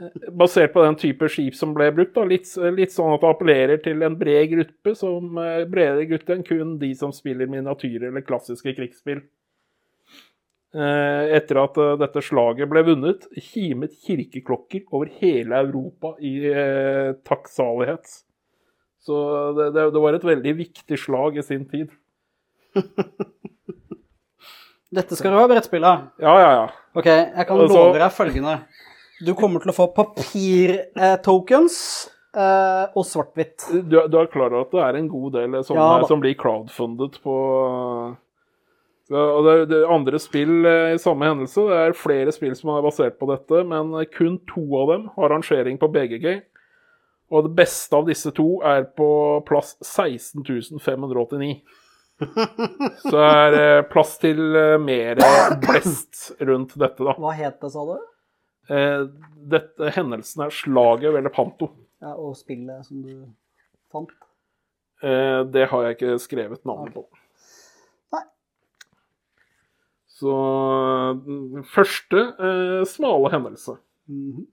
Eh, 0.00 0.30
Basert 0.30 0.72
på 0.72 0.84
den 0.84 0.96
type 0.96 1.28
skip 1.28 1.54
som 1.54 1.74
ble 1.74 1.90
brukt. 1.92 2.14
Litt, 2.28 2.46
litt 2.76 2.90
sånn 2.90 3.14
at 3.14 3.20
det 3.20 3.30
appellerer 3.30 3.82
til 3.82 4.02
en 4.02 4.16
bred 4.16 4.50
gruppe, 4.50 4.94
som 4.96 5.36
eh, 5.38 5.64
bredere 5.64 6.06
gruppe 6.08 6.34
enn 6.34 6.44
kun 6.44 6.78
de 6.78 6.94
som 6.94 7.10
spiller 7.12 7.46
miniatyrer 7.46 8.08
eller 8.08 8.20
klassiske 8.22 8.74
krigsspill. 8.76 9.22
Eh, 10.74 11.34
Etter 11.36 11.60
at 11.62 11.78
eh, 11.78 11.92
dette 12.00 12.22
slaget 12.24 12.68
ble 12.68 12.82
vunnet, 12.88 13.26
kimet 13.38 13.94
kirkeklokker 14.02 14.82
over 14.90 15.10
hele 15.20 15.60
Europa 15.62 16.16
i 16.18 16.34
eh, 16.50 17.12
takksalighet. 17.26 18.10
Så 19.06 19.14
det, 19.56 19.70
det, 19.76 19.86
det 19.94 20.02
var 20.02 20.18
et 20.18 20.26
veldig 20.26 20.56
viktig 20.58 20.98
slag 20.98 21.38
i 21.38 21.44
sin 21.46 21.64
tid. 21.70 21.92
Dette 24.96 25.16
skal 25.18 25.32
du 25.34 25.38
ha, 25.38 25.46
brettspillet. 25.50 26.10
Ja, 26.22 26.34
ja, 26.40 26.50
ja. 26.56 26.66
Ok, 26.96 27.06
jeg 27.08 27.46
kan 27.48 27.62
love 27.62 27.96
deg 27.98 28.12
følgende. 28.14 28.58
Du 29.24 29.32
kommer 29.38 29.62
til 29.62 29.72
å 29.72 29.76
få 29.76 29.86
papir-tokens 29.96 31.78
eh, 32.36 32.84
og 32.92 33.06
svart-hvitt. 33.08 33.66
Du, 33.86 33.96
du 34.10 34.18
er 34.20 34.30
klar 34.32 34.50
over 34.52 34.66
at 34.66 34.74
det 34.74 34.82
er 34.84 34.98
en 35.00 35.08
god 35.10 35.38
del 35.38 35.56
som, 35.66 35.78
Ja, 35.78 36.02
som 36.08 36.20
blir 36.22 36.36
crowdfundet 36.38 37.18
på 37.24 37.36
så, 39.06 39.20
og 39.38 39.46
det, 39.46 39.54
det 39.70 39.80
andre 39.86 40.18
spill 40.18 40.66
eh, 40.66 40.96
i 40.96 41.00
samme 41.02 41.28
hendelse. 41.28 41.62
Det 41.68 41.78
er 41.78 41.96
flere 41.98 42.34
spill 42.34 42.56
som 42.58 42.72
er 42.74 42.84
basert 42.86 43.18
på 43.20 43.28
dette, 43.30 43.62
men 43.70 43.94
kun 44.16 44.40
to 44.50 44.64
av 44.80 44.92
dem 44.94 45.08
har 45.14 45.30
rangering 45.34 45.78
på 45.78 45.90
BGG. 45.94 46.26
Og 47.34 47.46
det 47.46 47.54
beste 47.58 47.96
av 47.98 48.06
disse 48.06 48.30
to 48.34 48.60
er 48.66 48.86
på 48.98 49.08
plass 49.46 49.74
16.589. 49.82 51.56
Så 53.10 53.16
er 53.20 53.50
det 53.52 53.88
plass 53.92 54.14
til 54.22 54.40
eh, 54.56 54.76
mer 54.80 55.20
blest 55.62 56.30
rundt 56.40 56.76
dette, 56.78 57.02
da. 57.02 57.16
Hva 57.20 57.34
het 57.36 57.58
det, 57.62 57.72
sa 57.74 57.82
du? 57.86 57.96
Eh, 58.72 59.02
Dette 59.46 59.90
hendelsen 59.94 60.46
er 60.46 60.54
slaget 60.54 61.14
ved 61.14 61.26
Lepanto. 61.28 61.70
Ja, 62.02 62.14
og 62.14 62.34
spillet 62.38 62.86
som 62.88 63.02
du 63.04 63.26
fant. 63.92 64.10
Eh, 65.04 65.42
det 65.52 65.68
har 65.70 65.86
jeg 65.86 65.98
ikke 65.98 66.16
skrevet 66.22 66.64
navnet 66.68 66.96
på. 66.96 67.04
Så 70.16 70.32
mm, 71.20 71.64
første 71.68 72.22
eh, 72.40 72.82
smale 72.88 73.32
hendelse. 73.34 73.76
Mhm. 74.08 74.46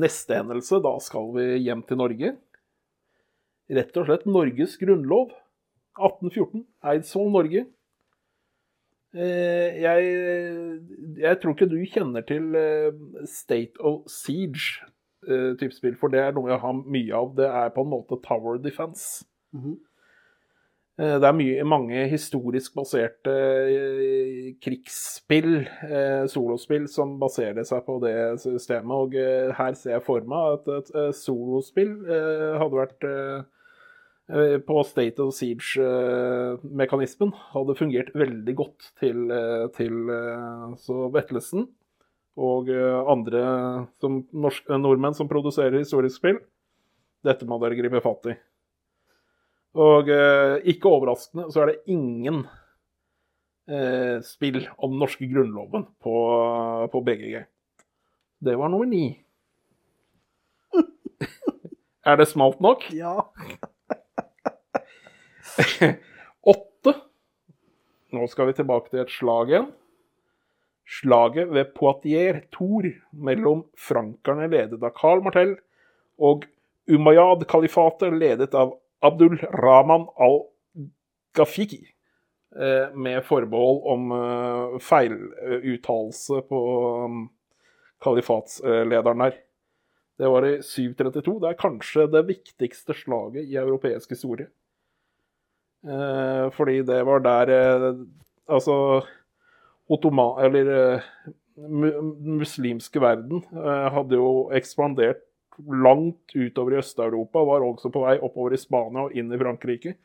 Neste 0.00 0.36
hendelse, 0.38 0.78
da 0.84 0.92
skal 1.02 1.32
vi 1.34 1.46
hjem 1.64 1.82
til 1.88 1.98
Norge. 1.98 2.28
Rett 3.70 3.96
og 3.98 4.06
slett 4.06 4.26
Norges 4.30 4.76
grunnlov. 4.78 5.32
1814. 5.98 6.62
Eidsvoll, 6.92 7.32
Norge. 7.34 7.64
Eh, 9.10 9.80
jeg, 9.82 10.10
jeg 11.18 11.40
tror 11.42 11.56
ikke 11.56 11.66
du 11.72 11.80
kjenner 11.90 12.22
til 12.26 12.54
eh, 12.54 12.94
State 13.26 13.82
of 13.82 14.06
Siege. 14.10 14.86
eh, 15.26 15.70
spill, 15.74 15.96
for 15.98 16.08
det 16.14 16.22
er 16.22 16.36
noe 16.38 16.52
jeg 16.52 16.62
har 16.62 16.78
mye 16.86 17.14
av. 17.18 17.34
Det 17.36 17.50
er 17.50 17.74
på 17.74 17.82
en 17.82 17.90
måte 17.96 18.20
Tower 18.26 18.62
Defense. 18.62 19.24
Mhm. 19.56 19.74
Eh, 19.74 19.89
Det 21.00 21.24
er 21.24 21.32
mye, 21.32 21.62
mange 21.64 22.02
historisk 22.10 22.74
baserte 22.76 23.32
eh, 23.32 24.50
krigsspill, 24.60 25.62
eh, 25.86 26.26
solospill, 26.28 26.84
som 26.92 27.14
baserer 27.22 27.64
seg 27.64 27.86
på 27.86 27.96
det 28.02 28.12
systemet. 28.42 28.92
Og 28.92 29.16
eh, 29.16 29.48
her 29.56 29.78
ser 29.78 29.94
jeg 29.96 30.04
for 30.04 30.26
meg 30.28 30.58
at 30.58 30.68
et, 30.74 30.92
eh, 30.92 31.08
solospill 31.16 31.94
eh, 32.04 32.58
hadde 32.60 32.80
vært 32.82 33.08
eh, 33.08 33.48
eh, 34.28 34.58
på 34.66 34.84
State 34.90 35.24
of 35.24 35.32
Siege-mekanismen. 35.38 37.32
hadde 37.54 37.78
fungert 37.80 38.12
veldig 38.12 38.56
godt 38.60 38.92
til, 39.00 39.24
eh, 39.32 39.66
til 39.78 40.12
eh, 40.12 40.76
så 40.84 41.08
Vetlesen 41.16 41.70
og 42.40 42.68
eh, 42.68 43.00
andre 43.08 43.42
som 44.02 44.20
norsk, 44.32 44.68
eh, 44.68 44.84
nordmenn 44.84 45.16
som 45.16 45.32
produserer 45.32 45.80
historisk 45.80 46.20
spill. 46.20 46.44
Dette 47.24 47.48
må 47.48 47.56
dere 47.60 47.76
gripe 47.78 48.04
fatt 48.04 48.32
i. 48.32 48.36
Og 49.78 50.08
eh, 50.10 50.56
ikke 50.72 50.90
overraskende 50.90 51.46
så 51.54 51.62
er 51.62 51.70
det 51.70 51.92
ingen 51.94 52.42
eh, 53.70 54.18
spill 54.26 54.64
om 54.78 54.90
den 54.94 55.02
norske 55.02 55.28
grunnloven 55.30 55.86
på, 56.02 56.14
på 56.90 57.02
BGG. 57.06 57.44
Det 58.40 58.56
var 58.58 58.72
nummer 58.72 58.88
ni. 58.88 59.20
er 62.08 62.16
det 62.18 62.28
smalt 62.30 62.60
nok? 62.64 62.88
Ja. 62.96 63.14
Åtte. 66.54 66.96
Nå 68.10 68.26
skal 68.32 68.50
vi 68.50 68.58
tilbake 68.58 68.90
til 68.90 69.04
et 69.04 69.14
slag 69.14 69.52
igjen. 69.52 69.70
Slaget 70.90 71.52
ved 71.54 71.68
Poitiers 71.76 72.42
Tour 72.50 72.88
mellom 73.14 73.62
frankerne 73.78 74.48
ledet 74.50 74.82
av 74.82 74.90
Karl 74.96 75.22
Martel 75.22 75.52
og 76.18 76.48
Umayyad-kalifatet 76.90 78.16
ledet 78.18 78.56
av 78.58 78.74
Abdul 79.00 79.38
Rahman 79.38 80.06
al-Gafiki. 80.20 81.84
Eh, 82.56 82.94
med 82.94 83.22
forbehold 83.24 83.84
om 83.86 84.08
eh, 84.12 84.78
feiluttalelse 84.82 86.40
på 86.48 86.62
um, 87.04 87.20
kalifatslederen 88.02 89.22
her. 89.22 89.36
Det 90.18 90.30
var 90.32 90.46
i 90.48 90.56
732. 90.58 91.36
Det 91.44 91.52
er 91.52 91.60
kanskje 91.60 92.08
det 92.10 92.24
viktigste 92.26 92.96
slaget 92.98 93.46
i 93.46 93.54
europeisk 93.60 94.10
historie. 94.16 94.48
Eh, 95.86 96.50
fordi 96.52 96.82
det 96.82 97.04
var 97.06 97.22
der 97.24 97.54
Altså 98.50 99.06
Ottoma... 99.88 100.32
Eller 100.42 101.04
muslimske 101.60 103.00
verden 103.00 103.42
hadde 103.94 104.16
jo 104.16 104.48
ekspandert 104.56 105.20
langt 105.68 106.34
utover 106.34 106.76
i 106.76 106.80
Øst-Europa. 106.80 107.42
Var 107.46 107.66
også 107.66 107.90
på 107.92 108.04
vei 108.04 108.16
oppover 108.18 108.56
i 108.56 108.60
Spania 108.60 109.06
og 109.06 109.16
inn 109.16 109.32
i 109.32 109.40
Frankrike. 109.40 109.96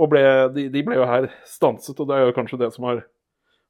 Og 0.00 0.08
ble, 0.12 0.22
de, 0.54 0.68
de 0.72 0.84
ble 0.86 0.96
jo 0.96 1.08
her 1.08 1.28
stanset, 1.48 1.98
og 2.00 2.08
det 2.08 2.16
er 2.16 2.26
jo 2.26 2.36
kanskje 2.36 2.60
det 2.62 2.70
som 2.74 2.88
har 2.88 3.02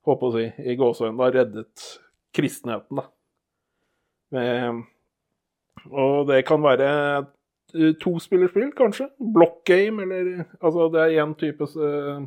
håper 0.06 0.28
å 0.28 0.34
si, 0.34 0.46
i 0.66 0.76
gåseøynene 0.78 1.30
reddet 1.34 1.86
kristenheten. 2.34 3.00
da. 3.00 3.06
Med, 4.32 4.82
og 5.90 6.28
det 6.30 6.42
kan 6.48 6.62
være 6.64 6.90
eh, 7.74 7.92
tospillerspill, 8.00 8.70
kanskje. 8.76 9.10
Block 9.18 9.62
game, 9.68 10.02
eller 10.02 10.46
Altså, 10.60 10.88
det 10.94 11.02
er 11.02 11.18
én 11.24 11.34
type, 11.38 11.68
eh, 11.76 12.24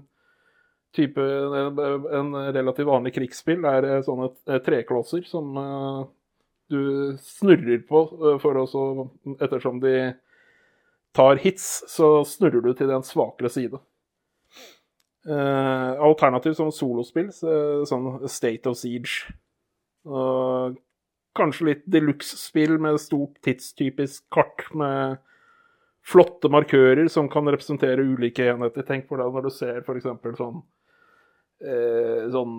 type 0.95 1.21
eh, 1.21 1.81
En 2.19 2.35
relativt 2.35 2.91
vanlig 2.91 3.15
krigsspill 3.15 3.65
er 3.65 3.89
eh, 3.89 4.03
sånne 4.05 4.59
treklosser 4.65 5.25
som 5.27 5.55
du 6.71 7.17
snurrer 7.21 7.83
på 7.87 8.05
eh, 8.05 8.37
for 8.41 8.61
å 8.61 9.09
Ettersom 9.39 9.81
de 9.83 10.13
tar 11.15 11.39
hits, 11.39 11.85
så 11.87 12.23
snurrer 12.27 12.63
du 12.65 12.73
til 12.75 12.91
den 12.91 13.05
svakere 13.07 13.51
side. 13.51 13.79
Eh, 15.25 15.91
alternativt 16.05 16.59
som 16.59 16.73
solospill, 16.75 17.31
så, 17.33 17.85
sånn 17.87 18.27
State 18.29 18.69
of 18.69 18.77
Siege. 18.77 19.31
Og 20.05 20.75
kanskje 21.35 21.69
litt 21.71 21.85
deluxe-spill 21.91 22.77
med 22.81 22.99
stort 23.01 23.39
tidstypisk 23.45 24.27
kart 24.33 24.67
med 24.77 25.17
flotte 26.05 26.51
markører 26.53 27.07
som 27.09 27.29
kan 27.31 27.47
representere 27.49 28.05
ulike 28.05 28.45
enheter. 28.51 28.85
Tenk 28.85 29.07
på 29.09 29.17
det 29.19 29.25
når 29.33 29.47
du 29.47 29.53
ser 29.55 29.81
f.eks. 29.81 30.05
sånn 30.37 30.59
eh, 31.65 32.27
sånn 32.35 32.55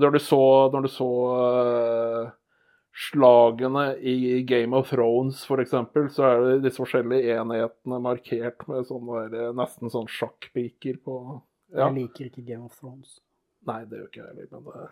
Når 0.00 0.16
du 0.16 0.20
så, 0.22 0.42
når 0.72 0.86
du 0.86 0.92
så 0.94 1.10
slagene 2.96 3.94
i 3.96 4.42
Game 4.42 4.76
of 4.76 4.90
Thrones, 4.90 5.44
f.eks., 5.46 5.76
så 6.14 6.26
er 6.26 6.42
det 6.44 6.56
disse 6.66 6.82
forskjellige 6.82 7.36
enhetene 7.38 8.00
markert 8.02 8.66
med 8.70 8.88
sånne 8.88 9.28
der, 9.32 9.54
nesten 9.56 9.92
sånn 9.92 10.10
sjakkpiker 10.10 10.98
på 11.04 11.20
ja. 11.70 11.86
Jeg 11.86 11.94
liker 12.00 12.26
ikke 12.26 12.42
Game 12.42 12.66
of 12.66 12.74
Thrones. 12.80 13.20
Nei, 13.68 13.84
det 13.86 14.00
gjør 14.00 14.08
ikke 14.08 14.20
jeg 14.20 14.28
heller, 14.32 14.48
men 14.50 14.64
det 14.66 14.88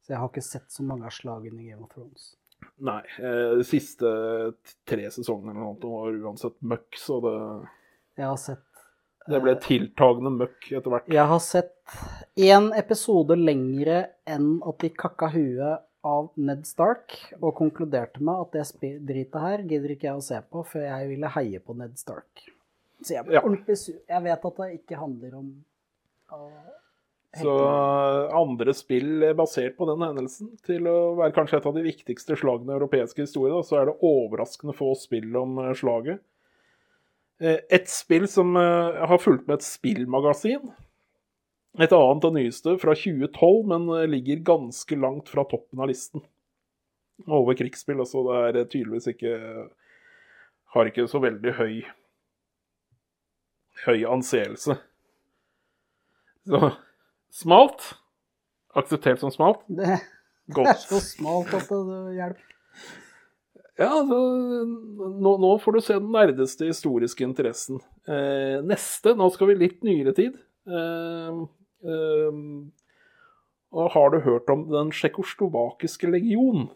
Så 0.00 0.14
jeg 0.14 0.20
har 0.22 0.30
ikke 0.30 0.46
sett 0.46 0.68
så 0.72 0.84
mange 0.86 1.04
av 1.04 1.12
slagene 1.12 1.60
i 1.60 1.68
Game 1.68 1.84
of 1.84 1.92
Thrones. 1.92 2.30
Nei. 2.80 3.02
Eh, 3.20 3.56
de 3.58 3.66
siste 3.68 4.12
tre 4.88 5.10
sesongene 5.12 5.52
eller 5.52 5.66
noe 5.66 5.90
var 5.92 6.16
uansett 6.30 6.56
møkk, 6.64 6.96
så 6.96 7.20
det, 7.26 7.34
Jeg 8.16 8.30
har 8.30 8.40
sett 8.40 8.64
det 9.26 9.40
ble 9.42 9.56
tiltagende 9.58 10.30
møkk 10.30 10.68
etter 10.70 10.92
hvert. 10.92 11.08
Jeg 11.10 11.26
har 11.26 11.40
sett 11.42 11.96
én 12.38 12.68
episode 12.78 13.34
lengre 13.34 14.04
enn 14.28 14.60
at 14.62 14.78
de 14.84 14.90
kakka 14.94 15.32
huet 15.32 15.82
av 16.06 16.28
Ned 16.38 16.62
Stark, 16.68 17.16
og 17.40 17.56
konkluderte 17.58 18.22
med 18.24 18.44
at 18.46 18.78
det 18.80 18.92
dritet 19.08 19.40
her 19.42 19.64
gidder 19.66 19.94
ikke 19.96 20.08
jeg 20.10 20.20
å 20.20 20.24
se 20.24 20.38
på, 20.46 20.62
for 20.70 20.84
jeg 20.86 21.10
ville 21.10 21.32
heie 21.34 21.60
på 21.62 21.74
Ned 21.78 21.98
Stark. 22.00 22.46
Så 23.02 23.16
jeg 23.18 23.26
ble 23.26 23.34
Ja. 23.36 23.42
ordentlig 23.42 23.76
sur. 23.78 23.98
Jeg 24.08 24.22
vet 24.24 24.44
at 24.50 24.56
det 24.62 24.70
ikke 24.80 25.00
handler 25.00 25.34
om 25.36 25.50
å 26.32 26.50
Så 27.36 27.52
andre 28.32 28.72
spill 28.72 29.34
basert 29.36 29.76
på 29.76 29.84
den 29.90 30.00
hendelsen, 30.00 30.54
til 30.64 30.86
å 30.88 31.16
være 31.18 31.34
kanskje 31.36 31.58
et 31.58 31.66
av 31.68 31.74
de 31.76 31.82
viktigste 31.84 32.36
slagene 32.38 32.72
i 32.72 32.78
europeisk 32.78 33.18
historie, 33.20 33.58
så 33.62 33.82
er 33.82 33.90
det 33.90 33.98
overraskende 34.00 34.72
få 34.74 34.94
spill 34.96 35.36
om 35.36 35.58
eh, 35.58 35.74
slaget. 35.76 36.22
Eh, 37.40 37.58
Et 37.68 37.88
spill 37.92 38.24
som 38.26 38.56
eh, 38.56 39.06
har 39.06 39.18
fulgt 39.20 39.46
med 39.46 39.58
et 39.58 39.66
spillmagasin. 39.66 40.72
Et 41.76 41.92
annet 41.92 42.24
og 42.24 42.32
nyeste 42.32 42.76
fra 42.80 42.94
2012, 42.96 43.66
men 43.68 43.90
eh, 43.98 44.08
ligger 44.08 44.44
ganske 44.54 44.96
langt 44.96 45.28
fra 45.32 45.44
toppen 45.48 45.82
av 45.82 45.90
listen. 45.90 46.24
Over 47.26 47.56
krigsspill, 47.58 48.00
altså. 48.00 48.24
Det 48.24 48.40
er 48.40 48.60
eh, 48.62 48.68
tydeligvis 48.72 49.10
ikke 49.12 49.36
Har 50.76 50.88
ikke 50.90 51.06
så 51.08 51.20
veldig 51.22 51.52
høy 51.56 51.76
høy 53.84 54.04
anseelse. 54.08 54.76
Så 56.46 56.60
smalt. 57.34 57.92
Akseptert 58.76 59.22
som 59.22 59.32
smalt. 59.32 59.62
Det 59.68 59.88
er 59.88 60.80
så 60.88 61.00
smalt 61.02 61.52
at 61.56 61.70
det 61.72 62.00
hjelper. 62.16 62.52
Ja, 63.76 63.90
altså, 63.98 64.18
nå, 65.20 65.34
nå 65.42 65.50
får 65.60 65.76
du 65.76 65.82
se 65.84 65.98
den 65.98 66.12
nerdeste 66.14 66.68
historiske 66.70 67.24
interessen. 67.26 67.82
Eh, 68.08 68.62
neste, 68.64 69.12
nå 69.18 69.28
skal 69.34 69.50
vi 69.50 69.58
litt 69.60 69.82
nyere 69.84 70.14
tid. 70.16 70.38
Eh, 70.64 71.42
og 73.76 73.90
har 73.92 74.12
du 74.12 74.20
hørt 74.24 74.50
om 74.50 74.66
den 74.70 74.92
tsjekkoslovakiske 74.94 76.10
legion? 76.10 76.68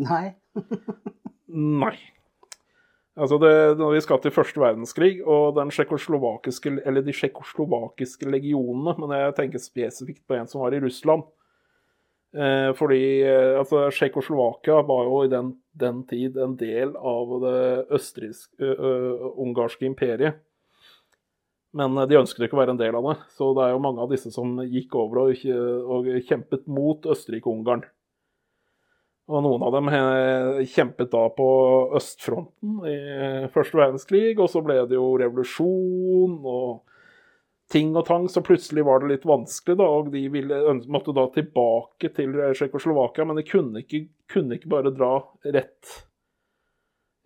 Nei. 0.00 0.34
Nei. 1.82 1.96
Altså 3.18 3.38
det, 3.42 3.54
når 3.80 3.96
vi 3.96 4.02
skal 4.04 4.20
til 4.22 4.34
første 4.34 4.60
verdenskrig 4.62 5.16
og 5.26 5.56
den 5.56 5.72
tsjekkoslovakiske, 5.74 6.76
eller 6.86 7.02
de 7.02 7.14
tsjekkoslovakiske 7.16 8.30
legionene, 8.30 8.94
men 9.00 9.14
jeg 9.16 9.34
tenker 9.40 9.62
spesifikt 9.62 10.22
på 10.28 10.38
en 10.38 10.46
som 10.50 10.62
var 10.62 10.76
i 10.76 10.82
Russland. 10.84 11.26
Eh, 12.36 12.70
fordi 12.76 13.22
eh, 13.24 13.58
altså, 13.58 13.88
Tsjekkoslovakia 13.90 14.82
var 14.86 15.06
jo 15.08 15.22
i 15.24 15.30
den, 15.32 15.54
den 15.80 16.02
tid 16.06 16.36
en 16.36 16.56
del 16.60 16.92
av 16.96 17.32
det 17.42 17.60
østerriksk-ungarske 17.98 19.88
imperiet. 19.88 20.42
Men 21.76 21.98
eh, 21.98 22.08
de 22.08 22.18
ønsket 22.20 22.46
ikke 22.46 22.58
å 22.58 22.62
være 22.62 22.76
en 22.76 22.80
del 22.80 22.96
av 22.98 23.10
det, 23.10 23.18
så 23.36 23.52
det 23.56 23.66
er 23.66 23.74
jo 23.74 23.84
mange 23.84 24.04
av 24.04 24.10
disse 24.12 24.32
som 24.34 24.56
gikk 24.64 24.96
over 24.98 25.26
og, 25.26 25.46
og 25.98 26.10
kjempet 26.28 26.68
mot 26.70 27.08
Østerrike-Ungarn. 27.12 27.84
Og 29.28 29.42
noen 29.44 29.64
av 29.66 29.74
dem 29.76 29.90
eh, 29.92 30.66
kjempet 30.72 31.10
da 31.12 31.26
på 31.36 31.48
østfronten 31.98 32.78
i 32.88 32.98
første 33.52 33.76
verdenskrig, 33.76 34.38
og 34.40 34.48
så 34.48 34.62
ble 34.64 34.80
det 34.88 34.96
jo 34.96 35.10
revolusjon 35.20 36.38
og 36.48 36.78
ting 37.68 37.92
og 37.92 38.06
tang, 38.08 38.24
så 38.32 38.40
plutselig 38.40 38.86
var 38.88 39.02
det 39.02 39.10
litt 39.10 39.26
vanskelig, 39.28 39.76
da, 39.76 39.88
og 39.98 40.08
de 40.14 40.22
ville, 40.32 40.60
måtte 40.88 41.12
da 41.12 41.26
tilbake 41.34 42.08
til 42.16 42.32
Tsjekkoslovakia, 42.56 43.26
men 43.28 43.36
de 43.36 43.44
kunne 43.44 43.82
ikke, 43.84 44.06
kunne 44.32 44.56
ikke 44.56 44.72
bare 44.72 44.94
dra 44.96 45.12
rett, 45.44 45.92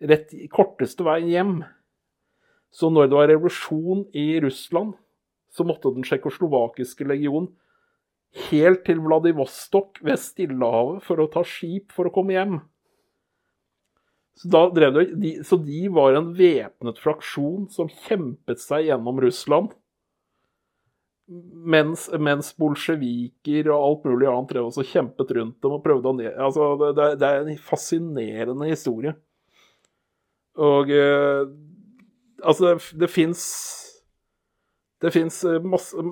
rett 0.03 0.35
korteste 0.51 1.07
vei 1.07 1.21
hjem. 1.29 1.61
Så 2.73 2.89
når 2.89 3.09
det 3.09 3.17
var 3.19 3.29
revolusjon 3.29 4.07
i 4.17 4.27
Russland, 4.41 4.95
så 5.53 5.65
måtte 5.67 5.91
den 5.93 6.05
tsjekkoslovakiske 6.05 7.05
legion 7.05 7.51
helt 8.49 8.81
til 8.87 9.01
Vladivostok 9.05 9.99
ved 10.01 10.17
Stillehavet 10.17 11.03
for 11.05 11.21
å 11.21 11.29
ta 11.29 11.43
skip 11.45 11.93
for 11.93 12.09
å 12.09 12.13
komme 12.13 12.33
hjem. 12.33 12.55
Så, 14.41 14.63
de, 14.73 15.35
så 15.45 15.59
de 15.61 15.83
var 15.93 16.17
en 16.17 16.31
væpnet 16.33 16.97
fraksjon 16.97 17.67
som 17.69 17.91
kjempet 18.07 18.61
seg 18.63 18.87
gjennom 18.87 19.21
Russland. 19.21 19.75
Mens, 21.29 22.07
mens 22.19 22.49
bolsjeviker 22.59 23.69
og 23.71 23.85
alt 23.85 24.07
mulig 24.09 24.27
annet 24.27 24.49
drev 24.49 24.71
også 24.71 24.83
kjempet 24.89 25.29
rundt 25.37 25.61
dem 25.63 25.77
og 25.77 25.85
prøvde 25.85 26.09
å 26.09 26.15
ned... 26.17 26.33
Altså, 26.33 26.71
det, 26.97 27.11
det 27.21 27.29
er 27.29 27.45
en 27.45 27.61
fascinerende 27.69 28.67
historie. 28.67 29.13
Og 30.57 30.89
eh, 30.93 31.45
Altså, 32.43 32.73
det, 32.73 32.99
det 32.99 33.09
fins 33.09 33.43
Det 35.01 35.11
fins 35.13 35.43
masse 35.63 36.03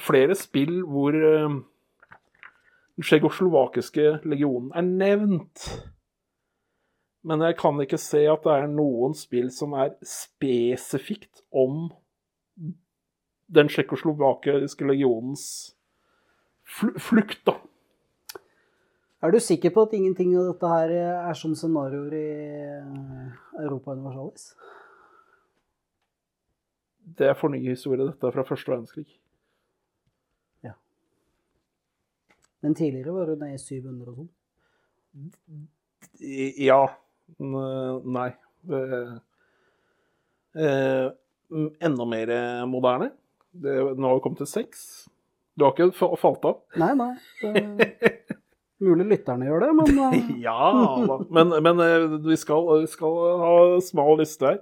flere 0.00 0.34
spill 0.34 0.80
hvor 0.90 1.14
uh, 1.14 1.58
den 2.96 3.06
tsjekkoslovakiske 3.06 4.20
legionen 4.26 4.72
er 4.74 4.86
nevnt. 4.86 5.66
Men 7.24 7.42
jeg 7.46 7.56
kan 7.58 7.78
ikke 7.80 7.98
se 7.98 8.24
at 8.30 8.42
det 8.44 8.54
er 8.54 8.66
noen 8.70 9.14
spill 9.16 9.50
som 9.54 9.76
er 9.78 9.94
spesifikt 10.02 11.44
om 11.50 11.88
den 13.54 13.70
tsjekkoslovakiske 13.70 14.86
legionens 14.88 15.46
fl 16.64 16.94
flukt, 16.98 17.40
da. 17.46 17.58
Er 19.24 19.32
du 19.32 19.40
sikker 19.40 19.72
på 19.72 19.86
at 19.86 19.94
ingenting 19.96 20.34
av 20.36 20.50
dette 20.50 20.68
her 20.68 20.92
er 21.00 21.36
som 21.38 21.54
scenarioer 21.56 22.12
i 22.18 22.28
eh, 22.60 23.36
Europa 23.62 23.94
Universalis? 23.96 24.50
Det 27.04 27.28
er 27.28 27.36
fornyhistorie, 27.36 28.00
ny 28.00 28.12
dette 28.12 28.32
fra 28.32 28.44
første 28.48 28.72
verdenskrig. 28.72 29.06
Men 32.64 32.74
tidligere 32.74 33.12
var 33.12 33.28
du 33.28 33.34
nede 33.36 33.58
i 33.58 33.60
700 33.60 34.08
og 34.08 34.14
sånn. 34.16 34.28
Ja. 36.64 36.78
Nei. 37.36 38.30
Eh, 38.72 39.10
eh, 40.64 41.08
enda 41.84 42.06
mer 42.08 42.32
moderne. 42.70 43.10
Det, 43.52 43.74
nå 43.98 44.08
har 44.08 44.16
vi 44.16 44.24
kommet 44.24 44.40
til 44.40 44.48
seks. 44.48 44.86
Du 45.54 45.66
har 45.66 45.76
ikke 45.76 46.16
falt 46.18 46.48
av? 46.48 46.62
Nei, 46.80 46.94
nei. 46.98 47.12
Det, 47.44 48.32
Mulig 48.84 49.06
lytterne 49.12 49.46
gjør 49.46 49.62
det, 49.62 49.70
men 49.78 50.00
eh, 50.08 50.30
Ja 50.48 50.56
da. 51.06 51.18
Men, 51.36 51.52
men 51.68 51.82
eh, 51.84 52.16
vi, 52.24 52.36
skal, 52.40 52.66
vi 52.80 52.88
skal 52.90 53.20
ha 53.44 53.52
smal 53.84 54.16
liste 54.20 54.48
her. 54.48 54.58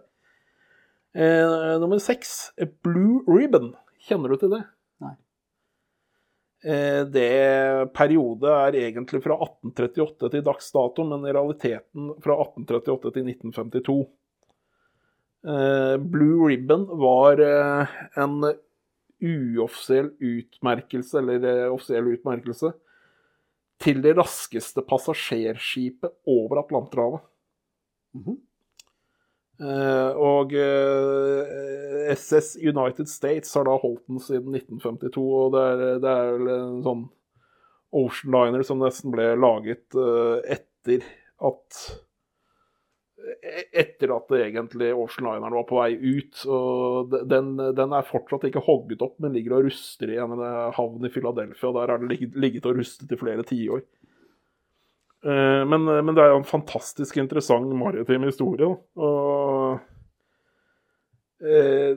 Eh, 1.12 1.80
nummer 1.80 1.98
seks, 1.98 2.52
Blue 2.82 3.20
Ribbon. 3.28 3.74
Kjenner 4.08 4.32
du 4.32 4.40
til 4.40 4.54
det? 4.54 4.62
Nei. 5.02 5.12
Eh, 6.64 7.02
det 7.12 7.92
periode 7.96 8.54
er 8.66 8.78
egentlig 8.86 9.20
fra 9.24 9.36
1838 9.44 10.30
til 10.32 10.44
dags 10.46 10.72
dato, 10.74 11.04
men 11.06 11.26
i 11.28 11.34
realiteten 11.34 12.12
fra 12.24 12.38
1838 12.46 13.12
til 13.18 13.28
1952. 13.28 13.98
Eh, 15.42 15.96
Blue 15.98 16.48
Ribbon 16.48 16.86
var 17.02 17.42
eh, 17.44 17.96
en 18.22 18.38
uoffisiell 19.22 20.14
utmerkelse, 20.18 21.18
eller 21.20 21.44
eh, 21.50 21.66
offisiell 21.72 22.08
utmerkelse, 22.14 22.72
til 23.82 24.00
det 24.04 24.14
raskeste 24.16 24.84
passasjerskipet 24.86 26.14
over 26.30 26.62
Atlanterhavet. 26.62 27.28
Mhm. 28.16 28.38
Eh, 28.38 28.51
og 29.62 30.54
eh, 30.58 32.12
SS 32.16 32.56
United 32.58 33.08
States 33.10 33.54
har 33.54 33.66
da 33.68 33.76
holdt 33.78 34.04
den 34.10 34.22
siden 34.22 34.54
1952, 34.56 35.22
og 35.22 35.52
det 35.54 35.64
er, 35.70 35.82
det 36.02 36.14
vel 36.32 36.54
en 36.54 36.80
sånn 36.86 37.04
Ocean 37.92 38.32
Liner 38.32 38.64
som 38.66 38.80
nesten 38.82 39.12
ble 39.14 39.34
laget 39.36 39.98
eh, 39.98 40.56
etter 40.56 41.04
at 41.42 41.84
etter 43.78 44.10
at 44.10 44.32
egentlig 44.34 44.88
Ocean 44.98 45.28
Lineren 45.28 45.54
var 45.54 45.66
på 45.68 45.76
vei 45.78 45.92
ut. 45.94 46.40
og 46.50 47.12
den, 47.30 47.52
den 47.76 47.94
er 47.94 48.08
fortsatt 48.08 48.48
ikke 48.48 48.64
hogget 48.66 49.04
opp, 49.04 49.14
men 49.22 49.36
ligger 49.36 49.60
og 49.60 49.68
ruster 49.68 50.10
i 50.10 50.18
en 50.18 50.42
havn 50.74 51.06
i 51.06 51.10
Philadelphia. 51.12 51.68
og 51.68 51.76
Der 51.76 51.92
har 51.92 52.02
den 52.02 52.10
ligget, 52.10 52.34
ligget 52.34 52.66
og 52.66 52.80
rustet 52.80 53.14
i 53.14 53.18
flere 53.20 53.46
tiår. 53.46 53.84
Eh, 55.24 55.62
Men, 55.70 55.84
men 55.86 56.14
det 56.16 56.22
er 56.24 56.32
jo 56.32 56.40
en 56.40 56.48
fantastisk 56.48 57.16
interessant 57.22 57.70
maritim 57.78 58.24
historie. 58.26 58.66
Og 58.98 59.78
eh, 61.42 61.94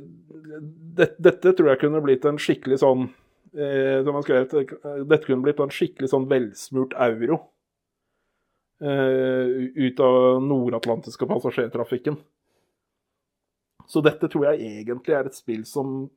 det, 0.99 1.10
dette 1.19 1.53
tror 1.57 1.72
jeg 1.73 1.81
kunne 1.85 2.03
blitt 2.06 2.26
en 2.30 2.38
skikkelig 2.41 2.80
sånn 2.84 3.07
eh, 3.57 4.03
som 4.06 4.18
han 4.19 4.27
Dette 5.10 5.26
kunne 5.26 5.43
blitt 5.45 5.61
en 5.64 5.73
skikkelig 5.73 6.11
sånn 6.14 6.30
velsmurt 6.31 6.93
euro 7.07 7.39
eh, 8.84 9.73
ut 9.88 9.99
av 10.06 10.41
nordatlantiske 10.45 11.27
passasjertrafikken. 11.30 12.18
Så 13.85 14.02
dette 14.02 14.30
tror 14.34 14.47
jeg 14.52 14.65
egentlig 14.81 15.14
er 15.14 15.27
et 15.30 15.38
spill 15.38 15.65
som 15.69 16.07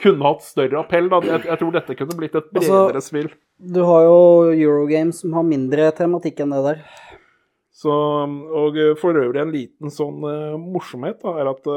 kunne 0.00 0.24
hatt 0.24 0.44
større 0.46 0.80
appell. 0.80 1.10
Jeg, 1.26 1.42
jeg 1.48 1.58
tror 1.60 1.74
dette 1.74 1.96
kunne 1.98 2.16
blitt 2.16 2.36
et 2.38 2.44
Altså- 2.54 2.84
bredere 2.86 3.02
spill. 3.04 3.28
Du 3.58 3.80
har 3.82 4.04
jo 4.06 4.18
Eurogames 4.54 5.20
som 5.20 5.34
har 5.34 5.46
mindre 5.46 5.90
tematikk 5.98 6.40
enn 6.44 6.54
det 6.54 6.62
der. 6.66 6.82
Så, 7.78 7.90
og 7.90 8.78
for 8.98 9.18
øvrig 9.18 9.42
en 9.42 9.54
liten 9.54 9.92
sånn 9.94 10.22
uh, 10.26 10.56
morsomhet 10.58 11.20
da, 11.22 11.36
er 11.38 11.50
at 11.52 11.68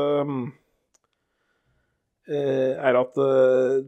eh, 2.31 2.71
er 2.89 2.97
at 2.97 3.19
uh, 3.21 3.81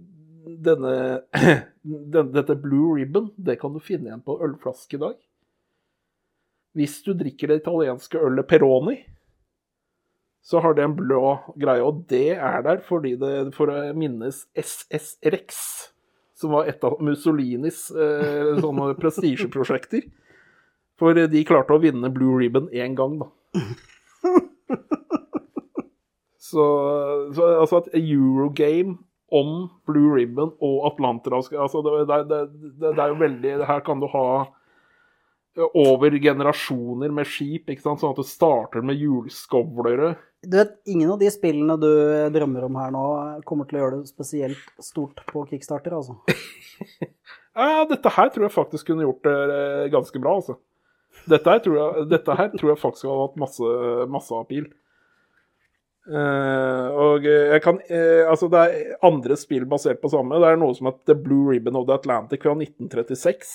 denne 0.43 0.93
den, 1.83 2.31
Dette 2.33 2.55
Blue 2.59 2.97
Ribbon, 2.97 3.31
det 3.37 3.57
kan 3.61 3.73
du 3.73 3.81
finne 3.83 4.09
igjen 4.09 4.25
på 4.25 4.37
ølflaske 4.45 4.97
i 4.97 5.01
dag. 5.01 5.17
Hvis 6.77 6.99
du 7.05 7.13
drikker 7.17 7.51
det 7.51 7.61
italienske 7.61 8.21
ølet 8.21 8.47
Peroni, 8.49 8.97
så 10.43 10.59
har 10.59 10.75
det 10.75 10.83
en 10.83 10.95
blå 10.97 11.37
greie, 11.55 11.83
og 11.83 12.03
det 12.11 12.35
er 12.35 12.63
der 12.65 12.81
fordi 12.83 13.13
det, 13.19 13.33
for 13.55 13.71
å 13.71 13.93
minnes 13.95 14.43
SS 14.59 15.15
Rex, 15.23 15.92
som 16.43 16.53
var 16.55 16.67
et 16.69 16.83
av 16.85 16.99
Mussolinis 17.03 17.87
eh, 17.91 18.59
sånne 18.59 18.91
prestisjeprosjekter. 19.01 20.05
For 20.99 21.17
de 21.17 21.47
klarte 21.47 21.73
å 21.73 21.81
vinne 21.81 22.11
Blue 22.13 22.37
Ribbon 22.37 22.69
én 22.75 22.93
gang, 22.97 23.17
da. 23.23 23.31
så, 26.49 26.65
så 27.33 27.47
altså 27.63 27.81
at 27.81 27.89
Eurogame 27.97 28.99
om 29.33 29.63
Blue 29.89 30.13
Ribbon 30.13 30.51
og 30.61 30.83
Atlanterhavs 30.91 31.49
altså 31.57 31.81
det, 31.81 31.93
det, 32.09 32.19
det, 32.29 32.41
det 32.83 32.91
er 33.01 33.09
jo 33.09 33.17
veldig 33.17 33.53
Her 33.65 33.81
kan 33.85 34.03
du 34.03 34.05
ha 34.13 34.27
over 35.77 36.13
generasjoner 36.17 37.11
med 37.13 37.29
skip, 37.29 37.69
ikke 37.69 37.83
sant? 37.83 38.01
sånn 38.01 38.13
at 38.13 38.21
du 38.21 38.25
starter 38.25 38.81
med 38.85 38.97
hjulskovlere. 38.97 40.15
Du 40.43 40.57
vet, 40.57 40.75
ingen 40.85 41.11
av 41.13 41.19
de 41.21 41.29
spillene 41.31 41.75
du 41.79 41.89
drømmer 42.35 42.65
om 42.67 42.77
her 42.81 42.91
nå, 42.91 43.03
kommer 43.47 43.67
til 43.69 43.79
å 43.79 43.83
gjøre 43.85 44.01
det 44.01 44.11
spesielt 44.11 44.83
stort 44.83 45.23
på 45.29 45.45
Kickstarter, 45.51 45.95
altså. 45.95 46.19
Ja, 47.53 47.83
dette 47.85 48.09
her 48.09 48.31
tror 48.33 48.47
jeg 48.47 48.55
faktisk 48.55 48.87
kunne 48.87 49.05
gjort 49.05 49.27
det 49.27 49.33
eh, 49.53 49.89
ganske 49.93 50.17
bra, 50.17 50.39
altså. 50.39 50.55
Dette 51.29 51.51
her 51.53 51.59
tror 51.61 51.75
jeg, 51.77 52.21
her 52.25 52.47
tror 52.57 52.71
jeg 52.71 52.81
faktisk 52.81 53.05
hadde 53.05 53.27
hatt 53.27 53.35
masse, 53.43 53.73
masse 54.09 54.39
appeal. 54.39 54.65
Uh, 56.03 56.87
og 56.99 57.23
jeg 57.23 57.61
kan 57.63 57.77
uh, 57.79 58.27
Altså, 58.27 58.49
det 58.51 58.59
er 58.59 59.05
andre 59.07 59.37
spill 59.39 59.63
basert 59.69 60.01
på 60.01 60.09
samme. 60.11 60.35
Det 60.41 60.49
er 60.49 60.57
noe 60.59 60.75
som 60.75 60.89
heter 60.89 61.13
The 61.13 61.15
Blue 61.15 61.45
Ribbon 61.53 61.77
of 61.79 61.85
the 61.87 61.95
Atlantic 61.95 62.43
fra 62.43 62.57
1936. 62.57 63.53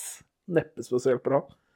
Neppe 0.56 0.86
spesielt 0.86 1.27
bra. 1.27 1.43
Eh, 1.43 1.67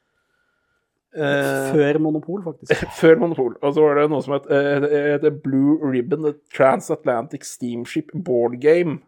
Før 1.13 1.99
Monopol, 2.01 2.43
faktisk. 2.45 2.85
før 3.01 3.19
Monopol. 3.21 3.55
Og 3.61 3.75
så 3.75 3.83
var 3.85 3.99
det 3.99 4.09
noe 4.09 4.25
som 4.25 4.33
het 4.37 4.47
eh, 4.49 4.87
heter 5.13 5.35
Blue 5.43 5.77
Ribbon 5.85 6.25
The 6.25 6.33
Transatlantic 6.55 7.45
Steamship 7.45 8.13
Board 8.25 8.57
Game. 8.63 8.99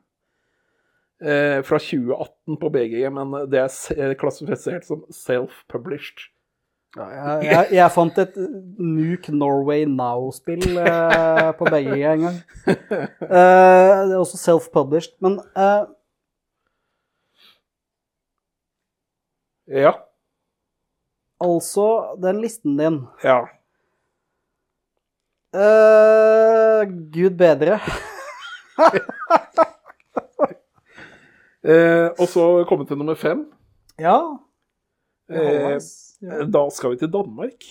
Eh, 1.24 1.64
fra 1.64 1.80
2018 1.80 2.60
på 2.62 2.70
BG, 2.70 2.96
men 3.16 3.34
det 3.50 3.62
er 3.64 3.74
eh, 3.96 4.16
klassifisert 4.20 4.86
som 4.86 5.06
self-published. 5.10 6.28
Ja, 6.96 7.06
jeg, 7.10 7.46
jeg, 7.50 7.68
jeg 7.76 7.92
fant 7.92 8.20
et 8.24 8.36
Nuke 8.80 9.34
Norway 9.36 9.84
Now-spill 9.90 10.78
eh, 10.80 11.50
på 11.60 11.68
begge 11.72 11.98
en 12.14 12.28
gang. 12.28 12.40
Eh, 13.26 14.02
det 14.06 14.14
er 14.14 14.20
også 14.22 14.38
self-published. 14.38 15.18
Men 15.26 15.40
eh, 15.58 15.86
Ja. 19.68 19.92
Altså, 21.44 22.16
den 22.22 22.42
listen 22.42 22.78
din 22.78 23.02
Ja. 23.24 23.44
Uh, 25.56 26.84
Gud 27.14 27.38
bedre. 27.40 27.80
uh, 31.64 32.12
og 32.20 32.28
så 32.28 32.66
komme 32.68 32.86
til 32.86 32.98
nummer 33.00 33.16
fem. 33.16 33.46
Ja. 34.00 34.20
Uh, 35.32 35.80
da 36.52 36.68
skal 36.72 36.92
vi 36.92 37.00
til 37.00 37.14
Danmark. 37.14 37.64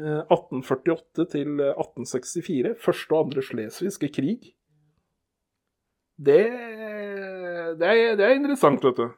Eh, 0.00 0.22
1848 0.32 1.26
til 1.28 1.60
1864. 1.60 2.76
Første 2.80 3.12
og 3.12 3.26
andre 3.26 3.42
slesvigske 3.44 4.08
krig. 4.08 4.52
Det, 6.20 6.44
det, 7.80 7.88
er, 7.88 8.16
det 8.16 8.24
er 8.24 8.36
interessant, 8.36 8.84
vet 8.84 8.96
du. 8.96 9.10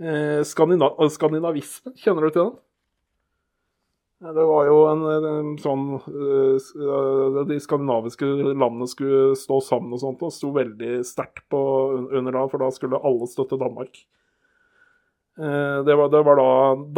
Eh, 0.00 0.40
skandina 0.48 0.88
skandinavisme, 1.12 1.92
kjenner 2.00 2.24
du 2.24 2.30
til 2.32 2.44
den? 2.46 2.58
Det 4.20 4.44
var 4.44 4.66
jo 4.68 4.78
en, 4.90 5.02
en 5.08 5.50
sånn 5.60 5.84
uh, 5.96 6.56
eh, 6.60 7.36
De 7.48 7.56
skandinaviske 7.60 8.26
landene 8.52 8.88
skulle 8.88 9.36
stå 9.40 9.60
sammen 9.64 9.96
og 9.96 10.02
sånt, 10.02 10.24
og 10.24 10.32
sto 10.32 10.50
veldig 10.52 10.98
sterkt 11.08 11.46
på 11.52 11.60
under 12.12 12.36
da, 12.36 12.42
for 12.52 12.60
da 12.60 12.68
skulle 12.72 13.00
alle 13.00 13.28
støtte 13.28 13.60
Danmark. 13.60 14.02
Uh, 15.40 15.80
Det 15.88 15.96
var, 15.96 16.12
det 16.12 16.20
var 16.28 16.36
da 16.40 16.50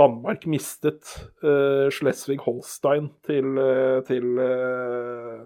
Danmark 0.03 0.47
mistet 0.51 1.07
uh, 1.47 1.87
Schleswig-Holstein 1.95 3.11
til, 3.27 3.55
eh, 3.59 3.99
til, 4.07 4.27
eh, 4.43 5.45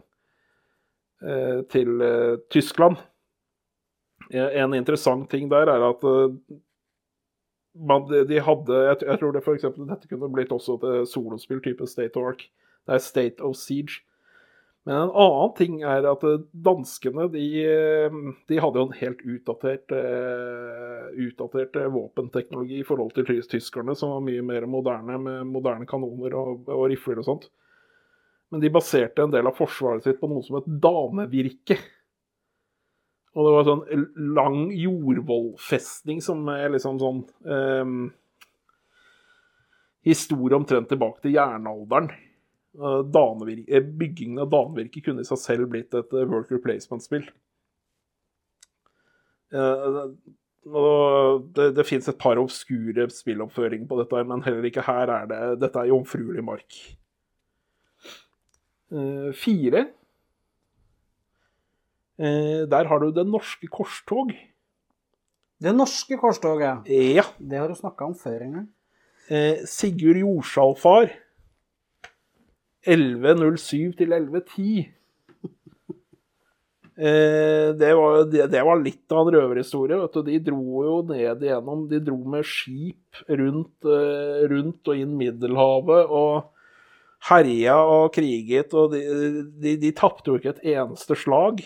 eh, 1.25 1.61
til 1.73 2.01
eh, 2.05 2.37
Tyskland. 2.53 2.97
Eh, 4.33 4.49
En 4.65 4.75
interessant 4.75 5.29
ting 5.31 5.49
der 5.53 5.69
er 5.73 5.91
at 5.91 6.05
eh, 6.09 6.33
man, 7.79 8.07
de- 8.09 8.25
de 8.29 8.41
hadde 8.41 8.83
Jeg, 8.89 9.03
jeg 9.07 9.19
tror 9.21 9.33
det 9.33 9.45
for 9.45 9.55
eksempel, 9.55 9.87
dette 9.89 10.09
kunne 10.09 10.33
blitt 10.33 10.53
også 10.55 10.79
et 10.81 11.09
solospill 11.09 11.61
type 11.65 11.87
State 11.87 12.17
of 12.17 12.29
Arc. 12.33 12.49
Det 12.87 12.95
er 12.95 13.03
State 13.03 13.43
of 13.45 13.57
Siege. 13.57 14.03
Men 14.87 15.01
en 15.01 15.11
annen 15.19 15.55
ting 15.59 15.81
er 15.83 16.05
at 16.07 16.23
eh, 16.23 16.45
danskene 16.63 17.25
de, 17.33 17.43
eh, 17.67 18.19
de 18.47 18.59
hadde 18.63 18.79
jo 18.79 18.87
en 18.87 18.95
helt 19.01 19.25
utdatert, 19.27 19.91
uh, 19.91 21.09
utdatert 21.27 21.75
eh, 21.81 21.89
våpenteknologi 21.91 22.79
i 22.79 22.87
forhold 22.87 23.11
til 23.17 23.27
tyskerne, 23.27 23.97
som 23.99 24.13
var 24.15 24.23
mye 24.23 24.45
mer 24.47 24.69
moderne 24.71 25.19
med 25.19 25.51
moderne 25.51 25.89
kanoner 25.91 26.39
og, 26.39 26.71
og 26.71 26.85
rifler 26.93 27.19
og 27.19 27.27
sånt. 27.27 27.49
Men 28.55 28.63
de 28.63 28.71
baserte 28.71 29.25
en 29.27 29.35
del 29.35 29.51
av 29.51 29.59
forsvaret 29.59 30.07
sitt 30.07 30.21
på 30.21 30.31
noe 30.31 30.47
som 30.47 30.61
het 30.61 30.71
damevirke. 30.85 31.81
Og 33.37 33.45
det 33.45 33.53
var 33.53 33.67
sånn 33.69 34.07
lang 34.37 34.61
jordvollfestning 34.73 36.23
som 36.25 36.47
er 36.49 36.71
liksom 36.73 37.01
sånn 37.03 37.25
um, 37.45 37.99
Historie 40.07 40.55
omtrent 40.55 40.87
tilbake 40.87 41.19
til 41.25 41.35
jernalderen. 41.35 42.13
Eh, 42.79 43.57
eh, 43.67 43.83
Byggingen 43.83 44.39
av 44.45 44.53
Danvirket 44.53 45.03
kunne 45.09 45.25
i 45.25 45.27
seg 45.27 45.41
selv 45.43 45.71
blitt 45.73 45.97
et 45.99 46.13
work 46.15 46.31
worker 46.31 46.61
placement-spill. 46.63 47.25
Eh, 49.51 49.99
det, 51.57 51.67
det 51.75 51.87
fins 51.87 52.09
et 52.11 52.19
par 52.19 52.39
obskure 52.39 53.09
spilloppføringer 53.11 53.87
på 53.91 53.99
dette, 54.01 54.23
men 54.31 54.47
heller 54.47 54.67
ikke 54.71 54.87
her 54.87 55.13
er 55.15 55.29
det 55.31 55.43
Dette 55.63 55.83
er 55.83 55.93
jomfruelig 55.93 56.47
mark. 56.47 56.79
Eh, 58.95 59.31
fire. 59.35 59.89
Eh, 62.19 62.65
der 62.71 62.89
har 62.89 62.99
du 63.03 63.11
Det 63.13 63.27
norske 63.29 63.69
korstog. 63.69 64.33
Det 65.61 65.73
norske 65.75 66.17
korstoget, 66.21 66.87
Ja. 66.89 67.25
det 67.39 67.59
har 67.59 67.69
du 67.69 67.75
snakka 67.75 68.05
om 68.05 68.15
før 68.15 68.43
en 68.43 68.53
gang. 68.53 68.69
Eh, 69.31 69.65
Sigurd 69.67 70.17
Jordsalfar. 70.21 71.11
1107 72.87 73.97
til 73.97 74.13
1110. 74.13 74.93
Eh, 76.99 77.75
det, 77.77 77.91
var, 77.93 78.23
det, 78.25 78.47
det 78.53 78.63
var 78.65 78.79
litt 78.81 79.13
av 79.13 79.27
en 79.29 79.35
røverhistorie. 79.35 79.99
vet 80.01 80.15
du. 80.17 80.23
De 80.23 80.39
dro 80.47 80.85
jo 80.87 81.03
ned 81.11 81.43
igjennom 81.45 81.83
De 81.91 81.99
dro 82.01 82.17
med 82.25 82.45
skip 82.49 83.19
rundt, 83.29 83.85
rundt 84.49 84.89
og 84.89 84.97
inn 84.97 85.13
Middelhavet 85.19 86.07
og 86.09 86.53
herja 87.29 87.77
og 87.85 88.13
kriget. 88.15 88.73
Og 88.73 88.93
de, 88.95 89.03
de, 89.61 89.75
de 89.83 89.93
tapte 89.93 90.31
jo 90.31 90.39
ikke 90.41 90.55
et 90.57 90.65
eneste 90.77 91.17
slag. 91.21 91.61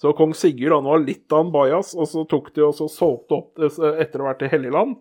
Så 0.00 0.14
kong 0.16 0.32
Sigurd 0.34 0.72
han 0.72 0.88
var 0.88 1.02
litt 1.04 1.32
av 1.32 1.44
en 1.44 1.52
bajas, 1.52 1.92
og 1.92 2.08
så 2.08 2.24
tok 2.28 2.52
de 2.56 2.64
og 2.64 2.74
så 2.78 2.86
solgte 2.88 3.36
opp 3.36 3.60
etter 3.60 4.20
å 4.20 4.24
ha 4.24 4.30
vært 4.32 4.46
i 4.46 4.52
Helligland. 4.52 4.94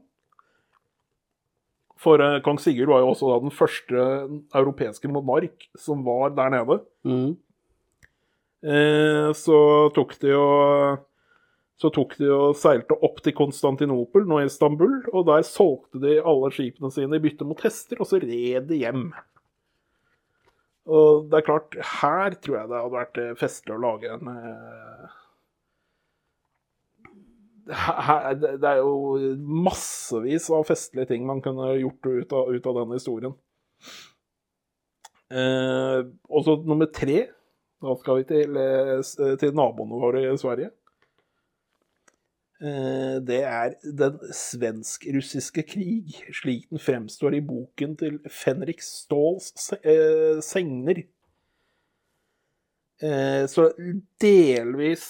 For 1.99 2.19
eh, 2.23 2.39
kong 2.43 2.59
Sigurd 2.59 2.91
var 2.91 3.03
jo 3.03 3.11
også 3.13 3.29
da 3.29 3.37
den 3.43 3.53
første 3.55 4.07
europeiske 4.55 5.11
monark 5.11 5.69
som 5.79 6.03
var 6.03 6.35
der 6.35 6.51
nede. 6.51 6.81
Mm. 7.07 7.37
Eh, 8.59 9.29
så 9.39 9.59
tok 9.95 10.17
de 10.19 10.35
og 10.35 11.05
så 11.79 11.87
tok 11.95 12.17
de 12.19 12.27
og 12.27 12.57
seilte 12.59 12.97
opp 13.07 13.21
til 13.23 13.31
Konstantinopel, 13.37 14.25
nå 14.27 14.41
i 14.41 14.49
Istanbul, 14.49 14.97
og 15.13 15.29
der 15.29 15.45
solgte 15.47 16.01
de 16.03 16.17
alle 16.19 16.49
skipene 16.51 16.91
sine 16.91 17.15
i 17.15 17.23
bytte 17.23 17.47
mot 17.47 17.61
hester, 17.63 18.01
og 18.03 18.09
så 18.09 18.19
red 18.19 18.67
de 18.67 18.81
hjem. 18.81 19.05
Og 20.89 21.29
det 21.29 21.39
er 21.39 21.45
klart, 21.45 21.75
her 22.01 22.35
tror 22.41 22.57
jeg 22.57 22.69
det 22.71 22.79
hadde 22.81 22.97
vært 22.97 23.19
eh, 23.21 23.33
festlig 23.37 23.75
å 23.75 23.81
lage 23.83 24.09
en 24.15 24.31
eh, 24.33 25.17
her, 27.69 28.33
det 28.39 28.65
er 28.65 28.79
jo 28.81 29.19
massevis 29.37 30.49
av 30.53 30.65
festlige 30.65 31.11
ting 31.11 31.27
man 31.27 31.41
kunne 31.45 31.75
gjort 31.77 32.07
ut 32.09 32.33
av, 32.33 32.49
ut 32.49 32.69
av 32.71 32.79
den 32.81 32.95
historien. 32.97 33.35
Eh, 35.29 35.99
og 36.29 36.45
så 36.45 36.57
nummer 36.65 36.89
tre. 36.93 37.27
Da 37.79 37.93
skal 37.95 38.19
vi 38.19 38.25
til, 38.27 38.57
eh, 38.59 39.35
til 39.39 39.53
naboene 39.55 40.01
våre 40.01 40.25
i 40.25 40.37
Sverige. 40.37 40.73
Eh, 42.59 43.19
det 43.23 43.39
er 43.47 43.75
den 43.95 44.17
svensk-russiske 44.35 45.63
krig, 45.63 46.17
slik 46.35 46.65
den 46.67 46.81
fremstår 46.83 47.37
i 47.37 47.45
boken 47.45 47.95
til 47.99 48.17
Fenrik 48.27 48.83
Ståls 48.83 49.71
eh, 49.79 50.41
Segner. 50.43 51.05
Eh, 52.99 53.45
så 53.47 53.69
delvis 54.19 55.05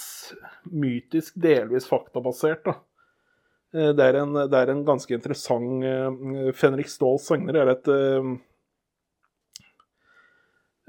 mytisk, 0.70 1.40
delvis 1.42 1.90
faktabasert, 1.90 2.62
da. 2.70 2.78
Det, 3.70 4.02
er 4.02 4.16
en, 4.18 4.34
det 4.50 4.58
er 4.58 4.72
en 4.74 4.80
ganske 4.82 5.14
interessant 5.14 5.84
Fenrik 6.58 6.88
Ståls 6.90 7.28
Segner 7.30 7.60
er 7.62 7.70
et 7.76 7.90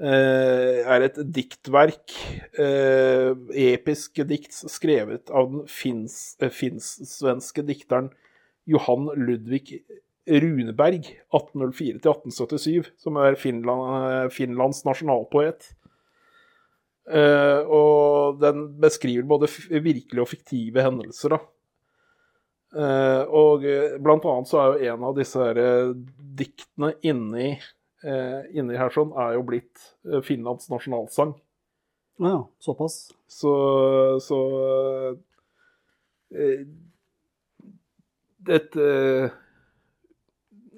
er 0.01 1.05
et 1.05 1.17
diktverk, 1.35 2.13
eh, 2.57 3.31
episk 3.69 4.21
dikt 4.25 4.55
skrevet 4.71 5.29
av 5.29 5.51
den 5.51 5.67
finns, 5.69 6.35
eh, 6.41 6.49
finsk-svenske 6.49 7.61
dikteren 7.67 8.09
Johan 8.65 9.11
Ludvig 9.15 9.83
Runeberg, 10.25 11.05
1804-1877, 11.33 12.91
som 12.97 13.17
er 13.17 13.35
Finland, 13.35 14.25
eh, 14.25 14.29
Finlands 14.33 14.83
nasjonalpoet. 14.85 15.73
Uh, 17.11 17.65
og 17.65 18.37
den 18.39 18.67
beskriver 18.79 19.25
både 19.27 19.49
virkelige 19.81 20.21
og 20.21 20.29
fiktive 20.29 20.83
hendelser, 20.85 21.33
da. 21.33 21.39
Uh, 22.71 23.23
og 23.35 23.65
eh, 23.67 23.97
blant 23.99 24.23
annet 24.31 24.47
så 24.47 24.61
er 24.61 24.69
jo 24.69 24.93
en 24.93 25.01
av 25.09 25.15
disse 25.17 25.39
her, 25.41 25.57
eh, 25.59 25.89
diktene 26.39 26.93
inni, 27.03 27.49
eh, 27.57 27.65
inni 28.03 28.77
her 28.79 28.93
sånn, 28.93 29.13
er 29.13 29.35
jo 29.37 29.45
blitt 29.45 29.83
eh, 30.09 30.21
Finlands 30.25 30.69
nasjonalsang. 30.71 31.35
Ja, 32.21 32.47
såpass. 32.59 33.11
Så, 33.27 33.51
så 34.21 34.39
eh, 36.33 36.65
et, 38.49 38.75
eh, 38.75 39.29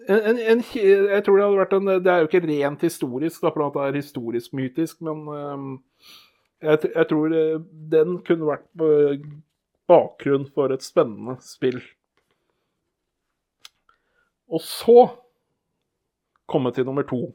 en, 0.08 0.38
en, 0.38 0.64
jeg 0.76 1.24
tror 1.24 1.40
det 1.40 1.46
hadde 1.46 1.62
vært 1.62 1.76
en 1.78 1.92
Det 2.04 2.12
er 2.12 2.24
jo 2.24 2.30
ikke 2.30 2.44
rent 2.48 2.84
historisk, 2.84 3.42
da, 3.44 3.52
for 3.54 3.76
det 3.76 3.88
er 3.88 4.00
historisk-mytisk, 4.02 5.02
men 5.08 5.26
eh, 5.38 5.66
jeg, 6.64 6.94
jeg 6.94 7.10
tror 7.12 7.36
eh, 7.40 7.58
den 7.92 8.20
kunne 8.28 8.52
vært 8.52 8.88
eh, 8.88 9.28
bakgrunn 9.92 10.48
for 10.56 10.72
et 10.76 10.86
spennende 10.86 11.38
spill. 11.44 11.82
Og 14.54 14.62
så 14.64 15.08
komme 16.54 16.72
til 16.72 16.86
nummer 16.88 17.06
to. 17.10 17.26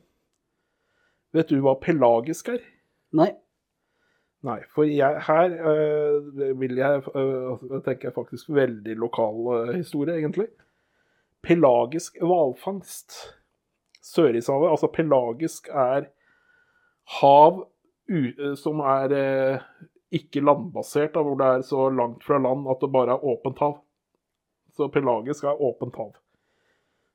Vet 1.37 1.51
du 1.51 1.59
hva 1.65 1.75
pelagisk 1.83 2.49
er? 2.55 2.63
Nei. 3.19 3.33
Nei, 4.47 4.61
for 4.71 4.87
jeg, 4.87 5.19
her 5.27 5.55
øh, 5.67 6.61
vil 6.61 6.77
jeg 6.79 7.03
øh, 7.17 7.59
tenker 7.83 8.09
jeg 8.09 8.15
faktisk 8.15 8.51
veldig 8.55 8.95
lokal 8.97 9.41
øh, 9.55 9.73
historie, 9.75 10.15
egentlig. 10.15 10.47
Pelagisk 11.43 12.21
hvalfangst. 12.23 13.17
Sørishavet, 14.03 14.71
altså 14.71 14.87
pelagisk 14.87 15.69
er 15.69 16.07
hav 17.21 17.67
som 18.57 18.81
er 18.81 19.13
ikke 20.11 20.41
landbasert, 20.41 21.13
da, 21.15 21.23
hvor 21.23 21.35
det 21.37 21.47
er 21.47 21.61
så 21.67 21.91
langt 21.93 22.25
fra 22.25 22.39
land 22.41 22.71
at 22.71 22.81
det 22.81 22.93
bare 22.93 23.13
er 23.13 23.25
åpent 23.25 23.59
hav. 23.59 23.75
Så 24.73 24.89
pelagisk 24.89 25.45
er 25.45 25.61
åpent 25.61 25.97
hav. 25.97 26.15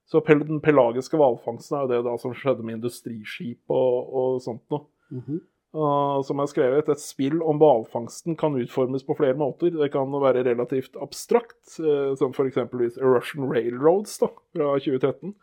Så 0.09 0.19
den 0.27 0.59
pelagiske 0.63 1.17
hvalfangsten 1.17 1.77
er 1.77 1.85
jo 1.85 1.91
det 1.93 2.03
da 2.09 2.17
som 2.21 2.35
skjedde 2.35 2.65
med 2.65 2.81
industriskip 2.81 3.71
og, 3.71 4.13
og 4.13 4.43
sånt 4.43 4.63
noe. 4.73 4.87
Mhm. 5.13 5.41
Uh, 5.73 6.19
som 6.21 6.37
er 6.37 6.45
skrevet, 6.51 6.89
et 6.91 7.01
spill 7.01 7.39
om 7.41 7.57
hvalfangsten 7.57 8.35
kan 8.37 8.53
utformes 8.61 9.01
på 9.07 9.15
flere 9.17 9.33
måter. 9.39 9.71
Det 9.73 9.87
kan 9.95 10.11
være 10.21 10.43
relativt 10.45 10.99
abstrakt, 11.01 11.63
uh, 11.81 12.13
som 12.19 12.29
f.eks. 12.29 12.59
Russian 13.01 13.47
Railroads 13.49 14.19
da, 14.21 14.29
fra 14.53 14.75
2013. 14.77 15.33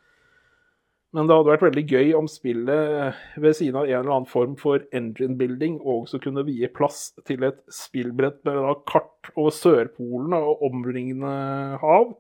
Men 1.11 1.27
det 1.27 1.35
hadde 1.35 1.51
vært 1.51 1.65
veldig 1.67 1.83
gøy 1.91 2.13
om 2.15 2.29
spillet 2.31 3.17
ved 3.43 3.57
siden 3.59 3.81
av 3.81 3.89
en 3.89 3.97
eller 3.99 4.15
annen 4.15 4.31
form 4.31 4.55
for 4.59 4.85
engine 4.95 5.35
building 5.41 5.81
også 5.83 6.21
kunne 6.23 6.45
vie 6.47 6.69
plass 6.71 7.09
til 7.27 7.43
et 7.49 7.59
spillbrett 7.75 8.39
med 8.47 8.61
da, 8.63 8.77
kart 8.87 9.33
over 9.35 9.51
Sørpolen 9.55 10.37
og 10.39 10.63
omringende 10.69 11.33
hav, 11.83 12.13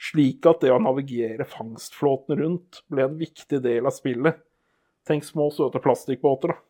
slik 0.00 0.46
at 0.48 0.62
det 0.64 0.72
å 0.72 0.80
navigere 0.80 1.44
fangstflåten 1.48 2.38
rundt 2.40 2.80
ble 2.88 3.04
en 3.04 3.20
viktig 3.20 3.60
del 3.64 3.88
av 3.88 3.94
spillet. 3.96 4.40
Tenk 5.08 5.24
små, 5.26 5.50
søte 5.52 5.82
plastikkbåter, 5.82 6.54
da 6.54 6.60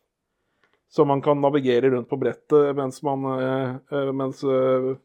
så 0.91 1.05
man 1.05 1.21
kan 1.21 1.41
navigere 1.41 1.89
rundt 1.89 2.09
på 2.09 2.19
brettet 2.19 2.75
mens 2.75 2.99
man, 3.03 3.25
eh, 3.25 3.75
eh, 3.91 4.11
mens, 4.11 4.43
eh, 4.43 4.95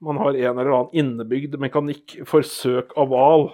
man 0.00 0.16
har 0.16 0.34
en 0.34 0.58
eller 0.58 0.70
annen 0.70 0.94
innebygd 0.96 1.58
mekanikk 1.60 2.22
for 2.24 2.40
søk 2.40 2.94
av 2.96 3.10
hval 3.12 3.50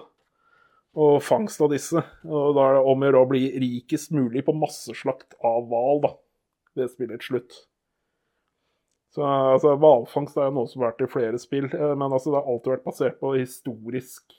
og 0.94 1.16
fangst 1.26 1.60
av 1.60 1.72
disse. 1.74 1.98
Og 2.22 2.54
da 2.54 2.68
er 2.68 2.78
det 2.78 2.84
om 2.86 3.02
å 3.02 3.08
gjøre 3.08 3.22
å 3.24 3.30
bli 3.32 3.42
rikest 3.58 4.14
mulig 4.14 4.44
på 4.46 4.54
masseslakt 4.54 5.34
av 5.42 5.66
hval 5.66 6.06
ved 6.78 6.92
spillets 6.94 7.26
slutt. 7.26 7.58
Så 9.16 9.24
altså, 9.24 9.76
Hvalfangst 9.80 10.36
er 10.36 10.50
jo 10.50 10.58
noe 10.58 10.68
som 10.68 10.82
har 10.82 10.92
vært 10.92 11.06
i 11.06 11.12
flere 11.12 11.38
spill, 11.40 11.70
eh, 11.72 11.94
men 11.96 12.10
altså, 12.10 12.30
det 12.30 12.42
har 12.42 12.50
alltid 12.52 12.74
vært 12.74 12.88
basert 12.90 13.22
på 13.22 13.36
historisk 13.38 14.36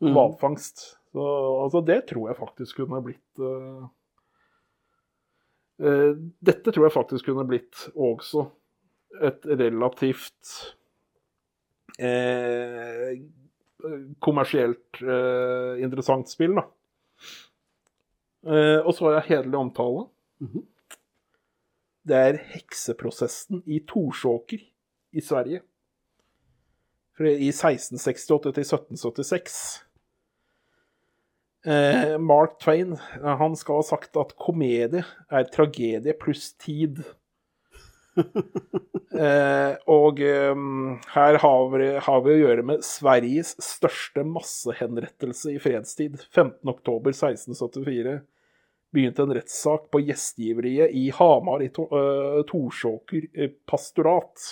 Mm. 0.00 0.12
hvalfangst. 0.14 0.78
Så 1.12 1.24
altså, 1.64 1.80
det 1.80 2.02
tror 2.06 2.28
jeg 2.28 2.38
faktisk 2.38 2.76
kunne 2.76 3.00
blitt 3.02 3.40
uh, 3.42 3.88
uh, 5.82 6.12
Dette 6.38 6.70
tror 6.72 6.86
jeg 6.86 6.94
faktisk 6.94 7.26
kunne 7.26 7.46
blitt 7.48 7.88
også 7.96 8.44
et 9.24 9.48
relativt 9.58 10.52
uh, 11.98 13.10
kommersielt 14.22 15.00
interessant 15.78 16.30
spill, 16.30 16.58
da. 16.58 16.64
Og 18.82 18.90
så 18.94 19.04
har 19.06 19.12
jeg 19.16 19.28
hederlig 19.28 19.58
omtale. 19.58 20.02
Mhm. 20.42 20.64
Det 22.08 22.16
er 22.16 22.38
hekseprosessen 22.54 23.62
i 23.68 23.82
Torsåker 23.88 24.62
i 25.12 25.20
Sverige. 25.24 25.60
Fra- 27.18 27.34
I 27.34 27.50
1668 27.52 28.52
til 28.54 28.64
1776. 28.64 29.58
Eh, 31.68 32.14
Mark 32.22 32.60
Twain 32.62 32.92
eh, 32.94 33.32
han 33.40 33.56
skal 33.58 33.80
ha 33.82 33.86
sagt 33.88 34.16
at 34.16 34.36
komedie 34.40 35.02
er 35.28 35.48
tragedie 35.52 36.14
pluss 36.20 36.52
tid. 36.60 37.02
Eh, 39.18 39.72
og 39.90 40.18
eh, 40.22 40.58
her 41.14 41.38
har 41.40 41.62
vi, 41.72 41.86
har 42.04 42.18
vi 42.22 42.32
å 42.34 42.40
gjøre 42.42 42.62
med 42.68 42.82
Sveriges 42.86 43.54
største 43.64 44.22
massehenrettelse 44.28 45.54
i 45.54 45.58
fredstid. 45.62 46.18
15.10.1674 46.36 48.18
begynte 48.94 49.22
en 49.22 49.34
rettssak 49.36 49.90
på 49.92 50.00
gjestgiveriet 50.06 50.94
i 50.96 51.08
Hamar 51.14 51.62
i 51.64 51.68
eh, 51.68 52.40
Torsåker 52.48 53.28
eh, 53.34 53.52
pastorat. 53.68 54.46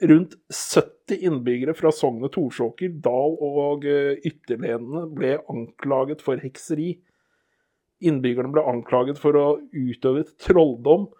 Rundt 0.00 0.34
70 0.48 1.20
innbyggere 1.28 1.74
fra 1.76 1.92
sognet 1.92 2.32
Torsåker, 2.36 2.92
Dal 3.04 3.36
og 3.36 3.84
eh, 3.88 4.16
ytterlenene 4.24 5.06
ble 5.16 5.36
anklaget 5.52 6.24
for 6.24 6.40
hekseri. 6.40 6.94
Innbyggerne 8.00 8.52
ble 8.52 8.64
anklaget 8.64 9.20
for 9.20 9.36
å 9.36 9.46
ha 9.48 9.56
utøvet 9.76 10.32
trolldom 10.40 11.10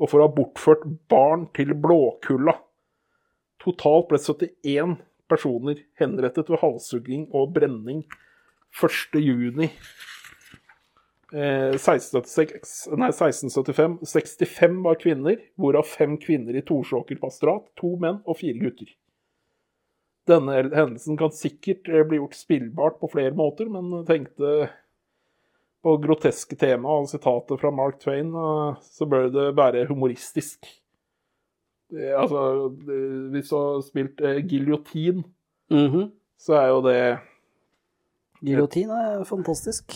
og 0.00 0.08
for 0.08 0.20
å 0.20 0.28
ha 0.28 0.32
bortført 0.32 0.86
barn 1.12 1.48
til 1.56 1.74
Blåkulla. 1.76 2.56
Totalt 3.60 4.08
ble 4.08 4.20
71 4.20 4.96
personer 5.28 5.84
henrettet 6.00 6.48
ved 6.48 6.62
halshugging 6.62 7.28
og 7.36 7.52
brenning 7.56 8.06
1. 8.72 9.68
juni 11.32 11.42
eh, 11.42 11.74
1676, 11.74 12.88
nei, 12.96 13.10
1675. 13.12 13.98
65 14.06 14.82
var 14.84 14.98
kvinner, 15.00 15.36
hvorav 15.56 15.86
fem 15.86 16.18
kvinner 16.18 16.56
i 16.56 16.62
Torsåker 16.62 17.20
pastorat, 17.20 17.68
to 17.76 17.96
menn 18.00 18.20
og 18.26 18.38
fire 18.38 18.58
gutter. 18.58 18.90
Denne 20.28 20.60
hendelsen 20.74 21.16
kan 21.18 21.32
sikkert 21.32 21.88
eh, 21.88 22.04
bli 22.06 22.20
gjort 22.20 22.34
spillbart 22.38 23.00
på 23.00 23.10
flere 23.12 23.34
måter, 23.34 23.70
men 23.70 24.04
tenkte 24.06 24.70
på 25.80 25.96
groteske 25.96 26.58
tema 26.60 26.98
og 27.00 27.08
sitatet 27.08 27.60
fra 27.60 27.70
Mark 27.72 28.00
Twain, 28.02 28.34
eh, 28.34 28.78
så 28.82 29.08
bør 29.08 29.30
det 29.32 29.50
være 29.56 29.88
humoristisk. 29.88 30.66
Det, 31.90 32.12
altså, 32.14 32.68
det, 32.86 33.00
hvis 33.32 33.48
du 33.50 33.56
har 33.56 33.80
spilt 33.82 34.20
eh, 34.20 34.44
giljotin, 34.46 35.24
-hmm. 35.70 36.10
så 36.38 36.54
er 36.54 36.68
jo 36.68 36.80
det 36.82 37.18
Giljotin 38.40 38.90
er 38.90 39.24
fantastisk. 39.24 39.92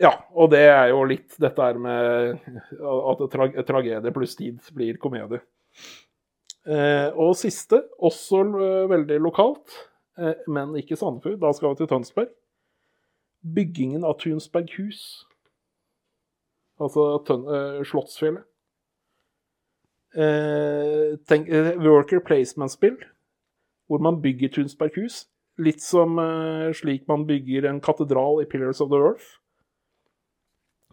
Ja, 0.00 0.12
og 0.36 0.50
det 0.52 0.64
er 0.68 0.90
jo 0.90 1.04
litt 1.08 1.38
dette 1.40 1.68
her 1.68 1.78
med 1.80 2.40
at 2.76 3.22
tra 3.32 3.46
tragedie 3.64 4.12
pluss 4.12 4.36
tid 4.36 4.58
blir 4.76 4.98
komedie. 5.00 5.40
Eh, 6.66 7.08
og 7.14 7.36
siste, 7.38 7.78
også 8.04 8.42
veldig 8.90 9.20
lokalt, 9.22 9.72
eh, 10.18 10.34
men 10.52 10.74
ikke 10.76 10.98
Sandefjord. 10.98 11.38
Da 11.40 11.52
skal 11.56 11.72
vi 11.72 11.80
til 11.80 11.88
Tønsberg. 11.92 12.34
Byggingen 13.56 14.04
av 14.04 14.18
Tunsberghus. 14.20 15.00
Altså 16.82 17.06
tøn 17.24 17.46
eh, 17.48 17.80
Slottsfjellet. 17.88 18.44
Eh, 20.16 21.16
tenk, 21.28 21.48
eh, 21.48 21.72
worker 21.80 22.20
placement-spill, 22.24 22.98
hvor 23.88 24.02
man 24.02 24.20
bygger 24.20 24.52
Tunsberghus. 24.58 25.24
Litt 25.62 25.80
som 25.80 26.18
eh, 26.20 26.68
slik 26.76 27.06
man 27.08 27.24
bygger 27.28 27.68
en 27.70 27.80
katedral 27.80 28.42
i 28.42 28.48
Pillars 28.48 28.80
of 28.84 28.92
the 28.92 29.00
Earth. 29.00 29.38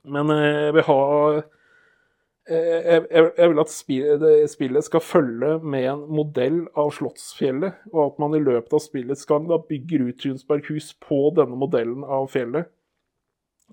Men 0.03 0.31
eh, 0.34 0.67
jeg 0.67 0.75
vil 0.77 0.85
ha 0.88 1.03
eh, 1.34 2.57
jeg, 2.57 3.03
jeg, 3.07 3.49
vil 3.51 3.61
at 3.63 3.71
spillet, 3.71 4.85
skal 4.88 5.03
følge 5.03 5.53
med 5.63 5.88
en 5.93 6.03
modell 6.11 6.63
av 6.80 6.91
Slottsfjellet, 6.97 7.85
og 7.93 8.01
at 8.05 8.19
man 8.23 8.35
i 8.35 8.43
løpet 8.43 8.75
av 8.75 8.84
spillets 8.84 9.27
gang 9.30 9.47
da 9.51 9.61
bygger 9.69 10.09
ut 10.09 10.19
Tunsberghus 10.23 10.91
på 11.03 11.21
denne 11.38 11.59
modellen 11.59 12.03
av 12.03 12.27
fjellet. 12.34 12.67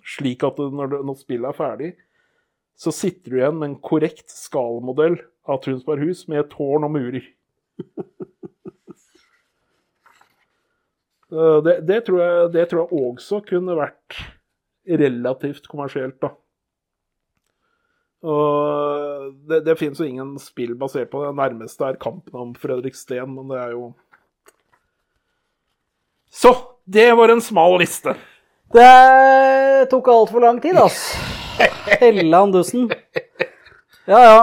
Slik 0.07 0.47
at 0.47 0.61
når, 0.63 1.01
når 1.05 1.19
spillet 1.19 1.51
er 1.51 1.59
ferdig, 1.59 1.91
så 2.81 2.93
sitter 2.95 3.33
du 3.33 3.41
igjen 3.41 3.59
med 3.59 3.73
en 3.73 3.81
korrekt 3.85 4.31
skalmodell 4.33 5.19
av 5.51 5.61
Tunsberghus 5.67 6.25
med 6.31 6.49
tårn 6.55 6.87
og 6.89 6.97
murer. 6.97 7.27
Eh, 11.31 11.59
det, 11.63 11.77
det, 11.87 12.01
tror 12.09 12.19
jeg, 12.19 12.47
det 12.57 12.63
tror 12.67 12.81
jeg 12.81 13.03
også 13.07 13.39
kunne 13.47 13.77
vært 13.79 14.17
relativt 14.87 15.67
kommersielt, 15.71 16.21
da. 16.23 16.33
Og 18.21 19.31
det, 19.49 19.63
det 19.65 19.79
finnes 19.81 20.01
jo 20.01 20.09
ingen 20.09 20.35
spill 20.43 20.75
basert 20.79 21.09
på 21.13 21.23
det. 21.23 21.31
Det 21.33 21.41
nærmeste 21.41 21.87
er 21.89 22.01
kampen 22.01 22.37
om 22.37 22.51
Fredriksten, 22.59 23.33
men 23.33 23.49
det 23.53 23.61
er 23.61 23.77
jo 23.77 23.93
Så! 26.31 26.55
Det 26.91 27.13
var 27.15 27.31
en 27.31 27.41
smal 27.45 27.77
liste. 27.79 28.17
Det 28.75 29.89
tok 29.93 30.09
altfor 30.11 30.43
lang 30.43 30.57
tid, 30.63 30.75
ass. 30.81 31.13
Helland 32.01 32.57
dussen. 32.57 32.89
Ja, 34.11 34.19
ja. 34.19 34.41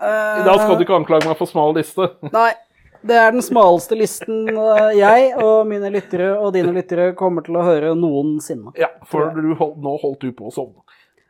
Eh, 0.00 0.40
I 0.40 0.46
dag 0.46 0.62
skal 0.62 0.78
du 0.78 0.86
ikke 0.86 0.96
anklage 0.96 1.28
meg 1.28 1.36
for 1.36 1.50
smal 1.50 1.74
liste. 1.76 2.06
Nei. 2.32 2.54
Det 3.02 3.16
er 3.18 3.32
den 3.34 3.42
smaleste 3.42 3.96
listen 3.98 4.46
eh, 4.52 4.92
jeg 4.94 5.32
og 5.42 5.66
mine 5.66 5.90
lyttere 5.90 6.28
og 6.38 6.52
dine 6.54 6.70
lyttere 6.74 7.08
kommer 7.18 7.42
til 7.46 7.56
å 7.58 7.64
høre 7.66 7.94
noensinne. 7.98 8.70
Ja, 8.78 8.88
for 9.10 9.32
du 9.34 9.54
hold, 9.58 9.74
nå 9.82 9.96
holdt 10.02 10.22
du 10.22 10.30
på 10.36 10.46
å 10.50 10.54
sovne. 10.54 10.82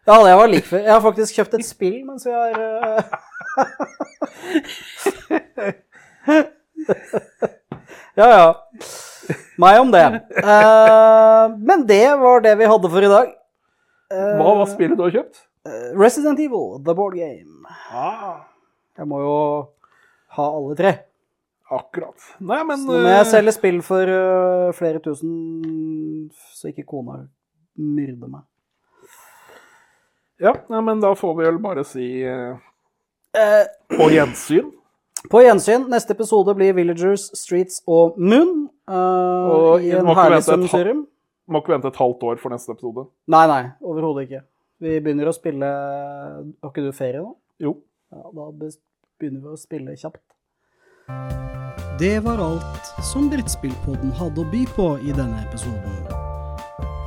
Ja, 0.05 0.19
det 0.27 0.35
var 0.37 0.51
like 0.51 0.67
før. 0.69 0.83
Jeg 0.83 0.93
har 0.93 1.03
faktisk 1.05 1.39
kjøpt 1.39 1.55
et 1.57 1.65
spill 1.67 1.99
mens 2.05 2.27
vi 2.27 2.33
har 2.35 2.53
eh, 2.61 3.03
Ja, 8.19 8.27
ja. 8.29 8.49
Meg 9.63 9.79
om 9.81 9.93
det. 9.95 10.03
Eh, 10.43 11.45
men 11.63 11.87
det 11.89 12.05
var 12.21 12.43
det 12.45 12.57
vi 12.61 12.69
hadde 12.69 12.91
for 12.93 13.07
i 13.07 13.13
dag. 13.13 13.31
Hva 14.13 14.51
var 14.59 14.69
spillet 14.69 14.99
du 14.99 15.07
har 15.07 15.15
kjøpt? 15.15 15.47
Resident 15.97 16.41
Evil, 16.43 16.83
The 16.85 16.93
Board 16.99 17.15
Game. 17.17 17.65
Jeg 18.99 19.09
må 19.09 19.23
jo 19.23 19.37
ha 20.37 20.45
alle 20.59 20.77
tre. 20.77 20.93
Akkurat. 21.73 22.19
Nei, 22.45 22.59
men 22.69 22.83
må 22.85 22.99
jeg 23.07 23.29
selger 23.31 23.55
spill 23.57 23.79
for 23.87 24.11
uh, 24.13 24.73
flere 24.77 25.01
tusen, 25.01 26.29
så 26.53 26.69
ikke 26.69 26.85
kona 26.91 27.23
myrder 27.81 28.29
meg. 28.29 28.43
Ja, 30.43 30.53
nei, 30.69 30.81
men 30.85 31.01
da 31.01 31.15
får 31.17 31.35
vi 31.39 31.47
vel 31.47 31.59
bare 31.63 31.85
si 31.87 32.07
uh, 32.27 32.59
Eh, 33.33 33.65
på 33.97 34.11
gjensyn. 34.13 34.67
på 35.33 35.41
gjensyn. 35.41 35.87
Neste 35.89 36.13
episode 36.13 36.53
blir 36.59 36.75
Villagers, 36.77 37.31
Streets 37.39 37.79
og 37.89 38.19
Moon. 38.21 38.67
Uh, 38.85 39.49
Og 39.55 39.87
I 39.87 39.95
en 39.97 40.11
herlig 40.13 40.43
sumsurium. 40.45 41.07
Må 41.49 41.63
ikke 41.63 41.73
vente 41.73 41.89
et 41.89 41.97
halvt 41.97 42.27
år 42.29 42.37
for 42.43 42.53
neste 42.53 42.75
episode. 42.75 43.07
Nei, 43.33 43.47
nei, 43.49 43.63
overhodet 43.81 44.27
ikke. 44.29 44.43
Vi 44.83 44.99
begynner 45.01 45.31
å 45.31 45.35
spille 45.37 45.69
Har 45.71 46.71
ikke 46.73 46.85
du 46.85 46.93
ferie 46.97 47.23
nå? 47.23 47.33
Jo. 47.63 47.77
Ja, 48.13 48.27
da 48.37 48.51
begynner 48.53 49.41
vi 49.47 49.55
å 49.55 49.59
spille 49.61 49.97
kjapt. 49.97 50.21
Det 51.99 52.25
var 52.25 52.39
alt 52.39 53.05
som 53.05 53.31
Brettspillpodden 53.31 54.13
hadde 54.17 54.41
å 54.41 54.45
by 54.49 54.67
på 54.77 54.99
i 55.05 55.13
denne 55.13 55.43
episoden. 55.45 56.07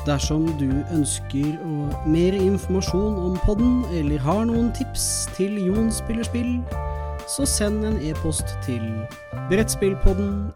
Dersom 0.05 0.45
du 0.59 0.83
ønsker 0.93 1.57
mer 2.05 2.33
informasjon 2.37 3.17
om 3.17 3.37
podden, 3.45 3.85
eller 3.97 4.19
har 4.21 4.45
noen 4.45 4.73
tips 4.77 5.29
til 5.33 5.57
Jon 5.65 5.91
spiller 5.93 6.23
spill, 6.27 6.61
så 7.25 7.45
send 7.49 7.85
en 7.89 7.97
e-post 8.05 8.45
til 8.67 8.85
brettspillpodden 9.49 10.51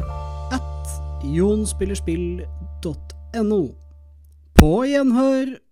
at 0.54 0.88
jonspillerspill.no. 1.26 3.64
På 4.60 4.84
gjenhør! 4.86 5.69